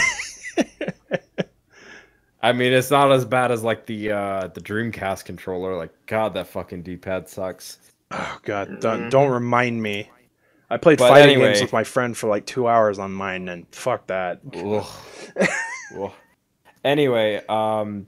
I 2.43 2.53
mean, 2.53 2.73
it's 2.73 2.90
not 2.90 3.12
as 3.12 3.24
bad 3.24 3.53
as 3.53 3.62
like 3.62 3.86
the 3.86 4.11
uh 4.12 4.49
the 4.49 4.61
Dreamcast 4.61 5.24
controller. 5.24 5.77
Like, 5.77 5.93
God, 6.07 6.35
that 6.35 6.49
fucking 6.49 6.82
D-pad 6.82 7.28
sucks. 7.28 7.78
oh 8.11 8.39
god, 8.43 8.81
don't, 8.81 9.11
don't 9.11 9.31
remind 9.31 9.81
me. 9.82 10.11
I 10.73 10.78
played 10.78 10.99
But 10.99 11.09
fighting 11.11 11.35
anyway. 11.35 11.49
games 11.49 11.61
with 11.62 11.73
my 11.73 11.85
friend 11.85 12.16
for 12.16 12.28
like 12.28 12.47
two 12.47 12.66
hours 12.66 12.99
on 12.99 13.12
mine, 13.12 13.49
and 13.49 13.66
fuck 13.73 14.07
that. 14.09 14.40
Ugh. 14.57 14.86
Ugh. 15.99 16.12
Anyway, 16.85 17.43
um, 17.49 18.07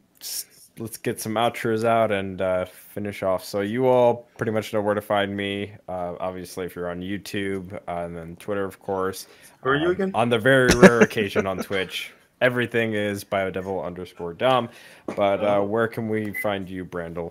let's 0.79 0.97
get 0.97 1.21
some 1.21 1.35
outros 1.35 1.85
out 1.85 2.11
and 2.11 2.41
uh, 2.41 2.65
finish 2.65 3.23
off. 3.23 3.45
So 3.45 3.61
you 3.61 3.87
all 3.87 4.27
pretty 4.37 4.51
much 4.53 4.73
know 4.73 4.81
where 4.81 4.95
to 4.95 5.01
find 5.01 5.37
me. 5.37 5.73
Uh, 5.89 6.15
obviously, 6.19 6.67
if 6.67 6.75
you're 6.75 6.91
on 6.91 7.01
YouTube 7.01 7.73
uh, 7.87 8.05
and 8.05 8.17
then 8.17 8.37
Twitter, 8.37 8.65
of 8.65 8.81
course. 8.81 9.27
Who 9.63 9.71
are 9.71 9.77
you 9.77 9.87
Um, 9.87 9.93
again? 9.93 10.11
On 10.15 10.29
the 10.31 10.39
very 10.39 10.69
rare 10.75 11.01
occasion 11.01 11.47
on 11.47 11.59
Twitch, 11.59 12.13
everything 12.41 12.95
is 12.95 13.25
biodevil 13.25 13.85
underscore 13.85 14.33
Dom. 14.35 14.69
But 15.15 15.45
uh, 15.45 15.61
where 15.61 15.87
can 15.87 16.09
we 16.09 16.33
find 16.33 16.69
you, 16.69 16.85
Brandon? 16.85 17.31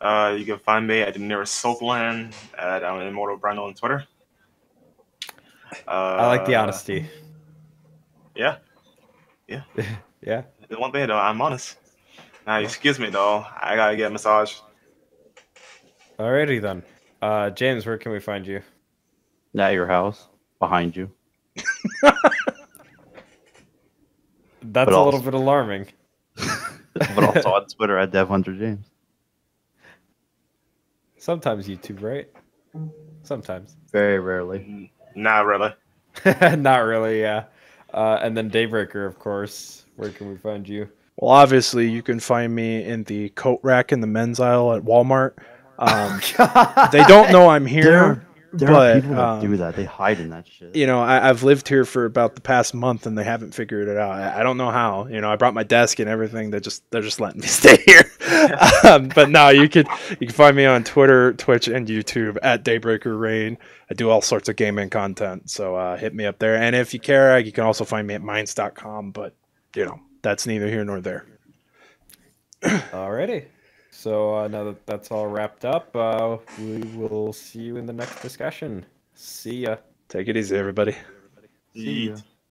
Uh, 0.00 0.36
you 0.38 0.44
can 0.44 0.58
find 0.58 0.86
me 0.86 1.00
at 1.00 1.14
the 1.14 1.20
nearest 1.20 1.64
Soapland 1.64 2.34
at 2.58 2.84
um, 2.84 3.00
Immortal 3.00 3.38
Brand 3.38 3.58
on 3.58 3.72
Twitter. 3.72 4.04
Uh, 5.86 5.90
I 5.90 6.26
like 6.28 6.46
the 6.46 6.54
honesty. 6.56 7.06
Yeah, 8.34 8.56
Yeah. 9.48 9.62
Yeah. 10.22 10.42
The 10.68 10.78
one 10.78 10.90
thing 10.92 11.06
though, 11.06 11.16
I'm 11.18 11.40
honest. 11.40 11.76
Now, 12.46 12.58
excuse 12.58 12.98
me 12.98 13.10
though, 13.10 13.44
I 13.60 13.76
gotta 13.76 13.96
get 13.96 14.06
a 14.08 14.10
massage. 14.10 14.54
Alrighty 16.18 16.60
then. 16.60 16.82
Uh, 17.22 17.50
James, 17.50 17.86
where 17.86 17.98
can 17.98 18.12
we 18.12 18.20
find 18.20 18.46
you? 18.46 18.62
At 19.56 19.72
your 19.74 19.86
house, 19.86 20.28
behind 20.58 20.96
you. 20.96 21.10
That's 22.02 22.22
But 24.62 24.88
a 24.92 24.96
also- 24.96 25.04
little 25.04 25.20
bit 25.20 25.34
alarming. 25.34 25.86
but 26.94 27.24
also 27.24 27.52
on 27.54 27.66
Twitter 27.66 27.98
at 27.98 28.10
Dev 28.10 28.28
Hunter 28.28 28.54
James. 28.54 28.86
Sometimes 31.18 31.66
YouTube, 31.68 32.02
right? 32.02 32.28
Sometimes. 33.22 33.76
Very 33.92 34.18
rarely. 34.18 34.92
Not 35.16 35.46
really. 35.46 35.74
Not 36.56 36.78
really, 36.78 37.20
yeah. 37.20 37.44
Uh, 37.92 38.18
and 38.22 38.36
then 38.36 38.50
Daybreaker, 38.50 39.06
of 39.06 39.18
course. 39.18 39.84
Where 39.96 40.10
can 40.10 40.28
we 40.28 40.36
find 40.36 40.68
you? 40.68 40.88
Well, 41.16 41.30
obviously, 41.32 41.88
you 41.88 42.02
can 42.02 42.20
find 42.20 42.54
me 42.54 42.84
in 42.84 43.04
the 43.04 43.30
coat 43.30 43.58
rack 43.62 43.90
in 43.90 44.00
the 44.00 44.06
men's 44.06 44.38
aisle 44.38 44.72
at 44.74 44.82
Walmart. 44.82 45.32
Um, 45.78 46.22
they 46.90 47.04
don't 47.04 47.30
know 47.32 47.50
I'm 47.50 47.66
here. 47.66 48.25
There 48.58 48.68
but, 48.68 48.96
are 48.96 49.00
people 49.00 49.16
that 49.16 49.24
um, 49.24 49.40
do 49.40 49.56
that. 49.58 49.76
They 49.76 49.84
hide 49.84 50.18
in 50.20 50.30
that 50.30 50.48
shit. 50.48 50.74
You 50.74 50.86
know, 50.86 51.00
I, 51.00 51.28
I've 51.28 51.42
lived 51.42 51.68
here 51.68 51.84
for 51.84 52.04
about 52.04 52.34
the 52.34 52.40
past 52.40 52.74
month, 52.74 53.06
and 53.06 53.16
they 53.16 53.24
haven't 53.24 53.54
figured 53.54 53.88
it 53.88 53.96
out. 53.96 54.12
I, 54.12 54.40
I 54.40 54.42
don't 54.42 54.56
know 54.56 54.70
how. 54.70 55.06
You 55.06 55.20
know, 55.20 55.30
I 55.30 55.36
brought 55.36 55.54
my 55.54 55.62
desk 55.62 55.98
and 55.98 56.08
everything. 56.08 56.50
They 56.50 56.60
just 56.60 56.88
they're 56.90 57.02
just 57.02 57.20
letting 57.20 57.40
me 57.40 57.46
stay 57.48 57.76
here. 57.84 58.10
um, 58.84 59.08
but 59.08 59.30
no, 59.30 59.48
you 59.50 59.68
could 59.68 59.86
you 60.10 60.26
can 60.26 60.30
find 60.30 60.56
me 60.56 60.64
on 60.64 60.84
Twitter, 60.84 61.32
Twitch, 61.34 61.68
and 61.68 61.86
YouTube 61.86 62.38
at 62.42 62.64
Daybreaker 62.64 63.18
Rain. 63.18 63.58
I 63.90 63.94
do 63.94 64.10
all 64.10 64.22
sorts 64.22 64.48
of 64.48 64.56
gaming 64.56 64.90
content, 64.90 65.50
so 65.50 65.76
uh, 65.76 65.96
hit 65.96 66.14
me 66.14 66.26
up 66.26 66.38
there. 66.38 66.56
And 66.56 66.74
if 66.74 66.94
you 66.94 67.00
care, 67.00 67.38
you 67.38 67.52
can 67.52 67.64
also 67.64 67.84
find 67.84 68.06
me 68.06 68.14
at 68.14 68.22
minds.com. 68.22 69.10
But 69.12 69.34
you 69.74 69.84
know, 69.84 70.00
that's 70.22 70.46
neither 70.46 70.68
here 70.68 70.84
nor 70.84 71.00
there. 71.00 71.26
Alrighty. 72.62 73.46
So 74.06 74.36
uh, 74.36 74.46
now 74.46 74.62
that 74.62 74.86
that's 74.86 75.10
all 75.10 75.26
wrapped 75.26 75.64
up, 75.64 75.90
uh, 75.96 76.38
we 76.60 76.78
will 76.94 77.32
see 77.32 77.62
you 77.62 77.76
in 77.76 77.86
the 77.86 77.92
next 77.92 78.22
discussion. 78.22 78.86
See 79.16 79.62
ya. 79.62 79.78
Take 80.08 80.28
it 80.28 80.36
easy, 80.36 80.56
everybody. 80.56 80.94
Yeet. 81.74 82.22